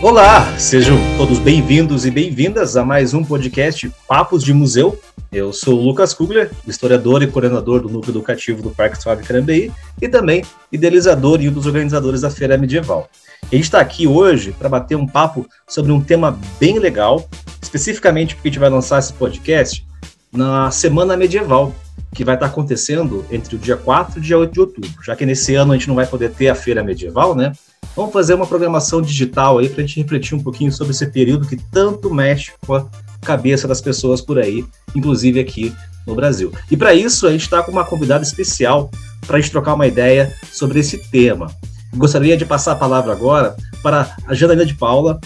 Olá, 0.00 0.56
sejam 0.56 0.96
todos 1.16 1.40
bem-vindos 1.40 2.06
e 2.06 2.10
bem-vindas 2.12 2.76
a 2.76 2.84
mais 2.84 3.14
um 3.14 3.24
podcast 3.24 3.90
Papos 4.06 4.44
de 4.44 4.54
Museu. 4.54 4.96
Eu 5.32 5.52
sou 5.52 5.76
o 5.76 5.82
Lucas 5.82 6.14
Kugler, 6.14 6.52
historiador 6.68 7.20
e 7.20 7.26
coordenador 7.26 7.80
do 7.80 7.88
Núcleo 7.88 8.12
Educativo 8.12 8.62
do 8.62 8.70
Parque 8.70 9.02
Suave 9.02 9.24
Carambeí 9.24 9.72
e 10.00 10.08
também 10.08 10.44
idealizador 10.70 11.40
e 11.40 11.48
um 11.48 11.52
dos 11.52 11.66
organizadores 11.66 12.20
da 12.20 12.30
Feira 12.30 12.56
Medieval. 12.56 13.10
A 13.42 13.54
gente 13.56 13.64
está 13.64 13.80
aqui 13.80 14.06
hoje 14.06 14.52
para 14.52 14.68
bater 14.68 14.94
um 14.96 15.06
papo 15.06 15.44
sobre 15.66 15.90
um 15.90 16.00
tema 16.00 16.38
bem 16.60 16.78
legal, 16.78 17.28
especificamente 17.60 18.36
porque 18.36 18.50
a 18.50 18.50
gente 18.52 18.60
vai 18.60 18.70
lançar 18.70 19.00
esse 19.00 19.12
podcast 19.14 19.84
na 20.30 20.70
Semana 20.70 21.16
Medieval, 21.16 21.74
que 22.18 22.24
vai 22.24 22.34
estar 22.34 22.46
acontecendo 22.46 23.24
entre 23.30 23.54
o 23.54 23.58
dia 23.60 23.76
4 23.76 24.16
e 24.16 24.18
o 24.18 24.20
dia 24.20 24.36
8 24.36 24.52
de 24.52 24.58
outubro. 24.58 24.90
Já 25.04 25.14
que 25.14 25.24
nesse 25.24 25.54
ano 25.54 25.70
a 25.70 25.76
gente 25.76 25.86
não 25.86 25.94
vai 25.94 26.04
poder 26.04 26.32
ter 26.32 26.48
a 26.48 26.54
Feira 26.56 26.82
Medieval, 26.82 27.32
né? 27.32 27.52
Vamos 27.94 28.12
fazer 28.12 28.34
uma 28.34 28.44
programação 28.44 29.00
digital 29.00 29.58
aí 29.58 29.68
para 29.68 29.84
a 29.84 29.86
gente 29.86 30.02
refletir 30.02 30.34
um 30.34 30.42
pouquinho 30.42 30.72
sobre 30.72 30.90
esse 30.92 31.06
período 31.06 31.46
que 31.46 31.54
tanto 31.70 32.12
mexe 32.12 32.50
com 32.66 32.74
a 32.74 32.84
cabeça 33.22 33.68
das 33.68 33.80
pessoas 33.80 34.20
por 34.20 34.36
aí, 34.36 34.66
inclusive 34.96 35.38
aqui 35.38 35.72
no 36.04 36.16
Brasil. 36.16 36.52
E 36.68 36.76
para 36.76 36.92
isso 36.92 37.24
a 37.24 37.30
gente 37.30 37.42
está 37.42 37.62
com 37.62 37.70
uma 37.70 37.84
convidada 37.84 38.24
especial 38.24 38.90
para 39.24 39.36
a 39.36 39.40
gente 39.40 39.52
trocar 39.52 39.74
uma 39.74 39.86
ideia 39.86 40.34
sobre 40.50 40.80
esse 40.80 40.98
tema. 40.98 41.54
Gostaria 41.94 42.36
de 42.36 42.44
passar 42.44 42.72
a 42.72 42.76
palavra 42.76 43.12
agora 43.12 43.54
para 43.80 44.16
a 44.26 44.34
Janaína 44.34 44.66
de 44.66 44.74
Paula. 44.74 45.20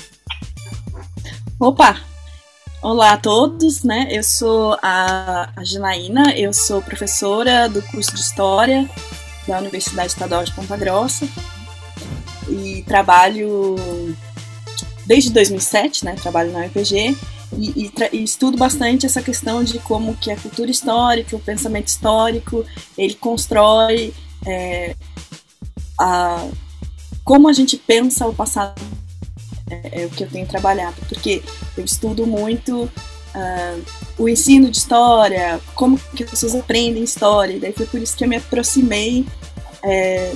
Opa! 1.59 2.12
Olá 2.83 3.13
a 3.13 3.17
todos, 3.17 3.85
né? 3.85 4.09
Eu 4.11 4.25
sou 4.25 4.77
a, 4.83 5.49
a 5.55 5.63
Janaína, 5.63 6.37
eu 6.37 6.53
sou 6.53 6.83
professora 6.83 7.69
do 7.69 7.81
curso 7.81 8.13
de 8.13 8.21
História 8.21 8.91
da 9.47 9.61
Universidade 9.61 10.09
Estadual 10.09 10.43
de 10.43 10.53
Ponta 10.53 10.77
Grossa 10.77 11.29
e 12.49 12.83
trabalho 12.83 13.77
desde 15.07 15.31
2007, 15.31 16.05
né? 16.05 16.17
Trabalho 16.17 16.51
na 16.51 16.67
UPG 16.67 17.17
e, 17.57 17.85
e, 17.85 17.93
e, 18.15 18.25
estudo 18.25 18.59
bastante 18.59 19.07
essa 19.07 19.23
questão 19.23 19.63
de 19.63 19.79
como 19.79 20.17
que 20.17 20.33
a 20.33 20.37
cultura 20.37 20.69
histórica, 20.69 21.37
o 21.37 21.41
pensamento 21.41 21.87
histórico, 21.87 22.67
ele 22.99 23.15
constrói 23.15 24.13
é, 24.45 24.97
a, 26.01 26.49
como 27.23 27.49
a 27.49 27.53
gente 27.53 27.77
pensa 27.77 28.27
o 28.27 28.35
passado. 28.35 28.83
É, 29.73 30.03
é, 30.03 30.07
o 30.07 30.11
que 30.11 30.23
eu 30.23 30.29
tenho 30.29 30.47
trabalhado, 30.47 30.97
porque 31.09 31.43
eu 31.79 31.85
estudo 31.85 32.27
muito 32.27 32.83
uh, 32.83 33.83
o 34.19 34.29
ensino 34.29 34.71
de 34.71 34.77
história, 34.77 35.59
como 35.75 35.99
que 36.15 36.25
as 36.25 36.31
pessoas 36.31 36.55
aprendem 36.55 37.03
história, 37.03 37.55
e 37.55 37.59
daí 37.59 37.73
foi 37.73 37.87
por 37.87 37.99
isso 37.99 38.15
que 38.15 38.23
eu 38.23 38.29
me 38.29 38.37
aproximei 38.37 39.25
é, 39.83 40.35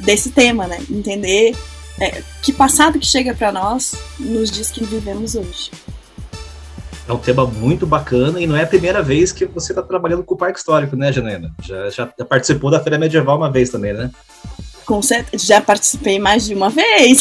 desse 0.00 0.30
tema, 0.30 0.66
né? 0.66 0.78
Entender 0.90 1.56
é, 1.98 2.22
que 2.42 2.52
passado 2.52 2.98
que 2.98 3.06
chega 3.06 3.34
para 3.34 3.50
nós 3.50 3.94
nos 4.20 4.50
diz 4.50 4.70
que 4.70 4.84
vivemos 4.84 5.34
hoje. 5.34 5.70
É 7.08 7.12
um 7.12 7.18
tema 7.18 7.46
muito 7.46 7.86
bacana 7.86 8.38
e 8.38 8.46
não 8.46 8.54
é 8.54 8.64
a 8.64 8.66
primeira 8.66 9.02
vez 9.02 9.32
que 9.32 9.46
você 9.46 9.72
está 9.72 9.82
trabalhando 9.82 10.22
com 10.22 10.34
o 10.34 10.36
Parque 10.36 10.58
Histórico, 10.58 10.94
né, 10.94 11.10
Janaina? 11.10 11.50
Já, 11.62 11.88
já 11.88 12.06
participou 12.06 12.70
da 12.70 12.80
Feira 12.80 12.98
Medieval 12.98 13.38
uma 13.38 13.50
vez 13.50 13.70
também, 13.70 13.94
né? 13.94 14.10
Com 14.88 15.02
certeza, 15.02 15.44
já 15.44 15.60
participei 15.60 16.18
mais 16.18 16.46
de 16.46 16.54
uma 16.54 16.70
vez. 16.70 17.20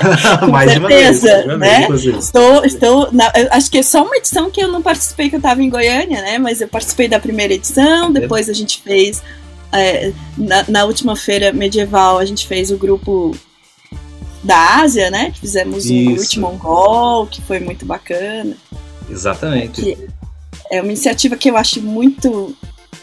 mais 0.50 0.72
certeza, 0.72 1.42
de 1.42 1.44
uma 1.44 1.58
vez, 1.58 1.58
né? 1.58 1.86
Vez, 1.86 2.04
estou, 2.24 2.64
estou 2.64 3.12
na, 3.12 3.30
acho 3.50 3.70
que 3.70 3.76
é 3.76 3.82
só 3.82 4.02
uma 4.02 4.16
edição 4.16 4.50
que 4.50 4.62
eu 4.62 4.68
não 4.68 4.80
participei, 4.80 5.28
que 5.28 5.34
eu 5.34 5.38
estava 5.38 5.62
em 5.62 5.68
Goiânia, 5.68 6.22
né? 6.22 6.38
Mas 6.38 6.62
eu 6.62 6.68
participei 6.68 7.08
da 7.08 7.20
primeira 7.20 7.52
edição, 7.52 8.10
depois 8.10 8.48
a 8.48 8.54
gente 8.54 8.80
fez 8.80 9.22
é, 9.70 10.10
na, 10.38 10.64
na, 10.66 10.84
última 10.86 11.14
feira 11.14 11.52
medieval 11.52 12.16
a 12.16 12.24
gente 12.24 12.46
fez 12.46 12.70
o 12.70 12.78
grupo 12.78 13.36
da 14.42 14.80
Ásia, 14.80 15.10
né? 15.10 15.34
Fizemos 15.38 15.84
Isso. 15.84 15.94
um 15.94 16.14
Root 16.16 16.40
Mongol, 16.40 17.26
que 17.26 17.42
foi 17.42 17.60
muito 17.60 17.84
bacana. 17.84 18.56
Exatamente. 19.10 19.98
é 20.70 20.80
uma 20.80 20.90
iniciativa 20.90 21.36
que 21.36 21.50
eu 21.50 21.58
acho 21.58 21.82
muito. 21.82 22.56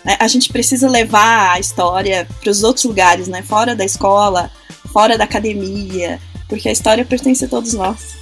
Né, 0.03 0.17
a 0.19 0.27
gente 0.27 0.51
precisa 0.51 0.89
levar 0.89 1.53
a 1.53 1.59
história 1.59 2.27
para 2.41 2.49
os 2.49 2.63
outros 2.63 2.85
lugares, 2.85 3.27
né? 3.27 3.41
Fora 3.41 3.75
da 3.75 3.85
escola, 3.85 4.49
fora 4.91 5.17
da 5.17 5.23
academia, 5.23 6.19
porque 6.47 6.69
a 6.69 6.71
história 6.71 7.05
pertence 7.05 7.45
a 7.45 7.47
todos 7.47 7.73
nós. 7.73 8.17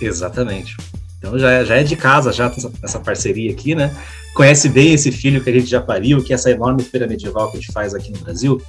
Exatamente. 0.00 0.76
Então 1.18 1.38
já, 1.38 1.50
é, 1.50 1.64
já 1.64 1.76
é 1.76 1.82
de 1.82 1.96
casa, 1.96 2.32
já 2.32 2.52
essa 2.82 3.00
parceria 3.00 3.50
aqui, 3.50 3.74
né? 3.74 3.94
Conhece 4.34 4.68
bem 4.68 4.94
esse 4.94 5.10
filho 5.10 5.42
que 5.42 5.50
a 5.50 5.52
gente 5.52 5.66
já 5.66 5.80
pariu, 5.80 6.22
que 6.22 6.32
é 6.32 6.36
essa 6.36 6.50
enorme 6.50 6.82
feira 6.82 7.06
medieval 7.06 7.50
que 7.50 7.56
a 7.56 7.60
gente 7.60 7.72
faz 7.72 7.94
aqui 7.94 8.12
no 8.12 8.20
Brasil. 8.20 8.62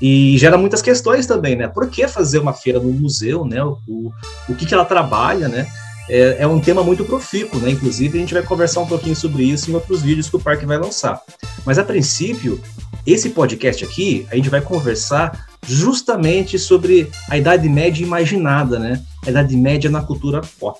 E 0.00 0.36
gera 0.36 0.58
muitas 0.58 0.82
questões 0.82 1.26
também, 1.26 1.54
né? 1.54 1.68
Por 1.68 1.88
que 1.88 2.08
fazer 2.08 2.40
uma 2.40 2.52
feira 2.52 2.80
no 2.80 2.90
museu, 2.90 3.44
né? 3.44 3.62
O, 3.62 4.12
o 4.48 4.54
que, 4.56 4.66
que 4.66 4.74
ela 4.74 4.84
trabalha, 4.84 5.48
né? 5.48 5.68
É, 6.14 6.42
é, 6.42 6.46
um 6.46 6.60
tema 6.60 6.84
muito 6.84 7.06
profícuo, 7.06 7.58
né? 7.58 7.70
Inclusive, 7.70 8.18
a 8.18 8.20
gente 8.20 8.34
vai 8.34 8.42
conversar 8.42 8.80
um 8.80 8.86
pouquinho 8.86 9.16
sobre 9.16 9.44
isso 9.44 9.70
em 9.70 9.74
outros 9.74 10.02
vídeos 10.02 10.28
que 10.28 10.36
o 10.36 10.38
parque 10.38 10.66
vai 10.66 10.76
lançar. 10.76 11.18
Mas, 11.64 11.78
a 11.78 11.82
princípio, 11.82 12.60
esse 13.06 13.30
podcast 13.30 13.82
aqui, 13.82 14.26
a 14.30 14.36
gente 14.36 14.50
vai 14.50 14.60
conversar 14.60 15.46
justamente 15.66 16.58
sobre 16.58 17.10
a 17.30 17.38
Idade 17.38 17.66
Média 17.66 18.04
imaginada, 18.04 18.78
né? 18.78 19.02
A 19.24 19.30
Idade 19.30 19.56
Média 19.56 19.90
na 19.90 20.02
cultura 20.02 20.42
pop. 20.60 20.78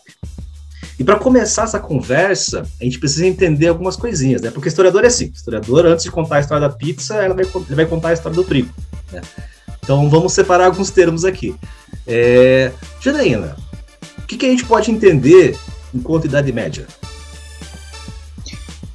E 0.99 1.03
para 1.03 1.19
começar 1.19 1.63
essa 1.63 1.81
conversa, 1.81 2.67
a 2.79 2.85
gente 2.85 2.99
precisa 2.99 3.27
entender 3.27 3.69
algumas 3.69 3.97
coisinhas, 3.97 4.43
né? 4.43 4.51
Porque 4.51 4.69
historiador 4.69 5.03
é 5.03 5.07
assim: 5.07 5.33
historiador, 5.35 5.87
antes 5.87 6.05
de 6.05 6.11
contar 6.11 6.37
a 6.37 6.41
história 6.41 6.69
da 6.69 6.75
pizza, 6.75 7.15
ela 7.15 7.35
vai, 7.35 7.47
ele 7.47 7.75
vai 7.75 7.87
contar 7.87 8.11
a 8.11 8.13
história 8.13 8.37
do 8.37 8.45
trigo. 8.45 8.69
Né? 9.11 9.23
Então 9.83 10.11
vamos 10.11 10.35
separar 10.35 10.67
alguns 10.67 10.91
termos 10.91 11.25
aqui. 11.25 11.57
É... 12.07 12.71
Janaína, 13.01 13.57
que, 14.33 14.39
que 14.39 14.47
a 14.47 14.51
gente 14.51 14.65
pode 14.65 14.91
entender 14.91 15.59
enquanto 15.95 16.27
Idade 16.27 16.53
Média? 16.53 16.87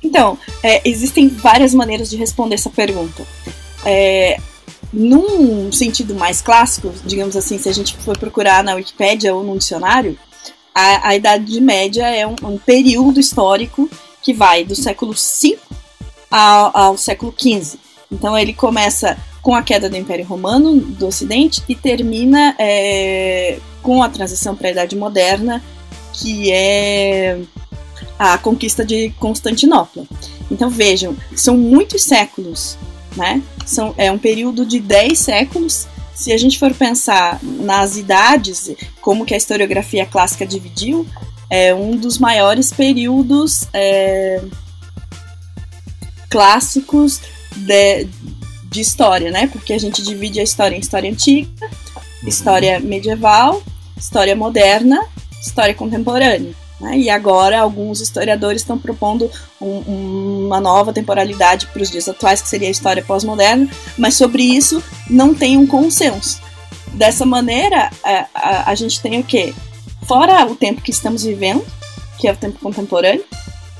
Então, 0.03 0.37
é, 0.63 0.87
existem 0.87 1.27
várias 1.27 1.73
maneiras 1.73 2.09
de 2.09 2.17
responder 2.17 2.55
essa 2.55 2.69
pergunta. 2.69 3.23
É, 3.85 4.39
num 4.91 5.71
sentido 5.71 6.15
mais 6.15 6.41
clássico, 6.41 6.93
digamos 7.05 7.35
assim, 7.35 7.57
se 7.57 7.69
a 7.69 7.73
gente 7.73 7.95
for 7.97 8.17
procurar 8.17 8.63
na 8.63 8.75
Wikipédia 8.75 9.33
ou 9.33 9.43
no 9.43 9.57
dicionário, 9.57 10.17
a, 10.73 11.09
a 11.09 11.15
Idade 11.15 11.59
Média 11.59 12.07
é 12.07 12.25
um, 12.25 12.35
um, 12.43 12.57
período 12.57 13.19
histórico 13.19 13.89
que 14.21 14.33
vai 14.33 14.63
do 14.63 14.75
século 14.75 15.13
V 15.13 15.57
ao, 16.31 16.77
ao 16.77 16.97
século 16.97 17.33
XV. 17.37 17.77
Então 18.11 18.37
ele 18.37 18.53
começa 18.53 19.17
com 19.47 19.55
a 19.55 19.63
queda 19.63 19.89
do 19.89 19.95
Império 19.95 20.25
Romano 20.25 20.75
do 20.77 21.07
Ocidente 21.07 21.63
e 21.69 21.73
termina 21.73 22.53
é, 22.59 23.57
com 23.81 24.03
a 24.03 24.09
transição 24.09 24.53
para 24.53 24.67
a 24.67 24.71
Idade 24.71 24.93
Moderna, 24.93 25.63
que 26.11 26.51
é 26.51 27.39
a 28.19 28.37
conquista 28.37 28.83
de 28.83 29.09
Constantinopla. 29.11 30.05
Então 30.51 30.69
vejam, 30.69 31.15
são 31.33 31.55
muitos 31.57 32.03
séculos, 32.03 32.77
né? 33.15 33.41
São, 33.65 33.95
é 33.97 34.11
um 34.11 34.17
período 34.17 34.65
de 34.65 34.81
10 34.81 35.17
séculos 35.17 35.87
se 36.13 36.33
a 36.33 36.37
gente 36.37 36.59
for 36.59 36.73
pensar 36.73 37.39
nas 37.41 37.95
idades, 37.95 38.71
como 38.99 39.25
que 39.25 39.33
a 39.33 39.37
historiografia 39.37 40.05
clássica 40.05 40.45
dividiu, 40.45 41.07
é 41.49 41.73
um 41.73 41.95
dos 41.95 42.17
maiores 42.17 42.73
períodos 42.73 43.65
é, 43.71 44.43
clássicos 46.29 47.21
de, 47.55 48.09
de 48.77 48.81
história, 48.81 49.31
né? 49.31 49.47
Porque 49.47 49.73
a 49.73 49.79
gente 49.79 50.03
divide 50.03 50.39
a 50.39 50.43
história 50.43 50.75
em 50.75 50.79
história 50.79 51.09
antiga, 51.09 51.49
uhum. 51.61 52.27
história 52.29 52.79
medieval, 52.79 53.61
história 53.97 54.35
moderna, 54.35 55.03
história 55.41 55.73
contemporânea. 55.73 56.53
Né? 56.79 56.99
E 56.99 57.09
agora 57.09 57.59
alguns 57.59 58.01
historiadores 58.01 58.61
estão 58.61 58.77
propondo 58.77 59.31
um, 59.59 60.45
uma 60.45 60.61
nova 60.61 60.93
temporalidade 60.93 61.65
para 61.67 61.81
os 61.81 61.89
dias 61.89 62.07
atuais, 62.07 62.39
que 62.39 62.47
seria 62.47 62.67
a 62.67 62.71
história 62.71 63.03
pós-moderna, 63.03 63.67
mas 63.97 64.13
sobre 64.13 64.43
isso 64.43 64.81
não 65.09 65.33
tem 65.33 65.57
um 65.57 65.65
consenso. 65.65 66.39
Dessa 66.93 67.25
maneira, 67.25 67.89
a, 68.03 68.25
a, 68.33 68.71
a 68.71 68.75
gente 68.75 69.01
tem 69.01 69.19
o 69.19 69.23
quê? 69.23 69.53
Fora 70.03 70.45
o 70.45 70.55
tempo 70.55 70.81
que 70.81 70.91
estamos 70.91 71.23
vivendo, 71.23 71.65
que 72.19 72.27
é 72.27 72.31
o 72.31 72.37
tempo 72.37 72.59
contemporâneo, 72.59 73.25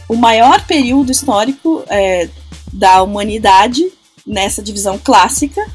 o 0.10 0.16
maior 0.16 0.66
período 0.66 1.12
histórico 1.12 1.84
é, 1.88 2.28
da 2.74 3.04
humanidade 3.04 3.97
nessa 4.28 4.62
divisão 4.62 5.00
clássica 5.00 5.66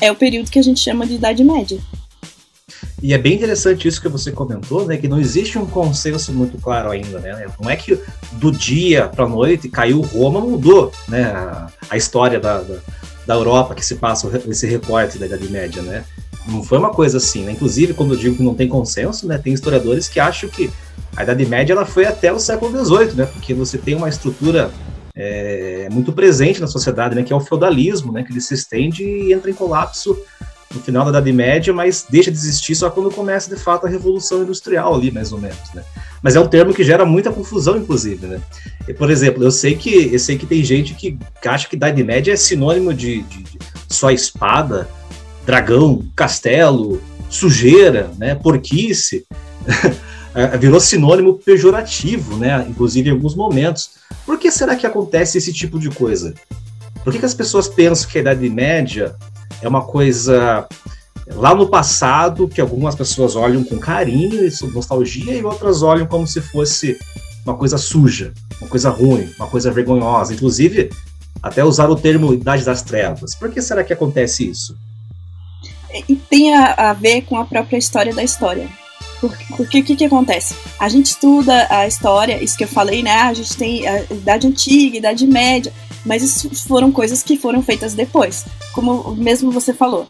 é 0.00 0.10
o 0.10 0.14
período 0.14 0.50
que 0.50 0.58
a 0.58 0.62
gente 0.62 0.80
chama 0.80 1.06
de 1.06 1.14
Idade 1.14 1.42
Média. 1.42 1.78
E 3.02 3.12
é 3.12 3.18
bem 3.18 3.34
interessante 3.34 3.86
isso 3.86 4.00
que 4.00 4.08
você 4.08 4.32
comentou, 4.32 4.86
né? 4.86 4.96
Que 4.96 5.08
não 5.08 5.20
existe 5.20 5.58
um 5.58 5.66
consenso 5.66 6.32
muito 6.32 6.58
claro 6.58 6.90
ainda, 6.90 7.18
né? 7.18 7.46
Não 7.60 7.70
é 7.70 7.76
que 7.76 7.98
do 8.32 8.50
dia 8.50 9.08
para 9.08 9.24
a 9.24 9.28
noite 9.28 9.68
caiu 9.68 10.00
Roma, 10.00 10.40
mudou, 10.40 10.92
né? 11.08 11.24
A, 11.24 11.68
a 11.90 11.96
história 11.96 12.40
da, 12.40 12.60
da, 12.60 12.78
da, 13.26 13.34
Europa 13.34 13.74
que 13.74 13.84
se 13.84 13.96
passa 13.96 14.28
esse 14.48 14.66
recorte 14.66 15.18
da 15.18 15.26
Idade 15.26 15.48
Média, 15.48 15.80
né? 15.82 16.04
Não 16.46 16.62
foi 16.62 16.78
uma 16.78 16.90
coisa 16.90 17.18
assim, 17.18 17.44
né? 17.44 17.52
Inclusive, 17.52 17.94
quando 17.94 18.14
eu 18.14 18.18
digo 18.18 18.36
que 18.36 18.42
não 18.42 18.54
tem 18.54 18.68
consenso, 18.68 19.26
né? 19.26 19.38
Tem 19.38 19.52
historiadores 19.52 20.08
que 20.08 20.18
acham 20.18 20.48
que 20.48 20.70
a 21.16 21.22
Idade 21.22 21.46
Média 21.46 21.72
ela 21.72 21.86
foi 21.86 22.04
até 22.04 22.32
o 22.32 22.38
século 22.38 22.84
XVIII, 22.84 23.14
né? 23.14 23.26
Porque 23.26 23.54
você 23.54 23.78
tem 23.78 23.94
uma 23.94 24.08
estrutura 24.08 24.72
é, 25.20 25.88
muito 25.90 26.12
presente 26.12 26.60
na 26.60 26.68
sociedade, 26.68 27.16
né, 27.16 27.24
que 27.24 27.32
é 27.32 27.36
o 27.36 27.40
feudalismo, 27.40 28.12
né, 28.12 28.22
que 28.22 28.30
ele 28.30 28.40
se 28.40 28.54
estende 28.54 29.02
e 29.02 29.32
entra 29.32 29.50
em 29.50 29.54
colapso 29.54 30.16
no 30.72 30.80
final 30.80 31.04
da 31.04 31.10
Idade 31.10 31.32
Média, 31.32 31.72
mas 31.72 32.06
deixa 32.08 32.30
de 32.30 32.36
existir 32.36 32.76
só 32.76 32.88
quando 32.88 33.10
começa 33.10 33.52
de 33.52 33.60
fato 33.60 33.86
a 33.86 33.90
Revolução 33.90 34.42
Industrial 34.42 34.94
ali, 34.94 35.10
mais 35.10 35.32
ou 35.32 35.40
menos, 35.40 35.72
né? 35.74 35.82
Mas 36.22 36.36
é 36.36 36.40
um 36.40 36.46
termo 36.46 36.74
que 36.74 36.84
gera 36.84 37.06
muita 37.06 37.32
confusão, 37.32 37.78
inclusive, 37.78 38.26
né? 38.26 38.40
E, 38.86 38.92
por 38.92 39.10
exemplo, 39.10 39.42
eu 39.42 39.50
sei 39.50 39.74
que 39.74 40.12
eu 40.12 40.18
sei 40.18 40.36
que 40.36 40.44
tem 40.44 40.62
gente 40.62 40.92
que 40.92 41.18
acha 41.46 41.66
que 41.66 41.74
Idade 41.74 42.04
Média 42.04 42.32
é 42.34 42.36
sinônimo 42.36 42.92
de, 42.92 43.22
de, 43.22 43.42
de 43.44 43.58
só 43.88 44.10
espada, 44.10 44.86
dragão, 45.46 46.04
castelo, 46.14 47.00
sujeira, 47.30 48.10
né? 48.18 48.34
Porquice. 48.34 49.24
Virou 50.60 50.78
sinônimo 50.78 51.34
pejorativo, 51.34 52.36
né? 52.36 52.66
Inclusive 52.68 53.08
em 53.08 53.12
alguns 53.12 53.34
momentos. 53.34 53.90
Por 54.28 54.38
que 54.38 54.50
será 54.50 54.76
que 54.76 54.86
acontece 54.86 55.38
esse 55.38 55.54
tipo 55.54 55.78
de 55.78 55.88
coisa? 55.88 56.34
Por 57.02 57.10
que, 57.10 57.18
que 57.18 57.24
as 57.24 57.32
pessoas 57.32 57.66
pensam 57.66 58.10
que 58.10 58.18
a 58.18 58.20
Idade 58.20 58.50
Média 58.50 59.16
é 59.62 59.66
uma 59.66 59.80
coisa 59.80 60.68
lá 61.28 61.54
no 61.54 61.66
passado 61.70 62.46
que 62.46 62.60
algumas 62.60 62.94
pessoas 62.94 63.34
olham 63.34 63.64
com 63.64 63.78
carinho 63.78 64.46
e 64.46 64.66
nostalgia 64.66 65.32
e 65.32 65.42
outras 65.42 65.82
olham 65.82 66.06
como 66.06 66.26
se 66.26 66.42
fosse 66.42 66.98
uma 67.42 67.56
coisa 67.56 67.78
suja, 67.78 68.34
uma 68.60 68.68
coisa 68.68 68.90
ruim, 68.90 69.32
uma 69.38 69.48
coisa 69.48 69.70
vergonhosa. 69.70 70.34
Inclusive, 70.34 70.90
até 71.42 71.64
usar 71.64 71.88
o 71.88 71.96
termo 71.96 72.34
Idade 72.34 72.66
das 72.66 72.82
Trevas. 72.82 73.34
Por 73.34 73.50
que 73.50 73.62
será 73.62 73.82
que 73.82 73.94
acontece 73.94 74.46
isso? 74.46 74.76
E 76.06 76.14
tem 76.14 76.54
a, 76.54 76.90
a 76.90 76.92
ver 76.92 77.22
com 77.22 77.38
a 77.38 77.46
própria 77.46 77.78
história 77.78 78.14
da 78.14 78.22
história. 78.22 78.68
Porque, 79.20 79.80
o 79.80 79.84
que, 79.84 79.96
que 79.96 80.04
acontece? 80.04 80.54
A 80.78 80.88
gente 80.88 81.06
estuda 81.06 81.66
a 81.70 81.86
história, 81.86 82.42
isso 82.42 82.56
que 82.56 82.64
eu 82.64 82.68
falei, 82.68 83.02
né? 83.02 83.12
A 83.12 83.34
gente 83.34 83.56
tem 83.56 83.86
a 83.86 84.02
Idade 84.02 84.46
Antiga, 84.46 84.98
Idade 84.98 85.26
Média, 85.26 85.72
mas 86.04 86.22
isso 86.22 86.50
foram 86.68 86.92
coisas 86.92 87.22
que 87.22 87.36
foram 87.36 87.62
feitas 87.62 87.94
depois. 87.94 88.44
Como 88.72 89.14
mesmo 89.16 89.50
você 89.50 89.72
falou, 89.72 90.06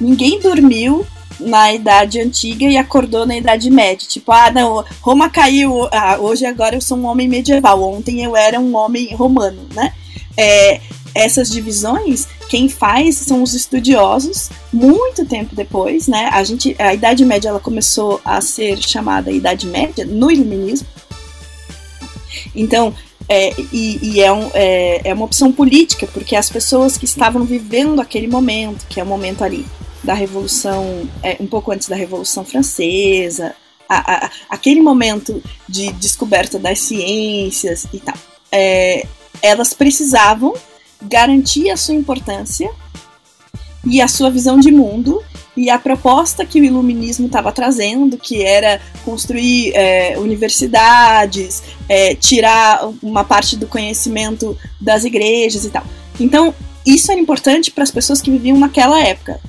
ninguém 0.00 0.40
dormiu 0.40 1.06
na 1.38 1.72
Idade 1.72 2.20
Antiga 2.20 2.64
e 2.64 2.76
acordou 2.76 3.24
na 3.24 3.36
Idade 3.36 3.70
Média. 3.70 4.08
Tipo, 4.08 4.32
ah, 4.32 4.50
não, 4.50 4.84
Roma 5.00 5.30
caiu, 5.30 5.88
ah, 5.92 6.18
hoje 6.18 6.44
agora 6.44 6.74
eu 6.74 6.80
sou 6.80 6.98
um 6.98 7.06
homem 7.06 7.28
medieval, 7.28 7.82
ontem 7.82 8.24
eu 8.24 8.36
era 8.36 8.58
um 8.58 8.76
homem 8.76 9.14
romano, 9.14 9.60
né? 9.74 9.92
É, 10.36 10.80
essas 11.14 11.50
divisões, 11.50 12.26
quem 12.48 12.68
faz 12.68 13.16
são 13.16 13.42
os 13.42 13.54
estudiosos, 13.54 14.50
muito 14.72 15.24
tempo 15.26 15.54
depois, 15.54 16.08
né? 16.08 16.30
A, 16.32 16.42
gente, 16.44 16.74
a 16.78 16.94
Idade 16.94 17.24
Média 17.24 17.48
ela 17.48 17.60
começou 17.60 18.20
a 18.24 18.40
ser 18.40 18.78
chamada 18.78 19.30
Idade 19.30 19.66
Média 19.66 20.04
no 20.04 20.30
Iluminismo. 20.30 20.86
Então, 22.54 22.94
é, 23.28 23.52
e, 23.72 23.98
e 24.02 24.20
é, 24.22 24.32
um, 24.32 24.50
é, 24.54 25.00
é, 25.04 25.14
uma 25.14 25.26
opção 25.26 25.52
política, 25.52 26.06
porque 26.06 26.34
as 26.34 26.48
pessoas 26.48 26.96
que 26.96 27.04
estavam 27.04 27.44
vivendo 27.44 28.00
aquele 28.00 28.26
momento, 28.26 28.86
que 28.88 29.00
é 29.00 29.02
o 29.02 29.06
momento 29.06 29.44
ali 29.44 29.66
da 30.02 30.14
Revolução, 30.14 31.08
é, 31.22 31.36
um 31.38 31.46
pouco 31.46 31.70
antes 31.70 31.88
da 31.88 31.96
Revolução 31.96 32.44
Francesa, 32.44 33.54
a, 33.88 34.26
a, 34.26 34.30
aquele 34.48 34.80
momento 34.80 35.42
de 35.68 35.92
descoberta 35.92 36.58
das 36.58 36.78
ciências 36.78 37.86
e 37.92 37.98
tal, 37.98 38.16
é, 38.50 39.06
elas 39.42 39.74
precisavam 39.74 40.54
garantir 41.02 41.70
a 41.70 41.76
sua 41.76 41.94
importância 41.94 42.70
e 43.84 44.00
a 44.00 44.08
sua 44.08 44.30
visão 44.30 44.58
de 44.58 44.70
mundo 44.70 45.22
e 45.56 45.70
a 45.70 45.78
proposta 45.78 46.44
que 46.44 46.60
o 46.60 46.64
iluminismo 46.64 47.26
estava 47.26 47.50
trazendo, 47.50 48.16
que 48.16 48.42
era 48.42 48.80
construir 49.04 49.72
é, 49.74 50.16
universidades, 50.18 51.62
é, 51.88 52.14
tirar 52.14 52.88
uma 53.02 53.24
parte 53.24 53.56
do 53.56 53.66
conhecimento 53.66 54.56
das 54.80 55.04
igrejas 55.04 55.64
e 55.64 55.70
tal. 55.70 55.84
Então, 56.20 56.54
isso 56.86 57.10
era 57.10 57.20
importante 57.20 57.70
para 57.70 57.82
as 57.82 57.90
pessoas 57.90 58.22
que 58.22 58.30
viviam 58.30 58.56
naquela 58.56 59.00
época. 59.00 59.40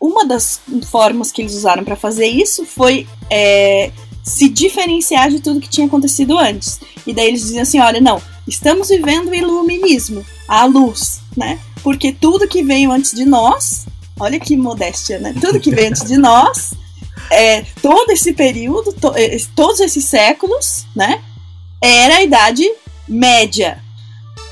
Uma 0.00 0.24
das 0.24 0.60
formas 0.86 1.30
que 1.30 1.42
eles 1.42 1.54
usaram 1.54 1.84
para 1.84 1.94
fazer 1.94 2.26
isso 2.26 2.64
foi 2.64 3.06
é, 3.28 3.90
se 4.22 4.48
diferenciar 4.48 5.28
de 5.28 5.40
tudo 5.40 5.60
que 5.60 5.68
tinha 5.68 5.86
acontecido 5.86 6.38
antes. 6.38 6.80
E 7.06 7.12
daí 7.12 7.28
eles 7.28 7.42
diziam 7.42 7.62
assim: 7.62 7.80
olha, 7.80 8.00
não, 8.00 8.20
estamos 8.50 8.88
vivendo 8.88 9.30
o 9.30 9.34
iluminismo, 9.34 10.26
a 10.46 10.66
luz, 10.66 11.20
né? 11.34 11.58
Porque 11.82 12.12
tudo 12.12 12.46
que 12.46 12.62
veio 12.62 12.92
antes 12.92 13.12
de 13.12 13.24
nós 13.24 13.86
Olha 14.20 14.38
que 14.38 14.54
modéstia, 14.54 15.18
né? 15.18 15.34
Tudo 15.40 15.58
que 15.58 15.74
veio 15.74 15.88
antes 15.88 16.04
de 16.04 16.18
nós, 16.18 16.74
é, 17.30 17.62
todo 17.80 18.10
esse 18.10 18.34
período, 18.34 18.92
to, 18.92 19.14
é, 19.16 19.34
todos 19.56 19.80
esses 19.80 20.04
séculos, 20.04 20.84
né? 20.94 21.22
Era 21.80 22.16
a 22.16 22.22
Idade 22.22 22.70
Média 23.08 23.82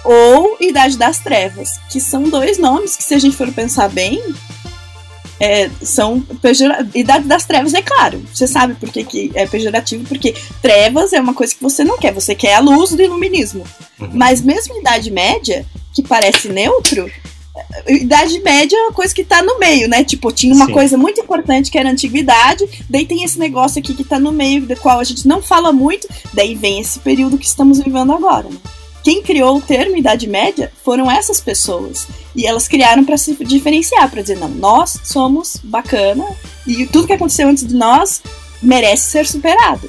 ou 0.03 0.57
Idade 0.59 0.97
das 0.97 1.19
Trevas, 1.19 1.69
que 1.91 2.01
são 2.01 2.23
dois 2.23 2.57
nomes 2.57 2.97
que, 2.97 3.05
se 3.05 3.13
a 3.13 3.19
gente 3.19 3.37
for 3.37 3.53
pensar 3.53 3.91
bem, 3.91 4.23
é, 5.41 5.71
são 5.83 6.21
pejorativos. 6.21 6.95
Idade 6.95 7.27
das 7.27 7.45
Trevas, 7.45 7.75
é 7.75 7.83
claro. 7.83 8.23
Você 8.33 8.47
sabe 8.47 8.75
por 8.75 8.91
que, 8.91 9.05
que 9.05 9.31
é 9.35 9.47
pejorativo? 9.47 10.05
Porque 10.05 10.35
trevas 10.61 11.13
é 11.13 11.21
uma 11.21 11.35
coisa 11.35 11.55
que 11.55 11.63
você 11.63 11.85
não 11.85 11.99
quer, 11.99 12.13
você 12.13 12.35
quer 12.35 12.55
a 12.55 12.61
luz 12.61 12.91
do 12.91 13.03
iluminismo. 13.03 13.65
Uhum. 14.01 14.11
Mas 14.15 14.43
mesmo 14.43 14.79
Idade 14.79 15.11
Média, 15.11 15.67
que 15.95 16.03
parece 16.03 16.49
neutro, 16.49 17.11
Idade 17.89 18.39
Média 18.41 18.77
é 18.77 18.83
uma 18.83 18.93
coisa 18.93 19.15
que 19.15 19.25
tá 19.25 19.43
no 19.43 19.59
meio, 19.59 19.89
né? 19.89 20.05
Tipo, 20.05 20.31
tinha 20.31 20.55
uma 20.55 20.67
Sim. 20.67 20.73
coisa 20.73 20.97
muito 20.97 21.21
importante 21.21 21.71
que 21.71 21.79
era 21.79 21.89
a 21.89 21.93
antiguidade, 21.93 22.65
daí 22.89 23.07
tem 23.07 23.25
esse 23.25 23.39
negócio 23.39 23.79
aqui 23.79 23.95
que 23.95 24.05
tá 24.05 24.19
no 24.19 24.33
meio, 24.33 24.67
do 24.67 24.77
qual 24.77 25.01
a 25.01 25.05
gente 25.05 25.27
não 25.27 25.43
fala 25.43 25.73
muito, 25.73 26.09
daí 26.33 26.55
vem 26.55 26.81
esse 26.81 26.99
período 27.01 27.39
que 27.39 27.47
estamos 27.47 27.81
vivendo 27.81 28.13
agora. 28.13 28.49
Né? 28.49 28.57
Quem 29.03 29.23
criou 29.23 29.57
o 29.57 29.61
termo 29.61 29.97
Idade 29.97 30.27
Média 30.27 30.73
foram 30.85 31.11
essas 31.11 31.41
pessoas. 31.41 32.07
E 32.35 32.47
elas 32.47 32.69
criaram 32.69 33.05
para 33.05 33.17
se 33.17 33.35
diferenciar, 33.45 34.11
para 34.11 34.23
dizer, 34.23 34.39
não, 34.39 34.49
nós 34.49 35.01
somos 35.05 35.57
bacana 35.63 36.25
e 36.67 36.87
tudo 36.87 37.07
que 37.07 37.13
aconteceu 37.13 37.49
antes 37.49 37.67
de 37.67 37.75
nós 37.75 38.23
merece 38.63 39.11
ser 39.11 39.27
superado 39.27 39.89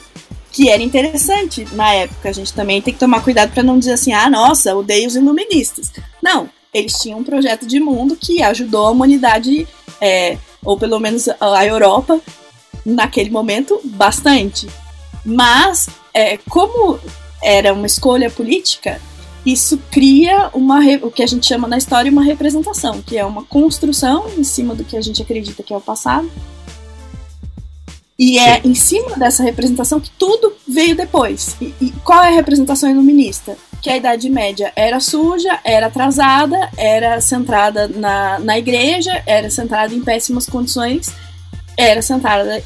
que 0.51 0.69
era 0.69 0.81
interessante 0.81 1.67
na 1.73 1.93
época. 1.93 2.29
A 2.29 2.33
gente 2.33 2.53
também 2.53 2.81
tem 2.81 2.93
que 2.93 2.99
tomar 2.99 3.23
cuidado 3.23 3.51
para 3.51 3.63
não 3.63 3.79
dizer 3.79 3.93
assim, 3.93 4.13
ah, 4.13 4.29
nossa, 4.29 4.75
odeio 4.75 5.07
os 5.07 5.15
iluministas. 5.15 5.91
Não, 6.21 6.49
eles 6.73 6.93
tinham 6.93 7.19
um 7.19 7.23
projeto 7.23 7.65
de 7.65 7.79
mundo 7.79 8.15
que 8.15 8.41
ajudou 8.41 8.87
a 8.87 8.91
humanidade, 8.91 9.67
é, 10.01 10.37
ou 10.63 10.77
pelo 10.77 10.99
menos 10.99 11.27
a 11.39 11.65
Europa, 11.65 12.19
naquele 12.85 13.29
momento, 13.29 13.79
bastante. 13.83 14.67
Mas, 15.23 15.87
é, 16.13 16.37
como 16.49 16.99
era 17.41 17.73
uma 17.73 17.87
escolha 17.87 18.29
política, 18.29 19.01
isso 19.45 19.79
cria 19.89 20.49
uma, 20.53 20.79
o 21.01 21.09
que 21.09 21.23
a 21.23 21.27
gente 21.27 21.45
chama 21.45 21.67
na 21.67 21.77
história 21.77 22.11
uma 22.11 22.23
representação, 22.23 23.01
que 23.01 23.17
é 23.17 23.25
uma 23.25 23.43
construção 23.43 24.29
em 24.37 24.43
cima 24.43 24.75
do 24.75 24.83
que 24.83 24.97
a 24.97 25.01
gente 25.01 25.21
acredita 25.21 25.63
que 25.63 25.73
é 25.73 25.77
o 25.77 25.81
passado. 25.81 26.29
E 28.17 28.37
é 28.37 28.59
em 28.65 28.75
cima 28.75 29.15
dessa 29.15 29.41
representação 29.41 29.97
que 29.99 30.09
tudo 30.11 30.53
veio 30.67 30.93
depois. 30.93 31.55
E, 31.61 31.73
e 31.79 31.91
qual 32.03 32.21
é 32.21 32.27
a 32.27 32.35
representação 32.35 32.89
iluminista? 32.89 33.55
que 33.81 33.89
a 33.89 33.97
Idade 33.97 34.29
Média 34.29 34.71
era 34.75 34.99
suja, 34.99 35.59
era 35.63 35.87
atrasada, 35.87 36.69
era 36.77 37.21
centrada 37.21 37.87
na, 37.87 38.39
na 38.39 38.57
igreja, 38.57 39.23
era 39.25 39.49
centrada 39.49 39.93
em 39.93 40.01
péssimas 40.01 40.45
condições, 40.45 41.11
era 41.77 42.01
centrada, 42.01 42.61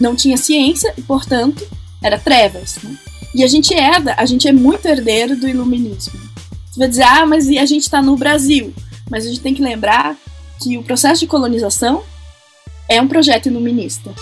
não 0.00 0.14
tinha 0.14 0.36
ciência 0.36 0.92
e, 0.96 1.02
portanto, 1.02 1.66
era 2.02 2.18
trevas. 2.18 2.78
Né? 2.82 2.96
E 3.38 3.44
a 3.44 3.46
gente 3.46 3.72
herda, 3.72 4.16
a 4.18 4.26
gente 4.26 4.48
é 4.48 4.52
muito 4.52 4.84
herdeiro 4.84 5.36
do 5.36 5.48
iluminismo. 5.48 6.18
Você 6.66 6.80
vai 6.80 6.88
dizer, 6.88 7.04
ah, 7.04 7.24
mas 7.24 7.48
e 7.48 7.56
a 7.56 7.64
gente 7.64 7.82
está 7.82 8.02
no 8.02 8.16
Brasil? 8.16 8.74
Mas 9.08 9.24
a 9.24 9.28
gente 9.28 9.40
tem 9.40 9.54
que 9.54 9.62
lembrar 9.62 10.16
que 10.60 10.76
o 10.76 10.82
processo 10.82 11.20
de 11.20 11.28
colonização 11.28 12.02
é 12.88 13.00
um 13.00 13.06
projeto 13.06 13.46
iluminista. 13.46 14.12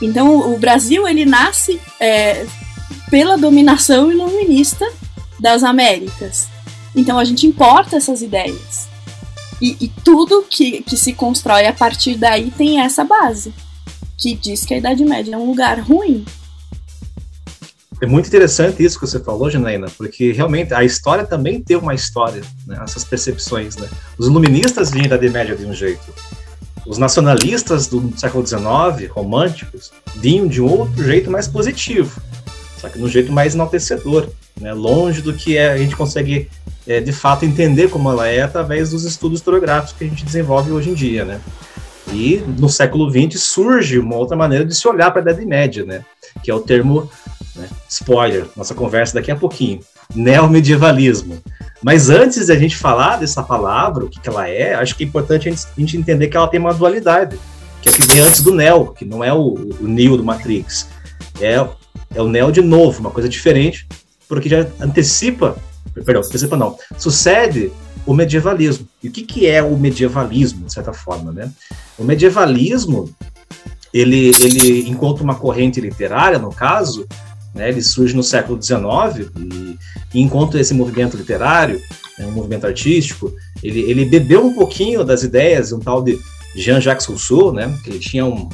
Então, 0.00 0.54
o 0.54 0.58
Brasil 0.58 1.06
ele 1.06 1.26
nasce 1.26 1.78
é, 2.00 2.46
pela 3.10 3.36
dominação 3.36 4.10
iluminista 4.10 4.90
das 5.38 5.62
Américas. 5.62 6.48
Então 6.96 7.18
a 7.18 7.24
gente 7.26 7.46
importa 7.46 7.96
essas 7.96 8.22
ideias. 8.22 8.88
E, 9.60 9.76
e, 9.82 9.88
tudo 9.88 10.46
que, 10.48 10.80
que 10.80 10.96
se 10.96 11.12
constrói 11.12 11.66
a 11.66 11.74
partir 11.74 12.16
daí 12.16 12.50
tem 12.52 12.80
essa 12.80 13.04
base, 13.04 13.52
que 14.16 14.34
diz 14.34 14.64
que 14.64 14.72
a 14.72 14.78
Idade 14.78 15.04
Média 15.04 15.34
é 15.34 15.38
um 15.38 15.46
lugar 15.46 15.78
ruim. 15.80 16.24
É 18.00 18.06
muito 18.06 18.28
interessante 18.28 18.84
isso 18.84 18.98
que 18.98 19.06
você 19.06 19.18
falou, 19.18 19.50
Janaína, 19.50 19.88
porque 19.96 20.32
realmente 20.32 20.72
a 20.72 20.84
história 20.84 21.24
também 21.24 21.60
tem 21.60 21.76
uma 21.76 21.94
história, 21.94 22.42
né, 22.66 22.78
essas 22.82 23.04
percepções. 23.04 23.76
Né? 23.76 23.88
Os 24.16 24.28
iluministas 24.28 24.90
vinham 24.90 25.08
da 25.08 25.16
Idade 25.16 25.32
Média 25.32 25.56
de 25.56 25.66
um 25.66 25.74
jeito, 25.74 26.14
os 26.86 26.96
nacionalistas 26.96 27.86
do 27.88 28.12
século 28.16 28.46
XIX, 28.46 29.10
românticos, 29.10 29.90
vinham 30.16 30.46
de 30.46 30.62
um 30.62 30.70
outro 30.70 31.04
jeito 31.04 31.30
mais 31.30 31.48
positivo, 31.48 32.20
só 32.78 32.88
que 32.88 32.98
de 32.98 33.04
um 33.04 33.08
jeito 33.08 33.32
mais 33.32 33.54
enaltecedor 33.54 34.28
né, 34.60 34.72
longe 34.72 35.20
do 35.20 35.34
que 35.34 35.56
é, 35.56 35.72
a 35.72 35.76
gente 35.76 35.96
consegue 35.96 36.48
é, 36.86 37.00
de 37.00 37.12
fato 37.12 37.44
entender 37.44 37.90
como 37.90 38.10
ela 38.10 38.28
é 38.28 38.42
através 38.42 38.90
dos 38.90 39.04
estudos 39.04 39.40
historiográficos 39.40 39.92
que 39.92 40.04
a 40.04 40.08
gente 40.08 40.24
desenvolve 40.24 40.70
hoje 40.70 40.90
em 40.90 40.94
dia, 40.94 41.24
né? 41.24 41.40
E 42.12 42.42
no 42.58 42.68
século 42.68 43.10
XX 43.10 43.40
surge 43.40 43.98
uma 43.98 44.16
outra 44.16 44.36
maneira 44.36 44.64
de 44.64 44.74
se 44.74 44.88
olhar 44.88 45.10
para 45.10 45.20
a 45.20 45.22
Idade 45.22 45.44
Média, 45.44 45.84
né? 45.84 46.04
Que 46.42 46.50
é 46.50 46.54
o 46.54 46.60
termo, 46.60 47.10
né, 47.58 47.68
spoiler, 47.88 48.46
nossa 48.56 48.74
conversa 48.74 49.14
daqui 49.14 49.30
a 49.30 49.36
pouquinho, 49.36 49.80
neomedievalismo. 50.14 51.38
Mas 51.82 52.10
antes 52.10 52.46
de 52.46 52.52
a 52.52 52.58
gente 52.58 52.76
falar 52.76 53.16
dessa 53.16 53.42
palavra, 53.42 54.04
o 54.04 54.08
que, 54.08 54.20
que 54.20 54.28
ela 54.28 54.48
é, 54.48 54.74
acho 54.74 54.96
que 54.96 55.04
é 55.04 55.06
importante 55.06 55.48
a 55.48 55.52
gente, 55.52 55.96
entender 55.96 56.28
que 56.28 56.36
ela 56.36 56.48
tem 56.48 56.58
uma 56.58 56.74
dualidade, 56.74 57.38
que 57.82 57.88
é 57.88 57.92
que 57.92 58.06
vem 58.06 58.20
antes 58.20 58.40
do 58.40 58.54
Neo, 58.54 58.92
que 58.92 59.04
não 59.04 59.22
é 59.22 59.32
o, 59.32 59.54
o 59.80 59.86
Neo 59.86 60.16
do 60.16 60.24
Matrix. 60.24 60.88
É, 61.40 61.64
é 62.14 62.22
o 62.22 62.28
Neo 62.28 62.50
de 62.50 62.60
novo, 62.60 63.00
uma 63.00 63.10
coisa 63.10 63.28
diferente, 63.28 63.86
porque 64.28 64.48
já 64.48 64.66
antecipa, 64.80 65.56
perdão, 65.94 66.22
antecipa 66.22 66.56
não, 66.56 66.76
sucede 66.96 67.70
o 68.04 68.14
medievalismo. 68.14 68.88
E 69.02 69.08
o 69.08 69.10
que, 69.10 69.22
que 69.22 69.46
é 69.46 69.62
o 69.62 69.76
medievalismo, 69.76 70.66
de 70.66 70.72
certa 70.72 70.92
forma, 70.92 71.30
né? 71.30 71.52
O 71.98 72.04
medievalismo, 72.04 73.10
ele, 73.92 74.30
ele 74.40 74.88
encontra 74.88 75.22
uma 75.22 75.34
corrente 75.34 75.80
literária, 75.80 76.38
no 76.38 76.50
caso, 76.50 77.06
né, 77.58 77.68
ele 77.68 77.82
surge 77.82 78.14
no 78.14 78.22
século 78.22 78.62
XIX 78.62 79.30
e, 80.14 80.20
enquanto 80.20 80.56
esse 80.56 80.72
movimento 80.72 81.16
literário, 81.16 81.82
né, 82.16 82.24
um 82.24 82.30
movimento 82.30 82.66
artístico, 82.66 83.34
ele, 83.62 83.80
ele 83.80 84.04
bebeu 84.04 84.46
um 84.46 84.54
pouquinho 84.54 85.04
das 85.04 85.24
ideias 85.24 85.68
de 85.68 85.74
um 85.74 85.80
tal 85.80 86.02
de 86.02 86.18
Jean-Jacques 86.56 87.06
Rousseau, 87.06 87.52
né, 87.52 87.76
que 87.82 87.90
ele 87.90 87.98
tinha 87.98 88.24
um, 88.24 88.48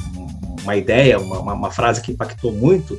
uma 0.63 0.75
ideia, 0.75 1.19
uma, 1.19 1.53
uma, 1.53 1.71
frase 1.71 2.01
que 2.01 2.11
impactou 2.11 2.51
muito, 2.51 2.95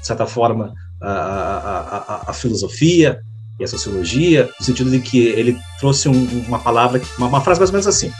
de 0.00 0.06
certa 0.06 0.26
forma, 0.26 0.72
a, 1.00 1.10
a, 1.10 1.96
a, 1.96 2.30
a 2.30 2.32
filosofia 2.32 3.20
e 3.60 3.64
a 3.64 3.68
sociologia, 3.68 4.48
no 4.58 4.64
sentido 4.64 4.90
de 4.90 4.98
que 4.98 5.18
ele 5.28 5.56
trouxe 5.78 6.08
um, 6.08 6.44
uma 6.48 6.58
palavra, 6.58 7.00
uma, 7.18 7.26
uma 7.26 7.40
frase 7.42 7.60
mais 7.60 7.68
ou 7.70 7.74
menos 7.74 7.86
assim, 7.86 8.10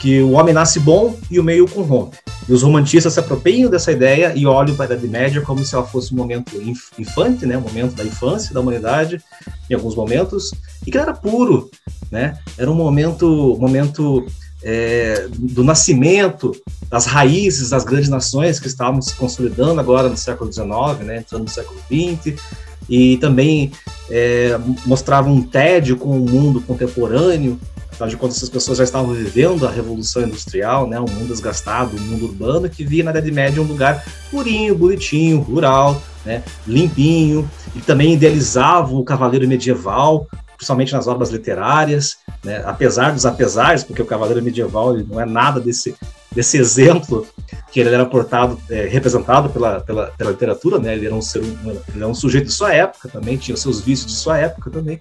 que 0.00 0.22
o 0.22 0.32
homem 0.32 0.54
nasce 0.54 0.78
bom 0.78 1.18
e 1.28 1.40
o 1.40 1.44
meio 1.44 1.66
corrompe. 1.66 2.16
E 2.48 2.52
os 2.52 2.62
romantistas 2.62 3.14
se 3.14 3.20
apropriam 3.20 3.70
dessa 3.70 3.90
ideia 3.90 4.32
e 4.36 4.46
olham 4.46 4.76
para 4.76 4.84
a 4.84 4.96
Idade 4.96 5.08
Média 5.08 5.40
como 5.40 5.64
se 5.64 5.74
ela 5.74 5.84
fosse 5.84 6.14
um 6.14 6.16
momento 6.16 6.56
infante, 6.96 7.44
né, 7.44 7.58
um 7.58 7.62
momento 7.62 7.94
da 7.94 8.04
infância 8.04 8.54
da 8.54 8.60
humanidade, 8.60 9.20
em 9.68 9.74
alguns 9.74 9.96
momentos, 9.96 10.52
e 10.86 10.90
que 10.90 10.98
era 10.98 11.12
puro, 11.12 11.70
né? 12.10 12.38
Era 12.56 12.70
um 12.70 12.74
momento, 12.74 13.56
momento 13.58 14.26
é, 14.62 15.26
do 15.30 15.64
nascimento 15.64 16.52
das 16.88 17.06
raízes 17.06 17.70
das 17.70 17.84
grandes 17.84 18.08
nações 18.08 18.60
que 18.60 18.68
estavam 18.68 19.00
se 19.02 19.14
consolidando 19.14 19.80
agora 19.80 20.08
no 20.08 20.16
século 20.16 20.52
XIX, 20.52 21.04
né, 21.04 21.18
entrando 21.18 21.44
no 21.44 21.50
século 21.50 21.80
XX, 21.90 22.40
e 22.88 23.16
também 23.18 23.72
é, 24.10 24.58
mostrava 24.86 25.28
um 25.28 25.42
tédio 25.42 25.96
com 25.96 26.10
o 26.10 26.28
mundo 26.28 26.60
contemporâneo, 26.60 27.58
Afinal 27.94 28.08
de 28.08 28.16
contas, 28.16 28.38
essas 28.38 28.50
pessoas 28.50 28.78
já 28.78 28.84
estavam 28.84 29.14
vivendo 29.14 29.64
a 29.64 29.70
Revolução 29.70 30.22
Industrial, 30.22 30.88
né, 30.88 30.98
um 30.98 31.04
mundo 31.04 31.28
desgastado, 31.28 31.96
um 31.96 32.00
mundo 32.00 32.24
urbano, 32.24 32.68
que 32.68 32.84
via 32.84 33.04
na 33.04 33.12
Idade 33.12 33.30
Média 33.30 33.62
um 33.62 33.66
lugar 33.66 34.04
purinho, 34.32 34.74
bonitinho, 34.74 35.38
rural, 35.38 36.02
né, 36.24 36.42
limpinho, 36.66 37.48
e 37.72 37.80
também 37.80 38.14
idealizavam 38.14 38.98
o 38.98 39.04
cavaleiro 39.04 39.46
medieval, 39.46 40.26
principalmente 40.56 40.92
nas 40.92 41.06
obras 41.06 41.30
literárias, 41.30 42.16
né, 42.42 42.64
apesar 42.66 43.12
dos 43.12 43.24
apesares, 43.24 43.84
porque 43.84 44.02
o 44.02 44.06
cavaleiro 44.06 44.42
medieval 44.42 44.92
não 44.94 45.20
é 45.20 45.24
nada 45.24 45.60
desse, 45.60 45.94
desse 46.34 46.58
exemplo 46.58 47.26
que 47.70 47.80
ele 47.80 47.90
era 47.90 48.04
portado, 48.04 48.58
é, 48.70 48.86
representado 48.86 49.48
pela, 49.50 49.80
pela, 49.80 50.06
pela 50.08 50.30
literatura, 50.30 50.78
né, 50.78 50.94
ele 50.94 51.06
era, 51.06 51.14
um 51.14 51.22
ser, 51.22 51.40
um, 51.40 51.70
ele 51.70 51.80
era 51.96 52.08
um 52.08 52.14
sujeito 52.14 52.46
de 52.46 52.52
sua 52.52 52.72
época 52.72 53.08
também, 53.08 53.36
tinha 53.36 53.56
seus 53.56 53.80
vícios 53.80 54.12
de 54.12 54.18
sua 54.18 54.38
época 54.38 54.70
também, 54.70 55.00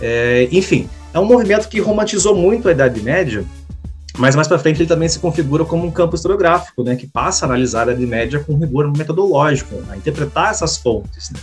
é, 0.00 0.48
enfim, 0.52 0.88
é 1.12 1.18
um 1.18 1.24
movimento 1.24 1.68
que 1.68 1.80
romantizou 1.80 2.34
muito 2.34 2.68
a 2.68 2.72
Idade 2.72 3.00
Média, 3.00 3.44
mas 4.18 4.34
mais 4.34 4.48
para 4.48 4.58
frente 4.58 4.80
ele 4.80 4.88
também 4.88 5.08
se 5.08 5.18
configura 5.18 5.64
como 5.64 5.86
um 5.86 5.90
campo 5.90 6.14
historiográfico, 6.14 6.82
né, 6.82 6.96
que 6.96 7.06
passa 7.06 7.44
a 7.44 7.48
analisar 7.48 7.88
a 7.88 7.92
Idade 7.92 8.06
Média 8.06 8.40
com 8.40 8.56
rigor 8.56 8.90
metodológico, 8.96 9.82
a 9.88 9.96
interpretar 9.96 10.50
essas 10.50 10.76
fontes, 10.76 11.30
né, 11.30 11.40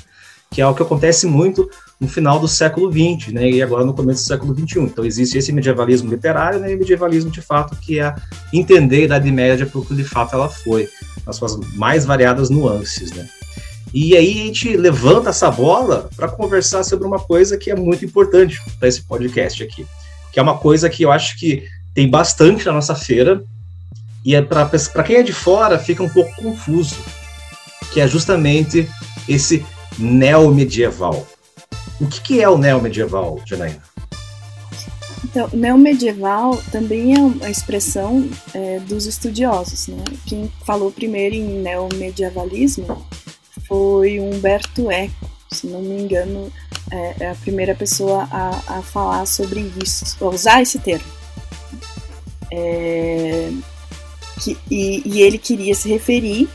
que 0.53 0.61
é 0.61 0.67
o 0.67 0.75
que 0.75 0.83
acontece 0.83 1.25
muito 1.25 1.67
no 1.99 2.07
final 2.07 2.39
do 2.39 2.47
século 2.47 2.91
XX, 2.91 3.33
né, 3.33 3.49
e 3.49 3.63
agora 3.63 3.83
no 3.83 3.93
começo 3.93 4.21
do 4.23 4.27
século 4.27 4.53
XXI. 4.55 4.81
Então 4.81 5.03
existe 5.03 5.35
esse 5.35 5.51
medievalismo 5.51 6.11
literário 6.11 6.59
né, 6.59 6.71
e 6.71 6.75
medievalismo 6.75 7.31
de 7.31 7.41
fato, 7.41 7.75
que 7.77 7.99
é 7.99 8.13
entender 8.53 9.01
a 9.01 9.05
Idade 9.05 9.31
Média 9.31 9.67
o 9.73 9.83
que 9.83 9.95
de 9.95 10.03
fato 10.03 10.35
ela 10.35 10.47
foi, 10.47 10.87
nas 11.25 11.37
suas 11.37 11.57
mais 11.73 12.05
variadas 12.05 12.51
nuances. 12.51 13.11
Né. 13.11 13.27
E 13.91 14.15
aí 14.15 14.41
a 14.41 14.45
gente 14.45 14.77
levanta 14.77 15.31
essa 15.31 15.49
bola 15.49 16.07
para 16.15 16.27
conversar 16.27 16.83
sobre 16.83 17.07
uma 17.07 17.19
coisa 17.19 17.57
que 17.57 17.71
é 17.71 17.75
muito 17.75 18.05
importante 18.05 18.61
para 18.79 18.87
esse 18.87 19.01
podcast 19.01 19.63
aqui, 19.63 19.87
que 20.31 20.39
é 20.39 20.43
uma 20.43 20.59
coisa 20.59 20.87
que 20.87 21.01
eu 21.01 21.11
acho 21.11 21.35
que 21.39 21.63
tem 21.95 22.07
bastante 22.07 22.63
na 22.67 22.73
nossa 22.73 22.93
feira 22.93 23.43
e 24.23 24.35
é 24.35 24.41
para 24.41 24.69
quem 25.03 25.15
é 25.15 25.23
de 25.23 25.33
fora 25.33 25.79
fica 25.79 26.03
um 26.03 26.09
pouco 26.09 26.35
confuso, 26.35 26.95
que 27.91 27.99
é 27.99 28.07
justamente 28.07 28.87
esse 29.27 29.65
neomedieval. 29.97 31.27
O 31.99 32.07
que, 32.07 32.21
que 32.21 32.41
é 32.41 32.49
o 32.49 32.57
neomedieval, 32.57 33.39
Janaína? 33.45 33.81
Então, 35.23 35.49
neomedieval 35.53 36.61
também 36.71 37.15
é 37.15 37.19
uma 37.19 37.49
expressão 37.49 38.29
é, 38.53 38.79
dos 38.81 39.05
estudiosos. 39.05 39.87
Né? 39.87 40.03
Quem 40.27 40.51
falou 40.65 40.91
primeiro 40.91 41.33
em 41.33 41.61
neomedievalismo 41.61 43.05
foi 43.67 44.19
Humberto 44.19 44.91
Eco, 44.91 45.29
se 45.51 45.67
não 45.67 45.81
me 45.81 46.01
engano, 46.01 46.51
é, 46.91 47.15
é 47.21 47.29
a 47.31 47.35
primeira 47.35 47.73
pessoa 47.73 48.27
a, 48.31 48.77
a 48.77 48.81
falar 48.81 49.25
sobre 49.25 49.71
isso, 49.83 50.17
a 50.23 50.27
usar 50.27 50.61
esse 50.61 50.77
termo. 50.79 51.07
É, 52.51 53.49
que, 54.39 54.57
e, 54.69 55.01
e, 55.03 55.21
ele 55.21 55.39
queria 55.39 55.73
se 55.73 55.89
referir 55.89 56.47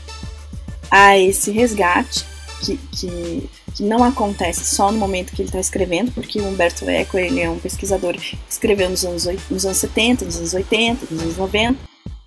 a 0.89 1.17
esse 1.17 1.51
resgate 1.51 2.25
que, 2.59 2.77
que, 2.91 3.49
que 3.75 3.83
não 3.83 4.03
acontece 4.03 4.65
só 4.75 4.91
no 4.91 4.97
momento 4.97 5.33
que 5.33 5.41
ele 5.41 5.49
está 5.49 5.59
escrevendo, 5.59 6.11
porque 6.11 6.39
o 6.39 6.47
Humberto 6.47 6.89
Eco 6.89 7.17
ele 7.17 7.41
é 7.41 7.49
um 7.49 7.59
pesquisador 7.59 8.13
que 8.15 8.37
escreveu 8.49 8.89
nos 8.89 9.05
anos, 9.05 9.25
nos 9.49 9.65
anos 9.65 9.77
70, 9.77 10.25
nos 10.25 10.37
anos 10.37 10.53
80, 10.53 11.07
nos 11.09 11.21
anos 11.21 11.37
90, 11.37 11.79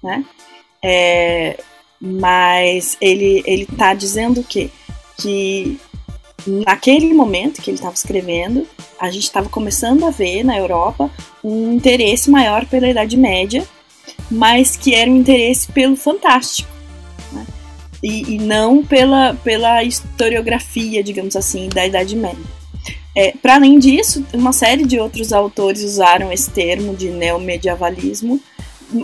né? 0.02 0.24
É, 0.82 1.58
mas 2.00 2.96
ele 3.00 3.42
ele 3.46 3.62
está 3.62 3.94
dizendo 3.94 4.40
o 4.40 4.44
quê? 4.44 4.70
Que 5.16 5.78
naquele 6.46 7.12
momento 7.14 7.62
que 7.62 7.70
ele 7.70 7.76
estava 7.76 7.94
escrevendo, 7.94 8.66
a 8.98 9.10
gente 9.10 9.24
estava 9.24 9.48
começando 9.48 10.04
a 10.04 10.10
ver 10.10 10.42
na 10.42 10.58
Europa 10.58 11.10
um 11.44 11.72
interesse 11.72 12.30
maior 12.30 12.66
pela 12.66 12.88
Idade 12.88 13.16
Média, 13.16 13.66
mas 14.30 14.76
que 14.76 14.94
era 14.94 15.10
um 15.10 15.16
interesse 15.16 15.70
pelo 15.70 15.96
fantástico. 15.96 16.71
E, 18.02 18.34
e, 18.34 18.38
não 18.38 18.84
pela, 18.84 19.34
pela 19.34 19.84
historiografia, 19.84 21.04
digamos 21.04 21.36
assim, 21.36 21.68
da 21.68 21.86
Idade 21.86 22.16
Média. 22.16 22.44
É, 23.14 23.32
Para 23.32 23.56
além 23.56 23.78
disso, 23.78 24.24
uma 24.32 24.52
série 24.52 24.84
de 24.84 24.98
outros 24.98 25.32
autores 25.32 25.82
usaram 25.84 26.32
esse 26.32 26.50
termo 26.50 26.96
de 26.96 27.10
neomedievalismo, 27.10 28.40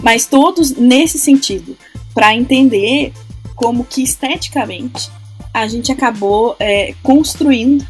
mas 0.03 0.27
todos 0.27 0.73
nesse 0.73 1.19
sentido, 1.19 1.77
para 2.13 2.35
entender 2.35 3.13
como 3.55 3.85
que 3.85 4.03
esteticamente 4.03 5.11
a 5.53 5.67
gente 5.67 5.91
acabou 5.91 6.57
é, 6.59 6.95
construindo 7.03 7.87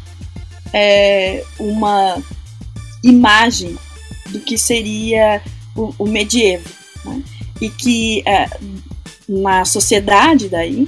é, 0.73 1.43
uma 1.59 2.21
imagem 3.03 3.77
do 4.29 4.39
que 4.39 4.57
seria 4.57 5.41
o, 5.75 5.93
o 5.99 6.07
medievo. 6.07 6.69
Né? 7.05 7.23
E 7.61 7.69
que 7.69 8.23
é, 8.27 8.49
na 9.27 9.65
sociedade 9.65 10.49
daí, 10.49 10.87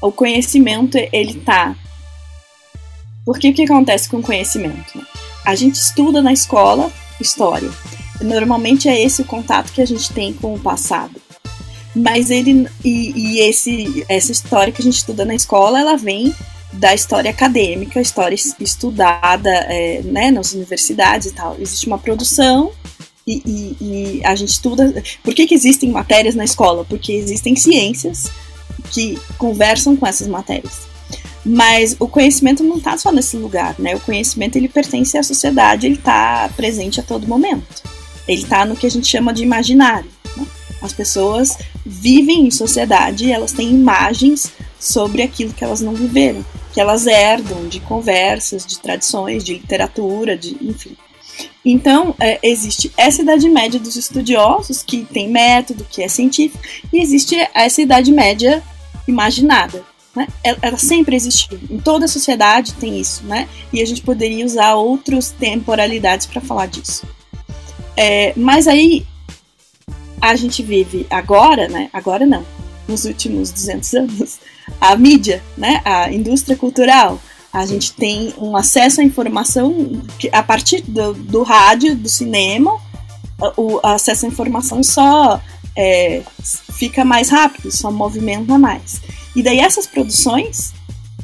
o 0.00 0.12
conhecimento 0.12 0.96
ele 1.12 1.34
tá. 1.34 1.76
Porque 3.24 3.50
o 3.50 3.54
que 3.54 3.64
acontece 3.64 4.08
com 4.08 4.18
o 4.18 4.22
conhecimento? 4.22 5.04
A 5.44 5.54
gente 5.54 5.74
estuda 5.74 6.22
na 6.22 6.32
escola 6.32 6.90
história. 7.20 7.70
Normalmente 8.20 8.88
é 8.88 9.00
esse 9.00 9.22
o 9.22 9.24
contato 9.24 9.72
que 9.72 9.82
a 9.82 9.86
gente 9.86 10.12
tem 10.12 10.32
com 10.32 10.54
o 10.54 10.58
passado. 10.58 11.20
Mas 11.94 12.30
ele 12.30 12.68
e, 12.84 13.12
e 13.16 13.40
esse 13.40 14.04
essa 14.08 14.30
história 14.32 14.72
que 14.72 14.80
a 14.80 14.84
gente 14.84 14.98
estuda 14.98 15.24
na 15.24 15.34
escola, 15.34 15.80
ela 15.80 15.96
vem 15.96 16.34
da 16.72 16.94
história 16.94 17.30
acadêmica, 17.30 18.00
história 18.00 18.34
estudada 18.34 19.50
é, 19.50 20.02
né, 20.02 20.30
nas 20.30 20.52
universidades 20.52 21.28
e 21.28 21.34
tal. 21.34 21.56
Existe 21.58 21.86
uma 21.86 21.98
produção 21.98 22.72
e, 23.26 23.42
e, 23.44 23.76
e, 23.80 24.24
a 24.24 24.34
gente 24.34 24.50
estuda. 24.50 25.02
Por 25.22 25.34
que, 25.34 25.46
que 25.46 25.54
existem 25.54 25.90
matérias 25.90 26.34
na 26.34 26.44
escola? 26.44 26.84
Porque 26.84 27.12
existem 27.12 27.56
ciências 27.56 28.30
que 28.90 29.18
conversam 29.36 29.96
com 29.96 30.06
essas 30.06 30.26
matérias. 30.26 30.86
Mas 31.44 31.96
o 31.98 32.08
conhecimento 32.08 32.62
não 32.62 32.76
está 32.76 32.96
só 32.98 33.10
nesse 33.10 33.36
lugar, 33.36 33.74
né? 33.78 33.94
O 33.94 34.00
conhecimento 34.00 34.56
ele 34.56 34.68
pertence 34.68 35.16
à 35.16 35.22
sociedade, 35.22 35.86
ele 35.86 35.94
está 35.94 36.50
presente 36.56 37.00
a 37.00 37.02
todo 37.02 37.28
momento. 37.28 37.82
Ele 38.26 38.42
está 38.42 38.64
no 38.66 38.76
que 38.76 38.86
a 38.86 38.90
gente 38.90 39.06
chama 39.06 39.32
de 39.32 39.42
imaginário. 39.42 40.10
Né? 40.36 40.46
As 40.82 40.92
pessoas 40.92 41.56
vivem 41.84 42.46
em 42.46 42.50
sociedade 42.50 43.32
elas 43.32 43.52
têm 43.52 43.70
imagens 43.70 44.52
sobre 44.78 45.22
aquilo 45.22 45.52
que 45.52 45.64
elas 45.64 45.80
não 45.80 45.94
viveram, 45.94 46.44
que 46.72 46.80
elas 46.80 47.06
herdam 47.06 47.66
de 47.66 47.80
conversas, 47.80 48.66
de 48.66 48.78
tradições, 48.78 49.42
de 49.42 49.54
literatura, 49.54 50.36
de 50.36 50.56
enfim. 50.60 50.96
Então, 51.64 52.14
é, 52.18 52.38
existe 52.42 52.90
essa 52.96 53.22
idade 53.22 53.48
média 53.48 53.78
dos 53.78 53.96
estudiosos, 53.96 54.82
que 54.82 55.04
tem 55.04 55.28
método, 55.28 55.86
que 55.88 56.02
é 56.02 56.08
científico, 56.08 56.62
e 56.92 57.00
existe 57.00 57.36
essa 57.54 57.82
idade 57.82 58.10
média 58.12 58.62
imaginada, 59.06 59.84
Né? 60.14 60.26
Ela, 60.42 60.58
ela, 60.62 60.78
sempre 60.78 61.14
existiu. 61.14 61.58
Em 61.70 61.78
toda 61.78 62.06
a 62.06 62.08
sociedade 62.08 62.74
tem 62.74 62.98
isso, 62.98 63.24
né? 63.24 63.48
E 63.72 63.80
a 63.80 63.86
gente 63.86 64.02
poderia 64.02 64.44
usar 64.44 64.74
outras 64.74 65.30
temporalidades 65.30 66.26
para 66.26 66.40
falar 66.40 66.66
disso. 66.66 67.06
É, 67.96 68.32
mas 68.36 68.66
aí 68.66 69.06
a 70.20 70.34
gente 70.34 70.62
vive 70.62 71.06
agora, 71.10 71.68
né? 71.68 71.88
Agora 71.92 72.26
não, 72.26 72.44
nos 72.86 73.04
últimos 73.04 73.50
200 73.52 73.94
anos, 73.94 74.38
a 74.80 74.96
mídia, 74.96 75.42
né? 75.56 75.80
A 75.84 76.12
indústria 76.12 76.56
cultural. 76.56 77.20
A 77.58 77.66
gente 77.66 77.92
tem 77.92 78.32
um 78.38 78.56
acesso 78.56 79.00
à 79.00 79.04
informação 79.04 80.00
a 80.32 80.42
partir 80.44 80.80
do, 80.82 81.12
do 81.12 81.42
rádio, 81.42 81.96
do 81.96 82.08
cinema, 82.08 82.80
o 83.56 83.80
acesso 83.82 84.26
à 84.26 84.28
informação 84.28 84.80
só 84.80 85.40
é, 85.76 86.22
fica 86.72 87.04
mais 87.04 87.28
rápido, 87.28 87.72
só 87.72 87.90
movimenta 87.90 88.56
mais. 88.56 89.00
E 89.34 89.42
daí 89.42 89.58
essas 89.58 89.88
produções, 89.88 90.72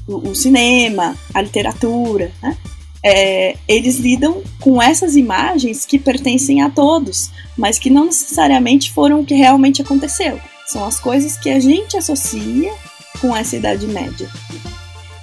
o, 0.09 0.31
o 0.31 0.35
cinema, 0.35 1.17
a 1.33 1.41
literatura, 1.41 2.33
né, 2.43 2.57
é, 3.01 3.57
eles 3.69 3.99
lidam 3.99 4.43
com 4.59 4.83
essas 4.83 5.15
imagens 5.15 5.87
que 5.87 6.01
pertencem 6.01 6.63
a 6.63 6.69
todos, 6.69 7.31
mas 7.57 7.79
que 7.79 7.91
não 7.91 8.07
necessariamente 8.07 8.91
foram 8.93 9.21
o 9.21 9.25
que 9.25 9.35
realmente 9.35 9.81
aconteceu. 9.81 10.41
São 10.67 10.85
as 10.85 10.99
coisas 10.99 11.37
que 11.37 11.51
a 11.51 11.61
gente 11.61 11.97
associa 11.97 12.75
com 13.21 13.37
essa 13.37 13.55
Idade 13.55 13.87
Média. 13.87 14.29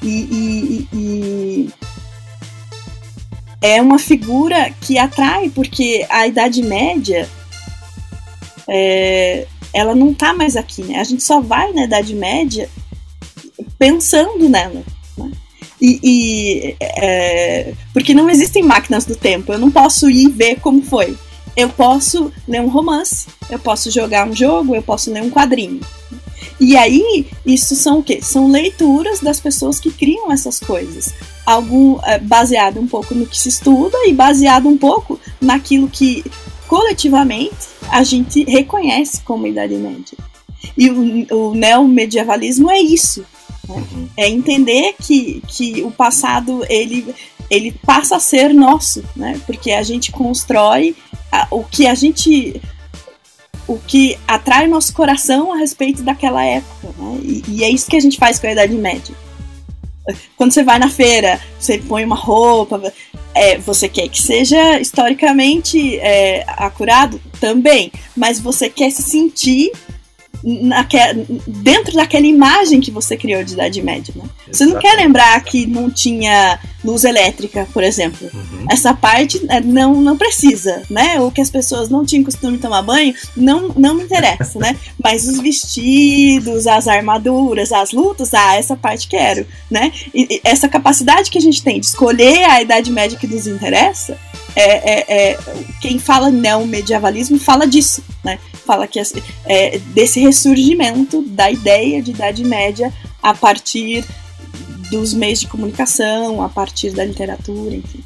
E, 0.02 0.08
e, 0.08 0.88
e, 0.94 1.70
é 3.62 3.82
uma 3.82 4.00
figura 4.00 4.72
que 4.82 4.98
atrai, 4.98 5.50
porque 5.50 6.06
a 6.10 6.26
Idade 6.26 6.64
Média 6.64 7.30
é, 8.68 9.46
ela 9.74 9.94
não 9.94 10.12
está 10.12 10.34
mais 10.34 10.56
aqui, 10.56 10.84
né? 10.84 11.00
A 11.00 11.04
gente 11.04 11.24
só 11.24 11.40
vai 11.40 11.72
na 11.72 11.84
Idade 11.84 12.16
Média 12.16 12.70
pensando 13.78 14.50
nela. 14.50 14.84
Né? 15.18 15.32
E, 15.80 16.00
e 16.04 16.76
é, 16.80 17.74
porque 17.94 18.14
não 18.14 18.30
existem 18.30 18.64
máquinas 18.64 19.06
do 19.06 19.16
tempo, 19.16 19.54
eu 19.54 19.60
não 19.60 19.72
posso 19.72 20.10
ir 20.10 20.30
ver 20.30 20.60
como 20.60 20.82
foi. 20.82 21.18
Eu 21.56 21.70
posso 21.70 22.32
ler 22.48 22.62
um 22.62 22.70
romance, 22.70 23.28
eu 23.50 23.60
posso 23.60 23.92
jogar 23.92 24.28
um 24.28 24.36
jogo, 24.36 24.74
eu 24.74 24.82
posso 24.82 25.12
ler 25.12 25.22
um 25.22 25.30
quadrinho. 25.30 25.82
E 26.60 26.78
aí, 26.78 27.28
isso 27.46 27.76
são 27.76 28.00
o 28.00 28.04
quê? 28.04 28.20
São 28.22 28.50
leituras 28.50 29.20
das 29.20 29.40
pessoas 29.40 29.80
que 29.80 29.92
criam 29.92 30.32
essas 30.32 30.60
coisas. 30.60 31.14
Algum 31.46 32.00
é, 32.04 32.20
baseado 32.20 32.80
um 32.80 32.88
pouco 32.88 33.16
no 33.16 33.26
que 33.26 33.38
se 33.38 33.50
estuda 33.50 33.98
e 34.08 34.14
baseado 34.14 34.68
um 34.68 34.78
pouco 34.78 35.20
naquilo 35.40 35.90
que 35.90 36.24
coletivamente 36.68 37.68
a 37.90 38.04
gente 38.04 38.44
reconhece 38.46 39.22
como 39.22 39.48
Idade 39.48 39.76
Média. 39.76 40.18
E 40.78 40.90
o, 40.90 41.50
o 41.50 41.56
neomedievalismo 41.56 42.72
é 42.72 42.80
isso. 42.80 43.26
Né? 43.68 43.84
É 44.18 44.30
entender 44.30 44.96
que, 45.02 45.42
que 45.48 45.84
o 45.84 45.92
passado 45.92 46.66
ele, 46.70 47.14
ele 47.50 47.72
passa 47.86 48.16
a 48.16 48.20
ser 48.20 48.54
nosso, 48.54 49.04
né? 49.16 49.40
porque 49.46 49.72
a 49.72 49.84
gente 49.84 50.12
constrói 50.12 50.96
a, 51.32 51.48
o 51.52 51.64
que 51.64 51.88
a 51.88 51.96
gente 51.96 52.62
o 53.68 53.78
que 53.78 54.18
atrai 54.28 54.68
nosso 54.68 54.94
coração 54.94 55.54
a 55.54 55.58
respeito 55.58 56.04
daquela 56.04 56.44
época. 56.44 56.90
Né? 56.98 57.20
E, 57.24 57.44
e, 57.48 57.64
é 57.64 57.70
isso 57.70 57.90
que 57.90 57.96
a 57.96 58.00
gente 58.02 58.18
faz 58.18 58.40
com 58.40 58.48
a 58.48 58.52
Idade 58.52 58.74
Média. 58.74 59.16
Quando 60.36 60.52
você 60.52 60.64
vai 60.64 60.80
na 60.80 60.90
feira, 60.90 61.40
você 61.60 61.78
põe 61.78 62.04
uma 62.04 62.16
roupa, 62.16 62.82
é, 63.34 63.58
você 63.60 63.88
quer 63.88 64.08
que 64.10 64.22
seja 64.22 64.80
historicamente 64.80 65.98
é, 66.00 66.44
acurado? 66.48 67.22
Também. 67.40 67.92
Mas 68.16 68.40
você 68.40 68.70
quer 68.70 68.92
se 68.92 69.04
sentir 69.04 69.72
dentro 71.48 71.94
daquela 71.94 72.26
imagem 72.26 72.82
que 72.82 72.92
você 72.92 73.16
criou 73.16 73.44
de 73.44 73.54
Idade 73.54 73.82
Média. 73.82 74.14
Né? 74.16 74.24
Você 74.52 74.66
não 74.66 74.80
quer 74.80 74.96
lembrar 74.96 75.40
que 75.44 75.68
não 75.68 75.90
tinha 75.90 76.60
luz 76.84 77.04
elétrica, 77.04 77.68
por 77.72 77.84
exemplo. 77.84 78.30
Uhum. 78.34 78.66
Essa 78.70 78.94
parte 78.94 79.40
é, 79.50 79.62
não, 79.62 80.02
não 80.02 80.18
precisa, 80.18 80.82
né? 80.90 81.20
Ou 81.20 81.32
que 81.32 81.42
as 81.42 81.50
pessoas 81.50 81.90
não 81.90 82.04
tinham 82.04 82.24
costume 82.24 82.58
de 82.58 82.64
tomar 82.64 82.82
banho, 82.82 83.14
não, 83.38 83.70
não 83.76 83.94
me 83.94 84.04
interessa, 84.04 84.60
né? 84.60 84.76
Mas 85.02 85.28
os 85.28 85.40
vestidos, 85.40 86.66
as 86.66 86.88
armaduras, 86.88 87.72
as 87.72 87.92
lutas, 87.92 88.34
ah, 88.34 88.56
essa 88.56 88.76
parte 88.76 89.08
quero, 89.08 89.46
né? 89.70 89.92
E, 90.14 90.28
e 90.36 90.42
essa 90.44 90.68
capacidade 90.68 91.30
que 91.30 91.38
a 91.38 91.42
gente 91.42 91.64
tem 91.64 91.80
de 91.80 91.86
escolher 91.86 92.44
a 92.46 92.62
Idade 92.62 92.92
Média 92.92 93.18
que 93.18 93.28
nos 93.28 93.46
interessa, 93.46 94.18
é, 94.56 94.92
é, 94.92 95.32
é 95.32 95.40
quem 95.82 96.00
fala 96.00 96.30
neomedievalismo 96.30 97.40
fala 97.40 97.66
disso, 97.66 98.04
né? 98.24 98.40
Fala 98.66 98.88
que 98.88 99.00
é, 99.46 99.80
desse 99.94 100.20
ressurgimento 100.20 101.22
da 101.24 101.50
ideia 101.50 102.02
de 102.02 102.12
Idade 102.12 102.44
Média 102.44 102.94
a 103.22 103.34
partir 103.34 104.06
dos 104.92 105.14
meios 105.14 105.40
de 105.40 105.48
comunicação, 105.48 106.42
a 106.42 106.50
partir 106.50 106.92
da 106.92 107.06
literatura, 107.06 107.76
enfim. 107.76 108.04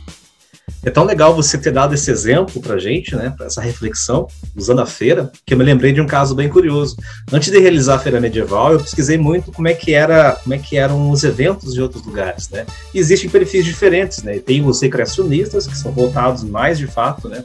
É 0.83 0.91
tão 0.91 1.03
legal 1.03 1.35
você 1.35 1.57
ter 1.57 1.71
dado 1.71 1.95
esse 1.95 2.11
exemplo 2.11 2.61
para 2.61 2.77
gente, 2.77 3.15
né, 3.15 3.33
para 3.35 3.47
essa 3.47 3.61
reflexão, 3.61 4.27
usando 4.55 4.81
a 4.81 4.85
feira, 4.85 5.31
que 5.45 5.53
eu 5.53 5.57
me 5.57 5.63
lembrei 5.63 5.91
de 5.91 5.99
um 5.99 6.05
caso 6.05 6.35
bem 6.35 6.47
curioso. 6.47 6.95
Antes 7.31 7.51
de 7.51 7.59
realizar 7.59 7.95
a 7.95 7.99
feira 7.99 8.21
medieval, 8.21 8.73
eu 8.73 8.79
pesquisei 8.79 9.17
muito 9.17 9.51
como 9.51 9.67
é 9.67 9.73
que 9.73 9.93
era, 9.93 10.33
como 10.33 10.53
é 10.53 10.59
que 10.59 10.77
eram 10.77 11.09
os 11.09 11.23
eventos 11.23 11.73
de 11.73 11.81
outros 11.81 12.05
lugares, 12.05 12.49
né? 12.49 12.65
E 12.93 12.99
existem 12.99 13.29
perfis 13.29 13.65
diferentes, 13.65 14.21
né? 14.21 14.37
Tem 14.39 14.63
os 14.63 14.81
recreacionistas 14.81 15.65
que 15.65 15.77
são 15.77 15.91
voltados 15.91 16.43
mais 16.43 16.77
de 16.77 16.87
fato, 16.87 17.27
né, 17.27 17.43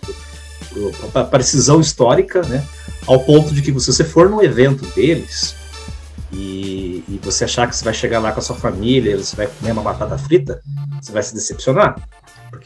para 1.12 1.24
precisão 1.24 1.80
histórica, 1.80 2.42
né? 2.42 2.64
Ao 3.06 3.20
ponto 3.20 3.54
de 3.54 3.62
que 3.62 3.72
se 3.80 3.86
você 3.86 4.04
for 4.04 4.28
num 4.28 4.42
evento 4.42 4.84
deles, 4.94 5.54
e, 6.32 7.02
e, 7.08 7.20
você 7.22 7.44
achar 7.44 7.68
que 7.68 7.74
você 7.74 7.84
vai 7.84 7.94
chegar 7.94 8.20
lá 8.20 8.30
com 8.30 8.38
a 8.38 8.42
sua 8.42 8.54
família, 8.54 9.16
você 9.16 9.34
vai 9.34 9.48
comer 9.48 9.72
uma 9.72 9.82
batata 9.82 10.16
frita, 10.16 10.60
você 11.00 11.10
vai 11.10 11.22
se 11.22 11.34
decepcionar. 11.34 11.96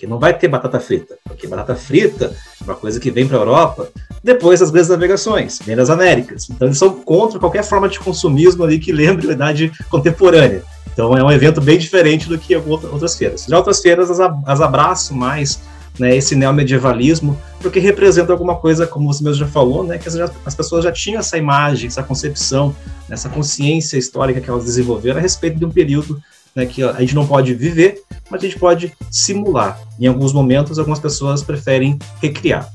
Porque 0.05 0.07
não 0.07 0.19
vai 0.19 0.37
ter 0.37 0.49
batata 0.49 0.79
frita. 0.79 1.17
Porque 1.25 1.47
batata 1.47 1.75
frita 1.75 2.35
é 2.61 2.65
uma 2.65 2.75
coisa 2.75 3.01
que 3.01 3.11
vem 3.11 3.27
para 3.27 3.39
a 3.39 3.41
Europa 3.41 3.89
depois 4.23 4.61
das 4.61 4.71
grandes 4.71 4.91
navegações, 4.91 5.59
vem 5.65 5.77
das 5.77 5.91
Américas. 5.91 6.49
Então 6.51 6.69
eles 6.69 6.79
são 6.79 6.91
contra 6.91 7.39
qualquer 7.39 7.63
forma 7.65 7.89
de 7.89 7.99
consumismo 7.99 8.65
ali 8.65 8.79
que 8.79 8.93
lembre 8.93 9.29
a 9.29 9.33
idade 9.33 9.73
contemporânea. 9.91 10.63
Então 10.93 11.17
é 11.17 11.23
um 11.23 11.31
evento 11.31 11.61
bem 11.61 11.79
diferente 11.79 12.29
do 12.29 12.39
que 12.39 12.55
outras 12.57 13.17
feiras. 13.17 13.47
Já 13.49 13.57
outras 13.57 13.81
feiras 13.81 14.11
as, 14.11 14.61
abraçam 14.61 15.17
mais 15.17 15.61
né, 15.99 16.17
esse 16.17 16.35
neomedievalismo, 16.35 17.39
porque 17.61 17.79
representa 17.79 18.33
alguma 18.33 18.57
coisa, 18.57 18.87
como 18.87 19.13
você 19.13 19.23
mesmo 19.23 19.39
já 19.39 19.47
falou, 19.47 19.85
né, 19.85 19.99
que 19.99 20.09
as, 20.09 20.17
as 20.45 20.55
pessoas 20.55 20.85
já 20.85 20.93
tinham 20.93 21.21
essa 21.21 21.37
imagem, 21.37 21.87
essa 21.87 22.03
concepção, 22.03 22.75
essa 23.11 23.29
consciência 23.29 23.97
histórica 23.97 24.41
que 24.41 24.51
elas 24.51 24.65
desenvolveram 24.65 25.19
a 25.19 25.23
respeito 25.23 25.59
de 25.59 25.65
um 25.65 25.71
período 25.71 26.21
né, 26.55 26.67
que 26.67 26.83
a 26.83 27.01
gente 27.01 27.15
não 27.15 27.27
pode 27.27 27.53
viver, 27.55 28.03
mas 28.31 28.43
a 28.43 28.47
gente 28.47 28.59
pode 28.59 28.93
simular. 29.11 29.79
Em 29.99 30.07
alguns 30.07 30.33
momentos, 30.33 30.79
algumas 30.79 31.01
pessoas 31.01 31.43
preferem 31.43 31.99
recriar. 32.23 32.71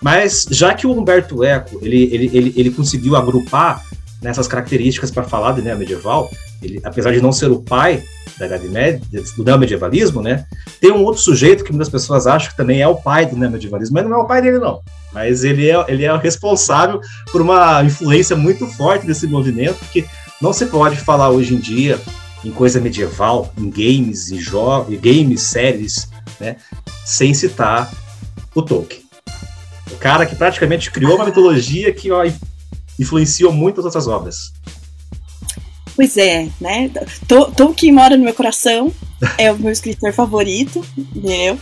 Mas 0.00 0.46
já 0.50 0.72
que 0.74 0.86
o 0.86 0.92
Humberto 0.92 1.44
Eco 1.44 1.78
ele, 1.82 2.08
ele, 2.12 2.30
ele, 2.32 2.54
ele 2.56 2.70
conseguiu 2.70 3.16
agrupar 3.16 3.82
nessas 4.22 4.46
características 4.46 5.10
para 5.10 5.22
falar 5.22 5.52
de 5.52 5.62
medieval, 5.62 6.30
ele, 6.62 6.80
apesar 6.84 7.12
de 7.12 7.20
não 7.20 7.32
ser 7.32 7.50
o 7.50 7.62
pai 7.62 8.02
da 8.38 8.46
Idade 8.46 8.68
Média, 8.68 9.00
do 9.36 9.44
neomedievalismo, 9.44 10.22
né, 10.22 10.44
tem 10.80 10.92
um 10.92 11.02
outro 11.02 11.22
sujeito 11.22 11.64
que 11.64 11.70
muitas 11.70 11.88
pessoas 11.88 12.26
acham 12.26 12.50
que 12.50 12.56
também 12.56 12.82
é 12.82 12.88
o 12.88 12.96
pai 12.96 13.24
do 13.24 13.36
neomedievalismo, 13.36 13.94
mas 13.94 14.04
não 14.04 14.18
é 14.18 14.22
o 14.22 14.26
pai 14.26 14.42
dele, 14.42 14.58
não. 14.58 14.80
Mas 15.12 15.42
ele 15.42 15.68
é, 15.68 15.84
ele 15.88 16.04
é 16.04 16.16
responsável 16.16 17.00
por 17.32 17.40
uma 17.40 17.82
influência 17.82 18.36
muito 18.36 18.66
forte 18.66 19.06
desse 19.06 19.26
movimento, 19.26 19.78
que 19.90 20.04
não 20.40 20.52
se 20.52 20.66
pode 20.66 20.96
falar 20.96 21.30
hoje 21.30 21.54
em 21.54 21.58
dia 21.58 21.98
em 22.44 22.50
coisa 22.50 22.80
medieval, 22.80 23.52
em 23.56 23.68
games, 23.68 24.30
em 24.30 24.38
jogos, 24.38 24.98
games, 25.00 25.42
séries, 25.42 26.08
né, 26.38 26.56
sem 27.04 27.34
citar 27.34 27.92
o 28.54 28.62
Tolkien. 28.62 29.02
O 29.90 29.96
cara 29.96 30.24
que 30.24 30.34
praticamente 30.36 30.90
criou 30.90 31.16
uma 31.16 31.26
mitologia 31.26 31.92
que 31.92 32.10
ó, 32.10 32.24
influenciou 32.98 33.52
muitas 33.52 33.84
outras 33.84 34.06
obras. 34.06 34.52
Pois 36.00 36.16
é, 36.16 36.48
né? 36.58 36.90
Tolkien 37.54 37.92
mora 37.92 38.16
no 38.16 38.24
meu 38.24 38.32
coração, 38.32 38.90
é 39.36 39.52
o 39.52 39.58
meu 39.58 39.70
escritor 39.70 40.14
favorito, 40.14 40.82
entendeu? 40.96 41.58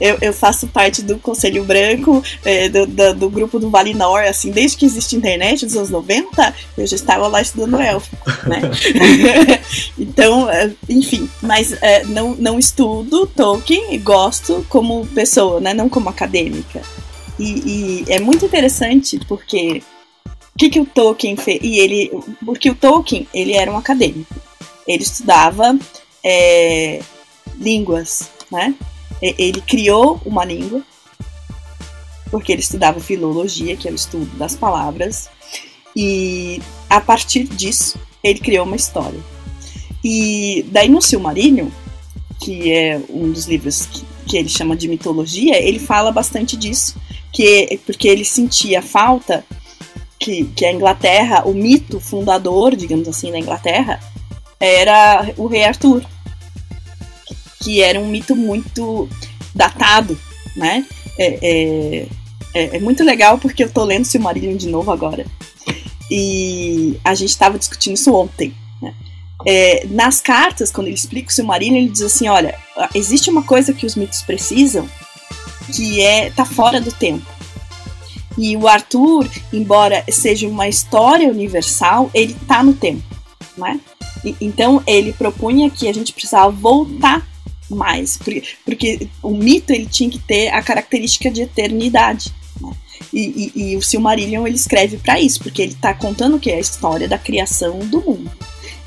Eu, 0.00 0.18
eu 0.20 0.32
faço 0.32 0.66
parte 0.66 1.02
do 1.02 1.18
Conselho 1.18 1.62
Branco, 1.62 2.20
é, 2.44 2.68
do, 2.68 2.84
do, 2.84 3.14
do, 3.14 3.30
grupo 3.30 3.60
do 3.60 3.70
Valinor, 3.70 4.24
assim, 4.24 4.50
desde 4.50 4.76
que 4.76 4.84
existe 4.84 5.14
internet, 5.14 5.64
nos 5.64 5.76
anos 5.76 5.90
90, 5.90 6.54
eu 6.76 6.84
já 6.84 6.96
estava 6.96 7.28
lá 7.28 7.40
estudando 7.40 7.80
elfo, 7.80 8.10
né? 8.48 8.60
então, 9.96 10.50
é, 10.50 10.72
enfim, 10.88 11.30
mas 11.40 11.72
é, 11.80 12.02
não, 12.06 12.34
não 12.34 12.58
estudo 12.58 13.24
Tolkien 13.28 13.94
e 13.94 13.98
gosto 13.98 14.66
como 14.68 15.06
pessoa, 15.14 15.60
né? 15.60 15.72
Não 15.72 15.88
como 15.88 16.08
acadêmica. 16.08 16.82
E, 17.38 18.02
e 18.08 18.12
é 18.12 18.18
muito 18.18 18.44
interessante 18.44 19.20
porque 19.28 19.80
que, 20.56 20.70
que 20.70 20.80
o 20.80 20.86
Tolkien 20.86 21.36
fez? 21.36 21.60
E 21.62 21.78
ele, 21.78 22.10
porque 22.44 22.70
o 22.70 22.74
Tolkien 22.74 23.26
ele 23.32 23.52
era 23.52 23.70
um 23.70 23.76
acadêmico, 23.76 24.34
ele 24.86 25.02
estudava 25.02 25.78
é, 26.24 27.00
línguas, 27.58 28.30
né? 28.50 28.74
Ele 29.20 29.60
criou 29.60 30.20
uma 30.24 30.44
língua, 30.44 30.82
porque 32.30 32.52
ele 32.52 32.60
estudava 32.60 33.00
filologia, 33.00 33.76
que 33.76 33.88
é 33.88 33.90
o 33.90 33.94
estudo 33.94 34.36
das 34.36 34.54
palavras, 34.54 35.30
e 35.94 36.60
a 36.88 37.00
partir 37.00 37.44
disso 37.44 37.98
ele 38.22 38.40
criou 38.40 38.66
uma 38.66 38.76
história. 38.76 39.20
E 40.04 40.64
daí 40.70 40.88
no 40.88 41.00
Silmarillion, 41.00 41.68
que 42.40 42.70
é 42.70 43.00
um 43.08 43.32
dos 43.32 43.46
livros 43.46 43.86
que, 43.86 44.04
que 44.26 44.36
ele 44.36 44.48
chama 44.48 44.76
de 44.76 44.88
mitologia, 44.88 45.56
ele 45.60 45.78
fala 45.78 46.12
bastante 46.12 46.56
disso, 46.56 46.96
que 47.32 47.80
porque 47.86 48.06
ele 48.06 48.24
sentia 48.24 48.82
falta 48.82 49.44
que, 50.26 50.44
que 50.56 50.66
a 50.66 50.72
Inglaterra, 50.72 51.44
o 51.44 51.54
mito 51.54 52.00
fundador, 52.00 52.74
digamos 52.74 53.06
assim, 53.06 53.30
da 53.30 53.38
Inglaterra, 53.38 54.00
era 54.58 55.32
o 55.36 55.46
rei 55.46 55.62
Arthur, 55.62 56.04
que 57.62 57.80
era 57.80 58.00
um 58.00 58.08
mito 58.08 58.34
muito 58.34 59.08
datado, 59.54 60.18
né? 60.56 60.84
É, 61.16 61.38
é, 61.40 62.06
é, 62.52 62.76
é 62.76 62.80
muito 62.80 63.04
legal 63.04 63.38
porque 63.38 63.62
eu 63.62 63.70
tô 63.70 63.84
lendo 63.84 64.04
Silmarillion 64.04 64.56
de 64.56 64.66
novo 64.68 64.90
agora. 64.90 65.24
E 66.10 66.98
a 67.04 67.14
gente 67.14 67.30
estava 67.30 67.56
discutindo 67.56 67.94
isso 67.94 68.12
ontem. 68.12 68.52
Né? 68.82 68.94
É, 69.46 69.86
nas 69.90 70.20
cartas, 70.20 70.72
quando 70.72 70.88
ele 70.88 70.96
explica 70.96 71.30
o 71.30 71.32
Silmarillion, 71.32 71.76
ele 71.76 71.88
diz 71.88 72.02
assim: 72.02 72.26
olha, 72.26 72.58
existe 72.96 73.30
uma 73.30 73.44
coisa 73.44 73.72
que 73.72 73.86
os 73.86 73.94
mitos 73.94 74.22
precisam 74.22 74.88
que 75.72 76.00
é 76.00 76.30
tá 76.30 76.44
fora 76.44 76.80
do 76.80 76.90
tempo. 76.90 77.35
E 78.38 78.56
o 78.56 78.68
Arthur, 78.68 79.28
embora 79.52 80.04
seja 80.10 80.46
uma 80.46 80.68
história 80.68 81.28
universal, 81.28 82.10
ele 82.12 82.36
tá 82.46 82.62
no 82.62 82.74
tempo, 82.74 83.02
né? 83.56 83.80
E, 84.24 84.36
então 84.40 84.82
ele 84.86 85.12
propunha 85.12 85.70
que 85.70 85.88
a 85.88 85.94
gente 85.94 86.12
precisava 86.12 86.50
voltar 86.50 87.26
mais, 87.68 88.16
porque, 88.16 88.42
porque 88.64 89.08
o 89.22 89.30
mito 89.30 89.72
ele 89.72 89.86
tinha 89.86 90.10
que 90.10 90.18
ter 90.18 90.48
a 90.48 90.62
característica 90.62 91.30
de 91.30 91.42
eternidade. 91.42 92.32
Né? 92.60 92.72
E, 93.12 93.52
e, 93.54 93.72
e, 93.72 93.76
o 93.76 93.82
Silmarillion 93.82 94.46
ele 94.46 94.56
escreve 94.56 94.98
para 94.98 95.20
isso, 95.20 95.40
porque 95.40 95.62
ele 95.62 95.72
está 95.72 95.92
contando 95.94 96.38
que 96.38 96.50
é 96.50 96.56
a 96.56 96.60
história 96.60 97.08
da 97.08 97.18
criação 97.18 97.78
do 97.78 98.00
mundo. 98.00 98.30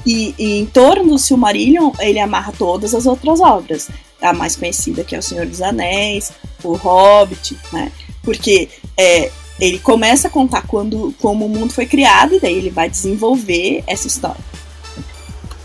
E, 0.05 0.33
e, 0.38 0.59
em 0.59 0.65
torno 0.65 1.12
do 1.12 1.19
Silmarillion 1.19 1.91
ele 1.99 2.19
amarra 2.19 2.53
todas 2.57 2.93
as 2.93 3.05
outras 3.05 3.39
obras. 3.39 3.89
A 4.21 4.33
mais 4.33 4.55
conhecida 4.55 5.03
que 5.03 5.15
é 5.15 5.19
o 5.19 5.23
Senhor 5.23 5.45
dos 5.45 5.62
Anéis, 5.62 6.31
o 6.63 6.73
Hobbit, 6.73 7.57
né? 7.71 7.91
Porque 8.21 8.69
é, 8.99 9.31
ele 9.59 9.79
começa 9.79 10.27
a 10.27 10.31
contar 10.31 10.67
quando, 10.67 11.13
como 11.19 11.45
o 11.45 11.49
mundo 11.49 11.73
foi 11.73 11.85
criado 11.85 12.35
e 12.35 12.39
daí 12.39 12.55
ele 12.55 12.69
vai 12.69 12.89
desenvolver 12.89 13.83
essa 13.88 14.07
história. 14.07 14.43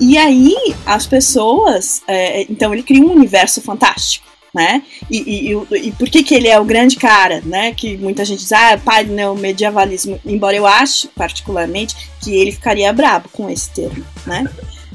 E 0.01 0.17
aí 0.17 0.57
as 0.87 1.07
pessoas, 1.07 2.03
é, 2.07 2.43
então 2.43 2.73
ele 2.73 2.83
cria 2.83 3.03
um 3.03 3.13
universo 3.13 3.61
fantástico 3.61 4.35
né? 4.55 4.85
E, 5.11 5.51
e, 5.51 5.89
e, 5.89 5.93
por 5.93 6.09
que, 6.09 6.23
que 6.23 6.33
ele 6.33 6.47
é 6.47 6.59
o 6.61 6.65
grande 6.65 6.95
cara, 6.95 7.43
né? 7.45 7.75
Que 7.75 7.97
muita 7.97 8.25
gente 8.25 8.39
diz, 8.39 8.53
ah, 8.53 8.71
é 8.71 8.77
pai 8.77 9.05
do 9.05 9.13
neomedievalismo, 9.13 10.21
embora 10.25 10.57
eu 10.57 10.65
ache, 10.65 11.09
particularmente, 11.09 11.97
que 12.23 12.37
ele 12.37 12.53
ficaria 12.53 12.93
brabo 12.93 13.29
com 13.33 13.51
esse 13.51 13.69
termo, 13.71 14.05
né? 14.25 14.49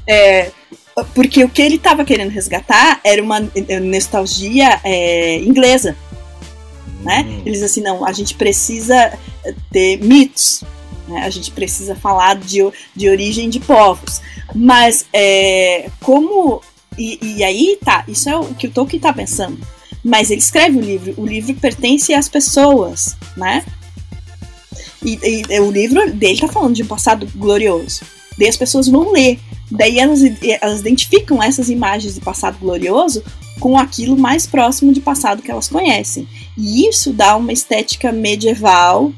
É, 0.07 0.51
porque 1.13 1.43
o 1.43 1.49
que 1.49 1.61
ele 1.61 1.75
estava 1.75 2.05
querendo 2.05 2.31
resgatar 2.31 3.01
era 3.03 3.21
uma 3.21 3.41
nostalgia 3.81 4.79
é, 4.83 5.39
inglesa, 5.39 5.95
né? 6.99 7.25
Hum. 7.27 7.41
Eles 7.45 7.61
assim, 7.63 7.81
não, 7.81 8.05
a 8.05 8.11
gente 8.11 8.35
precisa 8.35 9.17
ter 9.71 9.97
mitos, 10.03 10.63
né? 11.07 11.21
a 11.23 11.29
gente 11.29 11.51
precisa 11.51 11.95
falar 11.95 12.35
de, 12.35 12.59
de 12.95 13.09
origem 13.09 13.49
de 13.49 13.59
povos. 13.59 14.21
Mas 14.53 15.05
é, 15.13 15.89
como 16.01 16.61
e, 16.97 17.17
e 17.21 17.43
aí 17.43 17.77
tá, 17.83 18.03
isso 18.07 18.29
é 18.29 18.37
o 18.37 18.53
que 18.53 18.67
o 18.67 18.71
Tolkien 18.71 18.99
tá 18.99 19.13
pensando. 19.13 19.57
Mas 20.03 20.29
ele 20.29 20.41
escreve 20.41 20.77
o 20.77 20.81
livro, 20.81 21.13
o 21.17 21.25
livro 21.25 21.53
pertence 21.55 22.13
às 22.13 22.27
pessoas, 22.27 23.15
né? 23.35 23.63
E, 25.03 25.45
e, 25.49 25.59
o 25.59 25.71
livro 25.71 26.11
dele 26.11 26.39
tá 26.39 26.47
falando 26.47 26.75
de 26.75 26.83
um 26.83 26.87
passado 26.87 27.27
glorioso. 27.35 28.01
Daí 28.37 28.49
as 28.49 28.57
pessoas 28.57 28.87
vão 28.87 29.11
ler. 29.11 29.39
Daí 29.71 29.99
elas, 29.99 30.21
elas 30.61 30.79
identificam 30.79 31.41
essas 31.41 31.69
imagens 31.69 32.15
de 32.15 32.21
passado 32.21 32.57
glorioso 32.59 33.23
com 33.59 33.77
aquilo 33.77 34.17
mais 34.17 34.47
próximo 34.47 34.93
de 34.93 35.01
passado 35.01 35.41
que 35.41 35.51
elas 35.51 35.67
conhecem. 35.67 36.27
E 36.57 36.87
isso 36.87 37.11
dá 37.11 37.35
uma 37.35 37.53
estética 37.53 38.11
medieval, 38.11 39.11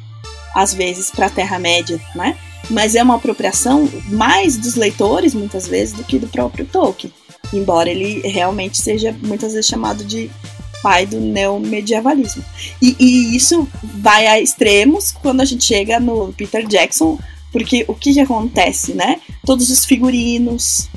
às 0.56 0.74
vezes, 0.74 1.12
para 1.12 1.28
a 1.28 1.30
Terra-média, 1.30 2.00
né? 2.16 2.38
Mas 2.70 2.96
é 2.96 3.04
uma 3.04 3.16
apropriação 3.16 3.90
mais 4.08 4.58
dos 4.58 4.76
leitores, 4.76 5.34
muitas 5.34 5.68
vezes, 5.68 5.94
do 5.94 6.04
que 6.04 6.20
do 6.20 6.28
próprio 6.28 6.66
Tolkien 6.66 7.12
embora 7.54 7.90
ele 7.90 8.22
realmente 8.28 8.82
seja 8.82 9.16
muitas 9.22 9.54
vezes 9.54 9.68
chamado 9.68 10.04
de 10.04 10.30
pai 10.82 11.06
do 11.06 11.20
neomedievalismo. 11.20 12.44
E, 12.82 12.96
e 13.00 13.36
isso 13.36 13.68
vai 13.84 14.28
a 14.28 14.40
extremos 14.40 15.12
quando 15.12 15.42
a 15.42 15.46
gente 15.46 15.64
chega 15.64 16.00
no 16.00 16.34
Peter 16.34 16.66
Jackson, 16.66 17.20
porque 17.52 17.86
o 17.88 17.94
que, 17.94 18.14
que 18.14 18.20
acontece, 18.20 18.94
né? 18.94 19.20
Todos 19.46 19.70
os 19.70 19.86
figurinos, 19.86 20.90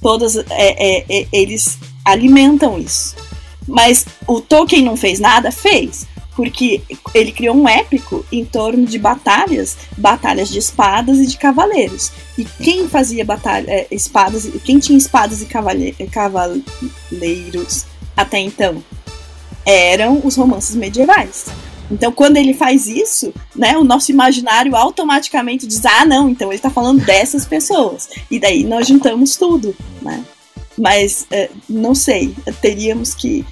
todas 0.00 0.36
é, 0.36 0.44
é, 0.50 1.04
é, 1.08 1.26
eles 1.32 1.78
alimentam 2.04 2.78
isso. 2.78 3.14
Mas 3.66 4.04
o 4.26 4.40
Tolkien 4.40 4.82
não 4.82 4.96
fez 4.96 5.20
nada? 5.20 5.50
Fez 5.50 6.06
porque 6.36 6.82
ele 7.14 7.32
criou 7.32 7.54
um 7.54 7.68
épico 7.68 8.24
em 8.30 8.44
torno 8.44 8.84
de 8.86 8.98
batalhas, 8.98 9.76
batalhas 9.96 10.48
de 10.48 10.58
espadas 10.58 11.18
e 11.18 11.26
de 11.26 11.36
cavaleiros. 11.36 12.10
E 12.36 12.44
quem 12.44 12.88
fazia 12.88 13.24
batalha, 13.24 13.70
é, 13.70 13.86
espadas, 13.90 14.48
quem 14.64 14.78
tinha 14.78 14.98
espadas 14.98 15.40
e 15.42 15.46
cavale, 15.46 15.92
cavaleiros 16.10 17.86
até 18.16 18.38
então 18.38 18.82
eram 19.64 20.20
os 20.24 20.36
romances 20.36 20.74
medievais. 20.76 21.46
Então, 21.90 22.10
quando 22.10 22.36
ele 22.36 22.54
faz 22.54 22.86
isso, 22.86 23.32
né, 23.54 23.76
o 23.76 23.84
nosso 23.84 24.10
imaginário 24.10 24.74
automaticamente 24.74 25.66
diz: 25.66 25.84
ah, 25.84 26.04
não, 26.04 26.28
então 26.28 26.48
ele 26.48 26.56
está 26.56 26.70
falando 26.70 27.04
dessas 27.04 27.44
pessoas. 27.44 28.08
E 28.30 28.38
daí 28.38 28.64
nós 28.64 28.86
juntamos 28.86 29.36
tudo, 29.36 29.74
né? 30.00 30.24
Mas, 30.76 31.26
é, 31.30 31.50
não 31.68 31.94
sei, 31.94 32.34
teríamos 32.60 33.14
que 33.14 33.44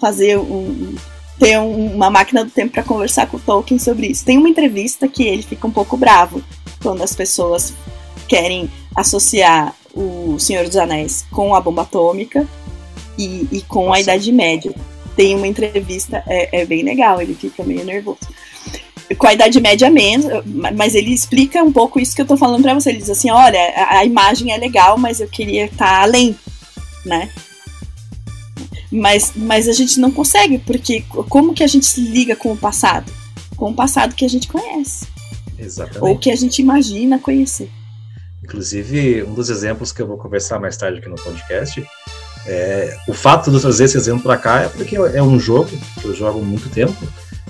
fazer 0.00 0.38
um, 0.38 0.94
ter 1.38 1.58
um, 1.58 1.94
uma 1.94 2.10
máquina 2.10 2.44
do 2.44 2.50
tempo 2.50 2.72
para 2.72 2.82
conversar 2.82 3.26
com 3.26 3.36
o 3.36 3.40
Tolkien 3.40 3.78
sobre 3.78 4.06
isso. 4.08 4.24
Tem 4.24 4.38
uma 4.38 4.48
entrevista 4.48 5.06
que 5.06 5.24
ele 5.24 5.42
fica 5.42 5.66
um 5.66 5.70
pouco 5.70 5.96
bravo 5.96 6.42
quando 6.82 7.02
as 7.02 7.14
pessoas 7.14 7.74
querem 8.26 8.70
associar 8.94 9.74
o 9.94 10.38
Senhor 10.38 10.64
dos 10.64 10.76
Anéis 10.76 11.26
com 11.30 11.54
a 11.54 11.60
bomba 11.60 11.82
atômica 11.82 12.46
e, 13.18 13.46
e 13.50 13.62
com 13.62 13.86
Nossa. 13.86 13.98
a 13.98 14.00
Idade 14.00 14.32
Média. 14.32 14.74
Tem 15.20 15.34
uma 15.34 15.46
entrevista, 15.46 16.24
é, 16.26 16.62
é 16.62 16.64
bem 16.64 16.82
legal, 16.82 17.20
ele 17.20 17.34
fica 17.34 17.62
meio 17.62 17.84
nervoso 17.84 18.20
com 19.18 19.26
a 19.26 19.34
Idade 19.34 19.60
Média 19.60 19.90
menos, 19.90 20.26
mas 20.46 20.94
ele 20.94 21.12
explica 21.12 21.62
um 21.62 21.70
pouco 21.70 22.00
isso 22.00 22.16
que 22.16 22.22
eu 22.22 22.26
tô 22.26 22.38
falando 22.38 22.62
para 22.62 22.72
você. 22.72 22.88
Ele 22.88 23.00
diz 23.00 23.10
assim: 23.10 23.28
olha, 23.28 23.58
a, 23.76 23.98
a, 23.98 24.04
imagem 24.06 24.50
é 24.50 24.56
legal, 24.56 24.96
mas 24.96 25.20
eu 25.20 25.28
queria 25.28 25.66
estar 25.66 25.84
tá 25.84 26.02
além, 26.02 26.34
né? 27.04 27.28
Mas, 28.90 29.32
mas 29.36 29.68
a 29.68 29.74
gente 29.74 30.00
não 30.00 30.10
consegue, 30.10 30.58
porque 30.58 31.04
como 31.28 31.52
que 31.52 31.62
a 31.62 31.66
gente 31.66 31.84
se 31.84 32.00
liga 32.00 32.34
com 32.34 32.52
o 32.52 32.56
passado? 32.56 33.12
Com 33.56 33.72
o 33.72 33.74
passado 33.74 34.14
que 34.14 34.24
a 34.24 34.30
gente 34.30 34.48
conhece. 34.48 35.06
Exatamente. 35.58 36.02
Ou 36.02 36.16
que 36.16 36.30
a 36.30 36.36
gente 36.36 36.62
imagina 36.62 37.18
conhecer. 37.18 37.68
Inclusive, 38.42 39.22
um 39.24 39.34
dos 39.34 39.50
exemplos 39.50 39.92
que 39.92 40.00
eu 40.00 40.06
vou 40.06 40.16
conversar 40.16 40.58
mais 40.58 40.78
tarde 40.78 40.98
aqui 40.98 41.10
no 41.10 41.16
podcast 41.16 41.84
é, 42.50 42.96
o 43.06 43.12
fato 43.12 43.48
de 43.48 43.56
eu 43.56 43.60
trazer 43.60 43.84
esse 43.84 43.96
exemplo 43.96 44.24
para 44.24 44.36
cá 44.36 44.62
é 44.62 44.68
porque 44.68 44.96
é 44.96 45.22
um 45.22 45.38
jogo 45.38 45.70
que 46.00 46.04
eu 46.04 46.12
jogo 46.12 46.40
há 46.40 46.42
muito 46.42 46.68
tempo 46.68 46.96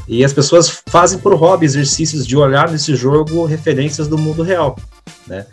e 0.06 0.22
as 0.22 0.32
pessoas 0.32 0.82
fazem 0.86 1.18
por 1.18 1.34
hobby 1.34 1.64
exercícios 1.64 2.26
de 2.26 2.36
olhar 2.36 2.70
nesse 2.70 2.94
jogo 2.94 3.46
referências 3.46 4.06
do 4.06 4.18
mundo 4.18 4.42
real, 4.42 4.76
né? 5.26 5.46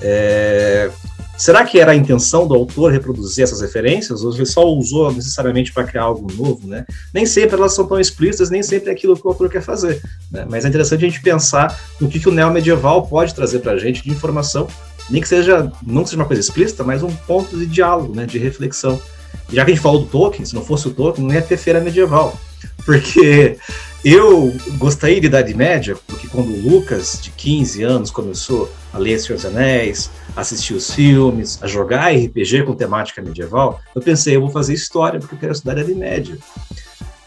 É, 0.00 0.88
Será 1.36 1.64
que 1.64 1.80
era 1.80 1.90
a 1.90 1.96
intenção 1.96 2.46
do 2.46 2.54
autor 2.54 2.92
reproduzir 2.92 3.42
essas 3.42 3.60
referências, 3.60 4.22
ou 4.22 4.32
ele 4.32 4.46
só 4.46 4.64
usou 4.64 5.12
necessariamente 5.12 5.72
para 5.72 5.82
criar 5.82 6.04
algo 6.04 6.32
novo, 6.32 6.68
né? 6.68 6.84
Nem 7.12 7.26
sempre 7.26 7.56
elas 7.56 7.74
são 7.74 7.84
tão 7.84 7.98
explícitas, 7.98 8.48
nem 8.48 8.62
sempre 8.62 8.90
é 8.90 8.92
aquilo 8.92 9.16
que 9.16 9.26
o 9.26 9.30
autor 9.30 9.50
quer 9.50 9.60
fazer, 9.60 10.00
né? 10.30 10.46
Mas 10.48 10.64
é 10.64 10.68
interessante 10.68 11.04
a 11.04 11.08
gente 11.08 11.20
pensar 11.20 11.80
no 12.00 12.08
que, 12.08 12.20
que 12.20 12.28
o 12.28 12.32
neo-medieval 12.32 13.08
pode 13.08 13.34
trazer 13.34 13.58
para 13.58 13.72
a 13.72 13.76
gente 13.76 14.04
de 14.04 14.10
informação, 14.10 14.68
nem 15.10 15.20
que 15.20 15.28
seja, 15.28 15.70
não 15.86 16.02
que 16.02 16.10
seja 16.10 16.20
uma 16.20 16.26
coisa 16.26 16.40
explícita, 16.40 16.84
mas 16.84 17.02
um 17.02 17.14
ponto 17.14 17.56
de 17.56 17.66
diálogo, 17.66 18.14
né? 18.14 18.26
De 18.26 18.38
reflexão. 18.38 19.00
Já 19.52 19.64
que 19.64 19.70
a 19.70 19.74
gente 19.74 19.82
falou 19.82 20.00
do 20.00 20.06
Tolkien, 20.06 20.44
se 20.44 20.54
não 20.54 20.64
fosse 20.64 20.88
o 20.88 20.94
Tolkien, 20.94 21.26
não 21.26 21.34
ia 21.34 21.42
ter 21.42 21.56
feira 21.56 21.80
medieval, 21.80 22.38
porque 22.84 23.58
eu 24.04 24.52
gostei 24.78 25.20
de 25.20 25.26
Idade 25.26 25.54
Média, 25.54 25.96
porque 26.06 26.26
quando 26.26 26.50
o 26.50 26.68
Lucas, 26.68 27.20
de 27.22 27.30
15 27.30 27.82
anos, 27.82 28.10
começou 28.10 28.72
a 28.92 28.98
ler 28.98 29.18
Senhor 29.20 29.36
dos 29.36 29.46
Anéis, 29.46 30.10
assistir 30.34 30.74
os 30.74 30.92
filmes, 30.92 31.58
a 31.62 31.66
jogar 31.66 32.12
RPG 32.12 32.64
com 32.64 32.74
temática 32.74 33.22
medieval, 33.22 33.80
eu 33.94 34.02
pensei, 34.02 34.36
eu 34.36 34.40
vou 34.40 34.50
fazer 34.50 34.74
história, 34.74 35.20
porque 35.20 35.34
eu 35.34 35.38
quero 35.38 35.52
estudar 35.52 35.78
Idade 35.78 35.94
Média. 35.94 36.36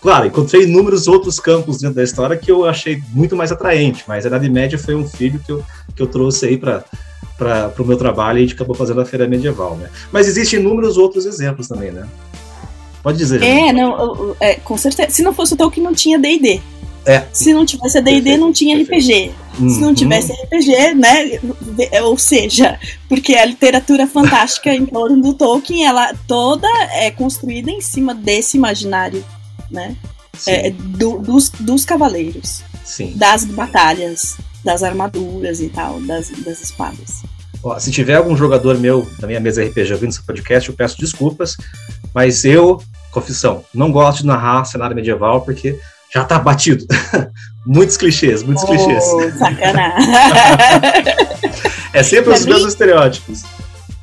Claro, 0.01 0.27
encontrei 0.27 0.63
inúmeros 0.63 1.07
outros 1.07 1.39
campos 1.39 1.79
dentro 1.79 1.95
da 1.95 2.03
história 2.03 2.37
que 2.37 2.51
eu 2.51 2.65
achei 2.65 3.01
muito 3.11 3.35
mais 3.35 3.51
atraente, 3.51 4.03
mas 4.07 4.25
a 4.25 4.27
Idade 4.27 4.49
Média 4.49 4.77
foi 4.77 4.95
um 4.95 5.07
filho 5.07 5.39
que 5.39 5.51
eu, 5.51 5.63
que 5.95 6.01
eu 6.01 6.07
trouxe 6.07 6.45
aí 6.45 6.57
para 6.57 6.83
para 7.37 7.73
o 7.79 7.85
meu 7.85 7.97
trabalho 7.97 8.39
e 8.39 8.39
a 8.39 8.45
gente 8.45 8.55
acabou 8.55 8.75
fazendo 8.75 9.01
a 9.01 9.05
feira 9.05 9.27
medieval, 9.27 9.75
né? 9.75 9.89
Mas 10.11 10.27
existem 10.27 10.59
inúmeros 10.59 10.97
outros 10.97 11.25
exemplos 11.25 11.67
também, 11.67 11.91
né? 11.91 12.07
Pode 13.03 13.17
dizer. 13.17 13.43
É, 13.43 13.71
não, 13.71 14.35
é, 14.39 14.55
com 14.55 14.77
certeza. 14.77 15.09
Se 15.11 15.21
não 15.21 15.33
fosse 15.33 15.53
o 15.53 15.57
Tolkien, 15.57 15.83
não 15.83 15.93
tinha 15.93 16.17
D&D. 16.17 16.61
É. 17.05 17.23
Se 17.31 17.53
não 17.53 17.65
tivesse 17.65 18.01
D&D, 18.01 18.35
não 18.35 18.51
tinha 18.51 18.81
RPG. 18.81 19.31
Uhum. 19.59 19.69
Se 19.69 19.79
não 19.79 19.89
uhum. 19.89 19.93
tivesse 19.93 20.33
RPG, 20.33 20.95
né? 20.95 21.39
Ou 22.03 22.17
seja, 22.17 22.79
porque 23.07 23.35
a 23.35 23.45
literatura 23.45 24.07
fantástica 24.07 24.73
em 24.73 24.85
torno 24.87 25.21
do 25.21 25.33
Tolkien, 25.33 25.85
ela 25.85 26.15
toda 26.27 26.67
é 26.93 27.11
construída 27.11 27.69
em 27.69 27.79
cima 27.79 28.15
desse 28.15 28.57
imaginário, 28.57 29.23
né? 29.69 29.95
É, 30.47 30.71
do, 30.71 31.19
dos, 31.19 31.49
dos 31.49 31.85
cavaleiros. 31.85 32.63
Sim. 32.83 33.13
Das 33.15 33.45
batalhas, 33.45 34.35
das 34.65 34.81
armaduras 34.81 35.61
e 35.61 35.69
tal, 35.69 36.01
das, 36.01 36.29
das 36.29 36.59
espadas. 36.59 37.21
Ó, 37.63 37.77
se 37.79 37.91
tiver 37.91 38.15
algum 38.15 38.35
jogador 38.35 38.77
meu 38.79 39.07
da 39.19 39.27
minha 39.27 39.39
mesa 39.39 39.63
RPG 39.63 39.93
ouvindo 39.93 40.09
esse 40.09 40.23
podcast, 40.23 40.67
eu 40.67 40.75
peço 40.75 40.97
desculpas, 40.97 41.55
mas 42.13 42.43
eu, 42.43 42.81
confissão, 43.11 43.63
não 43.73 43.91
gosto 43.91 44.21
de 44.21 44.25
narrar 44.25 44.65
cenário 44.65 44.95
medieval 44.95 45.41
porque 45.41 45.79
já 46.13 46.23
tá 46.23 46.39
batido. 46.39 46.85
muitos 47.65 47.95
clichês, 47.95 48.41
muitos 48.41 48.63
oh, 48.63 48.67
clichês. 48.67 49.03
Sacanagem. 49.37 50.13
é 51.93 52.03
sempre 52.03 52.33
os 52.33 52.45
mesmos 52.45 52.69
estereótipos. 52.69 53.43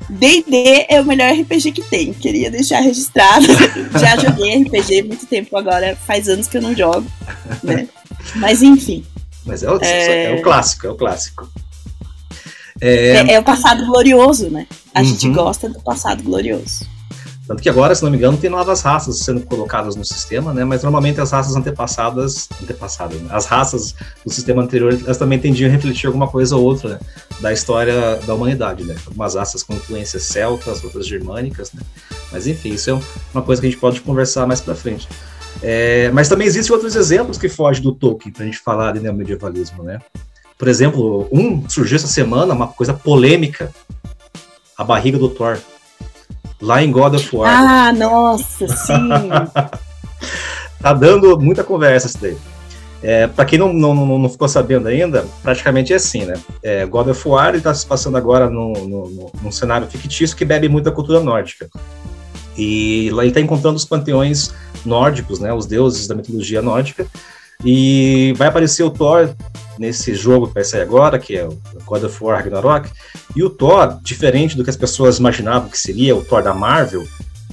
D&D 0.08 0.86
é 0.88 1.00
o 1.00 1.04
melhor 1.04 1.32
RPG 1.32 1.72
que 1.72 1.82
tem, 1.82 2.12
queria 2.12 2.50
deixar 2.50 2.80
registrado. 2.80 3.46
Já 3.98 4.16
joguei 4.16 4.62
RPG 4.62 5.02
muito 5.02 5.26
tempo 5.26 5.56
agora, 5.56 5.96
faz 6.06 6.28
anos 6.28 6.46
que 6.46 6.56
eu 6.56 6.62
não 6.62 6.74
jogo, 6.74 7.06
né? 7.62 7.88
Mas 8.36 8.62
enfim. 8.62 9.04
Mas 9.44 9.62
é 9.62 9.70
o, 9.70 9.78
é... 9.82 10.24
é 10.32 10.34
o 10.34 10.42
clássico, 10.42 10.86
é 10.86 10.90
o 10.90 10.94
clássico. 10.94 11.48
É... 12.80 13.16
é, 13.16 13.32
é 13.34 13.38
o 13.38 13.42
passado 13.42 13.84
glorioso, 13.86 14.50
né? 14.50 14.66
A 14.94 15.00
uhum. 15.00 15.06
gente 15.06 15.28
gosta 15.30 15.68
do 15.68 15.80
passado 15.80 16.22
glorioso. 16.22 16.86
Tanto 17.46 17.60
que 17.60 17.68
agora, 17.68 17.92
se 17.94 18.02
não 18.04 18.10
me 18.10 18.16
engano, 18.16 18.36
tem 18.36 18.48
novas 18.48 18.82
raças 18.82 19.18
sendo 19.18 19.40
colocadas 19.40 19.96
no 19.96 20.04
sistema, 20.04 20.54
né? 20.54 20.64
Mas 20.64 20.82
normalmente 20.84 21.20
as 21.20 21.32
raças 21.32 21.56
antepassadas, 21.56 22.48
antepassadas, 22.62 23.20
né? 23.20 23.28
as 23.32 23.46
raças 23.46 23.94
do 24.24 24.32
sistema 24.32 24.62
anterior, 24.62 24.96
elas 25.04 25.18
também 25.18 25.38
tendiam 25.38 25.68
a 25.68 25.72
refletir 25.72 26.06
alguma 26.06 26.28
coisa 26.28 26.56
ou 26.56 26.62
outra 26.62 26.90
né? 26.90 27.00
da 27.40 27.52
história 27.52 28.16
da 28.24 28.34
humanidade, 28.34 28.84
né? 28.84 28.94
Algumas 29.06 29.34
raças 29.34 29.62
com 29.64 29.74
influências 29.74 30.22
celtas, 30.22 30.84
outras 30.84 31.06
germânicas, 31.06 31.72
né? 31.72 31.82
Mas 32.30 32.46
enfim, 32.46 32.70
isso 32.70 32.90
é 32.90 33.00
uma 33.34 33.42
coisa 33.42 33.60
que 33.60 33.66
a 33.66 33.70
gente 33.70 33.80
pode 33.80 34.00
conversar 34.00 34.46
mais 34.46 34.60
para 34.60 34.76
frente. 34.76 35.08
É, 35.62 36.10
mas 36.10 36.28
também 36.28 36.46
existem 36.46 36.74
outros 36.74 36.96
exemplos 36.96 37.38
que 37.38 37.48
fogem 37.48 37.82
do 37.82 37.92
Tolkien 37.92 38.32
para 38.32 38.42
a 38.42 38.46
gente 38.46 38.58
falar 38.58 38.92
de 38.92 39.00
neomedievalismo, 39.00 39.82
né? 39.82 40.00
Por 40.58 40.68
exemplo, 40.68 41.28
um 41.32 41.68
surgiu 41.68 41.96
essa 41.96 42.06
semana, 42.06 42.52
uma 42.52 42.68
coisa 42.68 42.92
polêmica, 42.92 43.72
a 44.76 44.82
barriga 44.82 45.18
do 45.18 45.28
Thor 45.28 45.58
lá 46.60 46.82
em 46.82 46.90
God 46.90 47.14
of 47.14 47.36
War. 47.36 47.50
Ah, 47.50 47.92
nossa, 47.92 48.68
sim! 48.68 49.08
tá 50.80 50.92
dando 50.92 51.38
muita 51.38 51.64
conversa 51.64 52.06
isso 52.06 52.18
daí. 52.20 52.36
É, 53.02 53.26
para 53.26 53.44
quem 53.44 53.58
não, 53.58 53.72
não, 53.72 53.94
não 53.94 54.28
ficou 54.28 54.48
sabendo 54.48 54.86
ainda, 54.86 55.26
praticamente 55.42 55.92
é 55.92 55.96
assim, 55.96 56.24
né? 56.24 56.34
É, 56.62 56.86
God 56.86 57.08
of 57.08 57.28
War 57.28 57.56
está 57.56 57.74
se 57.74 57.84
passando 57.84 58.16
agora 58.16 58.48
num 58.48 59.50
cenário 59.50 59.88
fictício 59.88 60.36
que 60.36 60.44
bebe 60.44 60.68
muito 60.68 60.84
da 60.84 60.92
cultura 60.92 61.18
nórdica. 61.18 61.68
E 62.56 63.10
lá 63.12 63.22
ele 63.22 63.30
está 63.30 63.40
encontrando 63.40 63.76
os 63.76 63.84
panteões 63.84 64.52
nórdicos, 64.84 65.38
né? 65.38 65.52
Os 65.52 65.66
deuses 65.66 66.06
da 66.06 66.14
mitologia 66.14 66.60
nórdica. 66.60 67.06
E 67.64 68.34
vai 68.36 68.48
aparecer 68.48 68.82
o 68.82 68.90
Thor 68.90 69.34
nesse 69.78 70.14
jogo 70.14 70.48
que 70.48 70.54
vai 70.54 70.64
sair 70.64 70.82
agora, 70.82 71.18
que 71.18 71.36
é 71.36 71.46
o 71.46 71.58
God 71.84 72.04
of 72.04 72.24
War 72.24 72.36
Ragnarok. 72.38 72.90
E 73.36 73.42
o 73.42 73.50
Thor, 73.50 73.98
diferente 74.02 74.56
do 74.56 74.64
que 74.64 74.70
as 74.70 74.76
pessoas 74.76 75.18
imaginavam 75.18 75.68
que 75.68 75.78
seria 75.78 76.16
o 76.16 76.24
Thor 76.24 76.42
da 76.42 76.52
Marvel, 76.52 77.06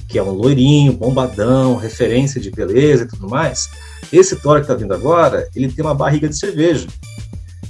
que 0.08 0.18
é 0.18 0.22
um 0.22 0.32
loirinho, 0.32 0.92
bombadão, 0.92 1.76
referência 1.76 2.40
de 2.40 2.50
beleza 2.50 3.04
e 3.04 3.08
tudo 3.08 3.28
mais, 3.28 3.68
esse 4.12 4.34
Thor 4.36 4.56
que 4.56 4.62
está 4.62 4.74
vindo 4.74 4.92
agora, 4.92 5.48
ele 5.54 5.70
tem 5.70 5.84
uma 5.84 5.94
barriga 5.94 6.28
de 6.28 6.36
cerveja. 6.36 6.88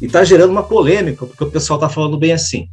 E 0.01 0.07
está 0.07 0.25
gerando 0.25 0.51
uma 0.51 0.63
polêmica, 0.63 1.27
porque 1.27 1.45
o 1.45 1.51
pessoal 1.51 1.79
está 1.79 1.91
falando 1.91 2.19
bem 2.19 2.33
assim. 2.33 2.69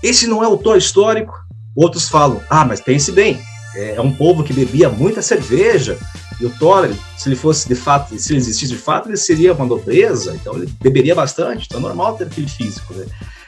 Esse 0.00 0.28
não 0.28 0.44
é 0.44 0.46
o 0.46 0.56
Thor 0.56 0.76
histórico? 0.76 1.34
Outros 1.74 2.08
falam, 2.08 2.40
ah, 2.48 2.64
mas 2.64 2.80
pense 2.80 3.10
bem, 3.10 3.40
é 3.78 4.00
um 4.00 4.12
povo 4.12 4.42
que 4.42 4.52
bebia 4.52 4.88
muita 4.88 5.22
cerveja, 5.22 5.98
e 6.40 6.46
o 6.46 6.50
Thor, 6.50 6.88
se 7.16 7.28
ele 7.28 7.36
fosse 7.36 7.66
de 7.66 7.74
fato, 7.74 8.16
se 8.18 8.32
ele 8.32 8.38
existisse 8.38 8.72
de 8.72 8.78
fato, 8.78 9.08
ele 9.08 9.16
seria 9.16 9.52
uma 9.52 9.66
nobreza, 9.66 10.34
então 10.34 10.54
ele 10.54 10.72
beberia 10.80 11.14
bastante, 11.14 11.66
então 11.66 11.80
é 11.80 11.82
normal 11.82 12.16
ter 12.16 12.24
aquele 12.24 12.48
físico. 12.48 12.94
Né? 12.94 13.06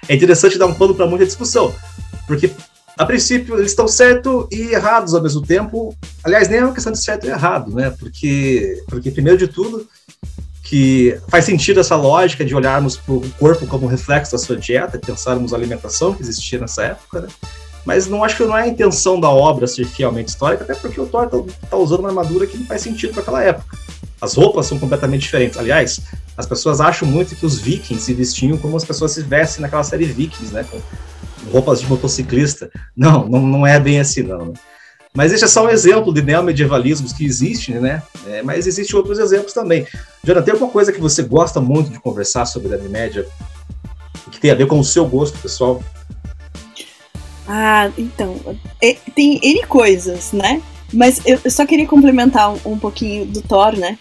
É 0.09 0.15
interessante 0.15 0.59
dar 0.59 0.67
um 0.67 0.75
pano 0.75 0.95
para 0.95 1.07
muita 1.07 1.25
discussão, 1.25 1.75
porque 2.27 2.51
a 2.99 3.07
princípio 3.07 3.57
eles 3.57 3.71
estão 3.71 3.89
certo 3.89 4.49
e 4.51 4.73
errados 4.75 5.15
ao 5.15 5.23
mesmo 5.23 5.41
tempo. 5.41 5.97
Aliás, 6.23 6.49
nem 6.49 6.59
é 6.59 6.65
uma 6.65 6.75
questão 6.75 6.93
de 6.93 7.03
certo 7.03 7.27
e 7.27 7.31
errado, 7.31 7.75
né? 7.75 7.91
Porque, 7.99 8.83
porque 8.89 9.11
primeiro 9.11 9.39
de 9.39 9.49
tudo, 9.49 9.89
que 10.63 11.19
faz 11.29 11.47
sentido 11.47 11.81
essa 11.81 11.97
lógica 11.97 12.45
de 12.45 12.55
olharmos 12.55 12.97
para 12.97 13.15
o 13.15 13.31
corpo 13.39 13.67
como 13.67 13.87
reflexo 13.87 14.33
da 14.33 14.39
sua 14.39 14.57
dieta, 14.57 14.99
pensarmos 14.99 15.55
a 15.55 15.57
alimentação 15.57 16.13
que 16.13 16.23
existia 16.23 16.59
nessa 16.59 16.83
época, 16.85 17.23
né? 17.23 17.29
Mas 17.85 18.07
não 18.07 18.23
acho 18.23 18.37
que 18.37 18.45
não 18.45 18.57
é 18.57 18.63
a 18.63 18.69
intenção 18.69 19.19
da 19.19 19.31
obra 19.31 19.67
ser 19.67 19.85
fielmente 19.85 20.29
histórica, 20.29 20.65
até 20.65 20.75
porque 20.75 21.01
o 21.01 21.07
Thor 21.07 21.25
está 21.25 21.69
tá 21.71 21.77
usando 21.77 22.01
uma 22.01 22.09
armadura 22.11 22.47
que 22.47 22.57
não 22.57 22.67
faz 22.67 22.83
sentido 22.83 23.13
para 23.13 23.23
aquela 23.23 23.43
época. 23.43 23.77
As 24.21 24.35
roupas 24.35 24.67
são 24.67 24.79
completamente 24.79 25.23
diferentes. 25.23 25.59
Aliás, 25.59 26.01
as 26.37 26.47
pessoas 26.47 26.81
acham 26.81 27.09
muito 27.09 27.35
que 27.35 27.47
os 27.47 27.59
vikings 27.59 28.05
se 28.05 28.13
vestiam 28.13 28.59
como 28.59 28.77
as 28.77 28.85
pessoas 28.85 29.13
se 29.13 29.23
vestem 29.23 29.63
naquela 29.63 29.83
série 29.83 30.05
Vikings, 30.05 30.53
né? 30.53 30.65
Com 30.71 30.81
roupas 31.51 31.81
de 31.81 31.87
motociclista. 31.87 32.71
Não, 32.95 33.27
não, 33.27 33.41
não 33.41 33.67
é 33.67 33.81
bem 33.81 33.99
assim, 33.99 34.23
não. 34.23 34.47
Né? 34.47 34.53
Mas 35.15 35.33
esse 35.33 35.45
é 35.45 35.49
só 35.49 35.65
um 35.65 35.69
exemplo 35.69 36.15
de 36.15 36.23
neomedievalismos 36.23 37.13
que 37.13 37.25
existem, 37.25 37.81
né? 37.81 38.03
É, 38.27 38.43
mas 38.43 38.67
existem 38.67 38.97
outros 38.97 39.19
exemplos 39.19 39.53
também. 39.53 39.87
Jonathan, 40.23 40.45
tem 40.45 40.53
alguma 40.53 40.71
coisa 40.71 40.93
que 40.93 41.01
você 41.01 41.23
gosta 41.23 41.61
muito 41.61 41.91
de 41.91 41.99
conversar 41.99 42.47
sobre 42.47 42.69
a 42.69 42.77
Idade 42.77 42.89
Média 42.89 43.27
que 44.31 44.39
tem 44.39 44.51
a 44.51 44.55
ver 44.55 44.67
com 44.67 44.79
o 44.79 44.85
seu 44.85 45.07
gosto 45.07 45.37
pessoal? 45.39 45.83
Ah, 47.53 47.91
então, 47.99 48.37
é, 48.81 48.95
tem 49.13 49.41
N 49.43 49.67
coisas, 49.67 50.31
né? 50.31 50.63
Mas 50.93 51.21
eu, 51.27 51.51
só 51.51 51.67
queria 51.67 51.85
complementar 51.85 52.55
um, 52.65 52.79
pouquinho 52.79 53.27
do 53.27 53.43
Thor, 53.43 53.77
né? 53.77 53.99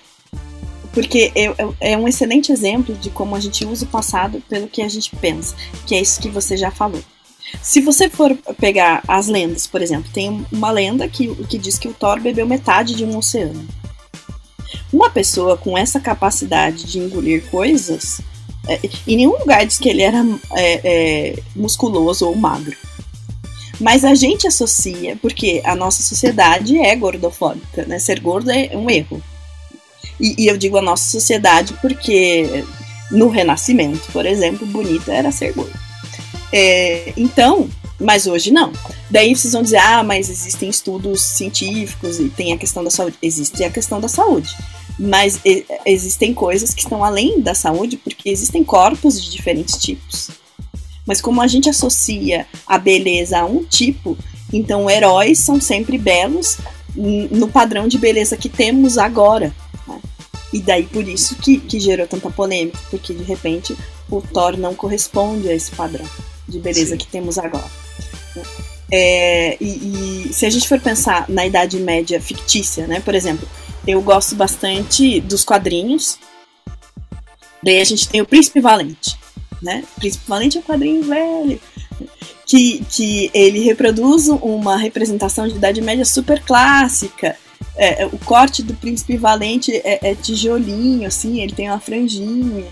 Porque 0.93 1.31
é, 1.33 1.55
é, 1.79 1.97
um 1.97 2.07
excelente 2.07 2.51
exemplo 2.51 2.93
de 2.93 3.09
como 3.09 3.35
a 3.35 3.39
gente 3.39 3.65
usa 3.65 3.85
o 3.85 3.87
passado 3.87 4.39
pelo 4.47 4.67
que 4.67 4.83
a 4.83 4.87
gente 4.87 5.15
pensa, 5.15 5.55
que 5.87 5.95
é 5.95 5.99
isso 5.99 6.21
que 6.21 6.29
você 6.29 6.55
já 6.55 6.69
falou. 6.69 7.01
Se 7.59 7.81
você 7.81 8.07
for 8.07 8.37
pegar 8.59 9.01
as 9.07 9.27
lendas, 9.27 9.65
por 9.65 9.81
exemplo, 9.81 10.11
tem 10.13 10.45
uma 10.51 10.69
lenda 10.69 11.07
que, 11.07 11.33
que 11.45 11.57
diz 11.57 11.79
que 11.79 11.87
o 11.87 11.93
Thor 11.93 12.19
bebeu 12.19 12.45
metade 12.45 12.93
de 12.93 13.03
um 13.03 13.17
oceano. 13.17 13.67
Uma 14.93 15.09
pessoa 15.09 15.57
com 15.57 15.75
essa 15.75 15.99
capacidade 15.99 16.83
de 16.83 16.99
engolir 16.99 17.49
coisas, 17.49 18.21
é, 18.67 18.79
em 19.07 19.17
nenhum 19.17 19.39
lugar 19.39 19.65
diz 19.65 19.79
que 19.79 19.89
ele 19.89 20.03
era 20.03 20.23
é, 20.51 20.81
é, 20.83 21.39
musculoso 21.55 22.27
ou 22.27 22.35
magro. 22.35 22.77
Mas 23.79 24.03
a 24.03 24.13
gente 24.13 24.47
associa, 24.47 25.17
porque 25.21 25.61
a 25.63 25.75
nossa 25.75 26.03
sociedade 26.03 26.77
é 26.77 26.95
gordofóbica, 26.95 27.85
né? 27.85 27.97
Ser 27.97 28.19
gordo 28.19 28.51
é 28.51 28.71
um 28.73 28.89
erro. 28.89 29.21
E, 30.19 30.43
e 30.43 30.47
eu 30.47 30.57
digo 30.57 30.77
a 30.77 30.81
nossa 30.81 31.09
sociedade 31.09 31.73
porque 31.81 32.65
no 33.11 33.29
Renascimento, 33.29 34.11
por 34.11 34.25
exemplo, 34.25 34.67
bonita 34.67 35.13
era 35.13 35.31
ser 35.31 35.53
gordo. 35.53 35.77
É, 36.51 37.13
então, 37.15 37.69
mas 37.99 38.27
hoje 38.27 38.51
não. 38.51 38.71
Daí 39.09 39.35
vocês 39.35 39.53
vão 39.53 39.61
dizer, 39.61 39.77
ah, 39.77 40.03
mas 40.03 40.29
existem 40.29 40.69
estudos 40.69 41.21
científicos 41.21 42.19
e 42.19 42.29
tem 42.29 42.53
a 42.53 42.57
questão 42.57 42.83
da 42.83 42.89
saúde. 42.89 43.17
Existe 43.21 43.63
a 43.63 43.69
questão 43.69 43.99
da 43.99 44.07
saúde. 44.07 44.55
Mas 44.97 45.39
e, 45.45 45.65
existem 45.85 46.33
coisas 46.33 46.73
que 46.73 46.81
estão 46.81 47.03
além 47.03 47.39
da 47.39 47.53
saúde 47.53 47.97
porque 47.97 48.29
existem 48.29 48.63
corpos 48.63 49.21
de 49.21 49.29
diferentes 49.31 49.77
tipos. 49.77 50.29
Mas 51.09 51.19
como 51.19 51.41
a 51.41 51.47
gente 51.47 51.67
associa 51.67 52.45
a 52.67 52.77
beleza 52.77 53.39
a 53.39 53.43
um 53.43 53.63
tipo, 53.63 54.15
então 54.53 54.87
heróis 54.87 55.39
são 55.39 55.59
sempre 55.59 55.97
belos 55.97 56.59
no 56.95 57.47
padrão 57.47 57.87
de 57.87 57.97
beleza 57.97 58.37
que 58.37 58.47
temos 58.47 58.95
agora. 58.95 59.51
Né? 59.87 59.99
E 60.53 60.61
daí 60.61 60.83
por 60.83 61.07
isso 61.07 61.35
que, 61.37 61.57
que 61.57 61.79
gerou 61.79 62.05
tanta 62.05 62.29
polêmica, 62.29 62.77
porque 62.91 63.11
de 63.11 63.23
repente 63.23 63.75
o 64.07 64.21
Thor 64.21 64.55
não 64.55 64.75
corresponde 64.75 65.49
a 65.49 65.55
esse 65.55 65.71
padrão 65.71 66.05
de 66.47 66.59
beleza 66.59 66.91
Sim. 66.91 66.97
que 66.97 67.07
temos 67.07 67.39
agora. 67.39 67.71
Né? 68.35 68.43
É, 68.91 69.57
e, 69.59 70.27
e, 70.29 70.31
se 70.31 70.45
a 70.45 70.49
gente 70.51 70.67
for 70.67 70.79
pensar 70.79 71.25
na 71.27 71.43
Idade 71.43 71.79
Média 71.79 72.21
fictícia, 72.21 72.85
né? 72.85 72.99
Por 72.99 73.15
exemplo, 73.15 73.49
eu 73.87 73.99
gosto 73.99 74.35
bastante 74.35 75.19
dos 75.21 75.43
quadrinhos. 75.43 76.19
Daí 77.63 77.81
a 77.81 77.83
gente 77.83 78.07
tem 78.07 78.21
o 78.21 78.27
Príncipe 78.27 78.61
Valente 78.61 79.18
né? 79.61 79.83
Principalmente 79.95 80.57
o 80.57 80.63
quadrinho 80.63 81.03
velho. 81.03 81.59
Que, 82.45 82.83
que 82.89 83.29
ele 83.33 83.59
reproduz 83.59 84.27
uma 84.27 84.75
representação 84.75 85.47
de 85.47 85.55
Idade 85.55 85.81
Média 85.81 86.05
super 86.05 86.41
clássica. 86.41 87.35
É, 87.75 88.03
é, 88.03 88.05
o 88.07 88.17
corte 88.17 88.63
do 88.63 88.73
príncipe 88.73 89.17
valente 89.17 89.71
é, 89.75 90.09
é, 90.09 90.15
tijolinho, 90.15 91.07
assim, 91.07 91.41
ele 91.41 91.53
tem 91.53 91.69
uma 91.69 91.79
franjinha. 91.79 92.65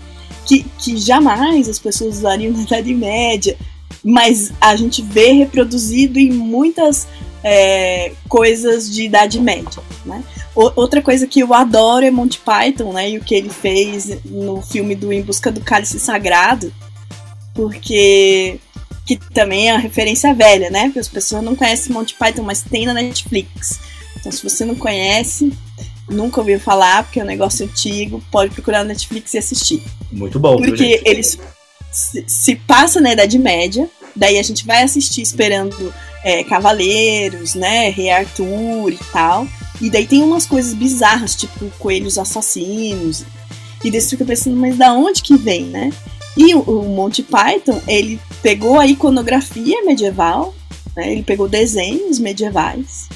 Que, 0.46 0.64
que 0.78 0.96
jamais 0.96 1.68
as 1.68 1.78
pessoas 1.78 2.16
usariam 2.16 2.52
na 2.52 2.62
Idade 2.62 2.94
Média. 2.94 3.56
Mas 4.04 4.52
a 4.60 4.74
gente 4.76 5.02
vê 5.02 5.32
reproduzido 5.32 6.18
em 6.18 6.30
muitas 6.30 7.06
é, 7.42 8.12
coisas 8.28 8.92
de 8.92 9.04
Idade 9.04 9.40
Média, 9.40 9.82
né? 10.04 10.22
outra 10.54 11.00
coisa 11.00 11.26
que 11.26 11.40
eu 11.40 11.54
adoro 11.54 12.04
é 12.04 12.10
Monty 12.10 12.40
Python, 12.40 12.92
né? 12.92 13.10
E 13.10 13.18
o 13.18 13.22
que 13.22 13.34
ele 13.34 13.48
fez 13.48 14.18
no 14.24 14.60
filme 14.60 14.96
do 14.96 15.12
Em 15.12 15.22
Busca 15.22 15.52
do 15.52 15.60
Cálice 15.60 16.00
Sagrado, 16.00 16.72
porque 17.54 18.58
que 19.06 19.16
também 19.16 19.70
é 19.70 19.72
uma 19.72 19.80
referência 19.80 20.34
velha, 20.34 20.68
né? 20.68 20.84
Porque 20.84 20.98
as 20.98 21.08
pessoas 21.08 21.42
não 21.42 21.56
conhecem 21.56 21.92
Monty 21.92 22.14
Python, 22.14 22.42
mas 22.42 22.60
tem 22.60 22.84
na 22.84 22.92
Netflix. 22.92 23.80
Então, 24.16 24.30
se 24.30 24.42
você 24.42 24.64
não 24.66 24.74
conhece, 24.74 25.50
nunca 26.10 26.40
ouviu 26.40 26.60
falar, 26.60 27.04
porque 27.04 27.20
é 27.20 27.22
um 27.22 27.26
negócio 27.26 27.64
antigo, 27.64 28.22
pode 28.30 28.52
procurar 28.52 28.80
na 28.80 28.86
Netflix 28.86 29.32
e 29.32 29.38
assistir. 29.38 29.82
Muito 30.12 30.38
bom. 30.38 30.56
Porque 30.58 31.00
eles 31.06 31.38
se, 31.92 32.54
passa 32.54 33.00
na 33.00 33.12
Idade 33.12 33.38
Média, 33.38 33.88
daí 34.14 34.38
a 34.38 34.42
gente 34.42 34.66
vai 34.66 34.82
assistir 34.82 35.22
esperando 35.22 35.92
é, 36.24 36.44
Cavaleiros, 36.44 37.54
né? 37.54 37.90
Rei 37.90 38.10
Arthur 38.10 38.92
e 38.92 38.98
tal. 39.12 39.46
E 39.80 39.88
daí 39.88 40.06
tem 40.06 40.22
umas 40.22 40.46
coisas 40.46 40.74
bizarras, 40.74 41.34
tipo 41.34 41.70
coelhos 41.78 42.18
assassinos. 42.18 43.24
E 43.84 43.90
daí 43.90 44.00
você 44.00 44.10
fica 44.10 44.24
pensando, 44.24 44.56
mas 44.56 44.76
da 44.76 44.92
onde 44.92 45.22
que 45.22 45.36
vem, 45.36 45.64
né? 45.64 45.92
E 46.36 46.54
o, 46.54 46.60
o 46.60 46.88
Monty 46.88 47.22
Python, 47.22 47.80
ele 47.86 48.20
pegou 48.42 48.78
a 48.78 48.86
iconografia 48.86 49.84
medieval, 49.84 50.54
né? 50.96 51.12
Ele 51.12 51.22
pegou 51.22 51.48
desenhos 51.48 52.18
medievais 52.18 53.08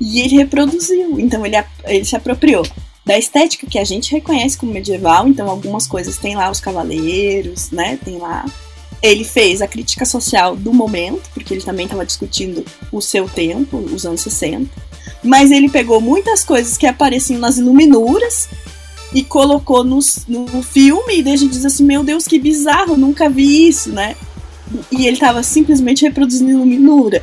e 0.00 0.20
ele 0.20 0.36
reproduziu. 0.36 1.18
Então 1.18 1.44
ele, 1.44 1.56
ele 1.84 2.04
se 2.04 2.16
apropriou 2.16 2.64
da 3.04 3.18
estética 3.18 3.66
que 3.66 3.78
a 3.78 3.84
gente 3.84 4.12
reconhece 4.12 4.56
como 4.56 4.72
medieval. 4.72 5.28
Então 5.28 5.48
algumas 5.48 5.86
coisas 5.86 6.16
tem 6.18 6.36
lá 6.36 6.50
os 6.50 6.60
cavaleiros, 6.60 7.70
né? 7.70 7.98
Tem 8.04 8.18
lá 8.18 8.44
ele 9.04 9.22
fez 9.22 9.60
a 9.60 9.68
crítica 9.68 10.06
social 10.06 10.56
do 10.56 10.72
momento, 10.72 11.28
porque 11.34 11.52
ele 11.52 11.62
também 11.62 11.84
estava 11.84 12.06
discutindo 12.06 12.64
o 12.90 13.02
seu 13.02 13.28
tempo, 13.28 13.76
os 13.76 14.06
anos 14.06 14.22
60. 14.22 14.66
Mas 15.22 15.50
ele 15.50 15.68
pegou 15.68 16.00
muitas 16.00 16.42
coisas 16.42 16.78
que 16.78 16.86
apareciam 16.86 17.38
nas 17.38 17.58
iluminuras 17.58 18.48
e 19.12 19.22
colocou 19.22 19.84
no, 19.84 19.98
no 20.26 20.62
filme, 20.62 21.20
e 21.20 21.36
gente 21.36 21.48
diz 21.48 21.66
assim: 21.66 21.84
Meu 21.84 22.02
Deus, 22.02 22.26
que 22.26 22.38
bizarro, 22.38 22.96
nunca 22.96 23.28
vi 23.28 23.68
isso, 23.68 23.90
né? 23.92 24.16
E 24.90 25.06
ele 25.06 25.16
estava 25.16 25.42
simplesmente 25.42 26.02
reproduzindo 26.02 26.50
iluminura. 26.52 27.22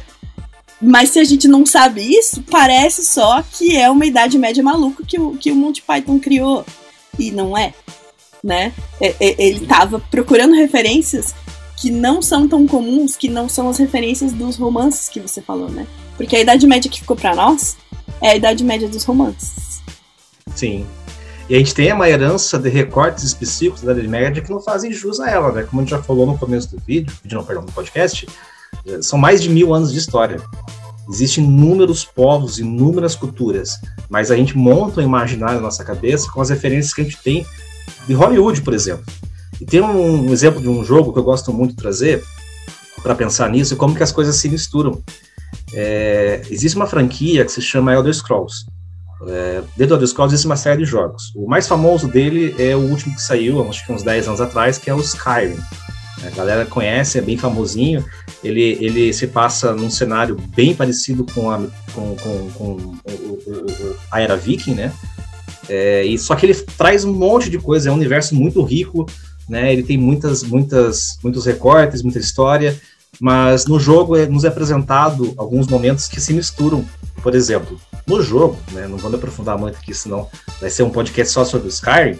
Mas 0.81 1.09
se 1.09 1.19
a 1.19 1.23
gente 1.23 1.47
não 1.47 1.65
sabe 1.65 2.01
isso, 2.01 2.43
parece 2.49 3.05
só 3.05 3.43
que 3.43 3.77
é 3.77 3.89
uma 3.89 4.05
idade 4.05 4.37
média 4.37 4.63
maluca 4.63 5.03
que 5.05 5.19
o, 5.19 5.37
que 5.37 5.51
o 5.51 5.55
Monty 5.55 5.81
Python 5.81 6.19
criou. 6.19 6.65
E 7.19 7.29
não 7.29 7.55
é. 7.55 7.73
Né? 8.43 8.73
É, 8.99 9.15
é, 9.19 9.35
ele 9.37 9.63
estava 9.63 9.99
procurando 9.99 10.55
referências 10.55 11.35
que 11.79 11.91
não 11.91 12.21
são 12.21 12.47
tão 12.47 12.65
comuns, 12.67 13.15
que 13.15 13.29
não 13.29 13.47
são 13.47 13.69
as 13.69 13.77
referências 13.77 14.33
dos 14.33 14.55
romances 14.55 15.09
que 15.09 15.19
você 15.19 15.41
falou, 15.41 15.69
né? 15.69 15.85
Porque 16.17 16.35
a 16.35 16.39
Idade 16.39 16.65
Média 16.65 16.89
que 16.89 16.99
ficou 16.99 17.15
para 17.15 17.35
nós 17.35 17.77
é 18.21 18.29
a 18.29 18.35
Idade 18.35 18.63
Média 18.63 18.87
dos 18.87 19.03
romances. 19.03 19.81
Sim. 20.55 20.85
E 21.49 21.55
a 21.55 21.57
gente 21.57 21.73
tem 21.73 21.91
uma 21.91 22.07
herança 22.07 22.57
de 22.57 22.69
recortes 22.69 23.23
específicos 23.23 23.81
da 23.81 23.91
Idade 23.93 24.07
Média 24.07 24.41
que 24.41 24.49
não 24.49 24.61
fazem 24.61 24.91
jus 24.91 25.19
a 25.19 25.29
ela, 25.29 25.51
né? 25.51 25.63
Como 25.63 25.81
a 25.81 25.83
gente 25.83 25.91
já 25.91 26.01
falou 26.01 26.25
no 26.25 26.37
começo 26.37 26.75
do 26.75 26.81
vídeo, 26.81 27.13
não, 27.31 27.43
perdão, 27.43 27.65
do 27.65 27.71
podcast, 27.71 28.27
são 29.01 29.17
mais 29.17 29.41
de 29.41 29.49
mil 29.49 29.73
anos 29.73 29.91
de 29.91 29.99
história. 29.99 30.41
Existem 31.09 31.43
inúmeros 31.43 32.05
povos, 32.05 32.59
inúmeras 32.59 33.15
culturas, 33.15 33.79
mas 34.09 34.31
a 34.31 34.35
gente 34.35 34.57
monta 34.57 34.99
o 34.99 35.03
um 35.03 35.05
imaginário 35.05 35.55
na 35.55 35.61
nossa 35.61 35.83
cabeça 35.83 36.31
com 36.31 36.41
as 36.41 36.49
referências 36.49 36.93
que 36.93 37.01
a 37.01 37.03
gente 37.03 37.17
tem 37.21 37.45
de 38.07 38.13
Hollywood, 38.13 38.61
por 38.61 38.73
exemplo. 38.73 39.05
E 39.59 39.65
tem 39.65 39.81
um, 39.81 40.27
um 40.27 40.33
exemplo 40.33 40.61
de 40.61 40.69
um 40.69 40.83
jogo 40.83 41.11
que 41.11 41.19
eu 41.19 41.23
gosto 41.23 41.51
muito 41.51 41.71
de 41.71 41.77
trazer 41.77 42.23
para 43.03 43.15
pensar 43.15 43.49
nisso 43.49 43.73
e 43.73 43.77
como 43.77 43.95
que 43.95 44.03
as 44.03 44.11
coisas 44.11 44.35
se 44.35 44.49
misturam. 44.49 45.01
É, 45.73 46.41
existe 46.49 46.75
uma 46.75 46.87
franquia 46.87 47.45
que 47.45 47.51
se 47.51 47.61
chama 47.61 47.93
Elder 47.93 48.13
Scrolls. 48.13 48.65
É, 49.27 49.61
dentro 49.77 49.89
do 49.89 49.93
Elder 49.95 50.07
Scrolls 50.07 50.33
existe 50.33 50.47
uma 50.47 50.55
série 50.55 50.83
de 50.83 50.85
jogos. 50.85 51.31
O 51.35 51.47
mais 51.47 51.67
famoso 51.67 52.07
dele 52.07 52.55
é 52.57 52.75
o 52.75 52.79
último 52.79 53.15
que 53.15 53.21
saiu, 53.21 53.67
acho 53.67 53.85
que 53.85 53.91
uns 53.91 54.03
10 54.03 54.29
anos 54.29 54.41
atrás, 54.41 54.77
que 54.77 54.89
é 54.89 54.93
o 54.93 54.99
Skyrim. 54.99 55.57
A 56.25 56.29
galera 56.29 56.65
conhece, 56.65 57.17
é 57.17 57.21
bem 57.21 57.37
famosinho. 57.37 58.05
Ele, 58.43 58.77
ele 58.79 59.13
se 59.13 59.27
passa 59.27 59.73
num 59.73 59.89
cenário 59.89 60.35
bem 60.55 60.75
parecido 60.75 61.25
com 61.33 61.49
a, 61.49 61.59
com, 61.93 62.15
com, 62.15 62.51
com 62.51 62.97
a 64.11 64.21
Era 64.21 64.35
Viking, 64.35 64.75
né? 64.75 64.93
É, 65.69 66.03
e 66.03 66.17
só 66.17 66.35
que 66.35 66.45
ele 66.45 66.53
traz 66.53 67.05
um 67.05 67.13
monte 67.13 67.49
de 67.49 67.57
coisa, 67.57 67.89
é 67.89 67.91
um 67.91 67.95
universo 67.95 68.35
muito 68.35 68.61
rico, 68.61 69.05
né? 69.47 69.71
Ele 69.71 69.83
tem 69.83 69.97
muitas, 69.97 70.43
muitas, 70.43 71.17
muitos 71.23 71.45
recortes, 71.45 72.03
muita 72.03 72.19
história, 72.19 72.79
mas 73.19 73.65
no 73.65 73.79
jogo 73.79 74.15
é, 74.15 74.25
nos 74.25 74.43
é 74.43 74.47
apresentado 74.47 75.33
alguns 75.37 75.67
momentos 75.67 76.07
que 76.07 76.19
se 76.19 76.33
misturam. 76.33 76.85
Por 77.21 77.35
exemplo, 77.35 77.79
no 78.07 78.21
jogo, 78.21 78.57
né? 78.71 78.87
Não 78.87 78.97
vou 78.97 79.09
me 79.09 79.17
aprofundar 79.17 79.57
muito 79.57 79.77
aqui, 79.77 79.93
senão 79.93 80.27
vai 80.59 80.69
ser 80.69 80.83
um 80.83 80.89
podcast 80.89 81.33
só 81.33 81.45
sobre 81.45 81.67
o 81.67 81.69
Skyrim, 81.69 82.19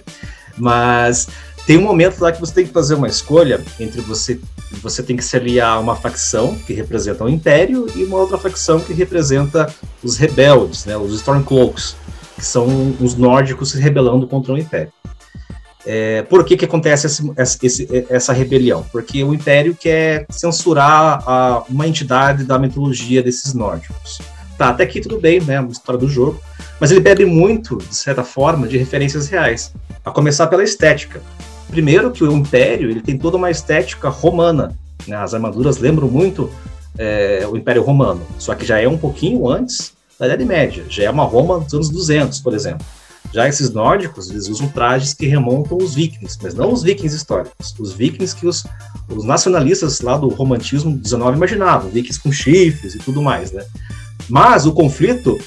mas 0.57 1.27
tem 1.65 1.77
um 1.77 1.81
momento 1.81 2.19
lá 2.21 2.31
que 2.31 2.39
você 2.39 2.53
tem 2.53 2.65
que 2.65 2.73
fazer 2.73 2.95
uma 2.95 3.07
escolha 3.07 3.61
entre 3.79 4.01
você 4.01 4.39
você 4.81 5.03
tem 5.03 5.17
que 5.17 5.23
se 5.23 5.35
aliar 5.35 5.73
a 5.73 5.79
uma 5.79 5.95
facção 5.95 6.55
que 6.55 6.73
representa 6.73 7.25
o 7.25 7.29
Império 7.29 7.87
e 7.93 8.03
uma 8.03 8.17
outra 8.17 8.37
facção 8.37 8.79
que 8.79 8.93
representa 8.93 9.73
os 10.01 10.17
rebeldes, 10.17 10.85
né, 10.85 10.95
os 10.95 11.13
Stormcloaks, 11.15 11.95
que 12.35 12.45
são 12.45 12.95
os 13.01 13.15
nórdicos 13.15 13.71
se 13.71 13.79
rebelando 13.79 14.25
contra 14.27 14.53
o 14.53 14.57
Império. 14.57 14.91
É, 15.85 16.21
por 16.23 16.45
que, 16.45 16.55
que 16.55 16.65
acontece 16.65 17.07
esse, 17.07 17.59
esse, 17.63 18.05
essa 18.09 18.33
rebelião? 18.33 18.85
Porque 18.91 19.23
o 19.23 19.33
Império 19.33 19.75
quer 19.75 20.25
censurar 20.29 21.23
a, 21.27 21.63
uma 21.67 21.87
entidade 21.87 22.43
da 22.43 22.59
mitologia 22.59 23.23
desses 23.23 23.53
nórdicos. 23.53 24.19
Tá, 24.57 24.69
até 24.69 24.83
aqui 24.83 25.01
tudo 25.01 25.19
bem, 25.19 25.41
né? 25.41 25.59
Uma 25.59 25.71
história 25.71 25.99
do 25.99 26.07
jogo. 26.07 26.39
Mas 26.79 26.91
ele 26.91 26.99
bebe 26.99 27.25
muito, 27.25 27.77
de 27.77 27.95
certa 27.95 28.23
forma, 28.23 28.67
de 28.67 28.77
referências 28.77 29.27
reais. 29.27 29.73
A 30.05 30.11
começar 30.11 30.45
pela 30.47 30.63
estética. 30.63 31.19
Primeiro 31.71 32.11
que 32.11 32.23
o 32.23 32.31
Império 32.31 32.89
ele 32.89 33.01
tem 33.01 33.17
toda 33.17 33.37
uma 33.37 33.49
estética 33.49 34.09
romana. 34.09 34.77
Né? 35.07 35.15
As 35.15 35.33
armaduras 35.33 35.77
lembram 35.77 36.07
muito 36.09 36.51
é, 36.97 37.47
o 37.49 37.55
Império 37.55 37.81
Romano, 37.81 38.21
só 38.37 38.53
que 38.53 38.65
já 38.65 38.79
é 38.79 38.87
um 38.87 38.97
pouquinho 38.97 39.49
antes 39.49 39.93
da 40.19 40.27
Idade 40.27 40.45
Média. 40.45 40.83
Já 40.89 41.03
é 41.03 41.09
uma 41.09 41.23
Roma 41.23 41.61
dos 41.61 41.73
anos 41.73 41.89
200, 41.89 42.41
por 42.41 42.53
exemplo. 42.53 42.85
Já 43.33 43.47
esses 43.47 43.71
nórdicos, 43.71 44.29
eles 44.29 44.49
usam 44.49 44.67
trajes 44.67 45.13
que 45.13 45.25
remontam 45.25 45.77
os 45.77 45.95
vikings, 45.95 46.37
mas 46.43 46.53
não 46.53 46.73
os 46.73 46.83
vikings 46.83 47.15
históricos, 47.15 47.73
os 47.79 47.93
vikings 47.93 48.35
que 48.35 48.45
os, 48.45 48.65
os 49.07 49.23
nacionalistas 49.23 50.01
lá 50.01 50.17
do 50.17 50.27
romantismo 50.27 50.97
19 50.97 51.37
imaginavam, 51.37 51.89
vikings 51.89 52.19
com 52.19 52.31
chifres 52.31 52.95
e 52.95 52.99
tudo 52.99 53.21
mais, 53.21 53.53
né? 53.53 53.63
Mas 54.27 54.65
o 54.65 54.73
conflito 54.73 55.39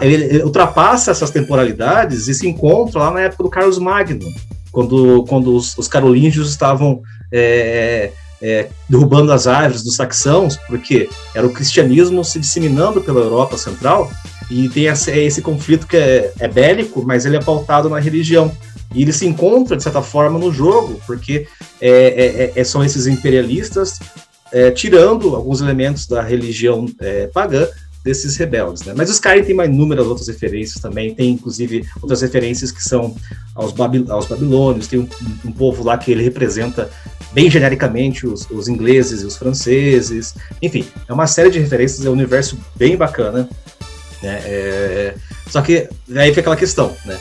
ele, 0.00 0.42
ultrapassa 0.42 1.10
essas 1.10 1.30
temporalidades 1.30 2.26
e 2.28 2.34
se 2.34 2.48
encontra 2.48 3.00
lá 3.00 3.10
na 3.10 3.20
época 3.20 3.42
do 3.42 3.50
Carlos 3.50 3.78
Magno, 3.78 4.32
quando, 4.72 5.24
quando 5.28 5.54
os, 5.54 5.76
os 5.76 5.86
carolíngios 5.86 6.48
estavam 6.48 7.02
é, 7.30 8.10
é, 8.42 8.68
derrubando 8.88 9.32
as 9.32 9.46
árvores 9.46 9.84
dos 9.84 9.94
saxãos, 9.94 10.56
porque 10.66 11.08
era 11.34 11.46
o 11.46 11.52
cristianismo 11.52 12.24
se 12.24 12.40
disseminando 12.40 13.00
pela 13.00 13.20
Europa 13.20 13.56
Central, 13.56 14.10
e 14.50 14.68
tem 14.68 14.86
esse, 14.86 15.10
esse 15.12 15.40
conflito 15.40 15.86
que 15.86 15.96
é, 15.96 16.32
é, 16.40 16.48
bélico, 16.48 17.04
mas 17.06 17.24
ele 17.24 17.36
é 17.36 17.40
pautado 17.40 17.88
na 17.88 18.00
religião. 18.00 18.50
E 18.94 19.02
ele 19.02 19.12
se 19.12 19.24
encontra, 19.26 19.76
de 19.76 19.82
certa 19.82 20.02
forma, 20.02 20.38
no 20.38 20.52
jogo, 20.52 21.00
porque 21.06 21.46
é, 21.80 22.52
é, 22.54 22.60
é 22.60 22.64
são 22.64 22.84
esses 22.84 23.06
imperialistas 23.06 24.00
tirando 24.74 25.34
alguns 25.34 25.62
elementos 25.62 26.06
da 26.06 26.20
religião 26.20 26.84
pagã 27.32 27.66
desses 28.04 28.36
rebeldes, 28.36 28.82
né? 28.82 28.94
Mas 28.96 29.08
os 29.08 29.16
Skyrim 29.16 29.44
tem 29.44 29.54
mais 29.54 29.70
inúmeras 29.70 30.06
outras 30.06 30.28
referências 30.28 30.80
também, 30.80 31.14
tem 31.14 31.30
inclusive 31.30 31.86
outras 32.00 32.20
referências 32.20 32.72
que 32.72 32.82
são 32.82 33.14
aos, 33.54 33.72
Babil 33.72 34.04
aos 34.10 34.26
babilônios, 34.26 34.86
tem 34.88 34.98
um, 34.98 35.08
um, 35.44 35.52
povo 35.52 35.84
lá 35.84 35.96
que 35.96 36.10
ele 36.10 36.22
representa 36.22 36.90
bem 37.32 37.50
genericamente 37.50 38.26
os, 38.26 38.48
os, 38.50 38.68
ingleses 38.68 39.22
e 39.22 39.26
os 39.26 39.36
franceses, 39.36 40.34
enfim, 40.60 40.84
é 41.08 41.12
uma 41.12 41.26
série 41.26 41.50
de 41.50 41.58
referências, 41.58 42.04
é 42.04 42.10
um 42.10 42.14
universo 42.14 42.58
bem 42.74 42.96
bacana, 42.96 43.48
né? 44.22 44.40
É, 44.44 45.14
só 45.48 45.62
que 45.62 45.88
aí 46.16 46.28
fica 46.30 46.40
aquela 46.40 46.56
questão, 46.56 46.96
né? 47.04 47.18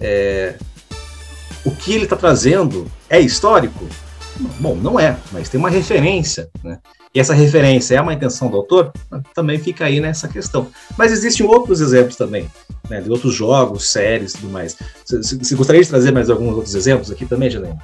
É, 0.00 0.54
o 1.64 1.70
que 1.70 1.92
ele 1.92 2.04
está 2.04 2.16
trazendo 2.16 2.90
é 3.08 3.20
histórico? 3.20 3.86
Bom, 4.58 4.74
não 4.74 4.98
é, 4.98 5.16
mas 5.30 5.48
tem 5.48 5.58
uma 5.58 5.70
referência, 5.70 6.48
né? 6.62 6.78
E 7.14 7.20
essa 7.20 7.34
referência 7.34 7.94
é 7.94 8.00
uma 8.00 8.14
intenção 8.14 8.48
do 8.48 8.56
autor? 8.56 8.90
Também 9.34 9.58
fica 9.58 9.84
aí 9.84 10.00
nessa 10.00 10.28
questão. 10.28 10.68
Mas 10.96 11.12
existem 11.12 11.44
outros 11.44 11.80
exemplos 11.82 12.16
também, 12.16 12.50
né, 12.88 13.02
de 13.02 13.10
outros 13.10 13.34
jogos, 13.34 13.90
séries 13.90 14.32
e 14.32 14.38
tudo 14.38 14.50
mais. 14.50 14.76
Você 15.04 15.54
gostaria 15.54 15.82
de 15.82 15.88
trazer 15.88 16.10
mais 16.10 16.30
alguns 16.30 16.54
outros 16.54 16.74
exemplos 16.74 17.10
aqui 17.10 17.26
também, 17.26 17.50
Janine? 17.50 17.76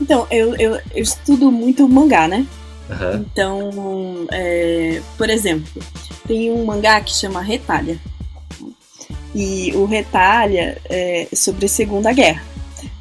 Então, 0.00 0.26
eu, 0.30 0.54
eu, 0.54 0.74
eu, 0.94 1.02
estudo 1.02 1.50
muito 1.50 1.86
mangá, 1.86 2.26
né? 2.26 2.46
Uhum. 2.88 3.26
Então, 3.30 4.26
é, 4.32 5.02
por 5.18 5.28
exemplo, 5.28 5.82
tem 6.26 6.50
um 6.50 6.64
mangá 6.64 7.00
que 7.02 7.12
chama 7.12 7.42
Retalha. 7.42 7.98
E 9.34 9.72
o 9.74 9.84
Retalha 9.84 10.80
é 10.88 11.28
sobre 11.34 11.66
a 11.66 11.68
Segunda 11.68 12.12
Guerra. 12.12 12.42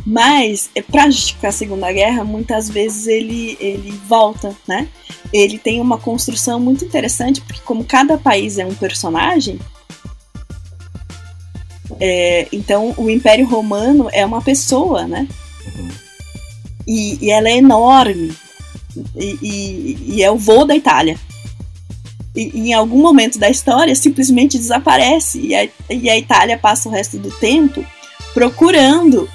Mas, 0.09 0.69
é, 0.73 0.81
para 0.81 1.09
justificar 1.09 1.49
a 1.49 1.51
Segunda 1.51 1.91
Guerra, 1.91 2.23
muitas 2.23 2.69
vezes 2.69 3.07
ele, 3.07 3.57
ele 3.59 3.91
volta, 4.07 4.55
né? 4.65 4.87
Ele 5.33 5.57
tem 5.57 5.81
uma 5.81 5.97
construção 5.97 6.61
muito 6.61 6.85
interessante, 6.85 7.41
porque 7.41 7.59
como 7.65 7.83
cada 7.83 8.17
país 8.17 8.57
é 8.57 8.65
um 8.65 8.73
personagem, 8.73 9.59
é, 11.99 12.47
então 12.53 12.93
o 12.95 13.09
Império 13.09 13.45
Romano 13.45 14.07
é 14.13 14.25
uma 14.25 14.41
pessoa, 14.41 15.05
né? 15.05 15.27
Uhum. 15.75 15.89
E, 16.87 17.25
e, 17.25 17.29
ela 17.29 17.49
é 17.49 17.57
enorme. 17.57 18.33
E, 19.13 19.37
e, 19.41 19.97
e, 20.15 20.23
é 20.23 20.31
o 20.31 20.37
voo 20.37 20.63
da 20.63 20.73
Itália. 20.73 21.19
E, 22.33 22.43
em 22.57 22.73
algum 22.73 23.01
momento 23.01 23.37
da 23.37 23.49
história 23.49 23.93
simplesmente 23.93 24.57
desaparece. 24.57 25.41
E 25.41 25.53
a, 25.53 25.67
e 25.89 26.09
a 26.09 26.17
Itália 26.17 26.57
passa 26.57 26.87
o 26.87 26.91
resto 26.93 27.17
do 27.17 27.29
tempo 27.29 27.85
procurando 28.33 29.29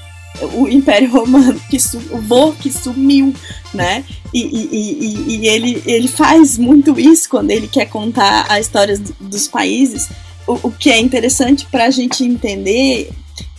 o 0.54 0.68
Império 0.68 1.10
Romano, 1.10 1.60
que 1.68 1.76
o 2.10 2.20
vô 2.20 2.52
que 2.52 2.72
sumiu, 2.72 3.34
né? 3.72 4.04
E, 4.32 4.40
e, 4.40 4.68
e, 4.72 5.36
e, 5.36 5.48
ele, 5.48 5.82
ele 5.84 6.08
faz 6.08 6.56
muito 6.56 6.98
isso 6.98 7.28
quando 7.28 7.50
ele 7.50 7.68
quer 7.68 7.86
contar 7.86 8.46
a 8.48 8.58
história 8.58 8.98
dos 9.20 9.46
países. 9.46 10.08
O, 10.46 10.68
o 10.68 10.72
que 10.72 10.90
é 10.90 10.98
interessante 10.98 11.66
para 11.66 11.84
a 11.84 11.90
gente 11.90 12.24
entender 12.24 13.10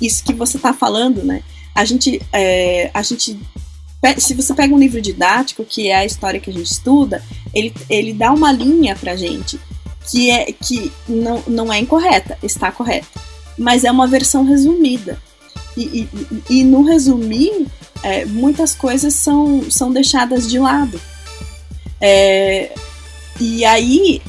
isso 0.01 0.23
que 0.23 0.33
você 0.33 0.57
está 0.57 0.73
falando, 0.73 1.23
né? 1.23 1.43
A 1.75 1.85
gente, 1.85 2.21
é, 2.31 2.91
a 2.93 3.01
gente, 3.01 3.39
se 4.17 4.33
você 4.33 4.53
pega 4.53 4.73
um 4.73 4.79
livro 4.79 5.01
didático, 5.01 5.63
que 5.63 5.87
é 5.87 5.95
a 5.95 6.05
história 6.05 6.39
que 6.39 6.49
a 6.49 6.53
gente 6.53 6.71
estuda, 6.71 7.23
ele, 7.53 7.73
ele 7.89 8.13
dá 8.13 8.31
uma 8.31 8.51
linha 8.51 8.95
para 8.95 9.15
gente 9.15 9.59
que 10.09 10.29
é 10.29 10.51
que 10.51 10.91
não, 11.07 11.43
não 11.47 11.73
é 11.73 11.79
incorreta, 11.79 12.37
está 12.43 12.71
correta, 12.71 13.07
mas 13.57 13.83
é 13.83 13.91
uma 13.91 14.07
versão 14.07 14.43
resumida. 14.43 15.21
E, 15.75 16.07
e, 16.49 16.59
e 16.59 16.63
no 16.63 16.83
resumir, 16.83 17.67
é, 18.03 18.25
muitas 18.25 18.75
coisas 18.75 19.13
são, 19.13 19.69
são 19.71 19.91
deixadas 19.91 20.49
de 20.49 20.59
lado. 20.59 20.99
É, 21.99 22.71
e 23.39 23.63
aí 23.65 24.21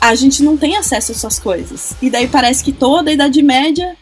a 0.00 0.14
gente 0.14 0.42
não 0.42 0.56
tem 0.56 0.76
acesso 0.76 1.12
a 1.12 1.14
essas 1.14 1.38
coisas. 1.38 1.94
E 2.00 2.10
daí 2.10 2.28
parece 2.28 2.62
que 2.62 2.72
toda 2.72 3.10
a 3.10 3.12
Idade 3.12 3.42
Média, 3.42 3.96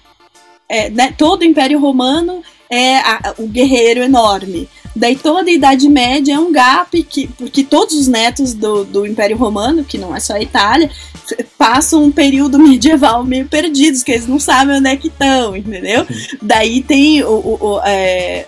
é, 0.68 0.90
né, 0.90 1.14
todo 1.16 1.42
o 1.42 1.44
Império 1.44 1.78
Romano 1.78 2.42
é 2.70 2.98
a, 2.98 3.34
o 3.38 3.46
guerreiro 3.46 4.02
enorme. 4.02 4.68
Daí 4.96 5.14
toda 5.14 5.50
a 5.50 5.52
Idade 5.52 5.86
Média 5.90 6.34
é 6.34 6.38
um 6.38 6.50
gap, 6.50 7.02
que, 7.02 7.28
porque 7.28 7.62
todos 7.62 7.94
os 7.94 8.08
netos 8.08 8.54
do, 8.54 8.82
do 8.82 9.06
Império 9.06 9.36
Romano, 9.36 9.84
que 9.84 9.98
não 9.98 10.16
é 10.16 10.20
só 10.20 10.32
a 10.32 10.40
Itália, 10.40 10.90
passam 11.58 12.04
um 12.04 12.10
período 12.10 12.58
medieval 12.58 13.22
meio 13.22 13.46
perdidos, 13.46 14.02
que 14.02 14.12
eles 14.12 14.26
não 14.26 14.40
sabem 14.40 14.76
onde 14.76 14.88
é 14.88 14.96
que 14.96 15.08
estão, 15.08 15.54
entendeu? 15.54 16.06
Daí 16.40 16.82
tem 16.82 17.22
o, 17.22 17.28
o, 17.28 17.58
o, 17.60 17.80
é, 17.84 18.46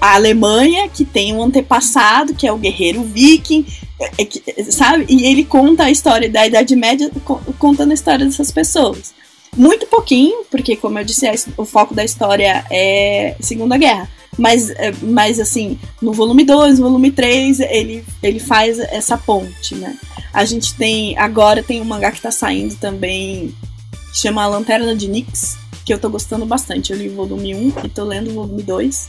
a 0.00 0.16
Alemanha, 0.16 0.88
que 0.88 1.04
tem 1.04 1.32
um 1.32 1.44
antepassado, 1.44 2.34
que 2.34 2.44
é 2.44 2.52
o 2.52 2.58
guerreiro 2.58 3.04
viking, 3.04 3.64
é, 4.00 4.10
é, 4.58 4.64
sabe? 4.64 5.06
E 5.08 5.24
ele 5.26 5.44
conta 5.44 5.84
a 5.84 5.90
história 5.92 6.28
da 6.28 6.44
Idade 6.44 6.74
Média, 6.74 7.08
contando 7.56 7.92
a 7.92 7.94
história 7.94 8.26
dessas 8.26 8.50
pessoas. 8.50 9.14
Muito 9.56 9.86
pouquinho, 9.86 10.44
porque, 10.50 10.74
como 10.74 10.98
eu 10.98 11.04
disse, 11.04 11.30
o 11.56 11.64
foco 11.64 11.94
da 11.94 12.04
história 12.04 12.64
é 12.68 13.36
Segunda 13.38 13.76
Guerra. 13.76 14.08
Mas, 14.36 14.70
é, 14.70 14.92
mas 15.02 15.38
assim, 15.38 15.78
no 16.02 16.12
volume 16.12 16.44
2, 16.44 16.78
no 16.78 16.86
volume 16.86 17.10
3, 17.10 17.60
ele, 17.60 18.04
ele 18.22 18.40
faz 18.40 18.78
essa 18.78 19.16
ponte, 19.16 19.74
né? 19.74 19.96
A 20.32 20.44
gente 20.44 20.74
tem. 20.74 21.16
Agora 21.16 21.62
tem 21.62 21.80
um 21.80 21.84
mangá 21.84 22.10
que 22.10 22.20
tá 22.20 22.30
saindo 22.30 22.74
também, 22.76 23.54
chama 24.12 24.42
A 24.42 24.46
Lanterna 24.46 24.94
de 24.94 25.08
Nix, 25.08 25.56
que 25.84 25.94
eu 25.94 25.98
tô 25.98 26.08
gostando 26.08 26.44
bastante. 26.44 26.92
Eu 26.92 26.98
li 26.98 27.08
o 27.08 27.14
volume 27.14 27.54
1 27.54 27.72
e 27.84 27.88
tô 27.88 28.04
lendo 28.04 28.30
o 28.30 28.34
volume 28.34 28.62
2. 28.62 29.08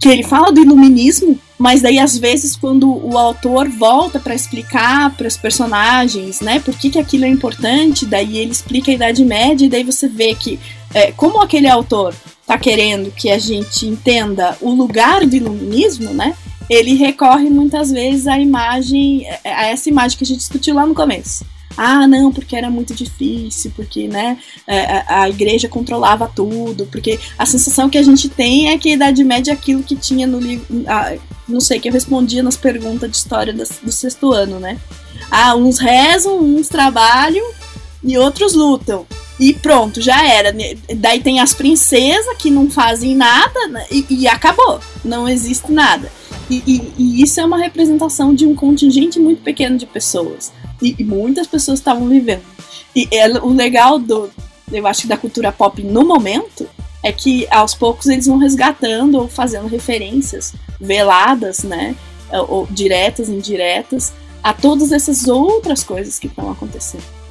Que 0.00 0.08
ele 0.08 0.24
fala 0.24 0.50
do 0.50 0.60
iluminismo, 0.60 1.38
mas 1.56 1.80
daí 1.80 1.98
às 1.98 2.18
vezes 2.18 2.56
quando 2.56 2.90
o 2.90 3.16
autor 3.16 3.68
volta 3.68 4.18
para 4.18 4.34
explicar 4.34 5.14
para 5.16 5.28
os 5.28 5.36
personagens, 5.36 6.40
né, 6.40 6.58
por 6.58 6.76
que, 6.76 6.90
que 6.90 6.98
aquilo 6.98 7.24
é 7.24 7.28
importante, 7.28 8.04
daí 8.04 8.38
ele 8.38 8.50
explica 8.50 8.90
a 8.90 8.94
Idade 8.94 9.24
Média 9.24 9.64
e 9.64 9.68
daí 9.68 9.84
você 9.84 10.08
vê 10.08 10.34
que 10.34 10.58
é, 10.92 11.12
como 11.12 11.40
aquele 11.40 11.68
autor 11.68 12.12
está 12.52 12.58
querendo 12.58 13.10
que 13.10 13.30
a 13.30 13.38
gente 13.38 13.86
entenda 13.86 14.56
o 14.60 14.70
lugar 14.70 15.26
do 15.26 15.34
iluminismo, 15.34 16.12
né? 16.12 16.34
Ele 16.68 16.94
recorre 16.94 17.48
muitas 17.48 17.90
vezes 17.90 18.26
à 18.26 18.38
imagem, 18.38 19.26
a 19.44 19.66
essa 19.66 19.88
imagem 19.88 20.18
que 20.18 20.24
a 20.24 20.26
gente 20.26 20.38
discutiu 20.38 20.74
lá 20.74 20.86
no 20.86 20.94
começo. 20.94 21.44
Ah, 21.76 22.06
não, 22.06 22.30
porque 22.30 22.54
era 22.54 22.68
muito 22.68 22.92
difícil, 22.94 23.72
porque 23.74 24.06
né, 24.06 24.38
é, 24.66 25.04
a, 25.08 25.28
igreja 25.30 25.68
controlava 25.68 26.28
tudo, 26.28 26.86
porque 26.86 27.18
a 27.38 27.46
sensação 27.46 27.88
que 27.88 27.96
a 27.96 28.02
gente 28.02 28.28
tem 28.28 28.68
é 28.68 28.76
que 28.76 28.90
a 28.90 28.94
Idade 28.94 29.24
Média 29.24 29.52
é 29.52 29.54
aquilo 29.54 29.82
que 29.82 29.96
tinha 29.96 30.26
no 30.26 30.38
livro. 30.38 30.66
Ah, 30.86 31.14
não 31.48 31.60
sei, 31.60 31.80
que 31.80 31.88
eu 31.88 31.92
respondia 31.92 32.42
nas 32.42 32.58
perguntas 32.58 33.10
de 33.10 33.16
história 33.16 33.54
do, 33.54 33.64
do 33.82 33.90
sexto 33.90 34.32
ano, 34.32 34.60
né? 34.60 34.78
Ah, 35.30 35.54
uns 35.54 35.78
rezam, 35.78 36.38
uns 36.40 36.68
trabalham 36.68 37.46
e 38.04 38.18
outros 38.18 38.52
lutam. 38.52 39.06
E 39.40 39.52
pronto, 39.54 40.00
já 40.00 40.26
era. 40.26 40.54
Daí 40.96 41.20
tem 41.20 41.40
as 41.40 41.54
princesas 41.54 42.36
que 42.36 42.50
não 42.50 42.70
fazem 42.70 43.14
nada 43.16 43.66
né? 43.68 43.86
e, 43.90 44.06
e, 44.08 44.28
acabou. 44.28 44.80
Não 45.04 45.28
existe 45.28 45.72
nada. 45.72 46.10
E, 46.50 46.62
e, 46.66 46.92
e, 46.98 47.22
isso 47.22 47.40
é 47.40 47.44
uma 47.44 47.58
representação 47.58 48.34
de 48.34 48.46
um 48.46 48.54
contingente 48.54 49.18
muito 49.18 49.42
pequeno 49.42 49.78
de 49.78 49.86
pessoas. 49.86 50.52
E, 50.80 51.02
muitas 51.02 51.46
pessoas 51.46 51.78
estavam 51.78 52.08
vivendo. 52.08 52.42
E 52.94 53.08
é, 53.10 53.28
o 53.38 53.48
legal 53.48 53.98
do, 53.98 54.30
eu 54.70 54.86
acho 54.86 55.08
da 55.08 55.16
cultura 55.16 55.50
pop 55.50 55.82
no 55.82 56.04
momento 56.04 56.68
é 57.02 57.10
que 57.10 57.48
aos 57.50 57.74
poucos 57.74 58.06
eles 58.06 58.26
vão 58.26 58.38
resgatando 58.38 59.18
ou 59.18 59.28
fazendo 59.28 59.66
referências 59.66 60.54
veladas, 60.80 61.64
né? 61.64 61.96
Ou, 62.30 62.50
ou 62.50 62.66
diretas, 62.70 63.28
indiretas, 63.28 64.12
a 64.42 64.52
todas 64.52 64.92
essas 64.92 65.26
outras 65.26 65.82
coisas 65.82 66.18
que 66.18 66.26
estão 66.26 66.50
acontecendo. 66.50 67.21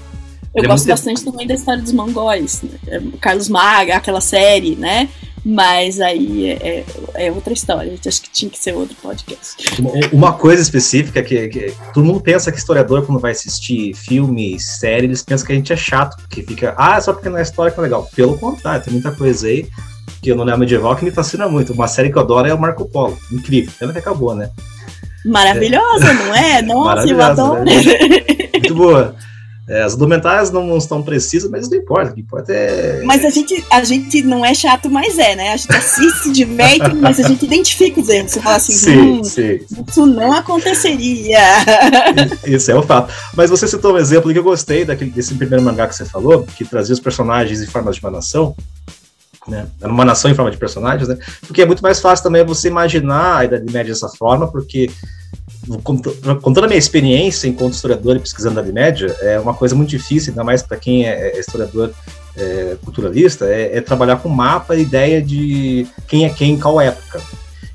Eu 0.54 0.68
gosto 0.68 0.88
bastante 0.88 1.24
também 1.24 1.48
da 1.48 1.54
história 1.54 1.82
dos 1.82 1.94
mongóis. 1.94 2.62
Né? 2.62 3.02
Carlos 3.22 3.48
Maga, 3.48 3.96
aquela 3.96 4.20
série, 4.20 4.76
né? 4.76 5.10
Mas 5.44 6.00
aí 6.00 6.52
é, 6.52 6.86
é, 7.16 7.28
é, 7.28 7.32
outra 7.32 7.54
história. 7.54 7.94
Acho 8.06 8.22
que 8.22 8.30
tinha 8.30 8.50
que 8.50 8.60
ser 8.60 8.76
outro 8.76 8.96
podcast. 9.02 9.82
Uma 10.12 10.34
coisa 10.34 10.62
específica 10.62 11.24
que, 11.24 11.48
que, 11.48 11.74
todo 11.94 12.06
mundo 12.06 12.22
pensa 12.22 12.52
que 12.52 12.60
historiador, 12.60 13.06
quando 13.06 13.20
vai 13.20 13.32
assistir 13.32 13.96
filme, 13.96 14.60
série, 14.60 15.08
eles 15.08 15.24
pensam 15.24 15.48
que 15.48 15.54
a 15.54 15.56
gente 15.56 15.74
é 15.74 15.78
chato, 15.78 16.18
que 16.30 16.44
fica, 16.44 16.76
ah, 16.78 17.00
só 17.02 17.14
porque 17.14 17.30
não 17.30 17.38
é 17.38 17.42
história 17.42 17.72
que 17.72 17.80
é 17.80 17.84
legal. 17.84 18.08
Pelo 18.16 18.38
contrário, 18.38 18.84
tem 18.84 18.94
muita 18.94 19.12
coisa 19.12 19.48
aí 19.48 19.68
que 20.22 20.30
eu 20.32 20.36
não 20.36 20.44
lembro 20.44 20.60
medieval 20.60 20.96
que 20.96 21.06
me 21.06 21.12
fascina 21.12 21.50
muito. 21.50 21.74
Uma 21.74 21.88
série 21.88 22.12
que 22.12 22.18
eu 22.18 22.22
adoro 22.22 22.48
é 22.48 22.54
o 22.54 22.60
Marco 22.60 22.86
Polo. 22.88 23.18
Incrível. 23.32 23.72
Pena 23.80 23.92
que 23.94 24.00
acabou, 24.00 24.36
né? 24.36 24.52
Maravilhosa, 25.26 26.08
é. 26.08 26.14
não 26.14 26.36
é? 26.36 26.62
Nossa, 26.62 27.08
eu 27.08 27.22
adoro. 27.22 27.64
Né? 27.64 27.74
Muito 28.54 28.76
boa. 28.76 29.16
É, 29.70 29.84
as 29.84 29.96
documentárias 29.96 30.50
não, 30.50 30.66
não, 30.66 30.78
estão 30.78 31.04
precisas, 31.04 31.50
mas 31.50 31.70
não 31.70 31.78
importa. 31.78 32.12
O 32.12 32.16
que 32.16 32.22
importa 32.22 32.52
é. 32.52 33.04
Mas 33.04 33.24
a 33.24 33.30
gente, 33.30 33.64
a 33.70 33.84
gente 33.84 34.24
não 34.24 34.44
é 34.44 34.54
chato, 34.54 34.90
mas 34.90 35.18
é, 35.18 35.36
né? 35.36 35.54
A 35.54 35.58
gente 35.58 35.76
assiste, 35.76 36.24
se 36.24 36.32
diverte, 36.32 36.94
mas 37.00 37.20
a 37.20 37.28
gente 37.28 37.46
identifica 37.46 38.02
os 38.02 38.10
erros. 38.10 38.32
Você 38.32 38.42
fala 38.42 38.56
assim, 38.56 38.74
sim, 38.74 38.98
hum, 38.98 39.24
sim. 39.24 39.60
isso 39.88 40.06
não 40.06 40.34
aconteceria. 40.34 41.40
Isso 42.46 42.72
é 42.72 42.76
o 42.76 42.82
fato. 42.82 43.14
Mas 43.36 43.50
você 43.50 43.68
citou 43.68 43.94
um 43.94 43.98
exemplo 43.98 44.32
que 44.32 44.40
eu 44.40 44.44
gostei 44.44 44.84
daquele, 44.84 45.12
desse 45.12 45.36
primeiro 45.36 45.64
mangá 45.64 45.88
que 45.88 45.96
você 45.96 46.06
falou, 46.06 46.44
que 46.44 46.66
trazia 46.66 46.94
os 46.94 47.00
personagens 47.00 47.62
em 47.62 47.68
forma 47.68 47.92
de 47.92 48.00
uma 48.00 48.12
nação. 48.12 48.56
Né? 49.48 49.68
Era 49.80 49.92
uma 49.92 50.06
nação 50.06 50.30
em 50.30 50.36
forma 50.36 50.52
de 50.52 50.58
personagens, 50.58 51.08
né? 51.08 51.18
Porque 51.48 51.62
é 51.62 51.66
muito 51.66 51.82
mais 51.82 52.00
fácil 52.00 52.24
também 52.24 52.44
você 52.46 52.68
imaginar 52.68 53.38
a 53.38 53.46
Idade 53.46 53.72
Média 53.72 53.94
dessa 53.94 54.10
forma, 54.10 54.48
porque 54.48 54.90
com 55.84 56.54
toda 56.54 56.66
a 56.66 56.68
minha 56.68 56.80
experiência 56.80 57.48
enquanto 57.48 57.74
historiador 57.74 58.16
e 58.16 58.20
pesquisando 58.20 58.60
a 58.60 58.64
Idade 58.64 58.74
Média, 58.74 59.16
é 59.22 59.40
uma 59.40 59.54
coisa 59.54 59.76
muito 59.76 59.90
difícil, 59.90 60.32
ainda 60.32 60.44
mais 60.44 60.64
para 60.64 60.78
quem 60.78 61.06
é, 61.06 61.36
é 61.36 61.40
historiador 61.40 61.94
é, 62.36 62.78
culturalista, 62.84 63.46
é, 63.46 63.78
é, 63.78 63.82
trabalhar 63.82 64.18
com 64.18 64.30
mapa 64.30 64.76
e 64.76 64.82
ideia 64.82 65.22
de 65.22 65.86
quem 66.08 66.26
é 66.26 66.30
quem 66.30 66.54
em 66.54 66.60
qual 66.60 66.82
época. 66.82 67.22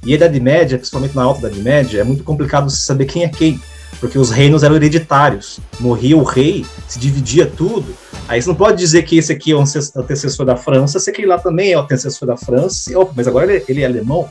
E 0.05 0.13
a 0.13 0.17
Idade 0.17 0.41
Média, 0.41 0.79
principalmente 0.79 1.15
na 1.15 1.23
Alta 1.23 1.47
Idade 1.47 1.61
Média, 1.61 2.01
é 2.01 2.05
muito 2.05 2.25
complicado 2.25 2.69
você 2.69 2.85
saber 2.85 3.07
quem 3.07 3.23
é 3.23 3.29
quem, 3.29 3.61
porque 4.01 4.19
os 4.19 4.31
reinos 4.31 4.63
eram 4.63 4.77
hereditários. 4.77 5.61
Morria 5.79 6.17
o 6.17 6.25
rei, 6.25 6.67
se 6.89 6.99
dividia 6.99 7.47
tudo. 7.47 7.95
Aí 8.29 8.43
você 8.43 8.49
não 8.49 8.57
pode 8.57 8.79
dizer 8.79 9.03
que 9.03 9.17
esse 9.17 9.33
aqui 9.33 9.53
é 9.53 9.55
o 9.55 9.61
antecessor 9.97 10.45
da 10.45 10.57
França, 10.57 10.99
se 10.99 11.11
aquele 11.11 11.29
lá 11.29 11.39
também 11.39 11.73
é 11.73 11.79
o 11.79 11.83
antecessor 11.83 12.27
da 12.27 12.37
França. 12.37 12.99
Opa, 12.99 13.13
mas 13.17 13.29
agora 13.29 13.53
ele, 13.53 13.65
ele 13.69 13.83
é 13.83 13.87
alemão? 13.87 14.29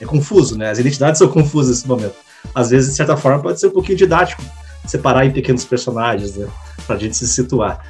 É 0.00 0.04
confuso, 0.04 0.56
né? 0.56 0.70
As 0.70 0.78
identidades 0.78 1.18
são 1.18 1.28
confusas 1.32 1.76
nesse 1.76 1.88
momento 1.88 2.27
às 2.54 2.70
vezes, 2.70 2.90
de 2.90 2.96
certa 2.96 3.16
forma, 3.16 3.42
pode 3.42 3.60
ser 3.60 3.68
um 3.68 3.72
pouquinho 3.72 3.98
didático 3.98 4.42
separar 4.86 5.26
em 5.26 5.30
pequenos 5.30 5.64
personagens, 5.64 6.36
né? 6.36 6.48
Para 6.86 6.96
a 6.96 6.98
gente 6.98 7.16
se 7.16 7.28
situar. 7.28 7.84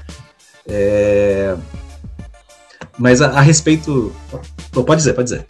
É... 0.67 1.57
Mas 2.99 3.23
a, 3.23 3.29
a 3.29 3.41
respeito. 3.41 4.13
Pode 4.73 4.97
dizer, 4.97 5.15
pode 5.15 5.31
dizer. 5.31 5.47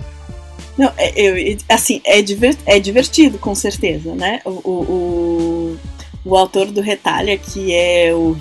Não, 0.77 0.93
é, 0.97 1.13
eu, 1.17 1.57
assim, 1.69 2.01
é, 2.05 2.23
diver, 2.23 2.57
é 2.65 2.79
divertido, 2.79 3.39
com 3.39 3.55
certeza, 3.55 4.15
né? 4.15 4.41
O, 4.45 4.51
o, 4.51 4.71
o, 4.71 5.79
o 6.25 6.37
autor 6.37 6.67
do 6.67 6.81
Retalha, 6.81 7.37
que 7.37 7.75
é 7.75 8.15
o 8.15 8.37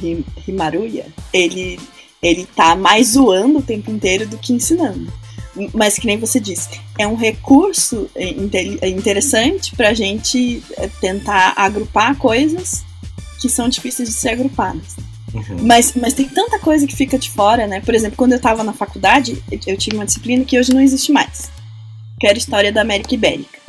Himaruya, 0.48 1.08
ele, 1.34 1.80
ele 2.22 2.46
tá 2.46 2.76
mais 2.76 3.14
zoando 3.14 3.58
o 3.58 3.64
tempo 3.64 3.90
inteiro 3.90 4.28
do 4.28 4.38
que 4.38 4.54
ensinando. 4.54 5.12
Mas 5.74 5.96
que 5.96 6.06
nem 6.06 6.18
você 6.18 6.40
disse, 6.40 6.70
é 6.98 7.08
um 7.08 7.16
recurso 7.16 8.10
interessante 8.84 9.76
para 9.76 9.90
a 9.90 9.94
gente 9.94 10.64
é, 10.78 10.88
tentar 10.88 11.54
agrupar 11.56 12.16
coisas 12.18 12.84
que 13.40 13.50
são 13.50 13.70
difíceis 13.70 14.10
de 14.10 14.16
ser 14.16 14.30
agrupadas. 14.30 14.96
Uhum. 15.34 15.58
Mas, 15.62 15.94
mas 15.96 16.14
tem 16.14 16.28
tanta 16.28 16.58
coisa 16.60 16.88
que 16.88 16.96
fica 16.96 17.18
de 17.18 17.30
fora, 17.30 17.68
né? 17.68 17.82
Por 17.82 17.94
exemplo, 17.94 18.18
quando 18.18 18.32
eu 18.32 18.38
estava 18.38 18.64
na 18.64 18.74
faculdade, 18.74 19.42
eu 19.66 19.78
tive 19.78 19.96
uma 19.96 20.06
disciplina 20.06 20.44
que 20.46 20.58
hoje 20.58 20.74
não 20.74 20.82
existe 20.82 21.12
mais, 21.12 21.52
que 22.20 22.28
era 22.28 22.38
História 22.38 22.72
da 22.72 22.82
América 22.82 23.14
Ibérica. 23.14 23.60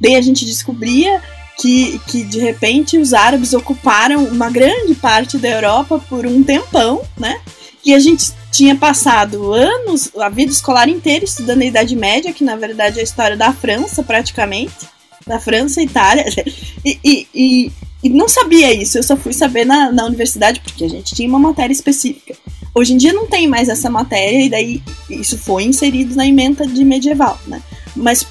Daí 0.00 0.16
a 0.16 0.22
gente 0.22 0.44
descobria 0.44 1.22
que, 1.58 1.98
que 2.06 2.24
de 2.24 2.38
repente 2.38 2.98
os 2.98 3.14
árabes 3.14 3.54
ocuparam 3.54 4.24
uma 4.24 4.50
grande 4.50 4.94
parte 4.94 5.38
da 5.38 5.48
Europa 5.48 5.98
por 6.08 6.26
um 6.26 6.42
tempão, 6.42 7.02
né? 7.16 7.40
E 7.84 7.94
a 7.94 7.98
gente 7.98 8.32
tinha 8.56 8.74
passado 8.74 9.52
anos, 9.52 10.10
a 10.16 10.30
vida 10.30 10.50
escolar 10.50 10.88
inteira 10.88 11.26
estudando 11.26 11.60
a 11.60 11.66
Idade 11.66 11.94
Média, 11.94 12.32
que 12.32 12.42
na 12.42 12.56
verdade 12.56 12.98
é 12.98 13.02
a 13.02 13.04
história 13.04 13.36
da 13.36 13.52
França, 13.52 14.02
praticamente, 14.02 14.88
da 15.26 15.38
França 15.38 15.82
e 15.82 15.84
Itália, 15.84 16.24
e, 16.82 16.98
e, 17.04 17.28
e, 17.34 17.72
e, 18.02 18.08
não 18.08 18.26
sabia 18.26 18.72
isso, 18.72 18.96
eu 18.96 19.02
só 19.02 19.14
fui 19.14 19.34
saber 19.34 19.66
na, 19.66 19.92
na 19.92 20.06
universidade 20.06 20.60
porque 20.60 20.86
a 20.86 20.88
gente 20.88 21.14
tinha 21.14 21.28
uma 21.28 21.38
matéria 21.38 21.72
específica. 21.72 22.34
Hoje 22.74 22.94
em 22.94 22.96
dia 22.96 23.12
não 23.12 23.26
tem 23.26 23.46
mais 23.46 23.68
essa 23.68 23.90
matéria, 23.90 24.42
e 24.42 24.48
daí 24.48 24.82
isso 25.10 25.36
foi 25.36 25.64
inserido 25.64 26.14
na 26.14 26.26
emenda 26.26 26.66
de 26.66 26.82
medieval, 26.82 27.38
né? 27.46 27.62
Mas 27.94 28.26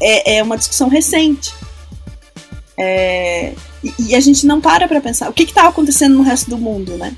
é, 0.00 0.38
é 0.38 0.42
uma 0.42 0.58
discussão 0.58 0.88
recente. 0.88 1.54
É, 2.76 3.52
e, 3.82 3.94
e, 4.08 4.14
a 4.16 4.20
gente 4.20 4.44
não 4.44 4.60
para 4.60 4.88
para 4.88 5.00
pensar 5.00 5.30
o 5.30 5.32
que 5.32 5.44
estava 5.44 5.68
acontecendo 5.68 6.16
no 6.16 6.22
resto 6.22 6.50
do 6.50 6.58
mundo, 6.58 6.96
né? 6.96 7.14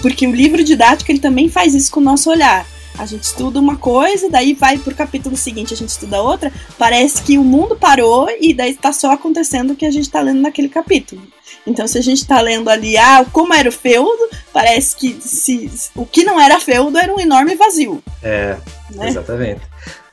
Porque 0.00 0.26
o 0.26 0.34
livro 0.34 0.64
didático 0.64 1.10
ele 1.10 1.18
também 1.18 1.48
faz 1.48 1.74
isso 1.74 1.90
com 1.90 2.00
o 2.00 2.04
nosso 2.04 2.30
olhar. 2.30 2.66
A 2.96 3.06
gente 3.06 3.24
estuda 3.24 3.58
uma 3.58 3.76
coisa, 3.76 4.30
daí 4.30 4.54
vai 4.54 4.78
pro 4.78 4.94
capítulo 4.94 5.36
seguinte 5.36 5.74
a 5.74 5.76
gente 5.76 5.88
estuda 5.88 6.22
outra. 6.22 6.52
Parece 6.78 7.22
que 7.22 7.36
o 7.36 7.42
mundo 7.42 7.76
parou 7.76 8.28
e 8.40 8.54
daí 8.54 8.70
está 8.70 8.92
só 8.92 9.12
acontecendo 9.12 9.72
o 9.72 9.76
que 9.76 9.84
a 9.84 9.90
gente 9.90 10.04
está 10.04 10.20
lendo 10.20 10.40
naquele 10.40 10.68
capítulo. 10.68 11.20
Então, 11.66 11.88
se 11.88 11.98
a 11.98 12.02
gente 12.02 12.18
está 12.18 12.40
lendo 12.40 12.68
ali, 12.68 12.96
ah, 12.96 13.24
como 13.32 13.52
era 13.52 13.68
o 13.68 13.72
feudo, 13.72 14.28
parece 14.52 14.94
que 14.94 15.18
se, 15.20 15.70
o 15.94 16.06
que 16.06 16.22
não 16.22 16.40
era 16.40 16.60
feudo 16.60 16.96
era 16.96 17.12
um 17.12 17.18
enorme 17.18 17.56
vazio. 17.56 18.02
É, 18.22 18.56
né? 18.90 19.08
exatamente. 19.08 19.62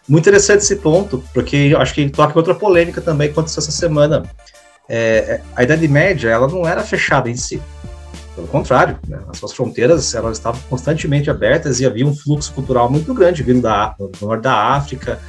Muito 0.08 0.28
interessante 0.28 0.64
esse 0.64 0.78
ponto, 0.78 1.24
porque 1.34 1.56
eu 1.56 1.80
acho 1.80 1.94
que 1.94 2.10
toca 2.10 2.38
outra 2.38 2.56
polêmica 2.56 3.00
também 3.00 3.28
que 3.28 3.34
aconteceu 3.34 3.62
essa 3.62 3.72
semana. 3.72 4.24
É, 4.90 4.98
é, 4.98 5.42
a 5.56 5.64
Idade 5.64 5.88
Média, 5.88 6.30
ela 6.30 6.48
não 6.48 6.68
era 6.68 6.84
fechada 6.84 7.30
em 7.30 7.36
si. 7.36 7.62
Pelo 8.42 8.52
contrário, 8.52 8.98
né, 9.08 9.20
as 9.30 9.38
suas 9.38 9.54
fronteiras 9.54 10.16
elas 10.16 10.40
estavam 10.40 10.60
constantemente 10.68 11.30
abertas 11.30 11.80
e 11.80 11.86
havia 11.86 12.08
um 12.08 12.16
fluxo 12.16 12.52
cultural 12.54 12.90
muito 12.90 13.14
grande 13.14 13.44
vindo 13.44 13.62
da, 13.62 13.90
do 14.00 14.12
norte 14.20 14.42
da 14.42 14.56
África, 14.74 15.20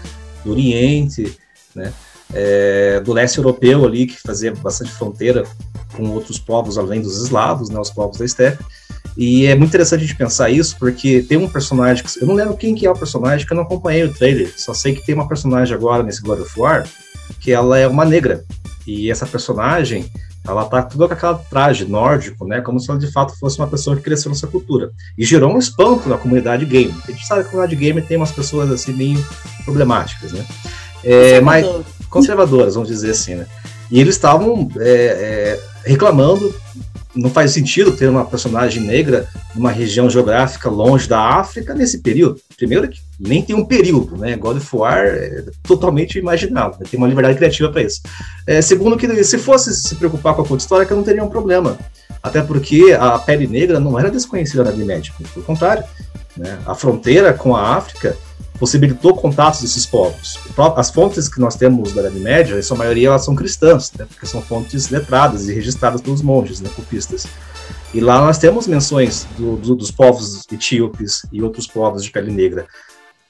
do 0.42 0.52
Oriente, 0.52 1.38
né, 1.74 1.92
é, 2.32 3.00
do 3.00 3.12
leste 3.12 3.36
europeu 3.36 3.84
ali, 3.84 4.06
que 4.06 4.18
fazia 4.18 4.54
bastante 4.54 4.90
fronteira 4.92 5.44
com 5.94 6.08
outros 6.08 6.38
povos 6.38 6.78
além 6.78 7.02
dos 7.02 7.22
eslavos, 7.22 7.68
né, 7.68 7.78
os 7.78 7.90
povos 7.90 8.16
da 8.16 8.26
steppe. 8.26 8.64
E 9.14 9.44
é 9.44 9.54
muito 9.54 9.68
interessante 9.68 10.04
a 10.04 10.06
gente 10.06 10.16
pensar 10.16 10.48
isso, 10.48 10.78
porque 10.78 11.20
tem 11.20 11.36
um 11.36 11.50
personagem, 11.50 12.02
que, 12.02 12.22
eu 12.22 12.26
não 12.26 12.34
lembro 12.34 12.56
quem 12.56 12.74
que 12.74 12.86
é 12.86 12.90
o 12.90 12.96
personagem, 12.96 13.46
que 13.46 13.52
eu 13.52 13.56
não 13.56 13.64
acompanhei 13.64 14.04
o 14.04 14.14
trailer, 14.14 14.50
só 14.56 14.72
sei 14.72 14.94
que 14.94 15.04
tem 15.04 15.14
uma 15.14 15.28
personagem 15.28 15.74
agora 15.74 16.02
nesse 16.02 16.22
God 16.22 16.40
of 16.40 16.58
War, 16.58 16.88
que 17.38 17.52
ela 17.52 17.78
é 17.78 17.86
uma 17.86 18.06
negra. 18.06 18.42
E 18.86 19.10
essa 19.10 19.26
personagem, 19.26 20.10
ela 20.46 20.64
tá 20.64 20.82
tudo 20.82 21.06
com 21.06 21.14
aquela 21.14 21.34
traje 21.34 21.84
nórdico, 21.84 22.46
né? 22.46 22.60
Como 22.60 22.80
se 22.80 22.90
ela 22.90 22.98
de 22.98 23.10
fato 23.10 23.38
fosse 23.38 23.58
uma 23.58 23.68
pessoa 23.68 23.96
que 23.96 24.02
cresceu 24.02 24.30
nessa 24.30 24.46
cultura. 24.46 24.90
E 25.16 25.24
gerou 25.24 25.54
um 25.54 25.58
espanto 25.58 26.08
na 26.08 26.18
comunidade 26.18 26.64
game. 26.64 26.92
A 27.06 27.10
gente 27.12 27.26
sabe 27.26 27.42
que 27.42 27.48
a 27.48 27.50
comunidade 27.50 27.80
game 27.80 28.02
tem 28.02 28.16
umas 28.16 28.32
pessoas 28.32 28.70
assim 28.70 28.92
meio 28.92 29.24
problemáticas, 29.64 30.32
né? 30.32 30.44
É, 31.04 31.40
mas 31.40 31.66
conservadoras, 32.10 32.74
vamos 32.74 32.88
dizer 32.88 33.10
assim, 33.10 33.36
né? 33.36 33.46
E 33.90 34.00
eles 34.00 34.14
estavam 34.14 34.68
é, 34.78 34.90
é, 34.90 35.60
reclamando 35.84 36.52
não 37.14 37.30
faz 37.30 37.52
sentido 37.52 37.92
ter 37.92 38.08
uma 38.08 38.24
personagem 38.24 38.82
negra 38.82 39.28
numa 39.54 39.70
região 39.70 40.08
geográfica 40.08 40.70
longe 40.70 41.08
da 41.08 41.20
África 41.20 41.74
nesse 41.74 41.98
período. 41.98 42.40
Primeiro 42.56 42.88
que 42.88 43.00
nem 43.20 43.42
tem 43.42 43.54
um 43.54 43.64
período, 43.64 44.16
né? 44.16 44.36
God 44.36 44.56
of 44.56 44.76
War 44.76 45.04
é 45.06 45.44
totalmente 45.62 46.18
imaginável, 46.18 46.78
né? 46.80 46.86
tem 46.90 46.98
uma 46.98 47.08
liberdade 47.08 47.36
criativa 47.36 47.70
para 47.70 47.82
isso. 47.82 48.00
É, 48.46 48.62
segundo 48.62 48.96
que 48.96 49.24
se 49.24 49.38
fosse 49.38 49.74
se 49.74 49.94
preocupar 49.96 50.34
com 50.34 50.42
a 50.42 50.46
conta 50.46 50.62
histórica, 50.62 50.94
não 50.94 51.02
teria 51.02 51.22
um 51.22 51.28
problema. 51.28 51.78
Até 52.22 52.40
porque 52.40 52.96
a 52.98 53.18
pele 53.18 53.46
negra 53.46 53.80
não 53.80 53.98
era 53.98 54.10
desconhecida 54.10 54.62
na 54.62 54.70
Idade 54.70 54.84
Média, 54.84 55.12
pelo 55.32 55.44
contrário. 55.44 55.84
Né? 56.36 56.58
A 56.64 56.74
fronteira 56.74 57.32
com 57.32 57.54
a 57.54 57.76
África 57.76 58.16
possibilitou 58.62 59.16
contatos 59.16 59.60
desses 59.62 59.84
povos. 59.84 60.38
As 60.76 60.88
fontes 60.88 61.28
que 61.28 61.40
nós 61.40 61.56
temos 61.56 61.92
da 61.92 62.02
Idade 62.02 62.20
Média, 62.20 62.56
em 62.56 62.62
sua 62.62 62.76
maioria, 62.76 63.08
elas 63.08 63.24
são 63.24 63.34
cristãs, 63.34 63.90
né, 63.98 64.06
porque 64.08 64.24
são 64.24 64.40
fontes 64.40 64.88
letradas 64.88 65.48
e 65.48 65.52
registradas 65.52 66.00
pelos 66.00 66.22
monges, 66.22 66.60
né, 66.60 66.70
copistas. 66.76 67.26
E 67.92 67.98
lá 67.98 68.20
nós 68.20 68.38
temos 68.38 68.68
menções 68.68 69.26
do, 69.36 69.56
do, 69.56 69.74
dos 69.74 69.90
povos 69.90 70.46
etíopes 70.52 71.26
e 71.32 71.42
outros 71.42 71.66
povos 71.66 72.04
de 72.04 72.12
pele 72.12 72.30
negra. 72.30 72.68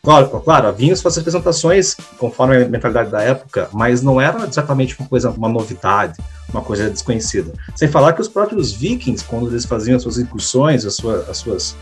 Claro, 0.02 0.28
claro 0.28 0.68
haviam 0.68 0.94
suas 0.94 1.16
representações 1.16 1.96
conforme 2.18 2.56
a 2.56 2.68
mentalidade 2.68 3.10
da 3.10 3.22
época, 3.22 3.70
mas 3.72 4.02
não 4.02 4.20
era 4.20 4.46
exatamente 4.46 5.00
uma 5.00 5.08
coisa, 5.08 5.30
uma 5.30 5.48
novidade, 5.48 6.22
uma 6.50 6.60
coisa 6.60 6.90
desconhecida. 6.90 7.54
Sem 7.74 7.88
falar 7.88 8.12
que 8.12 8.20
os 8.20 8.28
próprios 8.28 8.70
vikings, 8.70 9.24
quando 9.24 9.48
eles 9.48 9.64
faziam 9.64 9.96
as 9.96 10.02
suas 10.02 10.18
incursões, 10.18 10.84
as, 10.84 10.94
suas, 10.94 11.26
as 11.26 11.38
suas 11.38 11.76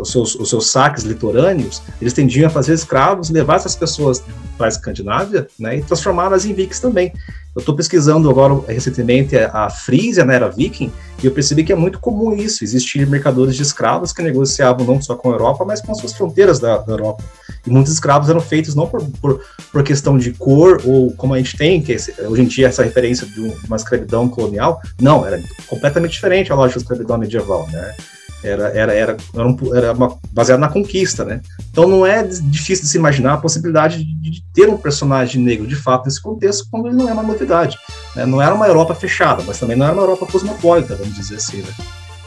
os, 0.00 0.12
seus, 0.12 0.34
os 0.34 0.48
seus 0.48 0.70
saques 0.70 1.04
litorâneos, 1.04 1.82
eles 2.00 2.12
tendiam 2.12 2.46
a 2.46 2.50
fazer 2.50 2.74
escravos, 2.74 3.30
levar 3.30 3.56
essas 3.56 3.74
pessoas 3.74 4.22
para 4.56 4.66
a 4.66 4.68
Escandinávia 4.68 5.46
né, 5.58 5.78
e 5.78 5.82
transformá-las 5.82 6.44
em 6.44 6.52
vikings 6.52 6.80
também. 6.80 7.12
Eu 7.54 7.60
estou 7.60 7.76
pesquisando 7.76 8.30
agora 8.30 8.58
recentemente 8.66 9.36
a 9.36 9.68
Frisia 9.68 10.24
na 10.24 10.32
era 10.32 10.48
viking 10.48 10.90
e 11.22 11.26
eu 11.26 11.32
percebi 11.32 11.62
que 11.62 11.72
é 11.72 11.76
muito 11.76 11.98
comum 11.98 12.34
isso, 12.34 12.64
existir 12.64 13.06
mercadores 13.06 13.54
de 13.54 13.62
escravos 13.62 14.10
que 14.10 14.22
negociavam 14.22 14.86
não 14.86 15.02
só 15.02 15.14
com 15.14 15.30
a 15.30 15.34
Europa, 15.34 15.62
mas 15.62 15.82
com 15.82 15.92
as 15.92 15.98
suas 15.98 16.14
fronteiras 16.14 16.58
da, 16.58 16.78
da 16.78 16.92
Europa. 16.92 17.22
E 17.66 17.70
muitos 17.70 17.92
escravos 17.92 18.30
eram 18.30 18.40
feitos 18.40 18.74
não 18.74 18.86
por, 18.86 19.04
por, 19.20 19.44
por, 19.70 19.82
questão 19.82 20.16
de 20.16 20.32
cor 20.32 20.80
ou 20.84 21.12
como 21.12 21.34
a 21.34 21.38
gente 21.38 21.56
tem, 21.56 21.82
que 21.82 21.92
é 21.92 22.26
hoje 22.26 22.42
em 22.42 22.46
dia 22.46 22.68
essa 22.68 22.82
referência 22.82 23.26
de 23.26 23.40
uma 23.66 23.76
escravidão 23.76 24.28
colonial, 24.28 24.80
não, 24.98 25.26
era 25.26 25.38
completamente 25.68 26.12
diferente 26.12 26.50
a 26.50 26.54
lógica 26.54 26.80
da 26.80 26.84
escravidão 26.84 27.18
medieval, 27.18 27.68
né? 27.70 27.94
Era, 28.42 28.68
era, 28.68 28.92
era, 28.92 29.16
era, 29.34 29.46
um, 29.46 29.76
era 29.76 29.92
uma, 29.92 30.18
baseado 30.32 30.58
na 30.58 30.68
conquista, 30.68 31.24
né? 31.24 31.40
Então 31.70 31.86
não 31.86 32.04
é 32.04 32.24
difícil 32.24 32.84
de 32.84 32.90
se 32.90 32.98
imaginar 32.98 33.34
a 33.34 33.36
possibilidade 33.36 34.02
de, 34.02 34.30
de, 34.30 34.42
ter 34.52 34.68
um 34.68 34.76
personagem 34.76 35.40
negro 35.40 35.66
de 35.66 35.76
fato 35.76 36.06
nesse 36.06 36.20
contexto, 36.20 36.66
quando 36.70 36.88
ele 36.88 36.96
não 36.96 37.08
é 37.08 37.12
uma 37.12 37.22
novidade. 37.22 37.78
Né? 38.16 38.26
Não 38.26 38.42
era 38.42 38.54
uma 38.54 38.66
Europa 38.66 38.94
fechada, 38.94 39.44
mas 39.46 39.60
também 39.60 39.76
não 39.76 39.86
era 39.86 39.94
uma 39.94 40.02
Europa 40.02 40.26
cosmopolita, 40.26 40.96
vamos 40.96 41.14
dizer 41.14 41.36
assim, 41.36 41.58
né? 41.58 41.72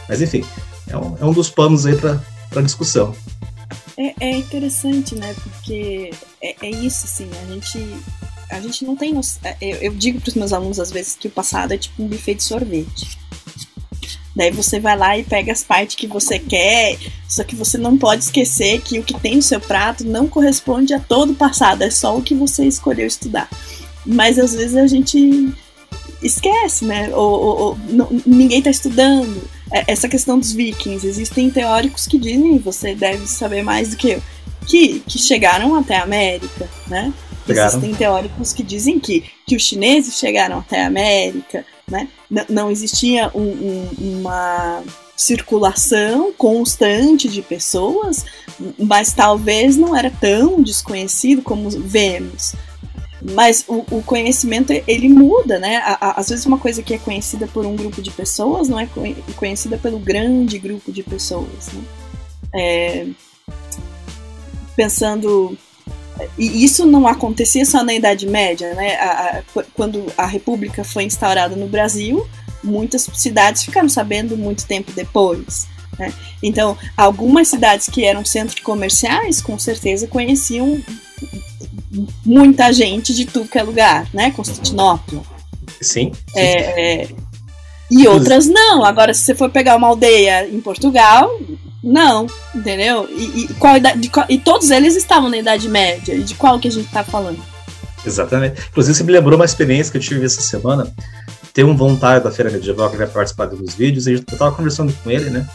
Mas 0.07 0.21
enfim, 0.21 0.45
é 0.87 0.97
um, 0.97 1.17
é 1.19 1.25
um 1.25 1.33
dos 1.33 1.49
panos 1.49 1.85
aí 1.85 1.95
para 1.97 2.61
discussão. 2.61 3.13
É, 3.97 4.13
é, 4.19 4.37
interessante, 4.37 5.15
né? 5.15 5.33
Porque 5.41 6.11
é, 6.41 6.55
é, 6.61 6.69
isso, 6.69 7.05
assim, 7.05 7.29
a 7.43 7.51
gente, 7.51 8.03
a 8.51 8.59
gente 8.61 8.85
não 8.85 8.95
tem. 8.95 9.13
Noção, 9.13 9.41
é, 9.43 9.57
eu, 9.61 9.77
eu 9.77 9.93
digo 9.93 10.21
para 10.21 10.29
os 10.29 10.35
meus 10.35 10.53
alunos 10.53 10.79
às 10.79 10.91
vezes 10.91 11.15
que 11.15 11.27
o 11.27 11.31
passado 11.31 11.73
é 11.73 11.77
tipo 11.77 12.01
um 12.01 12.07
buffet 12.07 12.35
de 12.35 12.43
sorvete 12.43 13.24
Daí 14.35 14.51
você 14.51 14.79
vai 14.79 14.97
lá 14.97 15.17
e 15.17 15.23
pega 15.23 15.51
as 15.51 15.63
partes 15.63 15.95
que 15.95 16.07
você 16.07 16.37
quer, 16.37 16.97
só 17.27 17.43
que 17.43 17.55
você 17.55 17.77
não 17.77 17.97
pode 17.97 18.23
esquecer 18.23 18.81
que 18.81 18.99
o 18.99 19.03
que 19.03 19.17
tem 19.19 19.37
no 19.37 19.41
seu 19.41 19.61
prato 19.61 20.05
não 20.05 20.27
corresponde 20.27 20.93
a 20.93 20.99
todo 20.99 21.31
o 21.31 21.35
passado, 21.35 21.83
é 21.83 21.89
só 21.89 22.17
o 22.17 22.21
que 22.21 22.35
você 22.35 22.65
escolheu 22.65 23.07
estudar. 23.07 23.49
Mas 24.05 24.37
às 24.37 24.53
vezes 24.53 24.75
a 24.75 24.87
gente 24.87 25.53
esquece, 26.21 26.83
né? 26.85 27.09
Ou, 27.15 27.31
ou, 27.31 27.59
ou 27.59 27.77
não, 27.89 28.09
ninguém 28.25 28.59
está 28.59 28.69
estudando. 28.69 29.41
É, 29.71 29.85
essa 29.87 30.07
questão 30.07 30.37
dos 30.37 30.51
vikings, 30.51 31.07
existem 31.07 31.49
teóricos 31.49 32.05
que 32.05 32.17
dizem, 32.17 32.57
você 32.59 32.93
deve 32.93 33.25
saber 33.27 33.63
mais 33.63 33.91
do 33.91 33.97
que 33.97 34.11
eu, 34.11 34.23
que, 34.67 34.99
que 34.99 35.17
chegaram 35.17 35.75
até 35.75 35.97
a 35.97 36.03
América, 36.03 36.69
né? 36.87 37.13
Chegaram. 37.47 37.67
Existem 37.69 37.95
teóricos 37.95 38.53
que 38.53 38.63
dizem 38.63 38.99
que, 38.99 39.23
que 39.47 39.55
os 39.55 39.63
chineses 39.63 40.17
chegaram 40.17 40.59
até 40.59 40.83
a 40.83 40.87
América, 40.87 41.65
né? 41.87 42.07
não 42.49 42.71
existia 42.71 43.31
um, 43.33 43.41
um, 43.41 44.19
uma 44.19 44.83
circulação 45.15 46.33
constante 46.33 47.29
de 47.29 47.41
pessoas, 47.41 48.25
mas 48.77 49.13
talvez 49.13 49.77
não 49.77 49.95
era 49.95 50.09
tão 50.09 50.61
desconhecido 50.61 51.41
como 51.41 51.69
vemos. 51.69 52.53
Mas 53.33 53.65
o, 53.67 53.85
o 53.89 54.03
conhecimento 54.03 54.71
ele 54.87 55.09
muda, 55.09 55.57
né? 55.57 55.81
Às 55.99 56.29
vezes 56.29 56.45
uma 56.45 56.59
coisa 56.59 56.83
que 56.83 56.93
é 56.93 56.97
conhecida 56.97 57.47
por 57.47 57.65
um 57.65 57.75
grupo 57.75 58.01
de 58.01 58.11
pessoas 58.11 58.69
não 58.69 58.79
é 58.79 58.87
conhecida 59.35 59.77
pelo 59.77 59.97
grande 59.97 60.59
grupo 60.59 60.91
de 60.91 61.01
pessoas. 61.01 61.69
Né? 61.73 61.83
É, 62.53 63.07
pensando 64.75 65.57
e 66.37 66.63
isso 66.63 66.85
não 66.85 67.07
acontecia 67.07 67.65
só 67.65 67.83
na 67.83 67.93
Idade 67.93 68.27
Média, 68.27 68.73
né? 68.73 68.95
A, 68.95 69.39
a, 69.39 69.63
quando 69.73 70.05
a 70.17 70.25
República 70.25 70.83
foi 70.83 71.03
instaurada 71.03 71.55
no 71.55 71.67
Brasil, 71.67 72.27
muitas 72.63 73.07
cidades 73.13 73.63
ficaram 73.63 73.89
sabendo 73.89 74.37
muito 74.37 74.65
tempo 74.65 74.91
depois. 74.91 75.67
Né? 75.97 76.13
Então, 76.43 76.77
algumas 76.97 77.47
cidades 77.47 77.87
que 77.87 78.03
eram 78.03 78.25
centros 78.25 78.59
comerciais, 78.59 79.41
com 79.41 79.57
certeza 79.57 80.07
conheciam 80.07 80.81
muita 82.25 82.73
gente 82.73 83.13
de 83.13 83.25
tudo 83.25 83.49
que 83.49 83.57
é 83.57 83.63
lugar, 83.63 84.07
né? 84.13 84.31
Constantinopla. 84.31 85.21
Sim. 85.81 86.11
sim. 86.11 86.21
É, 86.35 87.03
é, 87.03 87.07
e 87.89 88.07
outras 88.07 88.47
não. 88.47 88.83
Agora, 88.83 89.13
se 89.13 89.21
você 89.21 89.35
for 89.35 89.49
pegar 89.49 89.75
uma 89.75 89.87
aldeia 89.87 90.47
em 90.47 90.59
Portugal, 90.59 91.29
não, 91.85 92.25
entendeu? 92.53 93.07
E, 93.11 93.43
e, 93.43 93.47
qual 93.59 93.77
idade, 93.77 94.09
qual, 94.09 94.25
e 94.27 94.39
todos 94.39 94.71
eles 94.71 94.95
estavam 94.95 95.29
na 95.29 95.37
Idade 95.37 95.69
Média. 95.69 96.15
E 96.15 96.23
de 96.23 96.33
qual 96.33 96.59
que 96.59 96.67
a 96.67 96.71
gente 96.71 96.87
está 96.87 97.03
falando? 97.03 97.37
Exatamente. 98.03 98.59
Inclusive, 98.71 98.97
você 98.97 99.03
me 99.03 99.11
lembrou 99.11 99.35
uma 99.35 99.45
experiência 99.45 99.91
que 99.91 99.97
eu 99.99 100.01
tive 100.01 100.25
essa 100.25 100.41
semana. 100.41 100.91
Tem 101.53 101.63
um 101.63 101.77
voluntário 101.77 102.23
da 102.23 102.31
Feira 102.31 102.49
Medieval 102.49 102.89
que 102.89 102.97
vai 102.97 103.05
participar 103.05 103.45
dos 103.45 103.75
vídeos, 103.75 104.07
e 104.07 104.13
eu 104.13 104.17
estava 104.17 104.51
conversando 104.51 104.91
com 105.03 105.11
ele, 105.11 105.29
né? 105.29 105.47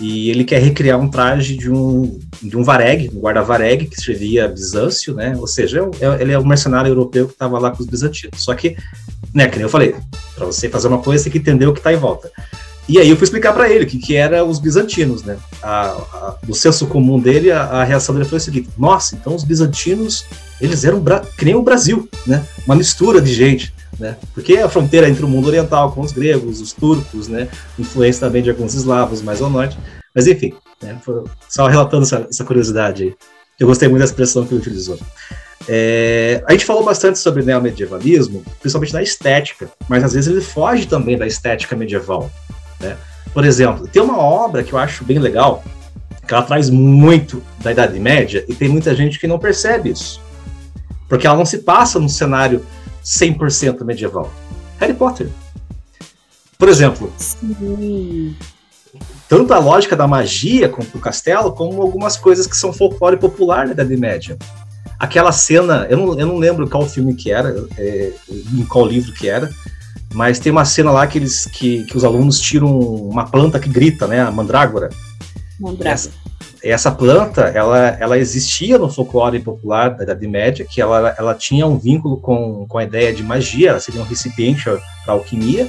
E 0.00 0.28
ele 0.30 0.44
quer 0.44 0.60
recriar 0.60 0.98
um 0.98 1.08
traje 1.08 1.56
de 1.56 1.70
um, 1.70 2.18
de 2.42 2.56
um 2.56 2.64
vareg, 2.64 3.08
um 3.14 3.20
guarda-vareg, 3.20 3.86
que 3.86 4.00
seria 4.00 4.48
Bizâncio, 4.48 5.14
né? 5.14 5.36
Ou 5.38 5.46
seja, 5.46 5.88
é, 6.00 6.04
é, 6.04 6.22
ele 6.22 6.32
é 6.32 6.38
um 6.38 6.46
mercenário 6.46 6.90
europeu 6.90 7.26
que 7.26 7.34
estava 7.34 7.58
lá 7.60 7.70
com 7.70 7.82
os 7.82 7.86
bizantinos. 7.86 8.42
Só 8.42 8.54
que, 8.54 8.76
né, 9.32 9.46
que 9.46 9.56
nem 9.56 9.62
eu 9.62 9.68
falei, 9.68 9.94
para 10.34 10.46
você 10.46 10.68
fazer 10.68 10.88
uma 10.88 10.98
coisa, 10.98 11.22
você 11.22 11.30
tem 11.30 11.40
que 11.40 11.48
entender 11.48 11.66
o 11.66 11.72
que 11.72 11.80
está 11.80 11.92
em 11.92 11.96
volta. 11.96 12.30
E 12.88 12.98
aí 12.98 13.08
eu 13.08 13.16
fui 13.16 13.24
explicar 13.24 13.52
para 13.52 13.70
ele 13.70 13.84
o 13.84 13.86
que, 13.86 13.98
que 13.98 14.16
eram 14.16 14.48
os 14.48 14.58
bizantinos, 14.58 15.22
né? 15.22 15.36
A, 15.62 15.86
a, 15.90 16.34
no 16.46 16.54
senso 16.54 16.86
comum 16.86 17.20
dele, 17.20 17.52
a, 17.52 17.62
a, 17.62 17.84
reação 17.84 18.14
dele 18.14 18.28
foi 18.28 18.38
o 18.38 18.40
seguinte: 18.40 18.68
nossa, 18.76 19.14
então 19.14 19.34
os 19.34 19.44
bizantinos, 19.44 20.24
eles 20.60 20.84
eram 20.84 21.02
que 21.38 21.44
nem 21.44 21.54
o 21.54 21.62
Brasil, 21.62 22.08
né? 22.26 22.44
Uma 22.66 22.74
mistura 22.74 23.20
de 23.20 23.32
gente 23.32 23.72
né? 24.00 24.16
Porque 24.34 24.56
a 24.56 24.68
fronteira 24.68 25.08
entre 25.08 25.24
o 25.24 25.28
mundo 25.28 25.46
oriental 25.46 25.92
com 25.92 26.00
os 26.00 26.10
gregos, 26.10 26.60
os 26.60 26.72
turcos, 26.72 27.28
né? 27.28 27.48
Influência 27.78 28.26
também 28.26 28.42
de 28.42 28.50
alguns 28.50 28.74
eslavos 28.74 29.20
mais 29.20 29.42
ao 29.42 29.50
norte. 29.50 29.78
Mas 30.14 30.26
enfim, 30.26 30.54
né? 30.82 30.98
só 31.48 31.66
relatando 31.66 32.04
essa, 32.04 32.26
essa, 32.28 32.42
curiosidade 32.42 33.04
aí. 33.04 33.14
Eu 33.60 33.66
gostei 33.66 33.88
muito 33.88 34.00
da 34.00 34.06
expressão 34.06 34.44
que 34.44 34.54
ele 34.54 34.60
utilizou. 34.60 34.98
É, 35.68 36.42
a 36.46 36.52
gente 36.52 36.64
falou 36.64 36.82
bastante 36.82 37.18
sobre 37.18 37.42
neomedievalismo, 37.42 38.42
principalmente 38.58 38.94
na 38.94 39.02
estética, 39.02 39.70
mas 39.86 40.02
às 40.02 40.14
vezes 40.14 40.30
ele 40.30 40.40
foge 40.40 40.86
também 40.86 41.18
da 41.18 41.26
estética 41.26 41.76
medieval. 41.76 42.30
Né? 42.80 42.96
Por 43.32 43.44
exemplo, 43.44 43.86
tem 43.86 44.02
uma 44.02 44.18
obra 44.18 44.64
que 44.64 44.72
eu 44.72 44.78
acho 44.78 45.04
bem 45.04 45.18
legal, 45.18 45.62
que 46.26 46.34
ela 46.34 46.42
traz 46.42 46.70
muito 46.70 47.42
da 47.58 47.70
Idade 47.70 47.98
Média 48.00 48.44
e 48.48 48.54
tem 48.54 48.68
muita 48.68 48.94
gente 48.94 49.18
que 49.18 49.26
não 49.26 49.38
percebe 49.38 49.90
isso. 49.90 50.20
Porque 51.08 51.26
ela 51.26 51.36
não 51.36 51.44
se 51.44 51.58
passa 51.58 51.98
num 51.98 52.08
cenário 52.08 52.64
100% 53.04 53.84
medieval. 53.84 54.32
Harry 54.78 54.94
Potter. 54.94 55.28
Por 56.58 56.68
exemplo, 56.68 57.12
Sim. 57.16 58.36
tanto 59.28 59.52
a 59.54 59.58
lógica 59.58 59.96
da 59.96 60.06
magia 60.06 60.68
do 60.68 60.98
castelo, 60.98 61.52
como 61.52 61.80
algumas 61.80 62.16
coisas 62.16 62.46
que 62.46 62.56
são 62.56 62.72
folclore 62.72 63.16
popular 63.16 63.66
na 63.66 63.72
Idade 63.72 63.96
Média. 63.96 64.38
Aquela 64.98 65.32
cena, 65.32 65.86
eu 65.88 65.96
não, 65.96 66.20
eu 66.20 66.26
não 66.26 66.36
lembro 66.36 66.68
qual 66.68 66.86
filme 66.86 67.14
que 67.14 67.32
era, 67.32 67.66
é, 67.78 68.12
em 68.28 68.64
qual 68.66 68.84
livro 68.84 69.12
que 69.14 69.28
era, 69.28 69.50
mas 70.12 70.38
tem 70.38 70.50
uma 70.50 70.64
cena 70.64 70.90
lá 70.90 71.06
que, 71.06 71.18
eles, 71.18 71.44
que, 71.46 71.84
que 71.84 71.96
os 71.96 72.04
alunos 72.04 72.40
tiram 72.40 72.78
uma 72.78 73.26
planta 73.26 73.60
que 73.60 73.68
grita, 73.68 74.06
né? 74.06 74.20
A 74.20 74.30
mandrágora. 74.30 74.90
Mandrágora. 75.58 75.90
Essa, 75.90 76.10
essa 76.62 76.90
planta, 76.90 77.42
ela, 77.42 77.96
ela 78.00 78.18
existia 78.18 78.76
no 78.78 78.90
folclore 78.90 79.40
popular 79.40 79.90
da 79.90 80.02
Idade 80.02 80.26
Média, 80.26 80.66
que 80.68 80.80
ela, 80.80 81.14
ela 81.18 81.34
tinha 81.34 81.66
um 81.66 81.78
vínculo 81.78 82.18
com, 82.18 82.66
com 82.68 82.78
a 82.78 82.84
ideia 82.84 83.12
de 83.12 83.22
magia, 83.22 83.70
ela 83.70 83.80
seria 83.80 84.00
um 84.00 84.04
recipiente 84.04 84.64
para 85.04 85.14
alquimia, 85.14 85.68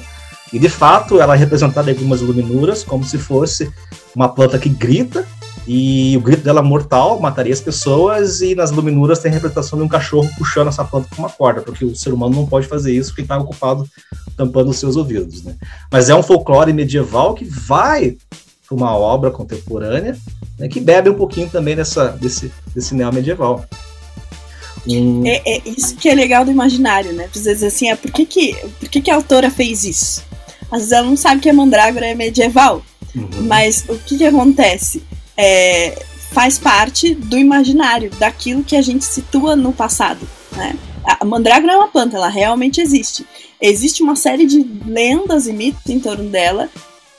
e 0.51 0.59
de 0.59 0.67
fato 0.67 1.21
ela 1.21 1.35
é 1.35 1.37
representada 1.37 1.89
em 1.89 1.93
algumas 1.93 2.21
iluminuras 2.21 2.83
como 2.83 3.05
se 3.05 3.17
fosse 3.17 3.71
uma 4.13 4.27
planta 4.27 4.59
que 4.59 4.67
grita, 4.67 5.25
e 5.67 6.17
o 6.17 6.21
grito 6.21 6.43
dela 6.43 6.61
mortal 6.61 7.19
mataria 7.19 7.53
as 7.53 7.61
pessoas, 7.61 8.41
e 8.41 8.55
nas 8.55 8.71
iluminuras 8.71 9.19
tem 9.19 9.31
a 9.31 9.33
representação 9.33 9.77
de 9.77 9.85
um 9.85 9.87
cachorro 9.87 10.29
puxando 10.37 10.69
essa 10.69 10.83
planta 10.83 11.07
com 11.15 11.21
uma 11.21 11.29
corda, 11.29 11.61
porque 11.61 11.85
o 11.85 11.95
ser 11.95 12.13
humano 12.13 12.35
não 12.35 12.47
pode 12.47 12.67
fazer 12.67 12.93
isso 12.93 13.09
porque 13.09 13.21
está 13.21 13.37
ocupado 13.37 13.87
tampando 14.35 14.69
os 14.69 14.77
seus 14.77 14.95
ouvidos. 14.95 15.43
Né? 15.43 15.55
Mas 15.91 16.09
é 16.09 16.15
um 16.15 16.23
folclore 16.23 16.73
medieval 16.73 17.33
que 17.33 17.45
vai 17.45 18.17
para 18.67 18.75
uma 18.75 18.95
obra 18.95 19.29
contemporânea 19.29 20.17
né, 20.57 20.67
que 20.67 20.79
bebe 20.79 21.09
um 21.09 21.15
pouquinho 21.15 21.49
também 21.49 21.75
dessa, 21.75 22.09
desse, 22.09 22.51
desse 22.73 22.95
neo-medieval. 22.95 23.65
Hum. 24.87 25.23
É, 25.25 25.41
é, 25.45 25.61
isso 25.65 25.95
que 25.95 26.09
é 26.09 26.15
legal 26.15 26.45
do 26.45 26.51
imaginário, 26.51 27.13
né? 27.13 27.29
Às 27.35 27.43
vezes 27.43 27.63
assim, 27.63 27.89
é 27.89 27.95
por 27.95 28.11
que, 28.11 28.25
que, 28.25 28.55
por 28.79 28.89
que, 28.89 29.01
que 29.01 29.11
a 29.11 29.15
autora 29.15 29.51
fez 29.51 29.83
isso? 29.83 30.23
Às 30.71 30.79
vezes 30.79 30.91
ela 30.91 31.07
não 31.07 31.17
sabe 31.17 31.41
que 31.41 31.49
a 31.49 31.53
mandrágora 31.53 32.05
é 32.05 32.15
medieval, 32.15 32.81
uhum. 33.15 33.27
mas 33.43 33.85
o 33.87 33.97
que, 33.97 34.17
que 34.17 34.25
acontece? 34.25 35.03
É, 35.41 36.05
faz 36.31 36.59
parte 36.59 37.15
do 37.15 37.37
imaginário, 37.37 38.11
daquilo 38.11 38.63
que 38.63 38.75
a 38.75 38.81
gente 38.81 39.03
situa 39.03 39.55
no 39.55 39.73
passado, 39.73 40.27
né? 40.55 40.77
A 41.03 41.25
mandrágora 41.25 41.73
é 41.73 41.77
uma 41.77 41.87
planta, 41.87 42.15
ela 42.15 42.29
realmente 42.29 42.79
existe. 42.79 43.25
Existe 43.59 44.03
uma 44.03 44.15
série 44.15 44.45
de 44.45 44.63
lendas 44.85 45.47
e 45.47 45.53
mitos 45.53 45.89
em 45.89 45.99
torno 45.99 46.29
dela 46.29 46.69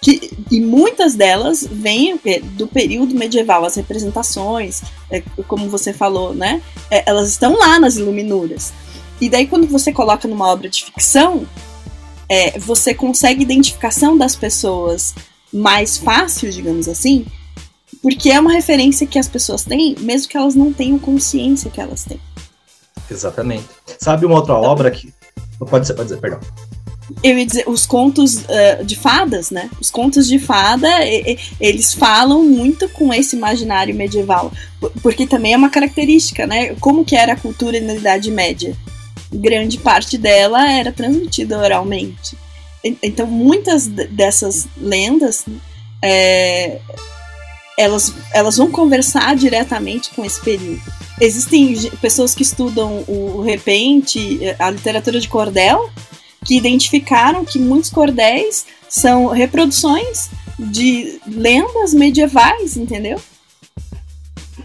que, 0.00 0.30
e 0.50 0.60
muitas 0.60 1.14
delas 1.14 1.66
vêm 1.70 2.18
do 2.54 2.66
período 2.66 3.14
medieval, 3.14 3.64
as 3.64 3.76
representações, 3.76 4.82
é, 5.10 5.22
como 5.46 5.68
você 5.68 5.92
falou, 5.92 6.34
né? 6.34 6.60
É, 6.90 7.08
elas 7.08 7.28
estão 7.28 7.56
lá 7.56 7.78
nas 7.78 7.96
iluminuras. 7.96 8.72
E 9.20 9.28
daí, 9.28 9.46
quando 9.46 9.68
você 9.68 9.92
coloca 9.92 10.26
numa 10.26 10.48
obra 10.48 10.68
de 10.68 10.84
ficção, 10.84 11.46
é, 12.28 12.58
você 12.58 12.92
consegue 12.92 13.42
identificação 13.42 14.18
das 14.18 14.34
pessoas 14.34 15.14
mais 15.52 15.96
fácil, 15.98 16.50
digamos 16.50 16.88
assim, 16.88 17.24
porque 18.02 18.30
é 18.30 18.40
uma 18.40 18.52
referência 18.52 19.06
que 19.06 19.18
as 19.18 19.28
pessoas 19.28 19.64
têm, 19.64 19.94
mesmo 20.00 20.28
que 20.28 20.36
elas 20.36 20.54
não 20.54 20.72
tenham 20.72 20.98
consciência 20.98 21.70
que 21.70 21.80
elas 21.80 22.04
têm. 22.04 22.20
Exatamente. 23.10 23.68
Sabe 23.98 24.26
uma 24.26 24.36
outra 24.36 24.54
então, 24.54 24.70
obra 24.70 24.90
que. 24.90 25.12
Pode 25.70 25.86
ser, 25.86 25.94
pode 25.94 26.08
dizer, 26.08 26.20
perdão 26.20 26.40
eu 27.22 27.38
ia 27.38 27.46
dizer, 27.46 27.64
os 27.66 27.84
contos 27.84 28.36
uh, 28.36 28.84
de 28.84 28.96
fadas, 28.96 29.50
né? 29.50 29.68
Os 29.80 29.90
contos 29.90 30.26
de 30.28 30.38
fada, 30.38 31.04
e, 31.04 31.32
e, 31.32 31.38
eles 31.60 31.92
falam 31.92 32.42
muito 32.44 32.88
com 32.88 33.12
esse 33.12 33.36
imaginário 33.36 33.94
medieval, 33.94 34.52
porque 35.02 35.26
também 35.26 35.52
é 35.52 35.56
uma 35.56 35.70
característica, 35.70 36.46
né? 36.46 36.74
Como 36.80 37.04
que 37.04 37.16
era 37.16 37.32
a 37.32 37.36
cultura 37.36 37.80
na 37.80 37.94
Idade 37.94 38.30
Média? 38.30 38.76
Grande 39.32 39.78
parte 39.78 40.16
dela 40.16 40.70
era 40.70 40.92
transmitida 40.92 41.58
oralmente. 41.58 42.36
Então, 42.84 43.26
muitas 43.26 43.86
dessas 43.86 44.66
lendas, 44.76 45.44
é, 46.02 46.80
elas, 47.82 48.14
elas 48.32 48.56
vão 48.56 48.70
conversar 48.70 49.34
diretamente 49.36 50.10
com 50.10 50.24
esse 50.24 50.40
período. 50.40 50.80
Existem 51.20 51.90
pessoas 52.00 52.34
que 52.34 52.42
estudam 52.42 53.04
o 53.06 53.42
repente, 53.42 54.40
a 54.58 54.70
literatura 54.70 55.20
de 55.20 55.28
cordel, 55.28 55.90
que 56.44 56.56
identificaram 56.56 57.44
que 57.44 57.58
muitos 57.58 57.90
cordéis 57.90 58.66
são 58.88 59.26
reproduções 59.28 60.30
de 60.58 61.20
lendas 61.26 61.94
medievais, 61.94 62.76
entendeu? 62.76 63.20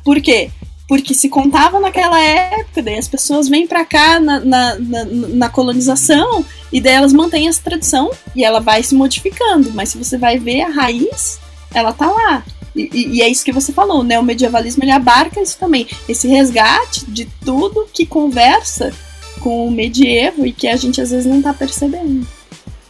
Por 0.03 0.22
quê? 0.22 0.49
Porque 0.88 1.13
se 1.13 1.28
contava 1.28 1.80
naquela 1.80 2.20
época, 2.20 2.82
daí 2.82 2.97
as 2.97 3.07
pessoas 3.07 3.49
vêm 3.49 3.68
para 3.68 3.84
cá 3.84 4.20
na, 4.20 4.39
na, 4.39 4.80
na, 4.80 5.05
na, 5.05 5.49
colonização 5.49 6.45
e 6.72 6.80
daí 6.80 6.93
elas 6.93 7.11
mantêm 7.11 7.47
essa 7.47 7.61
tradição 7.61 8.09
e 8.36 8.43
ela 8.43 8.61
vai 8.61 8.82
se 8.84 8.95
modificando. 8.95 9.72
Mas 9.74 9.89
se 9.89 9.97
você 9.97 10.18
vai 10.18 10.39
ver 10.39 10.61
a 10.61 10.70
raiz, 10.70 11.39
ela 11.74 11.91
tá 11.91 12.09
lá. 12.09 12.43
E, 12.78 12.90
e, 12.94 13.08
e 13.18 13.22
é 13.22 13.28
isso 13.28 13.44
que 13.44 13.52
você 13.52 13.74
falou, 13.74 14.04
né? 14.04 14.20
O 14.20 14.24
medievalismo 14.24 14.84
ele 14.84 14.92
abarca 14.92 15.42
isso 15.42 15.58
também, 15.58 15.88
esse 16.08 16.28
resgate 16.28 17.10
de 17.10 17.26
tudo 17.44 17.88
que 17.92 18.06
conversa 18.06 18.94
com 19.40 19.68
o 19.68 19.72
medievo 19.72 20.46
e 20.46 20.52
que 20.52 20.68
a 20.68 20.76
gente 20.76 21.02
às 21.02 21.10
vezes 21.12 21.26
não 21.26 21.40
está 21.40 21.54
percebendo. 21.54 22.28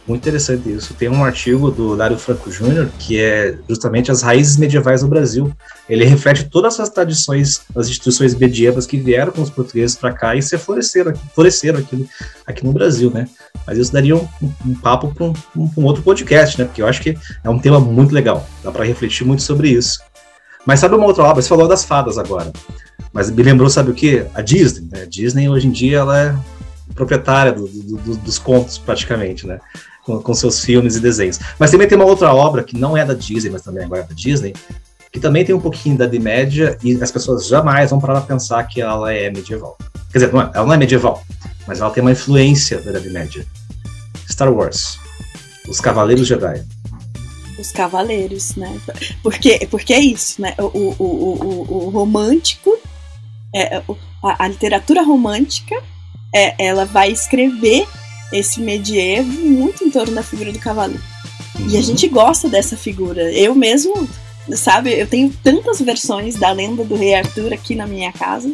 Muito 0.08 0.22
interessante 0.22 0.72
isso. 0.72 0.94
Tem 0.94 1.06
um 1.06 1.22
artigo 1.22 1.70
do 1.70 1.94
Dário 1.94 2.18
Franco 2.18 2.50
Júnior 2.50 2.88
que 2.98 3.20
é 3.20 3.54
justamente 3.68 4.10
as 4.10 4.22
raízes 4.22 4.56
medievais 4.56 5.02
do 5.02 5.06
Brasil. 5.06 5.54
Ele 5.86 6.02
reflete 6.06 6.44
todas 6.44 6.80
as 6.80 6.88
tradições, 6.88 7.60
as 7.76 7.88
instituições 7.88 8.34
medievas 8.34 8.86
que 8.86 8.96
vieram 8.96 9.30
com 9.30 9.42
os 9.42 9.50
portugueses 9.50 9.94
para 9.94 10.14
cá 10.14 10.34
e 10.34 10.40
se 10.40 10.56
floresceram, 10.56 11.12
floresceram 11.34 11.80
aqui, 11.80 12.08
aqui 12.46 12.64
no 12.64 12.72
Brasil, 12.72 13.10
né? 13.10 13.28
Mas 13.66 13.76
isso 13.76 13.92
daria 13.92 14.16
um, 14.16 14.26
um 14.64 14.74
papo 14.76 15.12
para 15.14 15.26
um, 15.26 15.34
um, 15.54 15.84
outro 15.84 16.02
podcast, 16.02 16.58
né? 16.58 16.64
Porque 16.64 16.80
eu 16.80 16.86
acho 16.86 17.02
que 17.02 17.14
é 17.44 17.50
um 17.50 17.58
tema 17.58 17.78
muito 17.78 18.14
legal. 18.14 18.48
Dá 18.64 18.72
para 18.72 18.86
refletir 18.86 19.26
muito 19.26 19.42
sobre 19.42 19.68
isso. 19.68 20.00
Mas 20.64 20.80
sabe 20.80 20.94
uma 20.94 21.04
outra 21.04 21.24
obra? 21.24 21.42
Você 21.42 21.48
falou 21.50 21.68
das 21.68 21.84
fadas 21.84 22.16
agora. 22.16 22.50
Mas 23.12 23.30
me 23.30 23.42
lembrou, 23.42 23.68
sabe 23.68 23.90
o 23.90 23.94
que? 23.94 24.24
A 24.32 24.40
Disney. 24.40 24.88
Né? 24.90 25.02
A 25.02 25.06
Disney, 25.06 25.50
hoje 25.50 25.66
em 25.66 25.70
dia, 25.70 25.98
ela 25.98 26.18
é 26.18 26.34
proprietária 26.94 27.52
do, 27.52 27.68
do, 27.68 27.96
do, 27.98 28.16
dos 28.16 28.38
contos, 28.38 28.78
praticamente, 28.78 29.46
né? 29.46 29.60
Com, 30.08 30.22
com, 30.22 30.32
seus 30.32 30.64
filmes 30.64 30.96
e 30.96 31.00
desenhos. 31.00 31.38
Mas 31.58 31.70
também 31.70 31.86
tem 31.86 31.94
uma 31.94 32.06
outra 32.06 32.32
obra 32.32 32.64
que 32.64 32.74
não 32.74 32.96
é 32.96 33.04
da 33.04 33.12
Disney, 33.12 33.50
mas 33.50 33.60
também 33.60 33.84
agora 33.84 34.00
é 34.00 34.04
da 34.04 34.14
Disney, 34.14 34.54
que 35.12 35.20
também 35.20 35.44
tem 35.44 35.54
um 35.54 35.60
pouquinho 35.60 35.98
da 35.98 36.06
Idade 36.06 36.18
Média 36.18 36.78
e 36.82 36.94
as 37.02 37.12
pessoas 37.12 37.46
jamais 37.46 37.90
vão 37.90 38.00
parar 38.00 38.22
pensar 38.22 38.64
que 38.64 38.80
ela 38.80 39.12
é 39.12 39.28
medieval. 39.30 39.76
Quer 40.10 40.20
dizer, 40.20 40.32
não 40.32 40.40
é, 40.40 40.50
ela 40.54 40.64
não 40.64 40.72
é 40.72 40.78
medieval, 40.78 41.22
mas 41.66 41.82
ela 41.82 41.90
tem 41.90 42.00
uma 42.00 42.12
influência 42.12 42.80
da 42.80 42.88
Idade 42.88 43.10
Média. 43.10 43.46
Star 44.26 44.50
Wars. 44.50 44.98
Os 45.68 45.78
Cavaleiros 45.78 46.26
Jedi. 46.26 46.64
os 47.58 47.70
cavaleiros, 47.70 48.56
né? 48.56 48.80
Porque, 49.22 49.66
porque 49.70 49.92
é 49.92 50.00
isso, 50.00 50.40
né? 50.40 50.54
O, 50.58 50.64
o, 50.64 50.94
o, 50.98 51.86
o, 51.86 51.90
romântico, 51.90 52.78
é, 53.54 53.76
a, 53.76 54.44
a, 54.44 54.48
literatura 54.48 55.02
romântica, 55.02 55.74
é, 56.34 56.66
ela 56.66 56.86
vai 56.86 57.10
escrever 57.10 57.86
esse 58.32 58.60
medievo 58.60 59.30
muito 59.30 59.84
em 59.84 59.90
torno 59.90 60.14
da 60.14 60.22
figura 60.22 60.52
do 60.52 60.58
cavaleiro. 60.58 61.02
E 61.58 61.74
a 61.74 61.80
uhum. 61.80 61.82
gente 61.82 62.08
gosta 62.08 62.48
dessa 62.48 62.76
figura. 62.76 63.32
Eu 63.32 63.54
mesmo, 63.54 64.08
sabe, 64.52 64.92
eu 64.98 65.06
tenho 65.06 65.32
tantas 65.42 65.80
versões 65.80 66.36
da 66.36 66.52
lenda 66.52 66.84
do 66.84 66.94
Rei 66.94 67.14
Arthur 67.14 67.52
aqui 67.52 67.74
na 67.74 67.86
minha 67.86 68.12
casa 68.12 68.52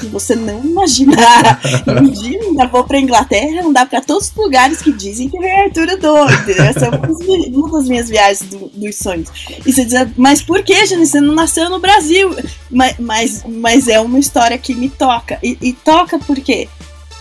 que 0.00 0.06
você 0.06 0.34
não 0.34 0.64
imaginar. 0.64 1.60
um 1.86 2.08
dia 2.08 2.40
ainda 2.40 2.66
vou 2.66 2.84
pra 2.84 2.98
Inglaterra, 2.98 3.62
dá 3.72 3.84
pra 3.84 4.00
todos 4.00 4.28
os 4.28 4.34
lugares 4.34 4.80
que 4.80 4.92
dizem 4.92 5.28
que 5.28 5.36
é 5.36 5.64
Arthur 5.64 5.88
é 5.90 5.96
doido. 5.96 6.50
Essa 6.50 6.86
é 6.86 6.88
uma 6.88 7.70
das 7.70 7.88
minhas 7.88 8.08
viagens 8.08 8.48
do, 8.48 8.68
dos 8.68 8.96
sonhos. 8.96 9.28
E 9.64 9.72
você 9.72 9.84
diz, 9.84 10.08
mas 10.16 10.42
por 10.42 10.62
que, 10.62 10.86
Jane? 10.86 11.06
Você 11.06 11.20
não 11.20 11.34
nasceu 11.34 11.68
no 11.68 11.78
Brasil? 11.78 12.34
Mas, 12.70 12.96
mas, 12.98 13.44
mas 13.46 13.88
é 13.88 14.00
uma 14.00 14.18
história 14.18 14.56
que 14.56 14.74
me 14.74 14.88
toca. 14.88 15.38
E, 15.42 15.58
e 15.60 15.72
toca 15.72 16.18
por 16.18 16.36
quê? 16.36 16.68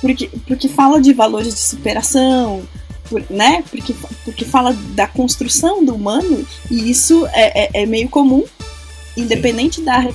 Porque, 0.03 0.29
porque 0.45 0.67
fala 0.67 0.99
de 0.99 1.13
valores 1.13 1.53
de 1.53 1.61
superação, 1.61 2.67
por, 3.09 3.23
né? 3.29 3.63
Porque, 3.71 3.95
porque 4.25 4.43
fala 4.43 4.73
da 4.89 5.07
construção 5.07 5.85
do 5.85 5.95
humano, 5.95 6.45
e 6.69 6.91
isso 6.91 7.25
é, 7.27 7.63
é, 7.63 7.83
é 7.83 7.85
meio 7.85 8.09
comum 8.09 8.43
independente 9.15 9.79
da 9.79 10.05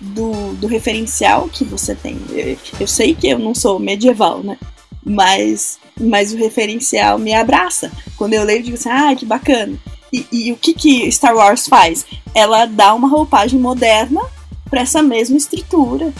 do, 0.00 0.54
do 0.54 0.66
referencial 0.66 1.48
que 1.48 1.64
você 1.64 1.94
tem. 1.94 2.18
Eu, 2.30 2.56
eu, 2.80 2.86
sei 2.86 3.14
que 3.14 3.28
eu 3.28 3.38
não 3.38 3.54
sou 3.54 3.78
medieval, 3.78 4.42
né? 4.42 4.56
Mas, 5.04 5.78
mas 6.00 6.32
o 6.32 6.38
referencial 6.38 7.18
me 7.18 7.34
abraça. 7.34 7.92
Quando 8.16 8.32
eu 8.32 8.42
leio, 8.42 8.60
eu 8.60 8.62
digo 8.62 8.76
assim, 8.76 8.88
ah, 8.88 9.14
que 9.14 9.26
bacana. 9.26 9.76
E, 10.10 10.26
e 10.32 10.52
o 10.52 10.56
que, 10.56 10.72
que 10.72 11.12
Star 11.12 11.36
Wars 11.36 11.68
faz? 11.68 12.06
Ela 12.34 12.64
dá 12.64 12.94
uma 12.94 13.06
roupagem 13.06 13.60
moderna 13.60 14.22
para 14.70 14.80
essa 14.80 15.02
mesma 15.02 15.36
estrutura. 15.36 16.10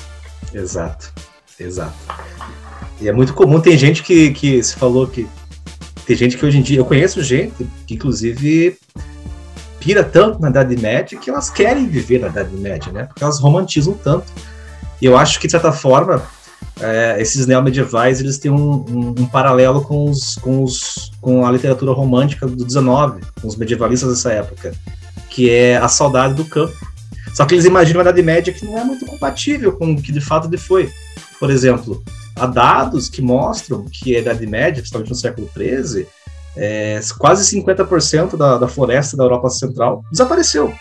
Exato, 0.53 1.15
exato. 1.59 1.97
E 3.01 3.09
é 3.09 3.13
muito 3.13 3.35
comum, 3.35 3.61
tem 3.61 3.77
gente 3.77 4.03
que, 4.03 4.31
que 4.31 4.63
se 4.63 4.75
falou 4.77 5.07
que. 5.07 5.27
Tem 6.07 6.17
gente 6.17 6.37
que 6.37 6.47
hoje 6.47 6.59
em 6.59 6.63
dia. 6.63 6.79
Eu 6.79 6.85
conheço 6.85 7.23
gente 7.23 7.67
que, 7.87 7.95
inclusive, 7.95 8.79
pira 9.81 10.05
tanto 10.05 10.41
na 10.41 10.49
Idade 10.49 10.77
Média 10.77 11.19
que 11.19 11.29
elas 11.29 11.51
querem 11.51 11.89
viver 11.89 12.21
na 12.21 12.29
Idade 12.29 12.55
Média, 12.55 12.93
né? 12.93 13.05
Porque 13.05 13.23
elas 13.23 13.39
romantizam 13.39 13.95
tanto. 13.95 14.33
E 15.01 15.05
eu 15.05 15.17
acho 15.17 15.39
que, 15.39 15.47
de 15.47 15.51
certa 15.51 15.73
forma, 15.73 16.23
é, 16.81 17.17
esses 17.21 17.47
neomedievais 17.47 18.21
eles 18.21 18.39
têm 18.39 18.51
um, 18.51 18.85
um, 18.89 19.15
um, 19.19 19.27
paralelo 19.27 19.83
com, 19.83 20.11
os, 20.11 20.37
com, 20.37 20.63
os, 20.63 21.11
com 21.21 21.47
a 21.47 21.51
literatura 21.51 21.93
romântica 21.93 22.47
do 22.47 22.65
19, 22.65 23.21
com 23.41 23.49
os 23.49 23.57
medievalistas 23.57 24.11
dessa 24.11 24.33
época, 24.33 24.75
que 25.29 25.51
é 25.51 25.77
a 25.77 25.89
saudade 25.89 26.35
do 26.35 26.45
campo. 26.45 26.75
Só 27.35 27.45
que 27.45 27.55
eles 27.55 27.65
imaginam 27.65 28.01
a 28.01 28.03
Idade 28.03 28.23
Média 28.23 28.53
que 28.53 28.65
não 28.65 28.79
é 28.79 28.85
muito 28.85 29.05
compatível 29.05 29.73
com 29.73 29.93
o 29.93 30.01
que 30.01 30.13
de 30.13 30.21
fato 30.21 30.49
ele 30.49 30.57
foi. 30.57 30.91
Por 31.39 31.51
exemplo, 31.51 32.03
há 32.37 32.47
dados 32.47 33.09
que 33.09 33.23
mostram 33.23 33.85
que 33.91 34.15
a 34.15 34.21
Idade 34.21 34.47
Média, 34.47 34.83
principalmente 34.83 35.11
no 35.11 35.17
século 35.17 35.51
XIII, 35.57 36.07
é, 36.57 37.01
quase 37.19 37.57
50% 37.57 38.37
da, 38.37 38.59
da 38.59 38.69
floresta 38.69 39.17
da 39.17 39.25
Europa 39.25 39.51
Central 39.51 40.05
desapareceu. 40.11 40.73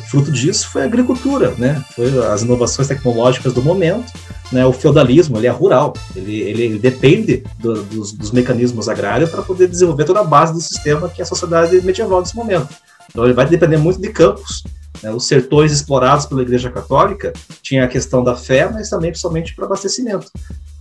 O 0.00 0.06
fruto 0.06 0.30
disso 0.30 0.68
foi 0.70 0.82
a 0.82 0.84
agricultura, 0.84 1.52
né? 1.56 1.82
Foi 1.94 2.06
as 2.26 2.42
inovações 2.42 2.88
tecnológicas 2.88 3.52
do 3.52 3.62
momento, 3.62 4.12
né? 4.52 4.64
O 4.66 4.72
feudalismo, 4.72 5.38
ele 5.38 5.46
é 5.46 5.50
rural, 5.50 5.94
ele, 6.14 6.40
ele, 6.40 6.78
depende 6.78 7.42
do, 7.58 7.82
dos, 7.84 8.12
dos, 8.12 8.30
mecanismos 8.30 8.88
agrários 8.88 9.30
para 9.30 9.42
poder 9.42 9.68
desenvolver 9.68 10.04
toda 10.04 10.20
a 10.20 10.24
base 10.24 10.52
do 10.52 10.60
sistema 10.60 11.08
que 11.08 11.22
é 11.22 11.24
a 11.24 11.26
sociedade 11.26 11.80
medieval 11.82 12.20
nesse 12.20 12.36
momento. 12.36 12.68
Então 13.10 13.24
ele 13.24 13.32
vai 13.32 13.46
depender 13.46 13.76
muito 13.76 14.00
de 14.00 14.08
campos. 14.08 14.64
Né? 15.02 15.10
Os 15.12 15.26
sertões 15.26 15.72
explorados 15.72 16.26
pela 16.26 16.42
Igreja 16.42 16.70
Católica 16.70 17.32
tinha 17.62 17.84
a 17.84 17.88
questão 17.88 18.22
da 18.22 18.34
fé, 18.34 18.68
mas 18.70 18.90
também 18.90 19.10
principalmente 19.10 19.54
para 19.54 19.64
abastecimento. 19.64 20.30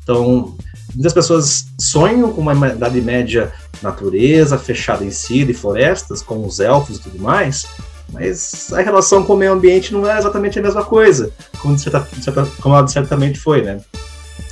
Então, 0.04 0.56
muitas 0.93 1.14
pessoas 1.14 1.66
sonham 1.80 2.32
com 2.32 2.41
uma 2.41 2.68
Idade 2.68 3.01
Média 3.01 3.51
natureza, 3.82 4.58
fechada 4.58 5.04
em 5.04 5.12
si, 5.12 5.43
de 5.43 5.54
florestas, 5.54 6.22
com 6.22 6.45
os 6.45 6.60
elfos 6.60 6.97
e 6.97 7.01
tudo 7.01 7.20
mais, 7.20 7.66
mas 8.12 8.72
a 8.72 8.82
relação 8.82 9.24
com 9.24 9.34
o 9.34 9.38
meio 9.38 9.54
ambiente 9.54 9.91
não 9.91 10.10
é 10.10 10.18
exatamente 10.18 10.60
a 10.60 10.62
mesma 10.62 10.86
coisa, 10.86 11.32
como, 11.60 11.78
certa, 11.78 12.08
certa, 12.22 12.47
como 12.62 12.76
ela 12.76 12.88
certamente 12.88 13.39
foi, 13.39 13.62
né? 13.64 13.80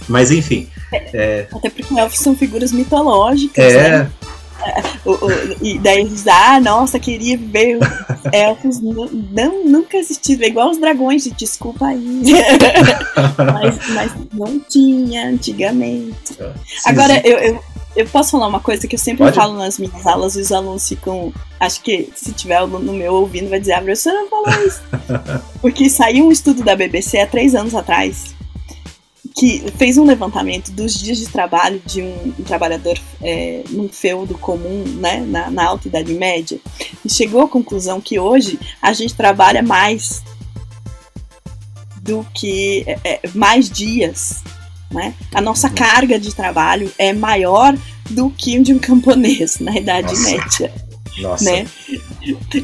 Mas 0.08 0.32
enfim. 0.32 0.68
É, 0.92 1.48
Até 1.54 1.70
porque 1.70 1.98
elfos 1.98 2.20
são 2.20 2.36
figuras 2.36 2.72
mitológicas, 2.72 3.64
é, 3.64 4.00
né? 4.00 4.12
o, 5.06 5.12
o, 5.12 5.32
e 5.62 5.80
daí 5.80 6.02
eles, 6.02 6.28
ah, 6.28 6.60
nossa, 6.60 7.00
queria 7.00 7.38
ver 7.38 7.80
elfos. 8.32 8.80
Não, 8.82 9.66
nunca 9.66 10.00
assisti, 10.00 10.42
é 10.42 10.48
igual 10.48 10.70
os 10.70 10.78
dragões, 10.80 11.24
de 11.24 11.32
desculpa 11.32 11.88
aí. 11.88 12.22
mas, 13.38 13.90
mas 13.90 14.12
não 14.34 14.60
tinha 14.60 15.28
antigamente. 15.28 16.36
É, 16.40 16.52
sim, 16.66 16.90
Agora, 16.90 17.16
sim. 17.16 17.22
Eu, 17.24 17.38
eu, 17.40 17.64
eu 17.96 18.06
posso 18.08 18.32
falar 18.32 18.48
uma 18.48 18.60
coisa 18.60 18.88
que 18.88 18.96
eu 18.96 19.00
sempre 19.00 19.26
Pode? 19.26 19.36
falo 19.36 19.58
nas 19.58 19.78
minhas 19.78 20.06
aulas 20.06 20.36
e 20.36 20.42
os 20.42 20.52
alunos 20.52 20.88
ficam. 20.88 21.34
Acho 21.60 21.82
que 21.82 22.10
se 22.16 22.32
tiver 22.32 22.56
aluno 22.56 22.80
no 22.80 22.94
meu 22.94 23.14
ouvindo, 23.14 23.50
vai 23.50 23.60
dizer, 23.60 23.74
ah, 23.74 23.82
professora 23.82 24.16
não 24.16 24.30
falou 24.30 24.66
isso. 24.66 24.82
Porque 25.62 25.90
saiu 25.90 26.28
um 26.28 26.32
estudo 26.32 26.64
da 26.64 26.76
BBC 26.76 27.20
há 27.20 27.28
três 27.28 27.54
anos 27.54 27.76
atrás 27.76 28.41
que 29.36 29.64
fez 29.78 29.98
um 29.98 30.06
levantamento 30.06 30.72
dos 30.72 30.94
dias 30.94 31.18
de 31.18 31.28
trabalho 31.28 31.82
de 31.86 32.02
um, 32.02 32.34
um 32.40 32.44
trabalhador 32.44 32.98
é, 33.22 33.64
num 33.70 33.88
feudo 33.88 34.38
comum, 34.38 34.84
né, 35.00 35.24
na, 35.28 35.50
na 35.50 35.66
Alta 35.66 35.88
Idade 35.88 36.14
Média, 36.14 36.60
e 37.04 37.12
chegou 37.12 37.42
à 37.42 37.48
conclusão 37.48 38.02
que 38.02 38.20
hoje 38.20 38.60
a 38.82 38.94
gente 38.94 39.14
trabalha 39.14 39.62
mais 39.62 40.22
do 42.02 42.26
que 42.34 42.84
é, 42.88 43.00
é 43.04 43.22
mais 43.34 43.70
dias, 43.70 44.44
né? 44.92 45.14
A 45.34 45.40
nossa 45.40 45.68
uhum. 45.68 45.76
carga 45.76 46.20
de 46.20 46.34
trabalho 46.36 46.92
é 46.98 47.14
maior 47.14 47.78
do 48.10 48.30
que 48.30 48.60
o 48.60 48.64
de 48.64 48.74
um 48.74 48.80
camponês 48.80 49.60
na 49.60 49.76
Idade 49.78 50.08
Nossa. 50.08 50.32
Média. 50.32 50.91
Nossa. 51.20 51.44
Né? 51.44 51.68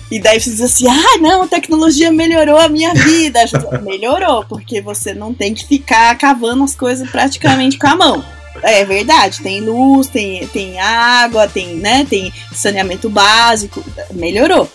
E 0.09 0.19
daí 0.19 0.39
você 0.39 0.49
diz 0.49 0.61
assim: 0.61 0.87
ah, 0.87 1.17
não, 1.19 1.43
a 1.43 1.47
tecnologia 1.47 2.11
melhorou 2.11 2.57
a 2.57 2.69
minha 2.69 2.93
vida. 2.93 3.39
melhorou, 3.83 4.45
porque 4.45 4.81
você 4.81 5.13
não 5.13 5.33
tem 5.33 5.53
que 5.53 5.65
ficar 5.65 6.17
cavando 6.17 6.63
as 6.63 6.75
coisas 6.75 7.09
praticamente 7.09 7.77
com 7.77 7.87
a 7.87 7.95
mão. 7.95 8.23
É 8.63 8.83
verdade, 8.83 9.41
tem 9.41 9.61
luz, 9.61 10.07
tem, 10.07 10.47
tem 10.47 10.79
água, 10.79 11.47
tem, 11.47 11.75
né, 11.75 12.05
tem 12.09 12.33
saneamento 12.53 13.07
básico, 13.07 13.83
melhorou. 14.11 14.67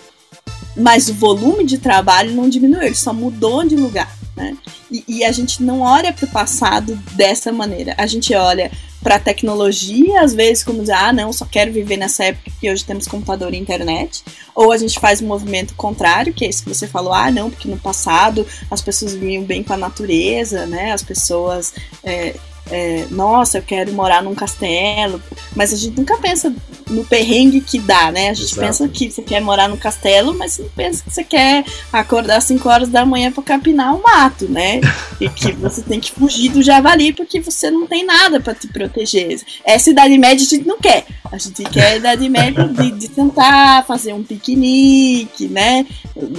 Mas 0.76 1.08
o 1.08 1.14
volume 1.14 1.64
de 1.64 1.78
trabalho 1.78 2.32
não 2.32 2.48
diminuiu, 2.48 2.82
ele 2.82 2.94
só 2.94 3.12
mudou 3.12 3.66
de 3.66 3.74
lugar. 3.74 4.21
Né? 4.36 4.56
E, 4.90 5.04
e 5.06 5.24
a 5.24 5.32
gente 5.32 5.62
não 5.62 5.80
olha 5.80 6.12
para 6.12 6.24
o 6.24 6.30
passado 6.30 6.94
dessa 7.12 7.52
maneira. 7.52 7.94
A 7.98 8.06
gente 8.06 8.34
olha 8.34 8.70
para 9.02 9.16
a 9.16 9.20
tecnologia, 9.20 10.22
às 10.22 10.32
vezes, 10.32 10.62
como 10.62 10.80
dizer, 10.80 10.92
ah, 10.92 11.12
não, 11.12 11.32
só 11.32 11.44
quero 11.44 11.72
viver 11.72 11.96
nessa 11.96 12.24
época 12.24 12.52
que 12.60 12.70
hoje 12.70 12.84
temos 12.84 13.06
computador 13.08 13.52
e 13.52 13.58
internet. 13.58 14.22
Ou 14.54 14.70
a 14.70 14.78
gente 14.78 14.98
faz 15.00 15.20
um 15.20 15.26
movimento 15.26 15.74
contrário, 15.74 16.32
que 16.32 16.44
é 16.44 16.48
isso 16.48 16.62
que 16.62 16.72
você 16.72 16.86
falou, 16.86 17.12
ah, 17.12 17.30
não, 17.30 17.50
porque 17.50 17.68
no 17.68 17.78
passado 17.78 18.46
as 18.70 18.80
pessoas 18.80 19.14
viviam 19.14 19.42
bem 19.42 19.62
com 19.62 19.72
a 19.72 19.76
natureza, 19.76 20.66
né? 20.66 20.92
As 20.92 21.02
pessoas. 21.02 21.74
É, 22.04 22.34
é, 22.72 23.06
nossa, 23.10 23.58
eu 23.58 23.62
quero 23.62 23.92
morar 23.92 24.22
num 24.22 24.34
castelo, 24.34 25.22
mas 25.54 25.74
a 25.74 25.76
gente 25.76 25.98
nunca 25.98 26.16
pensa 26.16 26.50
no 26.88 27.04
perrengue 27.04 27.60
que 27.60 27.78
dá, 27.78 28.10
né? 28.10 28.30
A 28.30 28.34
gente 28.34 28.52
Exato. 28.52 28.66
pensa 28.66 28.88
que 28.88 29.10
você 29.10 29.20
quer 29.20 29.42
morar 29.42 29.68
no 29.68 29.76
castelo, 29.76 30.34
mas 30.34 30.52
você 30.54 30.62
não 30.62 30.70
pensa 30.70 31.04
que 31.04 31.12
você 31.12 31.22
quer 31.22 31.64
acordar 31.92 32.38
às 32.38 32.44
5 32.44 32.66
horas 32.66 32.88
da 32.88 33.04
manhã 33.04 33.30
para 33.30 33.42
capinar 33.42 33.94
o 33.94 34.02
mato, 34.02 34.48
né? 34.48 34.80
E 35.20 35.28
que 35.28 35.52
você 35.60 35.82
tem 35.82 36.00
que 36.00 36.12
fugir 36.12 36.50
do 36.50 36.62
javali 36.62 37.12
porque 37.12 37.42
você 37.42 37.70
não 37.70 37.86
tem 37.86 38.06
nada 38.06 38.40
para 38.40 38.54
te 38.54 38.66
proteger. 38.68 39.38
Essa 39.66 39.90
idade 39.90 40.16
média 40.16 40.46
a 40.46 40.48
gente 40.48 40.66
não 40.66 40.78
quer. 40.78 41.04
A 41.30 41.36
gente 41.36 41.62
quer 41.64 41.86
a 41.92 41.96
idade 41.96 42.26
média 42.26 42.66
de, 42.68 42.90
de 42.90 43.08
tentar 43.08 43.84
fazer 43.84 44.14
um 44.14 44.22
piquenique, 44.22 45.46
né? 45.46 45.86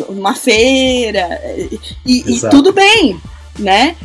Uma 0.10 0.34
feira, 0.34 1.40
e, 2.04 2.38
e 2.38 2.40
tudo 2.50 2.74
bem, 2.74 3.20
né? 3.60 3.96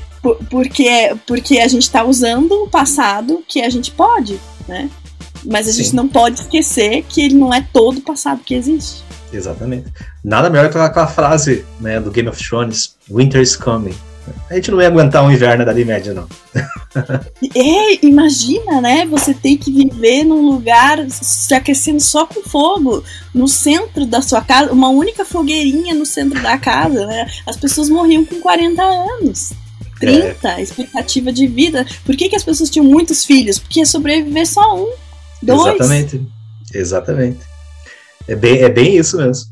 Porque, 0.51 1.15
porque 1.27 1.59
a 1.59 1.69
gente 1.69 1.83
está 1.83 2.05
usando 2.05 2.53
o 2.65 2.69
passado 2.69 3.43
que 3.47 3.61
a 3.63 3.71
gente 3.71 3.91
pode, 3.91 4.39
né? 4.67 4.91
Mas 5.45 5.69
a 5.69 5.73
Sim. 5.73 5.83
gente 5.83 5.95
não 5.95 6.09
pode 6.09 6.41
esquecer 6.41 7.05
que 7.09 7.21
ele 7.21 7.35
não 7.35 7.53
é 7.53 7.67
todo 7.73 7.99
o 7.99 8.03
passado 8.03 8.43
que 8.45 8.55
existe. 8.55 9.03
Exatamente. 9.33 9.93
Nada 10.25 10.51
melhor 10.51 10.71
que 10.71 10.79
aquela 10.79 11.07
frase 11.07 11.65
né, 11.81 12.01
do 12.01 12.11
Game 12.11 12.29
of 12.29 12.43
Thrones, 12.43 12.97
Winter 13.09 13.41
is 13.41 13.55
coming. 13.57 13.95
A 14.51 14.55
gente 14.55 14.71
não 14.71 14.81
ia 14.81 14.89
aguentar 14.89 15.25
um 15.25 15.31
inverno 15.31 15.65
da 15.65 15.73
média, 15.73 16.13
não. 16.13 16.27
É, 17.55 18.05
imagina, 18.05 18.81
né? 18.81 19.07
Você 19.07 19.33
tem 19.33 19.57
que 19.57 19.71
viver 19.71 20.25
num 20.25 20.51
lugar 20.51 20.99
se 21.11 21.55
aquecendo 21.55 22.01
só 22.01 22.27
com 22.27 22.43
fogo, 22.43 23.03
no 23.35 23.47
centro 23.47 24.05
da 24.05 24.21
sua 24.21 24.41
casa, 24.41 24.73
uma 24.73 24.89
única 24.89 25.25
fogueirinha 25.25 25.95
no 25.95 26.05
centro 26.05 26.43
da 26.43 26.59
casa, 26.59 27.07
né? 27.07 27.27
As 27.47 27.57
pessoas 27.57 27.89
morriam 27.89 28.25
com 28.25 28.41
40 28.41 28.83
anos. 28.83 29.53
30, 29.99 30.49
é. 30.49 30.63
expectativa 30.63 31.33
de 31.33 31.47
vida. 31.47 31.87
Por 32.05 32.17
que, 32.17 32.29
que 32.29 32.37
as 32.37 32.45
pessoas 32.45 32.71
tinham 32.71 32.85
muitos 32.85 33.25
filhos? 33.25 33.59
Porque 33.59 33.81
ia 33.81 33.87
sobreviver 33.87 34.47
só 34.47 34.77
um, 34.77 34.93
dois. 35.43 35.75
Exatamente. 35.75 36.23
Exatamente. 36.73 37.41
É 38.27 38.35
bem, 38.35 38.59
é 38.59 38.69
bem 38.69 38.97
isso 38.97 39.17
mesmo. 39.17 39.47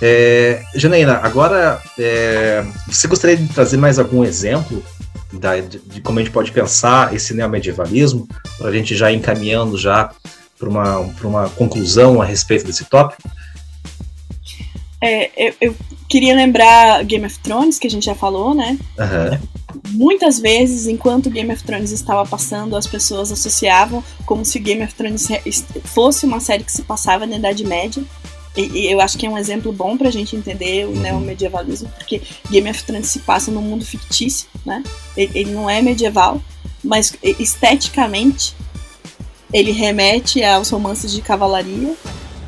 É, 0.00 0.62
Janaína, 0.74 1.20
agora 1.22 1.80
é, 1.98 2.64
você 2.88 3.06
gostaria 3.06 3.36
de 3.36 3.46
trazer 3.52 3.76
mais 3.76 4.00
algum 4.00 4.24
exemplo 4.24 4.82
da, 5.32 5.58
de, 5.60 5.78
de, 5.78 6.00
como 6.00 6.18
a 6.18 6.22
gente 6.22 6.32
pode 6.32 6.50
pensar 6.50 7.14
esse 7.14 7.32
neomedievalismo, 7.32 8.28
para 8.58 8.68
a 8.68 8.72
gente 8.72 8.96
já 8.96 9.12
ir 9.12 9.16
encaminhando 9.16 9.78
já 9.78 10.10
para 10.58 10.68
uma, 10.68 10.98
uma 11.22 11.48
conclusão 11.50 12.20
a 12.20 12.24
respeito 12.24 12.64
desse 12.64 12.84
tópico? 12.84 13.30
É, 15.02 15.30
eu, 15.36 15.54
eu, 15.60 15.76
queria 16.08 16.32
lembrar 16.32 17.02
Game 17.02 17.26
of 17.26 17.36
Thrones, 17.40 17.76
que 17.76 17.88
a 17.88 17.90
gente 17.90 18.06
já 18.06 18.14
falou, 18.14 18.54
né? 18.54 18.78
Uhum. 18.96 19.48
Muitas 19.88 20.38
vezes, 20.38 20.86
enquanto 20.86 21.28
Game 21.28 21.52
of 21.52 21.64
Thrones 21.64 21.90
estava 21.90 22.24
passando, 22.24 22.76
as 22.76 22.86
pessoas 22.86 23.32
associavam 23.32 24.04
como 24.24 24.44
se 24.44 24.60
Game 24.60 24.82
of 24.84 24.94
Thrones 24.94 25.26
fosse 25.86 26.24
uma 26.24 26.38
série 26.38 26.62
que 26.62 26.70
se 26.70 26.82
passava 26.82 27.26
na 27.26 27.36
Idade 27.36 27.66
Média. 27.66 28.04
E, 28.56 28.60
e 28.60 28.92
eu 28.92 29.00
acho 29.00 29.18
que 29.18 29.26
é 29.26 29.28
um 29.28 29.36
exemplo 29.36 29.72
bom 29.72 29.96
pra 29.96 30.10
gente 30.10 30.36
entender 30.36 30.86
o 30.86 30.90
uhum. 30.90 31.00
neomedievalismo, 31.00 31.88
porque 31.98 32.22
Game 32.48 32.70
of 32.70 32.84
Thrones 32.84 33.08
se 33.08 33.18
passa 33.20 33.50
num 33.50 33.62
mundo 33.62 33.84
fictício, 33.84 34.46
né? 34.64 34.84
Ele, 35.16 35.32
ele 35.34 35.50
não 35.50 35.68
é 35.68 35.82
medieval, 35.82 36.40
mas 36.84 37.12
esteticamente 37.40 38.54
ele 39.52 39.72
remete 39.72 40.44
aos 40.44 40.70
romances 40.70 41.10
de 41.12 41.20
cavalaria 41.20 41.94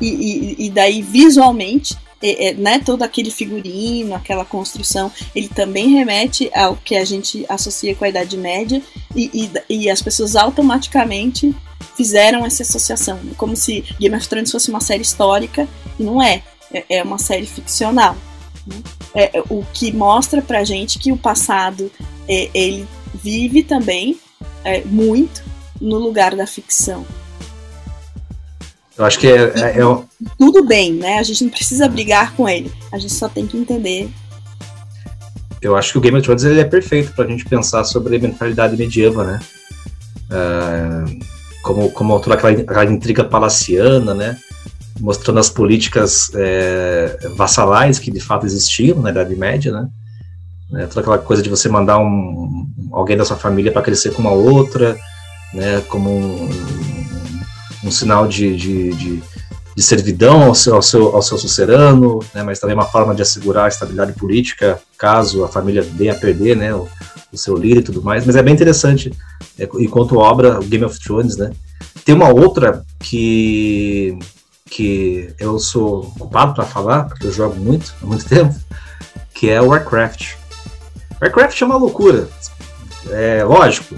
e, 0.01 0.09
e, 0.09 0.67
e 0.67 0.71
daí 0.71 1.03
visualmente 1.03 1.97
é, 2.25 2.49
é, 2.49 2.55
né, 2.55 2.79
todo 2.79 3.03
aquele 3.03 3.31
figurino, 3.31 4.14
aquela 4.14 4.47
construção, 4.47 5.12
ele 5.35 5.49
também 5.49 5.91
remete 5.91 6.51
ao 6.55 6.75
que 6.75 6.97
a 6.97 7.05
gente 7.05 7.45
associa 7.51 7.95
com 7.95 8.03
a 8.03 8.09
Idade 8.09 8.39
Média 8.39 8.81
e, 9.14 9.51
e, 9.68 9.75
e 9.75 9.91
as 9.91 10.01
pessoas 10.01 10.35
automaticamente 10.35 11.55
fizeram 11.95 12.47
essa 12.47 12.62
associação, 12.62 13.20
como 13.37 13.55
se 13.55 13.85
Game 14.01 14.16
of 14.16 14.27
Thrones 14.27 14.51
fosse 14.51 14.70
uma 14.70 14.81
série 14.81 15.03
histórica 15.03 15.68
e 15.99 16.03
não 16.03 16.22
é, 16.22 16.43
é, 16.72 16.85
é 16.89 17.03
uma 17.03 17.18
série 17.18 17.47
ficcional. 17.47 18.16
Né? 18.66 18.77
É, 19.14 19.43
o 19.51 19.62
que 19.75 19.93
mostra 19.93 20.41
pra 20.41 20.64
gente 20.64 20.99
que 20.99 21.12
o 21.12 21.18
passado 21.18 21.93
é, 22.27 22.49
ele 22.55 22.89
vive 23.22 23.62
também 23.62 24.18
é, 24.64 24.83
muito 24.85 25.45
no 25.79 25.99
lugar 25.99 26.35
da 26.35 26.47
ficção. 26.47 27.05
Eu 28.97 29.05
acho 29.05 29.18
que 29.18 29.26
é, 29.26 29.53
é, 29.57 29.80
é, 29.80 30.05
Tudo 30.38 30.64
bem, 30.64 30.95
né? 30.95 31.18
A 31.18 31.22
gente 31.22 31.45
não 31.45 31.51
precisa 31.51 31.88
brigar 31.88 32.34
com 32.34 32.49
ele. 32.49 32.72
A 32.92 32.99
gente 32.99 33.12
só 33.12 33.28
tem 33.28 33.47
que 33.47 33.57
entender. 33.57 34.09
Eu 35.61 35.76
acho 35.76 35.92
que 35.92 35.99
o 35.99 36.01
Game 36.01 36.16
of 36.16 36.24
Thrones 36.24 36.45
ele 36.45 36.61
é 36.61 36.64
perfeito 36.64 37.12
para 37.12 37.24
a 37.24 37.28
gente 37.28 37.45
pensar 37.45 37.82
sobre 37.84 38.16
a 38.16 38.20
mentalidade 38.20 38.76
medieval, 38.76 39.24
né? 39.24 39.40
Uh, 40.30 41.18
como, 41.62 41.90
como 41.90 42.20
toda 42.20 42.36
aquela, 42.36 42.53
aquela 42.53 42.84
intriga 42.84 43.24
palaciana, 43.24 44.14
né? 44.14 44.36
Mostrando 45.01 45.40
as 45.40 45.51
políticas 45.51 46.30
é, 46.34 47.18
vassalais 47.34 47.99
que 47.99 48.12
de 48.12 48.20
fato 48.20 48.47
existiam 48.47 49.01
na 49.01 49.11
Idade 49.11 49.34
Média, 49.34 49.72
né? 49.72 49.88
né? 50.70 50.86
Toda 50.86 51.01
aquela 51.01 51.18
coisa 51.18 51.42
de 51.42 51.49
você 51.49 51.68
mandar 51.68 51.99
um, 51.99 52.68
alguém 52.92 53.16
da 53.16 53.24
sua 53.24 53.36
família 53.36 53.72
para 53.72 53.82
crescer 53.82 54.12
com 54.12 54.22
uma 54.22 54.30
outra, 54.30 54.97
né? 55.53 55.80
Como 55.88 56.11
um, 56.11 56.49
um 57.85 57.91
sinal 57.91 58.26
de, 58.26 58.57
de, 58.57 58.91
de, 58.95 59.22
de, 59.76 59.82
servidão 59.82 60.43
ao 60.43 60.55
seu, 60.55 60.74
ao 60.74 60.82
seu, 60.82 61.14
ao 61.14 61.22
seu 61.22 61.39
sucerano, 61.39 62.20
né, 62.35 62.43
mas 62.43 62.59
também 62.59 62.74
uma 62.74 62.87
forma 62.87 63.14
de 63.14 63.22
assegurar 63.22 63.66
a 63.66 63.68
estabilidade 63.68 64.12
política, 64.14 64.80
caso 64.99 65.45
a 65.45 65.49
família 65.49 65.82
venha 65.82 66.12
a 66.12 66.16
perder 66.16 66.57
né, 66.57 66.74
o, 66.74 66.89
o 67.32 67.37
seu 67.37 67.57
líder 67.57 67.80
e 67.80 67.85
tudo 67.85 68.03
mais. 68.03 68.24
Mas 68.24 68.37
é 68.37 68.43
bem 68.43 68.55
interessante, 68.55 69.12
é, 69.59 69.68
enquanto 69.78 70.18
obra, 70.18 70.59
o 70.59 70.64
Game 70.64 70.85
of 70.85 70.99
Thrones, 70.99 71.37
né? 71.37 71.53
Tem 72.05 72.14
uma 72.14 72.28
outra 72.28 72.85
que, 73.01 74.18
que 74.66 75.35
eu 75.39 75.59
sou 75.59 76.12
culpado 76.18 76.55
para 76.55 76.64
falar, 76.64 77.05
porque 77.05 77.26
eu 77.26 77.32
jogo 77.32 77.57
muito, 77.57 77.95
há 78.03 78.07
muito 78.07 78.24
tempo, 78.28 78.55
que 79.35 79.51
é 79.51 79.61
Warcraft. 79.61 80.35
Warcraft 81.20 81.61
é 81.61 81.64
uma 81.64 81.76
loucura. 81.76 82.28
É 83.11 83.45
lógico, 83.45 83.97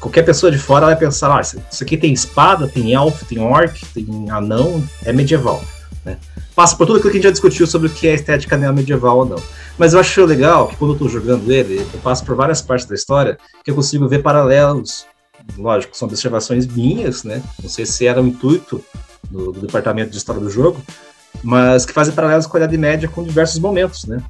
qualquer 0.00 0.22
pessoa 0.22 0.50
de 0.50 0.58
fora 0.58 0.86
vai 0.86 0.96
pensar, 0.96 1.36
ah, 1.36 1.40
isso 1.40 1.84
aqui 1.84 1.96
tem 1.96 2.12
espada, 2.12 2.66
tem 2.66 2.94
elfo, 2.94 3.24
tem 3.26 3.38
orc, 3.38 3.84
tem 3.92 4.30
anão, 4.30 4.82
é 5.04 5.12
medieval. 5.12 5.62
Né? 6.04 6.16
Passa 6.56 6.74
por 6.74 6.86
tudo 6.86 6.96
aquilo 6.96 7.12
que 7.12 7.18
a 7.18 7.20
gente 7.20 7.24
já 7.24 7.30
discutiu 7.30 7.66
sobre 7.66 7.88
o 7.88 7.90
que 7.90 8.08
é 8.08 8.14
estética 8.14 8.56
neo-medieval 8.56 9.18
ou 9.18 9.26
não. 9.26 9.42
Mas 9.78 9.92
eu 9.92 10.00
acho 10.00 10.24
legal 10.24 10.68
que 10.68 10.76
quando 10.76 10.92
eu 10.92 10.94
estou 10.94 11.08
jogando 11.08 11.52
ele, 11.52 11.86
eu 11.92 12.00
passo 12.00 12.24
por 12.24 12.34
várias 12.34 12.62
partes 12.62 12.86
da 12.86 12.94
história 12.94 13.38
que 13.62 13.70
eu 13.70 13.74
consigo 13.74 14.08
ver 14.08 14.22
paralelos. 14.22 15.06
Lógico, 15.56 15.96
são 15.96 16.08
observações 16.08 16.66
minhas, 16.66 17.24
né? 17.24 17.42
Não 17.62 17.68
sei 17.68 17.86
se 17.86 18.06
era 18.06 18.20
o 18.20 18.26
intuito 18.26 18.84
do, 19.30 19.52
do 19.52 19.60
departamento 19.60 20.10
de 20.10 20.16
história 20.16 20.40
do 20.40 20.50
jogo, 20.50 20.80
mas 21.42 21.86
que 21.86 21.92
fazem 21.92 22.14
paralelos 22.14 22.46
com 22.46 22.56
a 22.56 22.60
Idade 22.60 22.76
Média 22.76 23.08
com 23.08 23.22
diversos 23.22 23.58
momentos, 23.58 24.04
né? 24.04 24.22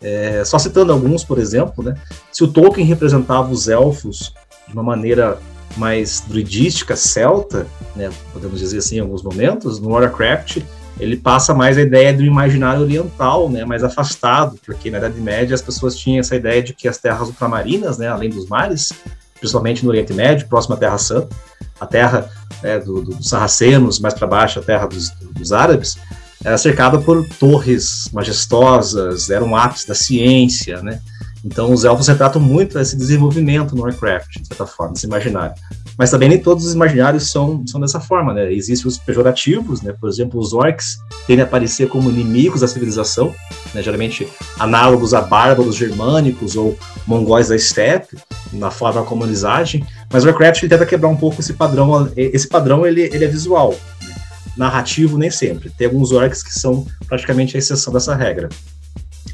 É, 0.00 0.44
só 0.44 0.58
citando 0.58 0.92
alguns, 0.92 1.24
por 1.24 1.38
exemplo, 1.38 1.82
né? 1.82 1.94
Se 2.30 2.42
o 2.42 2.48
Tolkien 2.48 2.86
representava 2.86 3.50
os 3.50 3.68
elfos 3.68 4.32
de 4.66 4.74
uma 4.74 4.82
maneira 4.82 5.38
mais 5.76 6.22
druidística, 6.26 6.94
celta, 6.96 7.66
né, 7.96 8.10
podemos 8.32 8.58
dizer 8.58 8.78
assim 8.78 8.96
em 8.96 9.00
alguns 9.00 9.22
momentos, 9.22 9.80
no 9.80 9.90
Warcraft 9.90 10.58
ele 11.00 11.16
passa 11.16 11.54
mais 11.54 11.78
a 11.78 11.82
ideia 11.82 12.12
do 12.12 12.22
imaginário 12.22 12.82
oriental, 12.82 13.48
né, 13.48 13.64
mais 13.64 13.82
afastado, 13.82 14.58
porque 14.64 14.90
na 14.90 14.98
Idade 14.98 15.20
Média 15.20 15.54
as 15.54 15.62
pessoas 15.62 15.96
tinham 15.96 16.20
essa 16.20 16.36
ideia 16.36 16.62
de 16.62 16.74
que 16.74 16.86
as 16.86 16.98
terras 16.98 17.28
ultramarinas, 17.28 17.98
né, 17.98 18.08
além 18.08 18.28
dos 18.28 18.46
mares, 18.46 18.92
principalmente 19.40 19.84
no 19.84 19.90
Oriente 19.90 20.12
Médio, 20.12 20.46
próximo 20.46 20.74
à 20.74 20.78
Terra 20.78 20.98
Santa, 20.98 21.34
a 21.80 21.86
terra 21.86 22.30
né, 22.62 22.78
do, 22.78 23.02
do, 23.02 23.16
dos 23.16 23.28
sarracenos, 23.28 23.98
mais 23.98 24.14
para 24.14 24.26
baixo 24.26 24.60
a 24.60 24.62
terra 24.62 24.86
dos, 24.86 25.10
dos 25.32 25.52
árabes, 25.52 25.96
era 26.44 26.58
cercada 26.58 26.98
por 27.00 27.26
torres 27.38 28.08
majestosas, 28.12 29.30
era 29.30 29.44
um 29.44 29.56
ápice 29.56 29.86
da 29.86 29.94
ciência, 29.94 30.82
né? 30.82 31.00
Então 31.44 31.72
os 31.72 31.84
elfos 31.84 32.06
retratam 32.06 32.40
muito 32.40 32.78
esse 32.78 32.96
desenvolvimento 32.96 33.74
no 33.74 33.82
Warcraft, 33.82 34.40
de 34.40 34.46
certa 34.46 34.66
forma, 34.66 34.94
esse 34.94 35.06
imaginário. 35.06 35.54
Mas 35.98 36.10
também 36.10 36.28
nem 36.28 36.38
todos 36.38 36.64
os 36.66 36.74
imaginários 36.74 37.30
são, 37.30 37.64
são 37.66 37.80
dessa 37.80 38.00
forma, 38.00 38.32
né? 38.32 38.52
Existem 38.52 38.88
os 38.88 38.98
pejorativos, 38.98 39.82
né? 39.82 39.92
Por 39.92 40.08
exemplo, 40.08 40.40
os 40.40 40.52
orcs 40.52 40.96
tendem 41.26 41.42
a 41.42 41.46
aparecer 41.46 41.88
como 41.88 42.08
inimigos 42.10 42.60
da 42.60 42.68
civilização, 42.68 43.34
né? 43.74 43.82
geralmente 43.82 44.28
análogos 44.58 45.12
a 45.14 45.20
bárbaros 45.20 45.76
germânicos 45.76 46.56
ou 46.56 46.78
mongóis 47.06 47.48
da 47.48 47.58
steppe, 47.58 48.16
na 48.52 48.70
forma 48.70 49.04
como 49.04 49.24
eles 49.24 49.44
agem. 49.44 49.84
Mas 50.10 50.24
o 50.24 50.26
Warcraft 50.28 50.62
ele 50.62 50.70
tenta 50.70 50.86
quebrar 50.86 51.08
um 51.08 51.16
pouco 51.16 51.40
esse 51.40 51.52
padrão. 51.52 52.10
Esse 52.16 52.48
padrão 52.48 52.86
ele, 52.86 53.02
ele 53.02 53.24
é 53.24 53.28
visual, 53.28 53.74
né? 54.02 54.14
narrativo 54.56 55.18
nem 55.18 55.30
sempre. 55.30 55.70
Tem 55.70 55.86
alguns 55.86 56.12
orcs 56.12 56.42
que 56.42 56.54
são 56.54 56.86
praticamente 57.06 57.56
a 57.56 57.58
exceção 57.58 57.92
dessa 57.92 58.14
regra. 58.14 58.48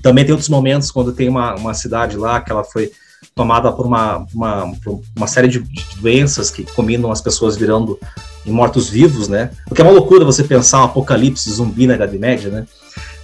Também 0.03 0.25
tem 0.25 0.33
outros 0.33 0.49
momentos 0.49 0.91
quando 0.91 1.13
tem 1.13 1.29
uma, 1.29 1.55
uma 1.55 1.75
cidade 1.75 2.17
lá 2.17 2.41
que 2.41 2.51
ela 2.51 2.65
foi 2.65 2.91
tomada 3.35 3.71
por 3.73 3.87
uma, 3.87 4.27
uma, 4.35 4.73
por 4.83 5.01
uma 5.17 5.27
série 5.27 5.49
de, 5.49 5.61
doenças 6.01 6.51
que 6.51 6.65
combinam 6.65 7.11
as 7.11 7.21
pessoas 7.21 7.57
virando 7.57 7.99
mortos-vivos, 8.45 9.29
né? 9.29 9.51
O 9.71 9.75
que 9.75 9.81
é 9.81 9.85
uma 9.85 9.93
loucura 9.93 10.25
você 10.25 10.43
pensar 10.43 10.81
um 10.81 10.85
apocalipse 10.85 11.51
zumbi 11.51 11.87
na 11.87 11.95
Idade 11.95 12.19
Média, 12.19 12.51
né? 12.51 12.67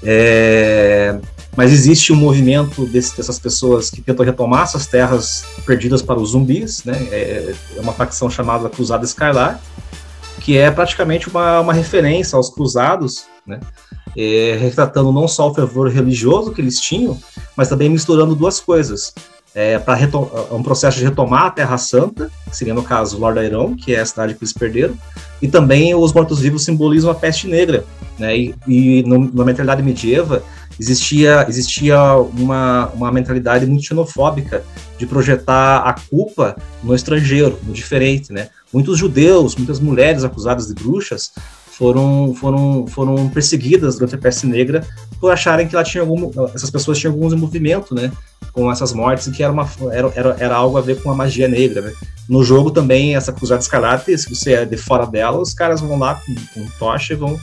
É... 0.02 1.18
Mas 1.56 1.72
existe 1.72 2.12
um 2.12 2.16
movimento 2.16 2.84
desse, 2.86 3.16
dessas 3.16 3.38
pessoas 3.38 3.88
que 3.88 4.02
tentam 4.02 4.24
retomar 4.24 4.64
essas 4.64 4.86
terras 4.86 5.44
perdidas 5.64 6.02
para 6.02 6.18
os 6.18 6.30
zumbis, 6.30 6.84
né? 6.84 6.96
É, 7.10 7.54
é 7.76 7.80
uma 7.80 7.92
facção 7.92 8.28
chamada 8.28 8.68
Cruzada 8.68 9.04
Escarlar, 9.04 9.60
que 10.40 10.58
é 10.58 10.70
praticamente 10.70 11.28
uma, 11.28 11.60
uma 11.60 11.72
referência 11.72 12.36
aos 12.36 12.50
cruzados, 12.50 13.24
né? 13.46 13.60
É, 14.16 14.56
retratando 14.60 15.12
não 15.12 15.26
só 15.28 15.50
o 15.50 15.54
fervor 15.54 15.88
religioso 15.88 16.52
que 16.52 16.60
eles 16.60 16.80
tinham, 16.80 17.18
mas 17.56 17.68
também 17.68 17.88
misturando 17.88 18.34
duas 18.34 18.60
coisas. 18.60 19.12
É, 19.56 19.78
para 19.78 19.96
um 20.50 20.64
processo 20.64 20.98
de 20.98 21.04
retomar 21.04 21.44
a 21.44 21.50
Terra 21.50 21.78
Santa, 21.78 22.28
que 22.50 22.56
seria 22.56 22.74
no 22.74 22.82
caso 22.82 23.16
Lordairão, 23.18 23.76
que 23.76 23.94
é 23.94 24.00
a 24.00 24.06
cidade 24.06 24.34
que 24.34 24.42
eles 24.42 24.52
perderam, 24.52 24.94
e 25.40 25.46
também 25.46 25.94
os 25.94 26.12
mortos-vivos 26.12 26.64
simbolizam 26.64 27.08
a 27.08 27.14
peste 27.14 27.46
negra. 27.46 27.84
Né? 28.18 28.36
E, 28.36 28.54
e 28.66 29.02
no, 29.04 29.32
na 29.32 29.44
mentalidade 29.44 29.80
medieval 29.80 30.42
existia, 30.78 31.46
existia 31.48 32.00
uma, 32.14 32.88
uma 32.94 33.12
mentalidade 33.12 33.64
muito 33.66 33.84
xenofóbica 33.84 34.64
de 34.98 35.06
projetar 35.06 35.78
a 35.78 35.94
culpa 36.10 36.56
no 36.82 36.94
estrangeiro, 36.94 37.58
no 37.62 37.72
diferente. 37.72 38.32
Né? 38.32 38.48
Muitos 38.72 38.98
judeus, 38.98 39.54
muitas 39.54 39.78
mulheres 39.78 40.24
acusadas 40.24 40.66
de 40.66 40.74
bruxas 40.74 41.30
foram, 41.76 42.34
foram, 42.34 42.86
foram 42.86 43.28
perseguidas 43.28 43.96
durante 43.96 44.14
a 44.14 44.18
peste 44.18 44.46
negra 44.46 44.86
por 45.20 45.32
acharem 45.32 45.66
que 45.66 45.74
ela 45.74 45.84
tinha 45.84 46.02
algum, 46.02 46.30
essas 46.54 46.70
pessoas 46.70 46.98
tinham 46.98 47.12
algum 47.12 47.32
envolvimento, 47.32 47.94
né, 47.94 48.12
com 48.52 48.70
essas 48.70 48.92
mortes 48.92 49.28
que 49.28 49.42
era, 49.42 49.52
uma, 49.52 49.68
era, 49.90 50.12
era, 50.14 50.36
era 50.38 50.54
algo 50.54 50.78
a 50.78 50.80
ver 50.80 51.02
com 51.02 51.10
a 51.10 51.14
magia 51.14 51.48
negra, 51.48 51.80
né. 51.82 51.92
No 52.28 52.44
jogo 52.44 52.70
também, 52.70 53.16
essa 53.16 53.32
cruzada 53.32 53.60
escarlate, 53.60 54.16
se 54.16 54.32
você 54.34 54.52
é 54.52 54.64
de 54.64 54.76
fora 54.76 55.06
dela, 55.06 55.38
os 55.38 55.52
caras 55.52 55.80
vão 55.80 55.98
lá 55.98 56.14
com, 56.14 56.34
com 56.54 56.68
tocha 56.78 57.12
e 57.12 57.16
vão, 57.16 57.38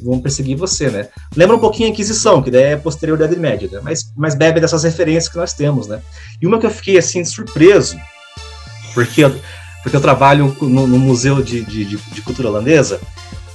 vão 0.00 0.18
perseguir 0.18 0.56
você, 0.56 0.88
né. 0.88 1.08
Lembra 1.36 1.56
um 1.56 1.60
pouquinho 1.60 1.88
a 1.88 1.92
Inquisição, 1.92 2.42
que 2.42 2.50
daí 2.50 2.62
é 2.62 2.76
posterior 2.76 3.18
da 3.18 3.26
Idade 3.26 3.40
Média, 3.40 3.68
né, 3.70 3.80
mas, 3.82 4.10
mas 4.16 4.34
bebe 4.34 4.60
dessas 4.60 4.82
referências 4.82 5.28
que 5.28 5.36
nós 5.36 5.52
temos, 5.52 5.86
né. 5.86 6.00
E 6.40 6.46
uma 6.46 6.58
que 6.58 6.64
eu 6.64 6.70
fiquei, 6.70 6.96
assim, 6.96 7.22
surpreso, 7.22 7.98
porque, 8.94 9.22
porque 9.82 9.96
eu 9.96 10.00
trabalho 10.00 10.56
no, 10.62 10.86
no 10.86 10.98
Museu 10.98 11.42
de, 11.42 11.62
de, 11.62 11.84
de 11.84 12.22
Cultura 12.22 12.48
Holandesa, 12.48 12.98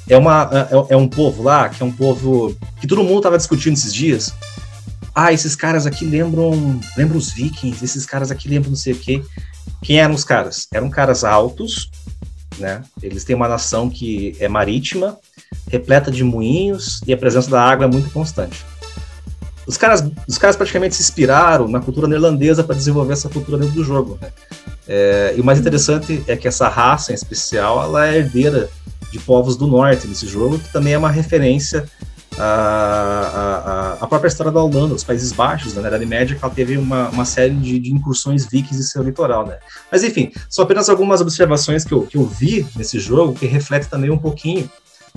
é, 0.10 0.18
uma, 0.18 0.50
é, 0.90 0.94
é, 0.94 0.98
um 0.98 1.08
povo 1.08 1.44
lá, 1.44 1.70
que 1.70 1.82
é 1.82 1.86
um 1.86 1.92
povo 1.92 2.56
que 2.82 2.88
todo 2.88 3.04
mundo 3.04 3.22
tava 3.22 3.38
discutindo 3.38 3.74
esses 3.74 3.94
dias. 3.94 4.34
Ah, 5.14 5.32
esses 5.32 5.56
caras 5.56 5.86
aqui 5.86 6.04
lembram, 6.04 6.80
lembram 6.98 7.18
os 7.18 7.32
vikings, 7.32 7.84
esses 7.84 8.06
caras 8.06 8.32
aqui 8.32 8.50
lembram 8.50 8.72
não 8.72 8.78
sei 8.78 8.94
o 8.94 8.98
quê. 8.98 9.22
Quem 9.84 10.00
eram 10.00 10.14
os 10.14 10.24
caras? 10.24 10.68
Eram 10.74 10.90
caras 10.90 11.24
altos, 11.24 11.90
né? 12.58 12.82
Eles 13.02 13.24
têm 13.24 13.36
uma 13.36 13.48
nação 13.48 13.90
que 13.90 14.36
é 14.40 14.48
marítima, 14.48 15.18
repleta 15.70 16.12
de 16.12 16.24
moinhos 16.24 17.02
e 17.06 17.14
a 17.14 17.18
presença 17.18 17.50
da 17.50 17.62
água 17.62 17.86
é 17.86 17.88
muito 17.88 18.10
constante. 18.12 18.66
Os 19.68 19.78
caras, 19.78 20.04
os 20.28 20.38
caras 20.40 20.56
praticamente 20.56 20.96
se 20.96 21.04
inspiraram 21.04 21.68
na 21.68 21.80
cultura 21.80 22.08
neerlandesa 22.08 22.64
para 22.64 22.76
desenvolver 22.76 23.14
essa 23.14 23.30
cultura 23.30 23.60
dentro 23.60 23.76
do 23.76 23.84
jogo. 23.84 24.18
Né? 24.20 24.32
É, 24.88 25.34
e 25.38 25.42
o 25.42 25.44
mais 25.44 25.60
interessante 25.60 26.24
é 26.28 26.36
que 26.36 26.48
essa 26.48 26.68
raça 26.68 27.12
em 27.12 27.16
especial 27.16 27.84
ela 27.84 28.08
é 28.08 28.18
herdeira 28.18 28.68
de 29.12 29.20
povos 29.20 29.56
do 29.56 29.68
norte 29.68 30.08
nesse 30.08 30.28
jogo, 30.28 30.60
que 30.60 30.72
também 30.72 30.94
é 30.94 30.98
uma 30.98 31.10
referência 31.10 31.86
à, 32.38 33.98
à, 34.00 34.04
à 34.04 34.08
própria 34.08 34.28
história 34.28 34.52
da 34.52 34.62
Holanda, 34.62 34.94
os 34.94 35.04
Países 35.04 35.32
Baixos, 35.32 35.74
né? 35.74 35.82
na 35.82 35.88
Idade 35.90 36.06
Média, 36.06 36.36
que 36.36 36.44
ela 36.44 36.54
teve 36.54 36.78
uma, 36.78 37.10
uma 37.10 37.26
série 37.26 37.54
de, 37.56 37.80
de, 37.80 37.92
incursões 37.92 38.46
vikings 38.46 38.80
em 38.80 38.84
seu 38.84 39.04
litoral. 39.04 39.46
Né? 39.46 39.58
Mas 39.92 40.04
enfim, 40.04 40.32
são 40.50 40.64
apenas 40.64 40.90
algumas 40.90 41.22
observações 41.22 41.84
que 41.84 41.92
eu, 41.92 42.04
que 42.04 42.18
eu 42.18 42.26
vi 42.26 42.66
nesse 42.76 43.00
jogo 43.00 43.34
que 43.34 43.46
reflete 43.46 43.88
também 43.88 44.10
um 44.10 44.18
pouquinho 44.18 44.70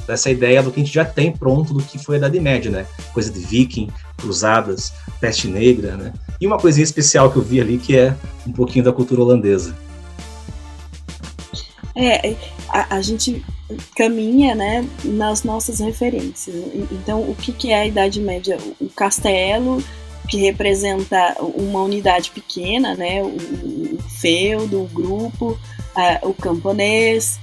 dessa 0.07 0.30
ideia 0.30 0.62
do 0.62 0.70
que 0.70 0.80
a 0.80 0.84
gente 0.84 0.95
já 0.95 1.05
tem 1.05 1.30
pronto 1.30 1.74
do 1.74 1.82
que 1.82 1.99
foi 1.99 2.16
a 2.16 2.18
Idade 2.18 2.40
Média, 2.40 2.70
né? 2.70 2.86
Coisa 3.12 3.30
de 3.30 3.40
viking, 3.40 3.88
cruzadas, 4.16 4.93
peste 5.20 5.47
negra, 5.49 5.97
né? 5.97 6.12
E 6.40 6.47
uma 6.47 6.59
coisinha 6.59 6.84
especial 6.84 7.30
que 7.30 7.36
eu 7.36 7.43
vi 7.43 7.61
ali 7.61 7.78
que 7.78 7.97
é 7.97 8.16
um 8.47 8.53
pouquinho 8.53 8.84
da 8.84 8.93
cultura 8.93 9.20
holandesa. 9.20 9.74
É, 11.95 12.34
a, 12.68 12.97
a 12.97 13.03
gente 13.03 13.45
caminha, 13.97 14.55
né, 14.55 14.86
nas 15.05 15.45
nossas 15.45 15.78
referências. 15.80 16.55
Então, 16.90 17.22
o 17.22 17.34
que, 17.34 17.53
que 17.53 17.70
é 17.70 17.82
a 17.82 17.86
Idade 17.86 18.20
Média? 18.20 18.59
O 18.80 18.88
castelo, 18.88 19.82
que 20.28 20.38
representa 20.38 21.36
uma 21.40 21.82
unidade 21.82 22.30
pequena, 22.30 22.95
né, 22.95 23.22
o, 23.22 23.26
o 23.26 23.99
feudo, 24.20 24.82
o 24.82 24.88
grupo, 24.88 25.59
o 26.22 26.34
camponês, 26.34 27.38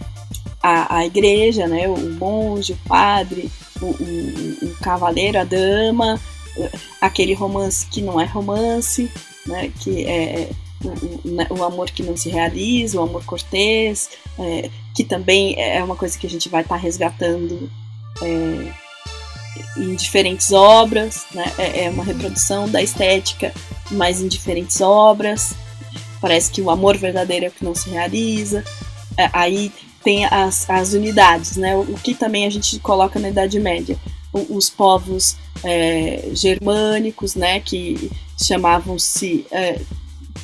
a, 0.61 0.97
a 0.97 1.05
igreja, 1.05 1.67
né, 1.67 1.87
o 1.87 1.97
monge, 2.15 2.73
o 2.73 2.87
padre, 2.87 3.49
o, 3.81 3.85
o, 3.85 4.65
o 4.65 4.75
cavaleiro, 4.81 5.39
a 5.39 5.43
dama, 5.43 6.19
aquele 6.99 7.33
romance 7.33 7.85
que 7.85 8.01
não 8.01 8.19
é 8.19 8.25
romance, 8.25 9.09
né, 9.45 9.71
que 9.79 10.05
é, 10.05 10.41
é 10.41 10.49
o, 10.83 11.27
né, 11.27 11.47
o, 11.49 11.63
amor 11.63 11.89
que 11.91 12.03
não 12.03 12.15
se 12.15 12.29
realiza, 12.29 12.99
o 12.99 13.03
amor 13.03 13.23
cortês, 13.25 14.09
é, 14.37 14.69
que 14.95 15.03
também 15.03 15.55
é 15.57 15.83
uma 15.83 15.95
coisa 15.95 16.17
que 16.17 16.27
a 16.27 16.29
gente 16.29 16.49
vai 16.49 16.61
estar 16.61 16.75
tá 16.75 16.81
resgatando 16.81 17.69
é, 18.21 18.73
em 19.77 19.95
diferentes 19.95 20.51
obras, 20.51 21.25
né, 21.33 21.51
é, 21.57 21.85
é 21.85 21.89
uma 21.89 22.03
reprodução 22.03 22.69
da 22.69 22.81
estética, 22.81 23.53
mas 23.91 24.21
em 24.21 24.27
diferentes 24.27 24.79
obras. 24.81 25.53
Parece 26.21 26.51
que 26.51 26.61
o 26.61 26.69
amor 26.69 26.97
verdadeiro 26.97 27.45
é 27.45 27.47
o 27.49 27.51
que 27.51 27.63
não 27.63 27.73
se 27.73 27.89
realiza. 27.89 28.63
É, 29.17 29.29
aí 29.31 29.71
tem 30.03 30.25
as, 30.25 30.69
as 30.69 30.93
unidades, 30.93 31.57
né? 31.57 31.75
O, 31.75 31.81
o, 31.81 31.95
que 31.95 32.13
também 32.13 32.45
a 32.45 32.49
gente 32.49 32.79
coloca 32.79 33.19
na 33.19 33.29
Idade 33.29 33.59
Média. 33.59 33.97
O, 34.33 34.57
os 34.57 34.69
povos 34.69 35.37
é, 35.63 36.29
germânicos, 36.33 37.35
né? 37.35 37.59
Que 37.59 38.11
chamavam-se. 38.41 39.45
É, 39.51 39.79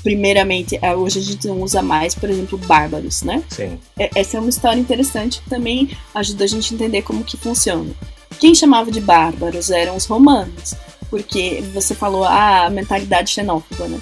primeiramente, 0.04 0.78
é, 0.82 0.96
hoje 0.96 1.20
a 1.20 1.22
gente 1.22 1.48
não 1.48 1.62
usa 1.62 1.82
mais, 1.82 2.16
por 2.16 2.30
exemplo, 2.30 2.58
bárbaros, 2.58 3.24
né? 3.24 3.44
Sim. 3.50 3.80
É, 3.98 4.10
essa 4.16 4.38
é 4.38 4.40
uma 4.40 4.50
história 4.50 4.80
interessante 4.80 5.42
que 5.42 5.50
também 5.50 5.90
ajuda 6.14 6.44
a 6.44 6.48
gente 6.48 6.74
a 6.74 6.76
entender 6.76 7.02
como 7.02 7.24
que 7.24 7.38
funciona. 7.38 7.92
Quem 8.40 8.54
chamava 8.54 8.92
de 8.92 9.00
bárbaros 9.00 9.70
eram 9.70 9.96
os 9.96 10.06
romanos, 10.06 10.74
porque 11.10 11.64
você 11.74 11.96
falou 11.96 12.24
ah, 12.24 12.66
a 12.66 12.70
mentalidade 12.70 13.32
xenófoba, 13.32 13.88
né? 13.88 14.00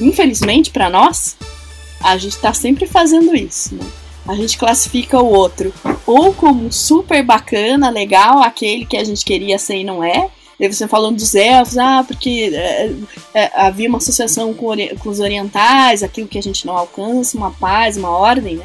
Infelizmente, 0.00 0.70
para 0.70 0.90
nós, 0.90 1.36
a 2.00 2.16
gente 2.16 2.34
está 2.34 2.52
sempre 2.52 2.86
fazendo 2.86 3.34
isso, 3.34 3.74
né? 3.74 3.84
a 4.26 4.34
gente 4.34 4.56
classifica 4.56 5.20
o 5.20 5.26
outro 5.26 5.72
ou 6.06 6.32
como 6.32 6.72
super 6.72 7.22
bacana, 7.22 7.90
legal, 7.90 8.42
aquele 8.42 8.86
que 8.86 8.96
a 8.96 9.04
gente 9.04 9.24
queria 9.24 9.58
ser 9.58 9.76
e 9.76 9.84
não 9.84 10.02
é. 10.02 10.30
Daí 10.58 10.72
você 10.72 10.86
falando 10.86 11.16
dos 11.16 11.34
elfos, 11.34 11.76
ah, 11.78 12.04
porque 12.06 12.50
é, 12.54 12.92
é, 13.34 13.50
havia 13.54 13.88
uma 13.88 13.98
associação 13.98 14.54
com, 14.54 14.68
com, 14.98 15.08
os 15.08 15.20
orientais, 15.20 16.02
aquilo 16.02 16.28
que 16.28 16.38
a 16.38 16.42
gente 16.42 16.66
não 16.66 16.76
alcança, 16.76 17.36
uma 17.36 17.50
paz, 17.50 17.96
uma 17.96 18.10
ordem, 18.10 18.56
né? 18.56 18.64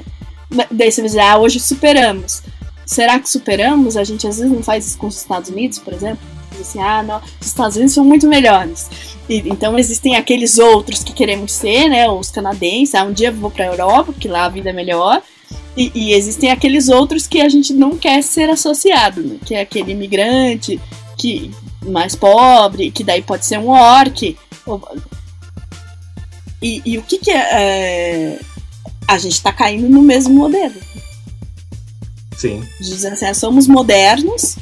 Daí 0.72 0.92
você 0.92 1.02
vai 1.02 1.10
dizer, 1.10 1.20
ah, 1.22 1.38
hoje 1.38 1.60
superamos. 1.60 2.44
Será 2.86 3.20
que 3.20 3.30
superamos? 3.30 3.98
A 3.98 4.04
gente 4.04 4.28
às 4.28 4.38
vezes 4.38 4.52
não 4.52 4.64
faz 4.64 4.88
isso 4.88 4.98
com 4.98 5.08
os 5.08 5.18
Estados 5.18 5.50
Unidos, 5.50 5.80
por 5.80 5.94
exemplo. 5.94 6.20
Assim, 6.60 6.82
ah, 6.82 7.02
não, 7.02 7.22
os 7.40 7.48
Estados 7.48 7.76
Unidos 7.76 7.94
são 7.94 8.04
muito 8.04 8.28
melhores. 8.28 8.90
E, 9.30 9.38
então 9.50 9.78
existem 9.78 10.16
aqueles 10.16 10.58
outros 10.58 11.04
que 11.04 11.14
queremos 11.14 11.54
ser, 11.54 11.88
né? 11.88 12.10
Os 12.10 12.30
canadenses, 12.32 12.96
ah, 12.96 13.04
um 13.04 13.14
dia 13.14 13.30
eu 13.30 13.36
vou 13.36 13.52
para 13.52 13.66
a 13.66 13.68
Europa, 13.68 14.12
porque 14.12 14.28
lá 14.28 14.46
a 14.46 14.50
vida 14.50 14.70
é 14.72 14.74
melhor. 14.74 15.22
E, 15.78 15.92
e, 15.96 16.14
existem 16.14 16.52
aqueles 16.52 16.90
outros 16.90 17.26
que 17.26 17.40
a 17.42 17.48
gente 17.48 17.74
não 17.74 17.96
quer 17.96 18.22
ser 18.22 18.50
associado, 18.50 19.22
né? 19.22 19.38
que 19.46 19.56
é 19.56 19.62
aquele 19.62 19.92
imigrante 19.94 20.80
que 21.18 21.52
mais 21.86 22.16
pobre, 22.16 22.92
que 22.92 23.04
daí 23.04 23.22
pode 23.22 23.46
ser 23.46 23.58
um 23.60 23.70
orc. 23.70 24.38
E, 26.62 26.82
e 26.86 26.98
o 26.98 27.04
que, 27.04 27.18
que 27.18 27.32
é, 27.32 27.48
é, 27.52 28.40
A 29.08 29.18
gente 29.18 29.34
está 29.34 29.52
caindo 29.52 29.90
no 29.90 30.02
mesmo 30.02 30.34
modelo. 30.34 30.76
Sim. 32.38 32.64
Dizem 32.80 33.12
assim, 33.12 33.26
ah, 33.26 33.34
somos 33.34 33.68
modernos, 33.68 34.56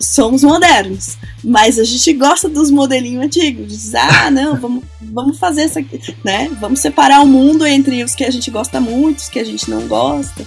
somos 0.00 0.42
modernos. 0.42 1.16
Mas 1.42 1.78
a 1.78 1.84
gente 1.84 2.12
gosta 2.12 2.48
dos 2.48 2.70
modelinhos 2.70 3.24
antigos. 3.24 3.68
Diz, 3.68 3.94
ah, 3.94 4.30
não, 4.30 4.56
vamos, 4.56 4.84
vamos 5.00 5.38
fazer 5.38 5.64
isso 5.64 5.78
aqui, 5.78 6.00
né? 6.24 6.50
Vamos 6.60 6.80
separar 6.80 7.22
o 7.22 7.26
mundo 7.26 7.66
entre 7.66 8.02
os 8.04 8.14
que 8.14 8.24
a 8.24 8.30
gente 8.30 8.50
gosta 8.50 8.80
muito, 8.80 9.18
os 9.18 9.28
que 9.28 9.38
a 9.38 9.44
gente 9.44 9.70
não 9.70 9.86
gosta. 9.88 10.46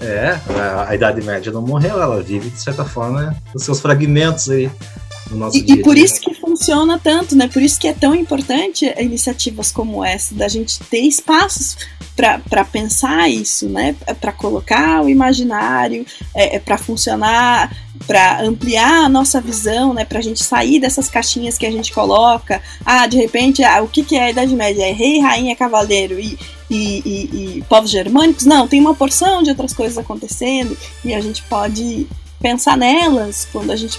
É, 0.00 0.38
a 0.86 0.94
Idade 0.94 1.20
Média 1.22 1.50
não 1.50 1.62
morreu, 1.62 2.00
ela 2.00 2.22
vive, 2.22 2.50
de 2.50 2.60
certa 2.60 2.84
forma, 2.84 3.36
os 3.54 3.64
seus 3.64 3.80
fragmentos 3.80 4.48
aí 4.48 4.70
no 5.30 5.36
nosso 5.36 5.56
e, 5.56 5.62
dia. 5.62 5.74
E 5.76 5.82
por 5.82 5.96
isso 5.96 6.20
que 6.20 6.34
funciona 6.34 6.98
tanto, 7.02 7.34
né? 7.36 7.48
Por 7.48 7.62
isso 7.62 7.78
que 7.78 7.88
é 7.88 7.92
tão 7.92 8.14
importante 8.14 8.86
iniciativas 8.98 9.70
como 9.72 10.04
essa, 10.04 10.34
da 10.34 10.48
gente 10.48 10.78
ter 10.84 11.00
espaços 11.00 11.76
para 12.16 12.64
pensar 12.64 13.28
isso, 13.28 13.68
né? 13.68 13.94
Para 14.20 14.32
colocar 14.32 15.02
o 15.02 15.08
imaginário, 15.08 16.04
é, 16.34 16.56
é 16.56 16.58
para 16.58 16.76
funcionar, 16.76 17.76
para 18.06 18.42
ampliar 18.42 19.04
a 19.04 19.08
nossa 19.08 19.40
visão, 19.40 19.92
né? 19.92 20.04
Para 20.04 20.18
a 20.18 20.22
gente 20.22 20.42
sair 20.42 20.80
dessas 20.80 21.08
caixinhas 21.08 21.58
que 21.58 21.66
a 21.66 21.70
gente 21.70 21.92
coloca. 21.92 22.62
Ah, 22.84 23.06
de 23.06 23.16
repente, 23.16 23.62
ah, 23.62 23.82
o 23.82 23.88
que, 23.88 24.02
que 24.02 24.16
é 24.16 24.24
a 24.24 24.30
Idade 24.30 24.54
Média? 24.54 24.86
É 24.86 24.92
rei, 24.92 25.20
rainha, 25.20 25.56
cavaleiro 25.56 26.18
e, 26.18 26.38
e, 26.70 27.02
e, 27.04 27.58
e 27.58 27.64
povos 27.68 27.90
germânicos? 27.90 28.44
Não, 28.44 28.68
tem 28.68 28.80
uma 28.80 28.94
porção 28.94 29.42
de 29.42 29.50
outras 29.50 29.72
coisas 29.72 29.98
acontecendo 29.98 30.76
e 31.04 31.12
a 31.14 31.20
gente 31.20 31.42
pode 31.44 32.06
pensar 32.40 32.76
nelas 32.76 33.48
quando 33.50 33.70
a 33.70 33.76
gente 33.76 33.98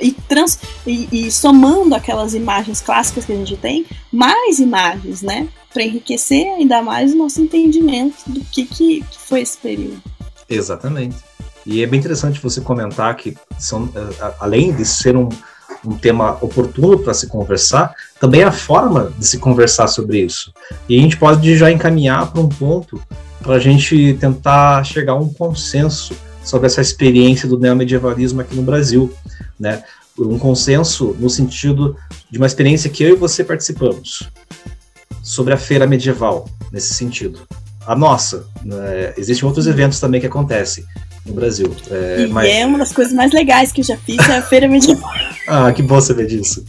e, 0.00 0.12
trans, 0.28 0.58
e, 0.86 1.08
e, 1.12 1.30
somando 1.30 1.94
aquelas 1.94 2.34
imagens 2.34 2.80
clássicas 2.80 3.24
que 3.24 3.32
a 3.32 3.36
gente 3.36 3.56
tem, 3.56 3.86
mais 4.10 4.58
imagens, 4.58 5.22
né? 5.22 5.48
Para 5.72 5.84
enriquecer 5.84 6.46
ainda 6.54 6.82
mais 6.82 7.12
o 7.12 7.16
nosso 7.16 7.40
entendimento 7.40 8.16
do 8.26 8.40
que, 8.40 8.64
que, 8.64 9.00
que 9.02 9.18
foi 9.18 9.42
esse 9.42 9.58
período. 9.58 10.02
Exatamente. 10.48 11.16
E 11.70 11.84
é 11.84 11.86
bem 11.86 12.00
interessante 12.00 12.42
você 12.42 12.60
comentar 12.60 13.16
que, 13.16 13.36
são, 13.56 13.88
eh, 13.94 14.34
além 14.40 14.72
de 14.72 14.84
ser 14.84 15.16
um, 15.16 15.28
um 15.86 15.96
tema 15.96 16.36
oportuno 16.40 16.98
para 16.98 17.14
se 17.14 17.28
conversar, 17.28 17.94
também 18.18 18.42
a 18.42 18.50
forma 18.50 19.12
de 19.16 19.24
se 19.24 19.38
conversar 19.38 19.86
sobre 19.86 20.18
isso. 20.18 20.52
E 20.88 20.98
a 20.98 21.00
gente 21.00 21.16
pode 21.16 21.56
já 21.56 21.70
encaminhar 21.70 22.32
para 22.32 22.40
um 22.40 22.48
ponto 22.48 23.00
para 23.40 23.54
a 23.54 23.58
gente 23.60 24.16
tentar 24.20 24.82
chegar 24.82 25.12
a 25.12 25.16
um 25.16 25.32
consenso 25.32 26.12
sobre 26.42 26.66
essa 26.66 26.80
experiência 26.80 27.48
do 27.48 27.56
neomedievalismo 27.56 28.40
aqui 28.40 28.56
no 28.56 28.62
Brasil, 28.62 29.14
né? 29.58 29.84
Um 30.18 30.40
consenso 30.40 31.16
no 31.20 31.30
sentido 31.30 31.96
de 32.28 32.38
uma 32.38 32.48
experiência 32.48 32.90
que 32.90 33.04
eu 33.04 33.10
e 33.10 33.16
você 33.16 33.44
participamos 33.44 34.28
sobre 35.22 35.54
a 35.54 35.56
feira 35.56 35.86
medieval, 35.86 36.48
nesse 36.72 36.94
sentido. 36.94 37.42
A 37.86 37.94
nossa, 37.94 38.44
né? 38.64 39.14
existem 39.16 39.46
outros 39.46 39.68
eventos 39.68 40.00
também 40.00 40.20
que 40.20 40.26
acontecem 40.26 40.84
no 41.26 41.34
Brasil. 41.34 41.74
É, 41.90 42.22
e 42.22 42.26
mas... 42.28 42.48
é 42.50 42.66
uma 42.66 42.78
das 42.78 42.92
coisas 42.92 43.12
mais 43.12 43.32
legais 43.32 43.72
que 43.72 43.80
eu 43.80 43.84
já 43.84 43.96
fiz 43.96 44.18
é 44.28 44.38
a 44.38 44.42
feira 44.42 44.66
medieval. 44.68 45.10
ah, 45.46 45.72
que 45.72 45.82
bom 45.82 46.00
saber 46.00 46.26
disso. 46.26 46.64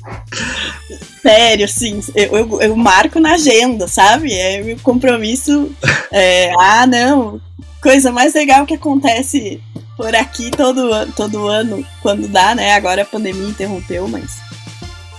Sério, 1.22 1.66
assim, 1.66 2.02
eu, 2.16 2.36
eu, 2.36 2.62
eu 2.62 2.76
marco 2.76 3.20
na 3.20 3.34
agenda, 3.34 3.88
sabe? 3.88 4.34
É 4.34 4.62
meu 4.64 4.78
compromisso. 4.80 5.72
É, 6.12 6.52
ah, 6.60 6.88
não, 6.88 7.40
coisa 7.82 8.12
mais 8.12 8.34
legal 8.34 8.66
que 8.66 8.74
acontece 8.74 9.62
por 9.96 10.16
aqui 10.16 10.50
todo, 10.52 10.90
todo 11.16 11.48
ano, 11.48 11.86
quando 12.02 12.28
dá, 12.28 12.56
né? 12.56 12.74
Agora 12.74 13.04
a 13.04 13.06
pandemia 13.06 13.50
interrompeu, 13.50 14.08
mas. 14.08 14.32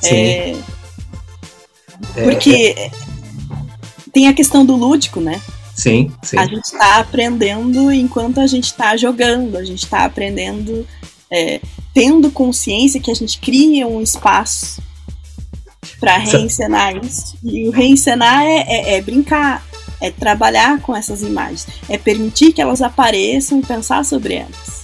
Sim. 0.00 0.14
É, 0.14 0.56
é 2.16 2.22
porque 2.24 2.74
é, 2.76 2.90
tem 4.12 4.28
a 4.28 4.34
questão 4.34 4.64
do 4.64 4.74
lúdico, 4.74 5.20
né? 5.20 5.40
Sim, 5.82 6.12
sim. 6.22 6.38
A 6.38 6.46
gente 6.46 6.64
está 6.64 6.98
aprendendo 6.98 7.90
enquanto 7.90 8.38
a 8.38 8.46
gente 8.46 8.66
está 8.66 8.96
jogando, 8.96 9.56
a 9.56 9.64
gente 9.64 9.82
está 9.82 10.04
aprendendo, 10.04 10.86
é, 11.28 11.60
tendo 11.92 12.30
consciência 12.30 13.00
que 13.00 13.10
a 13.10 13.14
gente 13.14 13.40
cria 13.40 13.84
um 13.88 14.00
espaço 14.00 14.80
para 15.98 16.18
reencenar 16.18 16.96
isso. 17.04 17.36
E 17.42 17.68
o 17.68 17.72
reencenar 17.72 18.42
é, 18.42 18.58
é, 18.60 18.94
é, 18.94 19.02
brincar, 19.02 19.66
é 20.00 20.08
trabalhar 20.08 20.80
com 20.80 20.94
essas 20.94 21.22
imagens, 21.22 21.66
é 21.88 21.98
permitir 21.98 22.52
que 22.52 22.62
elas 22.62 22.80
apareçam 22.80 23.58
e 23.58 23.66
pensar 23.66 24.04
sobre 24.04 24.34
elas. 24.34 24.81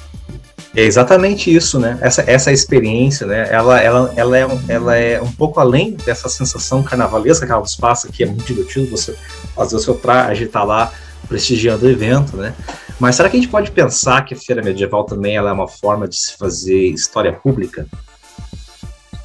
É 0.78 0.84
exatamente 0.84 1.52
isso, 1.52 1.76
né? 1.80 1.98
Essa, 2.00 2.22
essa 2.30 2.52
experiência, 2.52 3.26
né? 3.26 3.48
Ela, 3.50 3.80
ela, 3.80 4.14
ela, 4.14 4.38
é, 4.38 4.46
um, 4.46 4.60
ela 4.68 4.96
é 4.96 5.20
um 5.20 5.32
pouco 5.32 5.58
além 5.58 5.96
dessa 6.06 6.28
sensação 6.28 6.84
carnavalesca 6.84 7.44
que 7.44 7.50
ela 7.50 7.64
passa, 7.80 8.06
que 8.06 8.22
é 8.22 8.26
muito 8.26 8.44
divertido 8.44 8.86
você 8.86 9.16
fazer 9.56 9.74
o 9.74 9.80
seu 9.80 9.96
traje, 9.96 10.44
estar 10.44 10.60
tá 10.60 10.64
lá 10.64 10.92
prestigiando 11.26 11.84
o 11.84 11.90
evento, 11.90 12.36
né? 12.36 12.54
Mas 13.00 13.16
será 13.16 13.28
que 13.28 13.36
a 13.36 13.40
gente 13.40 13.50
pode 13.50 13.72
pensar 13.72 14.24
que 14.24 14.34
a 14.34 14.36
feira 14.36 14.62
medieval 14.62 15.02
também 15.02 15.34
ela 15.34 15.50
é 15.50 15.52
uma 15.52 15.66
forma 15.66 16.06
de 16.06 16.16
se 16.16 16.36
fazer 16.36 16.90
história 16.90 17.32
pública? 17.32 17.84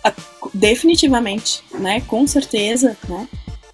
Ah, 0.04 0.12
definitivamente, 0.56 1.64
né? 1.78 2.02
Com 2.08 2.26
certeza, 2.26 2.98
né? 3.08 3.28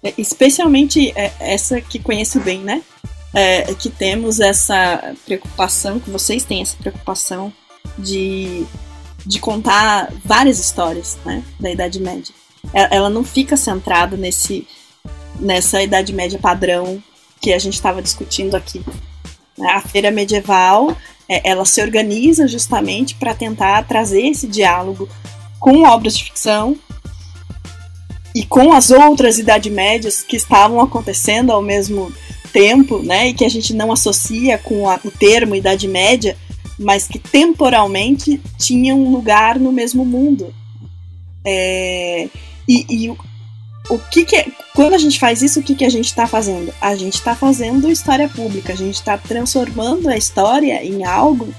É, 0.04 0.12
especialmente 0.18 1.14
é, 1.16 1.32
essa 1.40 1.80
que 1.80 1.98
conheço 1.98 2.40
bem, 2.40 2.60
né? 2.60 2.82
É, 3.32 3.72
que 3.72 3.88
temos 3.88 4.38
essa 4.38 5.14
preocupação, 5.24 5.98
que 5.98 6.10
vocês 6.10 6.44
têm 6.44 6.60
essa 6.60 6.76
preocupação 6.76 7.50
de, 7.98 8.64
de 9.24 9.38
contar 9.38 10.12
várias 10.24 10.58
histórias 10.58 11.18
né, 11.24 11.42
da 11.58 11.70
Idade 11.70 12.00
Média. 12.00 12.34
Ela 12.72 13.08
não 13.08 13.24
fica 13.24 13.56
centrada 13.56 14.16
nesse, 14.16 14.66
nessa 15.38 15.82
Idade 15.82 16.12
Média 16.12 16.38
padrão 16.38 17.02
que 17.40 17.52
a 17.52 17.58
gente 17.58 17.74
estava 17.74 18.02
discutindo 18.02 18.54
aqui. 18.54 18.84
A 19.60 19.80
feira 19.80 20.10
medieval 20.10 20.96
é, 21.28 21.48
ela 21.48 21.64
se 21.64 21.80
organiza 21.80 22.48
justamente 22.48 23.14
para 23.14 23.34
tentar 23.34 23.86
trazer 23.86 24.26
esse 24.26 24.46
diálogo 24.46 25.08
com 25.60 25.84
obras 25.84 26.16
de 26.16 26.24
ficção 26.24 26.76
e 28.34 28.44
com 28.44 28.72
as 28.72 28.90
outras 28.90 29.38
Idade 29.38 29.70
Médias 29.70 30.22
que 30.22 30.36
estavam 30.36 30.80
acontecendo 30.80 31.52
ao 31.52 31.62
mesmo 31.62 32.12
tempo, 32.52 33.00
né, 33.00 33.28
e 33.28 33.34
que 33.34 33.44
a 33.44 33.48
gente 33.48 33.72
não 33.72 33.92
associa 33.92 34.58
com 34.58 34.88
a, 34.88 34.98
o 35.04 35.10
termo 35.10 35.54
Idade 35.54 35.86
Média, 35.86 36.36
mas 36.80 37.06
que 37.06 37.18
temporalmente 37.18 38.40
tinham 38.58 38.98
um 38.98 39.12
lugar 39.12 39.58
no 39.58 39.70
mesmo 39.70 40.02
mundo. 40.02 40.54
É, 41.44 42.26
e, 42.66 42.86
e 42.88 43.10
o, 43.10 43.18
o 43.90 43.98
que, 43.98 44.24
que 44.24 44.36
é, 44.36 44.46
quando 44.74 44.94
a 44.94 44.98
gente 44.98 45.20
faz 45.20 45.42
isso, 45.42 45.60
o 45.60 45.62
que, 45.62 45.74
que 45.74 45.84
a 45.84 45.90
gente 45.90 46.06
está 46.06 46.26
fazendo? 46.26 46.72
A 46.80 46.94
gente 46.96 47.16
está 47.16 47.36
fazendo 47.36 47.90
história 47.90 48.30
pública, 48.30 48.72
a 48.72 48.76
gente 48.76 48.94
está 48.94 49.18
transformando 49.18 50.08
a 50.08 50.16
história 50.16 50.82
em 50.82 51.04
algo 51.04 51.52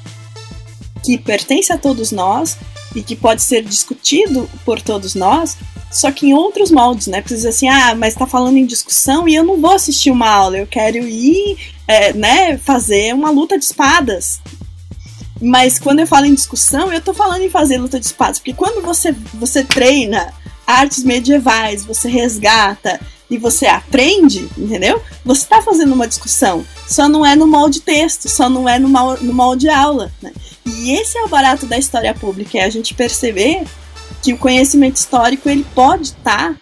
que 1.03 1.19
pertence 1.19 1.71
a 1.71 1.77
todos 1.77 2.11
nós 2.11 2.57
e 2.95 3.03
que 3.03 3.15
pode 3.15 3.43
ser 3.43 3.63
discutido 3.63 4.49
por 4.65 4.81
todos 4.81 5.13
nós, 5.13 5.55
só 5.91 6.11
que 6.11 6.27
em 6.27 6.33
outros 6.33 6.71
moldes, 6.71 7.05
né? 7.05 7.21
Precisa 7.21 7.49
assim, 7.49 7.67
ah, 7.67 7.93
mas 7.93 8.13
está 8.13 8.25
falando 8.25 8.57
em 8.57 8.65
discussão 8.65 9.27
e 9.27 9.35
eu 9.35 9.43
não 9.43 9.61
vou 9.61 9.73
assistir 9.73 10.09
uma 10.09 10.29
aula, 10.29 10.57
eu 10.57 10.65
quero 10.65 10.97
ir, 10.97 11.57
é, 11.87 12.11
né, 12.13 12.57
fazer 12.57 13.13
uma 13.13 13.29
luta 13.29 13.57
de 13.59 13.65
espadas. 13.65 14.41
Mas 15.41 15.79
quando 15.79 15.99
eu 15.99 16.07
falo 16.07 16.27
em 16.27 16.35
discussão, 16.35 16.93
eu 16.93 17.01
tô 17.01 17.15
falando 17.15 17.41
em 17.41 17.49
fazer 17.49 17.79
luta 17.79 17.99
de 17.99 18.05
espadas, 18.05 18.37
porque 18.37 18.53
quando 18.53 18.83
você, 18.83 19.11
você 19.33 19.63
treina 19.63 20.31
artes 20.67 21.03
medievais, 21.03 21.83
você 21.83 22.07
resgata 22.07 22.99
e 23.27 23.37
você 23.37 23.65
aprende, 23.65 24.47
entendeu? 24.55 25.01
Você 25.25 25.41
está 25.41 25.61
fazendo 25.61 25.93
uma 25.93 26.07
discussão. 26.07 26.63
Só 26.87 27.09
não 27.09 27.25
é 27.25 27.35
no 27.35 27.47
molde 27.47 27.81
texto, 27.81 28.29
só 28.29 28.49
não 28.49 28.69
é 28.69 28.77
no 28.77 28.89
molde 29.33 29.67
aula. 29.67 30.11
Né? 30.21 30.31
E 30.65 30.91
esse 30.91 31.17
é 31.17 31.23
o 31.23 31.29
barato 31.29 31.65
da 31.65 31.77
história 31.77 32.13
pública, 32.13 32.59
é 32.59 32.63
a 32.63 32.69
gente 32.69 32.93
perceber 32.93 33.63
que 34.21 34.33
o 34.33 34.37
conhecimento 34.37 34.97
histórico 34.97 35.49
ele 35.49 35.65
pode 35.73 36.09
estar 36.09 36.53
tá 36.53 36.55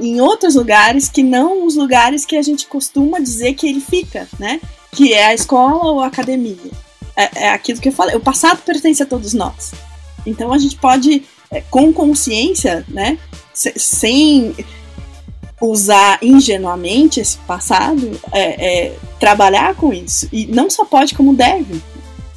em 0.00 0.20
outros 0.20 0.54
lugares 0.54 1.08
que 1.08 1.22
não 1.22 1.66
os 1.66 1.76
lugares 1.76 2.24
que 2.24 2.36
a 2.36 2.42
gente 2.42 2.66
costuma 2.66 3.18
dizer 3.18 3.54
que 3.54 3.66
ele 3.66 3.80
fica, 3.80 4.26
né? 4.38 4.60
Que 4.92 5.12
é 5.12 5.26
a 5.26 5.34
escola 5.34 5.84
ou 5.84 6.00
a 6.00 6.06
academia 6.06 6.85
é, 7.16 7.44
é 7.44 7.50
aquilo 7.50 7.80
que 7.80 7.88
eu 7.88 7.92
falei, 7.92 8.14
o 8.14 8.20
passado 8.20 8.62
pertence 8.62 9.02
a 9.02 9.06
todos 9.06 9.32
nós. 9.32 9.72
Então 10.26 10.52
a 10.52 10.58
gente 10.58 10.76
pode, 10.76 11.24
é, 11.50 11.60
com 11.62 11.92
consciência, 11.92 12.84
né, 12.88 13.18
sem 13.54 14.54
usar 15.60 16.18
ingenuamente 16.20 17.20
esse 17.20 17.38
passado, 17.38 18.20
é, 18.32 18.86
é, 18.86 18.96
trabalhar 19.18 19.74
com 19.74 19.92
isso. 19.92 20.28
E 20.32 20.46
não 20.46 20.68
só 20.68 20.84
pode, 20.84 21.14
como 21.14 21.34
deve. 21.34 21.80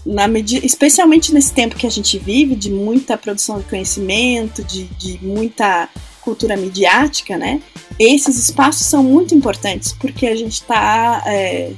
Na 0.06 0.28
medida, 0.28 0.66
especialmente 0.66 1.34
nesse 1.34 1.52
tempo 1.52 1.76
que 1.76 1.86
a 1.86 1.92
gente 1.92 2.18
vive, 2.18 2.56
de 2.56 2.72
muita 2.72 3.18
produção 3.18 3.60
de 3.60 3.66
conhecimento, 3.66 4.64
de, 4.64 4.86
de 4.86 5.20
muita 5.22 5.90
cultura 6.22 6.56
midiática, 6.56 7.38
né? 7.38 7.62
Esses 8.00 8.38
espaços 8.38 8.88
são 8.88 9.04
muito 9.04 9.36
importantes 9.36 9.94
porque 9.94 10.26
a 10.28 10.36
gente 10.36 10.54
está 10.54 11.22
é, 11.26 11.74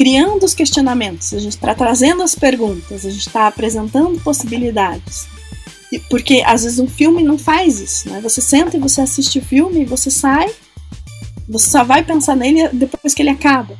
criando 0.00 0.44
os 0.44 0.54
questionamentos, 0.54 1.34
a 1.34 1.38
gente 1.38 1.52
está 1.56 1.74
trazendo 1.74 2.22
as 2.22 2.34
perguntas, 2.34 3.04
a 3.04 3.10
gente 3.10 3.26
está 3.26 3.46
apresentando 3.46 4.18
possibilidades. 4.22 5.28
Porque 6.08 6.42
às 6.46 6.64
vezes 6.64 6.78
um 6.78 6.88
filme 6.88 7.22
não 7.22 7.36
faz 7.36 7.78
isso, 7.78 8.08
né? 8.08 8.18
Você 8.22 8.40
senta 8.40 8.78
e 8.78 8.80
você 8.80 9.02
assiste 9.02 9.38
o 9.38 9.44
filme, 9.44 9.84
você 9.84 10.10
sai, 10.10 10.50
você 11.46 11.68
só 11.68 11.84
vai 11.84 12.02
pensar 12.02 12.34
nele 12.34 12.66
depois 12.72 13.12
que 13.12 13.20
ele 13.20 13.28
acaba. 13.28 13.76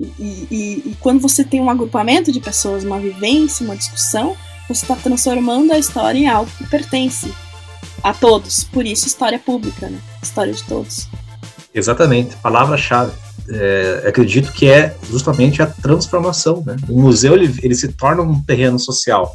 E, 0.00 0.46
e, 0.50 0.82
e 0.86 0.96
quando 1.00 1.20
você 1.20 1.44
tem 1.44 1.60
um 1.60 1.68
agrupamento 1.68 2.32
de 2.32 2.40
pessoas, 2.40 2.82
uma 2.82 2.98
vivência, 2.98 3.62
uma 3.62 3.76
discussão, 3.76 4.34
você 4.66 4.86
está 4.86 4.96
transformando 4.96 5.70
a 5.70 5.78
história 5.78 6.18
em 6.18 6.26
algo 6.26 6.50
que 6.56 6.66
pertence 6.66 7.30
a 8.02 8.14
todos. 8.14 8.64
Por 8.64 8.86
isso, 8.86 9.06
história 9.06 9.38
pública, 9.38 9.90
né? 9.90 10.00
História 10.22 10.54
de 10.54 10.64
todos. 10.64 11.06
Exatamente, 11.74 12.34
palavra-chave 12.36 13.25
é, 13.48 14.04
acredito 14.06 14.52
que 14.52 14.68
é 14.68 14.94
justamente 15.10 15.62
a 15.62 15.66
transformação. 15.66 16.62
Né? 16.66 16.76
O 16.88 17.00
museu 17.00 17.34
ele, 17.34 17.54
ele 17.62 17.74
se 17.74 17.88
torna 17.88 18.22
um 18.22 18.40
terreno 18.42 18.78
social 18.78 19.34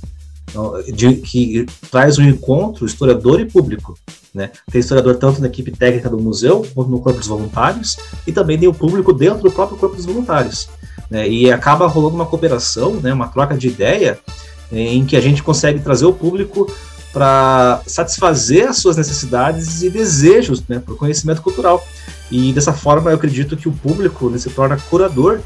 então, 0.49 0.81
de, 0.93 1.15
que 1.15 1.65
traz 1.89 2.17
um 2.17 2.23
encontro 2.23 2.85
historiador 2.85 3.39
e 3.39 3.45
público. 3.45 3.97
Né? 4.33 4.49
Tem 4.71 4.79
historiador 4.79 5.15
tanto 5.17 5.41
na 5.41 5.47
equipe 5.47 5.71
técnica 5.71 6.09
do 6.09 6.19
museu 6.19 6.65
quanto 6.73 6.89
no 6.89 6.99
corpo 6.99 7.19
dos 7.19 7.27
voluntários 7.27 7.97
e 8.25 8.31
também 8.31 8.57
tem 8.57 8.67
o 8.67 8.73
público 8.73 9.13
dentro 9.13 9.43
do 9.43 9.51
próprio 9.51 9.77
corpo 9.77 9.95
dos 9.95 10.05
voluntários. 10.05 10.69
Né? 11.09 11.27
E 11.27 11.51
acaba 11.51 11.87
rolando 11.87 12.15
uma 12.15 12.25
cooperação, 12.25 12.95
né? 12.95 13.13
uma 13.13 13.27
troca 13.27 13.57
de 13.57 13.67
ideia 13.67 14.19
em 14.71 15.05
que 15.05 15.17
a 15.17 15.21
gente 15.21 15.43
consegue 15.43 15.81
trazer 15.81 16.05
o 16.05 16.13
público 16.13 16.71
para 17.11 17.81
satisfazer 17.85 18.69
as 18.69 18.77
suas 18.77 18.95
necessidades 18.95 19.81
e 19.81 19.89
desejos 19.89 20.65
né, 20.67 20.81
o 20.87 20.95
conhecimento 20.95 21.41
cultural. 21.41 21.85
E 22.31 22.53
dessa 22.53 22.71
forma 22.71 23.11
eu 23.11 23.15
acredito 23.15 23.57
que 23.57 23.67
o 23.67 23.73
público 23.73 24.29
né, 24.29 24.37
se 24.37 24.49
torna 24.49 24.77
curador 24.89 25.41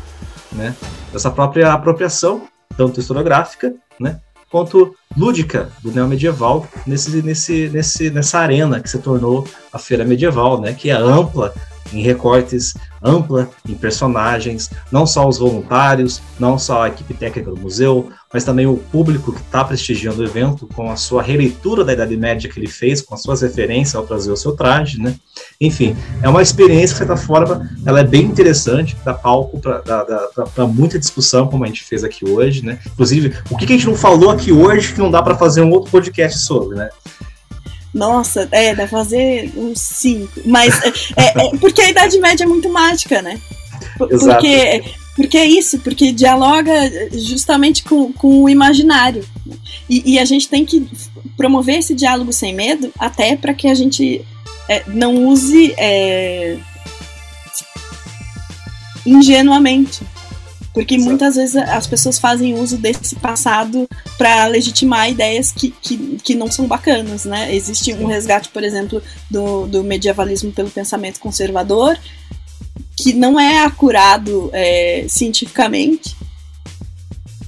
né, 0.52 0.76
dessa 1.12 1.32
própria 1.32 1.74
apropriação, 1.74 2.48
tanto 2.78 3.00
historiográfica 3.00 3.74
né, 4.00 4.20
quanto 4.52 4.96
lúdica 5.18 5.70
do 5.82 5.92
neomedieval 5.92 6.68
nesse, 6.86 7.22
nesse, 7.22 7.70
nesse, 7.70 8.10
nessa 8.10 8.40
arena 8.40 8.80
que 8.80 8.90
se 8.90 9.00
tornou 9.00 9.48
a 9.74 9.80
feira 9.80 10.06
medieval, 10.06 10.62
né, 10.62 10.74
que 10.74 10.90
é 10.90 10.94
ampla 10.94 11.54
em 11.94 12.02
recortes, 12.02 12.74
ampla 13.02 13.50
em 13.68 13.76
personagens, 13.76 14.70
não 14.92 15.06
só 15.06 15.28
os 15.28 15.38
voluntários, 15.38 16.22
não 16.40 16.58
só 16.58 16.84
a 16.84 16.88
equipe 16.88 17.14
técnica 17.14 17.52
do 17.52 17.60
museu, 17.60 18.10
mas 18.34 18.44
também 18.44 18.66
o 18.66 18.78
público 18.78 19.32
que 19.32 19.40
está 19.40 19.64
prestigiando 19.64 20.22
o 20.22 20.26
evento 20.26 20.68
com 20.76 20.92
a 20.92 20.96
sua 20.96 21.22
releitura 21.22 21.86
da 21.86 21.94
Idade 21.94 22.18
Média 22.18 22.50
que 22.50 22.60
ele 22.60 22.68
fez, 22.68 23.02
com 23.02 23.14
as 23.14 23.22
suas 23.22 23.42
referências 23.42 23.96
ao 23.96 24.06
trazer 24.06 24.32
o 24.32 24.36
seu 24.36 24.54
traje, 24.54 25.00
né? 25.00 25.16
Enfim, 25.62 25.96
é 26.22 26.28
uma 26.28 26.42
experiência, 26.42 26.94
de 26.94 26.98
certa 26.98 27.16
forma, 27.16 27.70
ela 27.86 28.00
é 28.00 28.04
bem 28.04 28.26
interessante, 28.26 28.98
dá 29.06 29.14
palco 29.14 29.60
para 29.60 30.68
muita 30.68 31.00
discussão, 31.00 31.48
como 31.48 31.64
a 31.64 31.68
gente 31.68 31.84
fez 31.84 32.04
aqui 32.04 32.28
hoje, 32.28 32.66
né? 32.66 32.80
Inclusive, 32.86 33.34
o 33.50 33.58
que, 33.58 33.66
que 33.66 33.74
a 33.74 33.78
gente 33.78 33.88
não 33.88 33.96
falou 33.96 34.32
aqui 34.32 34.52
hoje 34.52 34.94
que 34.94 35.00
não 35.00 35.12
dá 35.12 35.22
para 35.22 35.38
fazer 35.38 35.62
um 35.62 35.72
outro 35.72 35.92
podcast 35.92 36.40
sobre, 36.40 36.76
né? 36.76 36.90
Nossa, 37.96 38.46
é, 38.52 38.76
deve 38.76 38.90
fazer 38.90 39.54
uns 39.56 39.80
cinco. 39.80 40.42
Mas 40.46 40.78
é, 40.84 40.90
é, 41.16 41.48
é, 41.48 41.58
porque 41.58 41.82
a 41.82 41.90
Idade 41.90 42.20
Média 42.20 42.44
é 42.44 42.48
muito 42.48 42.70
mágica, 42.70 43.22
né? 43.22 43.40
Porque, 43.98 44.84
porque 45.16 45.38
é 45.38 45.46
isso, 45.46 45.80
porque 45.80 46.12
dialoga 46.12 46.74
justamente 47.14 47.86
com, 47.86 48.12
com 48.12 48.44
o 48.44 48.50
imaginário. 48.50 49.26
E, 49.90 50.14
e 50.14 50.20
a 50.20 50.26
gente 50.26 50.50
tem 50.50 50.66
que 50.66 50.86
promover 51.38 51.78
esse 51.80 51.96
diálogo 51.96 52.34
sem 52.34 52.54
medo, 52.54 52.92
até 53.00 53.38
para 53.38 53.54
que 53.54 53.70
a 53.70 53.74
gente 53.74 54.26
é, 54.68 54.84
não 54.88 55.28
use 55.28 55.74
é, 55.78 56.58
ingenuamente. 59.06 60.02
Porque 60.76 60.96
Exato. 60.96 61.10
muitas 61.10 61.36
vezes 61.38 61.56
as 61.56 61.88
pessoas 61.88 62.20
fazem 62.20 62.60
uso 62.60 62.78
desse 62.78 63.16
passado 63.16 63.88
para 64.18 64.46
legitimar 64.48 65.10
ideias 65.10 65.50
que, 65.50 65.72
que, 65.72 65.98
que 66.22 66.36
não 66.36 66.52
são 66.52 66.68
bacanas, 66.68 67.24
né? 67.24 67.56
Existe 67.56 67.94
um 67.94 68.06
resgate, 68.06 68.50
por 68.50 68.62
exemplo, 68.62 69.02
do, 69.32 69.68
do 69.68 69.84
medievalismo 69.86 70.52
pelo 70.52 70.70
pensamento 70.70 71.22
conservador, 71.22 71.98
que 72.98 73.14
não 73.14 73.40
é 73.40 73.64
acurado 73.64 74.50
é, 74.52 75.06
cientificamente, 75.08 76.14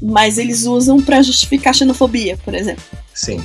mas 0.02 0.38
eles 0.38 0.66
usam 0.66 1.02
para 1.02 1.22
justificar 1.22 1.76
xenofobia, 1.76 2.38
por 2.46 2.56
exemplo. 2.56 2.84
Sim. 3.14 3.44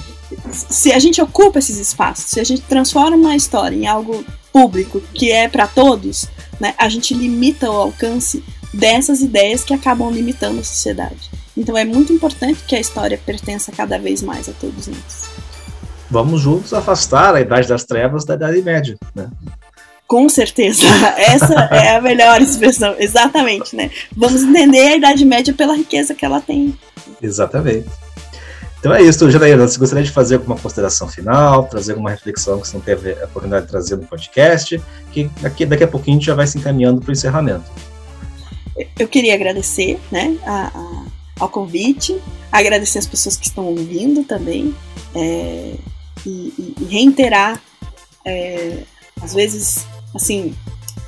Se 0.53 0.93
a 0.93 0.99
gente 1.01 1.21
ocupa 1.21 1.59
esses 1.59 1.79
espaços, 1.79 2.27
se 2.27 2.39
a 2.39 2.45
gente 2.45 2.63
transforma 2.63 3.17
uma 3.17 3.35
história 3.35 3.75
em 3.75 3.89
algo 3.89 4.25
público 4.53 5.03
que 5.13 5.33
é 5.33 5.49
para 5.49 5.67
todos, 5.67 6.29
né, 6.61 6.73
a 6.79 6.89
gente 6.89 7.15
limita 7.15 7.69
o 7.69 7.75
alcance 7.75 8.45
dessas 8.73 9.21
ideias 9.21 9.63
que 9.65 9.75
acabam 9.75 10.11
limitando 10.11 10.61
a 10.61 10.65
sociedade. 10.65 11.31
Então 11.57 11.77
é 11.77 11.85
muito 11.85 12.13
importante 12.13 12.65
que 12.67 12.75
a 12.75 12.81
história 12.81 13.21
pertença 13.25 13.73
cada 13.73 13.99
vez 13.99 14.23
mais 14.23 14.49
a 14.49 14.53
todos 14.53 14.87
nós. 14.87 15.31
Vamos 16.11 16.41
juntos 16.41 16.75
afastar 16.75 17.35
a 17.35 17.41
Idade 17.41 17.69
das 17.69 17.85
Trevas 17.85 18.25
da 18.25 18.35
Idade 18.35 18.63
Média, 18.63 18.97
né? 19.15 19.31
Com 20.07 20.29
certeza, 20.29 20.85
essa 21.17 21.55
é 21.71 21.97
a 21.97 22.01
melhor 22.01 22.41
expressão, 22.43 22.95
exatamente, 22.99 23.75
né? 23.75 23.91
Vamos 24.15 24.43
entender 24.43 24.89
a 24.89 24.97
Idade 24.97 25.25
Média 25.25 25.55
pela 25.55 25.75
riqueza 25.75 26.15
que 26.15 26.25
ela 26.25 26.41
tem. 26.41 26.79
Exatamente. 27.23 27.89
Então 28.79 28.93
é 28.93 29.01
isso, 29.01 29.31
Janaína. 29.31 29.67
Você 29.67 29.79
gostaria 29.79 30.05
de 30.05 30.11
fazer 30.11 30.35
alguma 30.35 30.59
consideração 30.59 31.09
final, 31.09 31.65
trazer 31.65 31.93
alguma 31.93 32.11
reflexão 32.11 32.61
que 32.61 32.67
você 32.67 32.77
não 32.77 32.83
teve 32.83 33.13
a 33.13 33.27
oportunidade 33.27 33.67
de 33.67 33.71
trazer 33.71 33.97
no 33.97 34.03
podcast, 34.03 34.83
que 35.13 35.31
daqui, 35.41 35.65
daqui 35.65 35.85
a 35.85 35.89
pouquinho 35.89 36.17
a 36.17 36.19
gente 36.19 36.27
já 36.27 36.35
vai 36.35 36.49
se 36.49 36.59
encaminhando 36.59 37.01
para 37.01 37.11
o 37.11 37.13
encerramento. 37.13 37.65
Eu 38.99 39.09
queria 39.09 39.35
agradecer 39.35 39.99
né, 40.11 40.37
a, 40.45 40.69
a, 40.75 41.05
ao 41.41 41.49
convite, 41.49 42.19
agradecer 42.51 42.99
as 42.99 43.07
pessoas 43.07 43.37
que 43.37 43.47
estão 43.47 43.67
ouvindo 43.67 44.25
também, 44.25 44.75
é, 45.15 45.75
e, 46.25 46.75
e, 46.81 46.85
reiterar, 46.89 47.61
é, 48.25 48.85
às 49.21 49.35
vezes, 49.35 49.87
assim, 50.15 50.55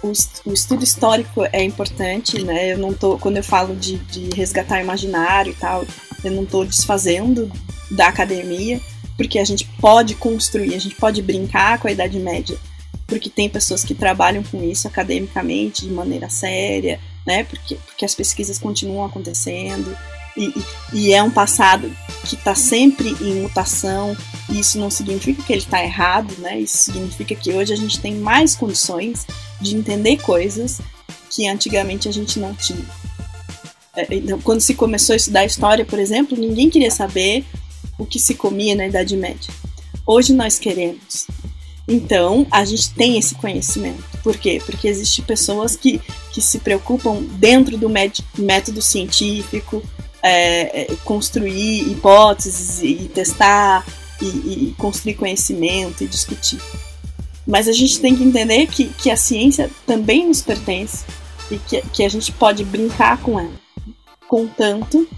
o, 0.03 0.13
o, 0.51 0.53
estudo 0.53 0.85
histórico 0.85 1.45
é 1.53 1.63
importante, 1.63 2.43
né? 2.43 2.73
Eu 2.73 2.79
não 2.79 2.93
tô, 2.93 3.19
quando 3.19 3.37
eu 3.39 3.45
falo 3.45 3.75
de, 3.75 3.97
de 3.97 4.29
resgatar 4.35 4.83
imaginário 4.83 5.53
e 5.53 5.55
tal, 5.55 5.85
eu 6.23 6.33
não 6.33 6.43
estou 6.43 6.65
desfazendo 6.65 7.51
da 7.91 8.09
academia, 8.09 8.81
porque 9.17 9.39
a 9.39 9.45
gente 9.45 9.65
pode 9.81 10.15
construir, 10.15 10.75
a 10.75 10.81
gente 10.81 10.97
pode 10.97 11.23
brincar 11.23 11.79
com 11.79 11.89
a 11.89 11.93
Idade 11.93 12.19
Média, 12.19 12.59
porque 13.07 13.31
tem 13.31 13.49
pessoas 13.49 13.85
que 13.85 13.95
trabalham 13.95 14.43
com 14.43 14.63
isso 14.63 14.89
academicamente 14.89 15.87
de 15.87 15.93
maneira 15.93 16.29
séria, 16.29 17.01
né? 17.27 17.45
Porque, 17.45 17.77
porque 17.77 18.05
as 18.05 18.15
pesquisas 18.15 18.59
continuam 18.59 19.07
acontecendo. 19.07 19.97
E, 20.37 20.47
e, 20.47 20.65
e 20.93 21.13
é 21.13 21.23
um 21.23 21.31
passado 21.31 21.91
que 22.25 22.35
está 22.35 22.55
sempre 22.55 23.11
em 23.21 23.43
mutação, 23.43 24.17
e 24.51 24.59
isso 24.59 24.79
não 24.79 24.91
significa 24.91 25.43
que 25.43 25.53
ele 25.53 25.63
está 25.63 25.83
errado, 25.83 26.35
né? 26.39 26.59
Isso 26.59 26.79
significa 26.79 27.35
que 27.35 27.53
hoje 27.53 27.73
a 27.73 27.77
gente 27.77 28.01
tem 28.01 28.15
mais 28.15 28.55
condições 28.57 29.27
de 29.61 29.77
entender 29.77 30.19
coisas 30.19 30.81
que 31.31 31.49
antigamente 31.49 32.09
a 32.09 32.13
gente 32.13 32.39
não 32.39 32.55
tinha. 32.55 32.85
É, 33.97 34.07
então, 34.11 34.41
quando 34.41 34.61
se 34.61 34.75
começou 34.75 35.13
a 35.13 35.17
estudar 35.17 35.45
história, 35.45 35.85
por 35.85 35.99
exemplo, 35.99 36.37
ninguém 36.37 36.69
queria 36.69 36.91
saber 36.91 37.45
o 37.99 38.05
que 38.05 38.19
se 38.19 38.35
comia 38.35 38.75
na 38.75 38.87
Idade 38.87 39.17
Média. 39.17 39.53
Hoje 40.07 40.33
nós 40.33 40.59
queremos. 40.59 41.27
Então, 41.87 42.47
a 42.51 42.65
gente 42.65 42.91
tem 42.95 43.19
esse 43.19 43.35
conhecimento. 43.35 44.03
Por 44.23 44.37
quê? 44.37 44.61
Porque 44.65 44.89
existem 44.89 45.25
pessoas 45.25 45.77
que, 45.77 46.01
que 46.33 46.41
se 46.41 46.59
preocupam 46.59 47.23
dentro 47.39 47.77
do 47.77 47.91
método 48.39 48.81
científico, 48.81 49.83
é, 50.23 50.83
é, 50.83 50.97
construir 51.05 51.91
hipóteses 51.91 52.83
e 52.83 53.11
testar 53.13 53.85
e, 54.23 54.27
e, 54.27 54.75
construir 54.79 55.15
conhecimento 55.15 56.03
e 56.03 56.07
discutir. 56.07 56.61
Mas 57.47 57.69
a 57.69 57.73
gente 57.73 58.01
tem 58.01 58.17
que 58.17 58.25
entender 58.25 58.67
que, 58.67 58.89
que 58.89 59.11
a 59.11 59.17
ciência 59.17 59.71
também 59.87 60.27
nos 60.27 60.41
pertence 60.41 61.05
e 61.51 61.59
que, 61.59 61.83
que 61.93 62.03
a 62.03 62.09
gente 62.09 62.33
pode 62.33 62.65
brincar 62.65 63.19
com 63.19 63.39
ela 63.39 63.65
contanto 64.35 65.09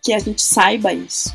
que 0.00 0.12
a 0.12 0.18
gente 0.20 0.42
saiba 0.42 0.92
isso. 0.92 1.34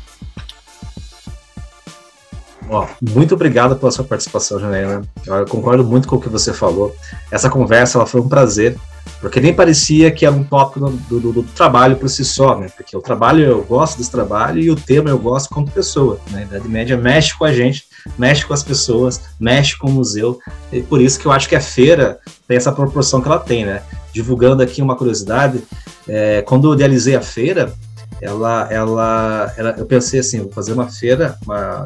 Ó, 2.68 2.86
muito 3.00 3.34
obrigado 3.34 3.76
pela 3.76 3.90
sua 3.90 4.04
participação, 4.04 4.58
Janaína. 4.58 5.02
Eu 5.26 5.46
concordo 5.46 5.84
muito 5.84 6.08
com 6.08 6.16
o 6.16 6.20
que 6.20 6.28
você 6.28 6.52
falou. 6.52 6.94
Essa 7.30 7.50
conversa 7.50 7.98
ela 7.98 8.06
foi 8.06 8.20
um 8.20 8.28
prazer, 8.28 8.76
porque 9.20 9.40
nem 9.40 9.54
parecia 9.54 10.10
que 10.10 10.24
era 10.24 10.34
um 10.34 10.44
tópico 10.44 10.80
do, 10.80 11.20
do, 11.20 11.32
do, 11.32 11.42
trabalho 11.42 11.96
por 11.96 12.08
si 12.08 12.24
só, 12.24 12.58
né? 12.58 12.68
Porque 12.74 12.96
o 12.96 13.02
trabalho, 13.02 13.44
eu 13.44 13.62
gosto 13.62 13.98
desse 13.98 14.10
trabalho 14.10 14.60
e 14.60 14.70
o 14.70 14.76
tema 14.76 15.10
eu 15.10 15.18
gosto 15.18 15.48
como 15.48 15.70
pessoa. 15.70 16.18
Né? 16.30 16.40
A 16.40 16.42
Idade 16.42 16.68
Média 16.68 16.96
mexe 16.96 17.36
com 17.36 17.44
a 17.44 17.52
gente, 17.52 17.84
mexe 18.18 18.44
com 18.44 18.54
as 18.54 18.62
pessoas, 18.62 19.20
mexe 19.38 19.76
com 19.76 19.88
o 19.88 19.92
museu. 19.92 20.38
E 20.72 20.82
por 20.82 21.00
isso 21.00 21.18
que 21.18 21.26
eu 21.26 21.32
acho 21.32 21.48
que 21.48 21.56
a 21.56 21.60
feira 21.60 22.18
tem 22.48 22.56
essa 22.56 22.72
proporção 22.72 23.20
que 23.20 23.28
ela 23.28 23.38
tem, 23.38 23.64
né? 23.64 23.82
Divulgando 24.12 24.62
aqui 24.62 24.80
uma 24.80 24.96
curiosidade, 24.96 25.62
é, 26.08 26.42
quando 26.42 26.68
eu 26.68 26.74
idealizei 26.74 27.14
a 27.14 27.20
feira, 27.20 27.72
ela, 28.20 28.68
ela, 28.70 29.54
ela, 29.56 29.74
eu 29.76 29.86
pensei 29.86 30.20
assim, 30.20 30.40
vou 30.40 30.52
fazer 30.52 30.72
uma 30.72 30.88
feira, 30.88 31.36
uma 31.44 31.84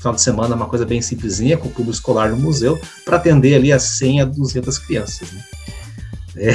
final 0.00 0.14
de 0.14 0.22
semana, 0.22 0.56
uma 0.56 0.66
coisa 0.66 0.86
bem 0.86 1.02
simplesinha, 1.02 1.56
com 1.56 1.68
o 1.68 1.70
público 1.70 1.92
escolar 1.92 2.30
no 2.30 2.38
museu, 2.38 2.80
para 3.04 3.16
atender 3.16 3.54
ali 3.54 3.70
as 3.70 3.98
100 3.98 4.22
a 4.22 4.24
200 4.24 4.78
crianças. 4.78 5.30
Né? 5.30 5.42
É, 6.36 6.50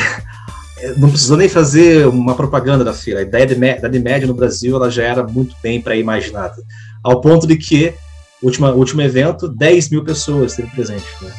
é, 0.79 0.93
não 0.97 1.09
precisou 1.09 1.37
nem 1.37 1.47
fazer 1.47 2.07
uma 2.07 2.35
propaganda 2.35 2.83
da 2.83 2.93
feira. 2.93 3.19
A 3.19 3.23
ideia 3.23 3.45
de, 3.45 3.53
Idade 3.53 3.99
Média 3.99 4.27
no 4.27 4.33
Brasil 4.33 4.75
ela 4.75 4.89
já 4.89 5.03
era 5.03 5.23
muito 5.23 5.55
bem 5.61 5.79
pré-imaginada. 5.79 6.55
Ao 7.03 7.21
ponto 7.21 7.45
de 7.45 7.55
que, 7.55 7.93
última, 8.41 8.71
último 8.71 9.01
evento, 9.01 9.47
10 9.47 9.89
mil 9.89 10.03
pessoas 10.03 10.51
esteve 10.51 10.71
presente. 10.71 11.05
Né? 11.21 11.31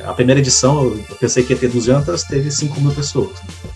É, 0.00 0.06
a 0.08 0.12
primeira 0.12 0.40
edição, 0.40 0.84
eu 0.84 1.16
pensei 1.20 1.44
que 1.44 1.52
ia 1.52 1.58
ter 1.58 1.68
200, 1.68 2.22
teve 2.24 2.50
5 2.50 2.80
mil 2.80 2.92
pessoas. 2.92 3.30
Né? 3.30 3.70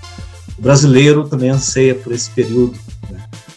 o 0.59 0.63
brasileiro 0.63 1.27
também 1.27 1.49
anseia 1.49 1.95
por 1.95 2.13
esse 2.13 2.29
período, 2.31 2.79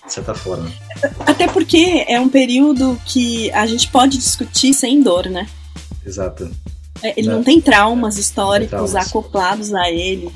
de 0.05 0.13
certa 0.13 0.33
forma. 0.33 0.71
Até 1.19 1.47
porque 1.47 2.05
é 2.07 2.19
um 2.19 2.29
período 2.29 2.99
que 3.05 3.51
a 3.51 3.65
gente 3.65 3.87
pode 3.89 4.17
discutir 4.17 4.73
sem 4.73 5.01
dor, 5.01 5.27
né? 5.27 5.47
Exato. 6.05 6.49
É, 7.01 7.13
ele 7.17 7.27
não 7.27 7.43
tem 7.43 7.59
traumas 7.59 8.17
históricos 8.17 8.79
tem 8.79 8.87
traumas. 8.87 9.07
acoplados 9.09 9.73
a 9.73 9.89
ele. 9.89 10.31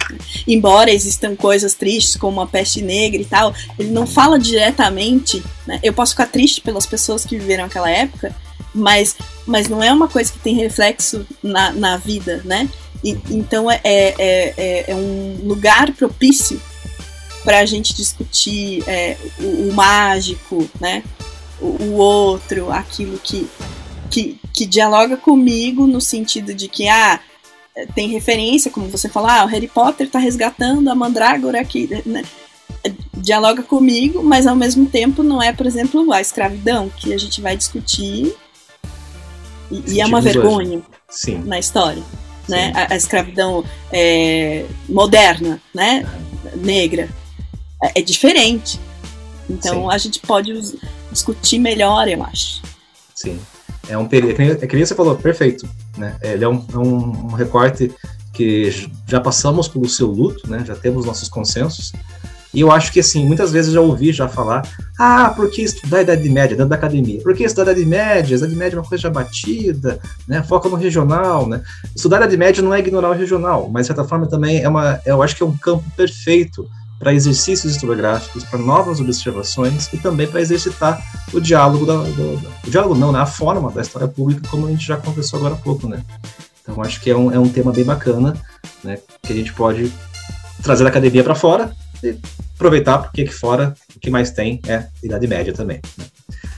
Embora 0.46 0.92
existam 0.92 1.34
coisas 1.36 1.74
tristes, 1.74 2.18
como 2.18 2.42
a 2.42 2.48
peste 2.48 2.82
negra 2.82 3.22
e 3.22 3.26
tal, 3.26 3.54
ele 3.80 3.90
não 3.90 4.06
fala 4.06 4.38
diretamente. 4.38 5.42
Né? 5.66 5.80
Eu 5.82 5.94
posso 5.94 6.12
ficar 6.12 6.28
triste 6.28 6.60
pelas 6.60 6.86
pessoas 6.86 7.24
que 7.24 7.38
viveram 7.38 7.66
aquela 7.66 7.90
época, 7.90 8.36
mas, 8.76 9.16
mas 9.46 9.70
não 9.70 9.82
é 9.82 9.94
uma 9.94 10.10
coisa 10.10 10.32
que 10.32 10.40
tem 10.40 10.56
reflexo 10.56 11.26
na, 11.42 11.72
na 11.72 11.98
vida, 11.98 12.42
né? 12.44 12.70
E, 13.04 13.18
então 13.30 13.72
é, 13.72 13.80
é, 13.84 14.54
é, 14.58 14.92
é, 14.92 14.96
um 14.96 15.40
lugar 15.44 15.94
propício 15.94 16.60
para 17.48 17.60
a 17.60 17.66
gente 17.66 17.96
discutir 17.96 18.84
é, 18.86 19.16
o, 19.40 19.70
o, 19.70 19.74
mágico, 19.74 20.70
né? 20.82 21.02
O, 21.62 21.82
o, 21.82 21.94
outro, 21.94 22.70
aquilo 22.70 23.18
que, 23.18 23.48
que, 24.12 24.38
que 24.54 24.66
dialoga 24.66 25.16
comigo 25.16 25.88
no 25.88 26.02
sentido 26.02 26.54
de 26.54 26.68
que 26.68 26.90
ah, 26.90 27.22
tem 27.96 28.10
referência, 28.10 28.70
como 28.70 28.90
você 28.90 29.08
falou, 29.08 29.30
ah, 29.30 29.46
o 29.46 29.48
Harry 29.48 29.70
Potter 29.70 30.08
está 30.08 30.20
resgatando 30.20 30.90
a 30.90 30.96
Mandrágora 30.96 31.62
aqui, 31.62 31.90
né? 32.06 32.24
dialoga 33.14 33.64
comigo, 33.64 34.22
mas 34.22 34.46
ao 34.46 34.56
mesmo 34.56 34.86
tempo 34.86 35.24
não 35.24 35.42
é, 35.42 35.54
por 35.54 35.66
exemplo, 35.66 36.12
a 36.12 36.20
escravidão 36.20 36.90
que 36.90 37.14
a 37.14 37.18
gente 37.18 37.40
vai 37.40 37.56
discutir 37.56 38.36
e, 39.72 39.94
e 39.94 40.02
é 40.02 40.06
uma 40.06 40.20
vergonha 40.20 40.82
Sim. 41.10 41.38
na 41.46 41.58
história 41.58 42.04
né? 42.48 42.72
A, 42.74 42.94
a, 42.94 42.96
escravidão 42.96 43.64
é, 43.92 44.66
moderna, 44.88 45.62
né? 45.74 46.06
Negra. 46.56 47.10
É, 47.84 48.00
é 48.00 48.02
diferente. 48.02 48.80
Então 49.50 49.84
Sim. 49.84 49.90
a 49.92 49.98
gente 49.98 50.20
pode 50.20 50.54
discutir 51.12 51.60
melhor, 51.60 52.08
eu 52.08 52.24
acho. 52.24 52.62
Sim. 53.16 53.40
É 53.90 53.98
um 53.98 54.08
período. 54.08 54.64
É 54.64 54.68
que 54.68 54.76
nem 54.76 54.86
você 54.86 54.96
falou, 54.96 55.16
perfeito. 55.16 55.68
Né? 55.98 56.16
Ele 56.22 56.44
é 56.44 56.48
um, 56.48 56.66
é 56.74 56.78
um, 56.78 57.28
um 57.28 57.34
recorte 57.34 57.92
que 58.34 58.90
já 59.08 59.20
passamos 59.20 59.68
pelo 59.68 59.90
seu 59.90 60.08
luto, 60.08 60.50
né? 60.50 60.64
Já 60.66 60.76
temos 60.76 61.06
nossos 61.06 61.28
consensos. 61.28 61.92
E 62.54 62.62
eu 62.62 62.72
acho 62.72 62.92
que, 62.92 63.00
assim, 63.00 63.26
muitas 63.26 63.52
vezes 63.52 63.74
já 63.74 63.82
ouvi 63.82 64.12
já 64.12 64.28
falar, 64.28 64.68
ah, 64.98 65.32
por 65.36 65.50
que 65.50 65.62
estudar 65.62 65.98
a 65.98 66.02
Idade 66.02 66.30
Média 66.30 66.56
dentro 66.56 66.70
da 66.70 66.76
academia? 66.76 67.22
Por 67.22 67.36
que 67.36 67.44
estudar 67.44 67.70
a 67.70 67.74
Idade 67.74 67.86
Média? 67.86 68.36
A 68.36 68.40
Idade 68.40 68.56
Média 68.56 68.76
é 68.76 68.80
uma 68.80 68.88
coisa 68.88 69.02
já 69.02 69.10
batida, 69.10 70.00
né? 70.28 70.44
Foca 70.44 70.70
no 70.70 70.76
regional, 70.76 71.48
né? 71.48 71.62
Estudar 71.96 72.18
a 72.18 72.20
Idade 72.22 72.38
Média 72.38 72.64
não 72.64 72.74
é 72.74 72.80
ignorar 72.80 73.10
o 73.10 73.14
regional, 73.14 73.70
mas, 73.72 73.84
de 73.84 73.88
certa 73.88 74.04
forma, 74.06 74.28
também 74.28 74.62
é 74.62 74.70
uma, 74.70 75.00
eu 75.06 75.22
acho 75.22 75.36
que 75.36 75.44
é 75.44 75.46
um 75.46 75.58
campo 75.58 75.84
perfeito 75.96 76.68
para 77.00 77.14
exercícios 77.14 77.74
historiográficos, 77.74 78.44
para 78.44 78.60
novas 78.60 79.00
observações 79.00 79.92
e 79.94 79.98
também 79.98 80.28
para 80.28 80.42
exercitar 80.42 81.02
o 81.34 81.40
diálogo, 81.40 81.86
da, 81.86 81.96
do, 81.96 82.42
o 82.66 82.70
diálogo 82.70 82.96
não, 82.96 83.12
né? 83.12 83.20
a 83.20 83.26
forma 83.26 83.72
da 83.72 83.82
história 83.82 84.08
pública, 84.08 84.48
como 84.50 84.68
a 84.68 84.72
gente 84.72 84.86
já 84.86 84.98
conversou 84.98 85.40
agora 85.40 85.54
há 85.54 85.58
pouco, 85.58 85.88
né? 85.88 86.04
Então, 86.62 86.82
acho 86.82 87.00
que 87.00 87.10
é 87.10 87.16
um, 87.16 87.32
é 87.32 87.40
um 87.40 87.48
tema 87.48 87.72
bem 87.72 87.86
bacana, 87.86 88.36
né? 88.84 88.98
Que 89.22 89.32
a 89.32 89.36
gente 89.36 89.54
pode 89.54 89.92
trazer 90.62 90.84
da 90.84 90.90
academia 90.90 91.24
para 91.24 91.36
fora 91.36 91.72
e 92.04 92.18
aproveitar 92.56 92.98
porque 93.00 93.22
aqui 93.22 93.34
fora 93.34 93.74
o 93.96 94.00
que 94.00 94.10
mais 94.10 94.32
tem 94.32 94.60
é 94.68 94.88
Idade 95.04 95.28
Média 95.28 95.54
também. 95.54 95.80
Né? 95.98 96.06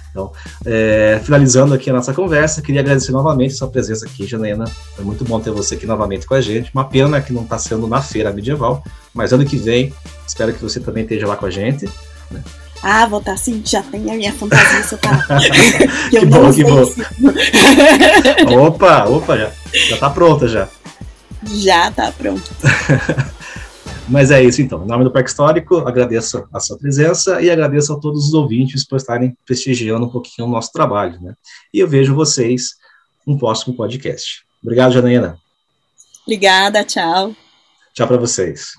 Então, 0.10 0.32
é, 0.66 1.22
finalizando 1.24 1.74
aqui 1.74 1.90
a 1.90 1.94
nossa 1.94 2.14
conversa, 2.14 2.61
queria 2.61 2.82
agradecer 2.82 3.11
novamente 3.11 3.53
sua 3.53 3.70
presença 3.70 4.06
aqui, 4.06 4.26
Janaína. 4.26 4.66
É 4.98 5.02
muito 5.02 5.24
bom 5.24 5.40
ter 5.40 5.52
você 5.52 5.76
aqui 5.76 5.86
novamente 5.86 6.26
com 6.26 6.34
a 6.34 6.41
gente. 6.41 6.72
Uma 6.74 6.86
pena 6.86 7.22
que 7.22 7.32
não 7.32 7.44
está 7.44 7.57
sendo 7.57 7.88
na 7.88 8.02
feira 8.02 8.34
medieval, 8.34 8.84
mas 9.14 9.34
ano 9.34 9.45
que 9.45 9.57
vem, 9.57 9.94
espero 10.27 10.53
que 10.53 10.61
você 10.61 10.80
também 10.80 11.03
esteja 11.03 11.27
lá 11.27 11.36
com 11.36 11.45
a 11.45 11.49
gente. 11.49 11.90
Né? 12.31 12.44
Ah, 12.81 13.06
vou 13.06 13.19
estar 13.19 13.31
tá 13.31 13.38
sim, 13.38 13.61
já 13.65 13.81
tem 13.84 14.10
a 14.10 14.15
minha 14.15 14.31
fantasia, 14.31 14.81
que 16.10 16.26
bom, 16.26 16.53
que 16.53 16.64
bom. 16.64 16.84
opa, 18.65 19.06
opa, 19.06 19.38
já, 19.38 19.52
já 19.73 19.98
tá 19.98 20.10
pronta 20.10 20.48
já. 20.48 20.69
Já 21.45 21.91
tá 21.91 22.11
pronto. 22.11 22.49
Mas 24.07 24.31
é 24.31 24.44
isso 24.44 24.61
então. 24.61 24.84
Em 24.84 24.88
nome 24.88 25.03
do 25.03 25.11
Parque 25.11 25.30
Histórico, 25.30 25.77
agradeço 25.88 26.48
a 26.52 26.60
sua 26.60 26.77
presença 26.77 27.40
e 27.41 27.49
agradeço 27.49 27.94
a 27.94 27.99
todos 27.99 28.27
os 28.27 28.34
ouvintes 28.34 28.84
por 28.84 28.95
estarem 28.95 29.38
prestigiando 29.45 30.06
um 30.06 30.10
pouquinho 30.10 30.48
o 30.48 30.52
nosso 30.52 30.72
trabalho. 30.72 31.22
Né? 31.22 31.34
E 31.72 31.80
eu 31.80 31.88
vejo 31.88 32.15
vocês 32.15 32.76
no 33.26 33.38
próximo 33.38 33.76
podcast. 33.76 34.44
Obrigado, 34.64 34.94
Janaína. 34.94 35.38
Obrigada, 36.26 36.84
tchau. 36.84 37.36
Tchau 37.94 38.07
para 38.07 38.18
vocês. 38.18 38.73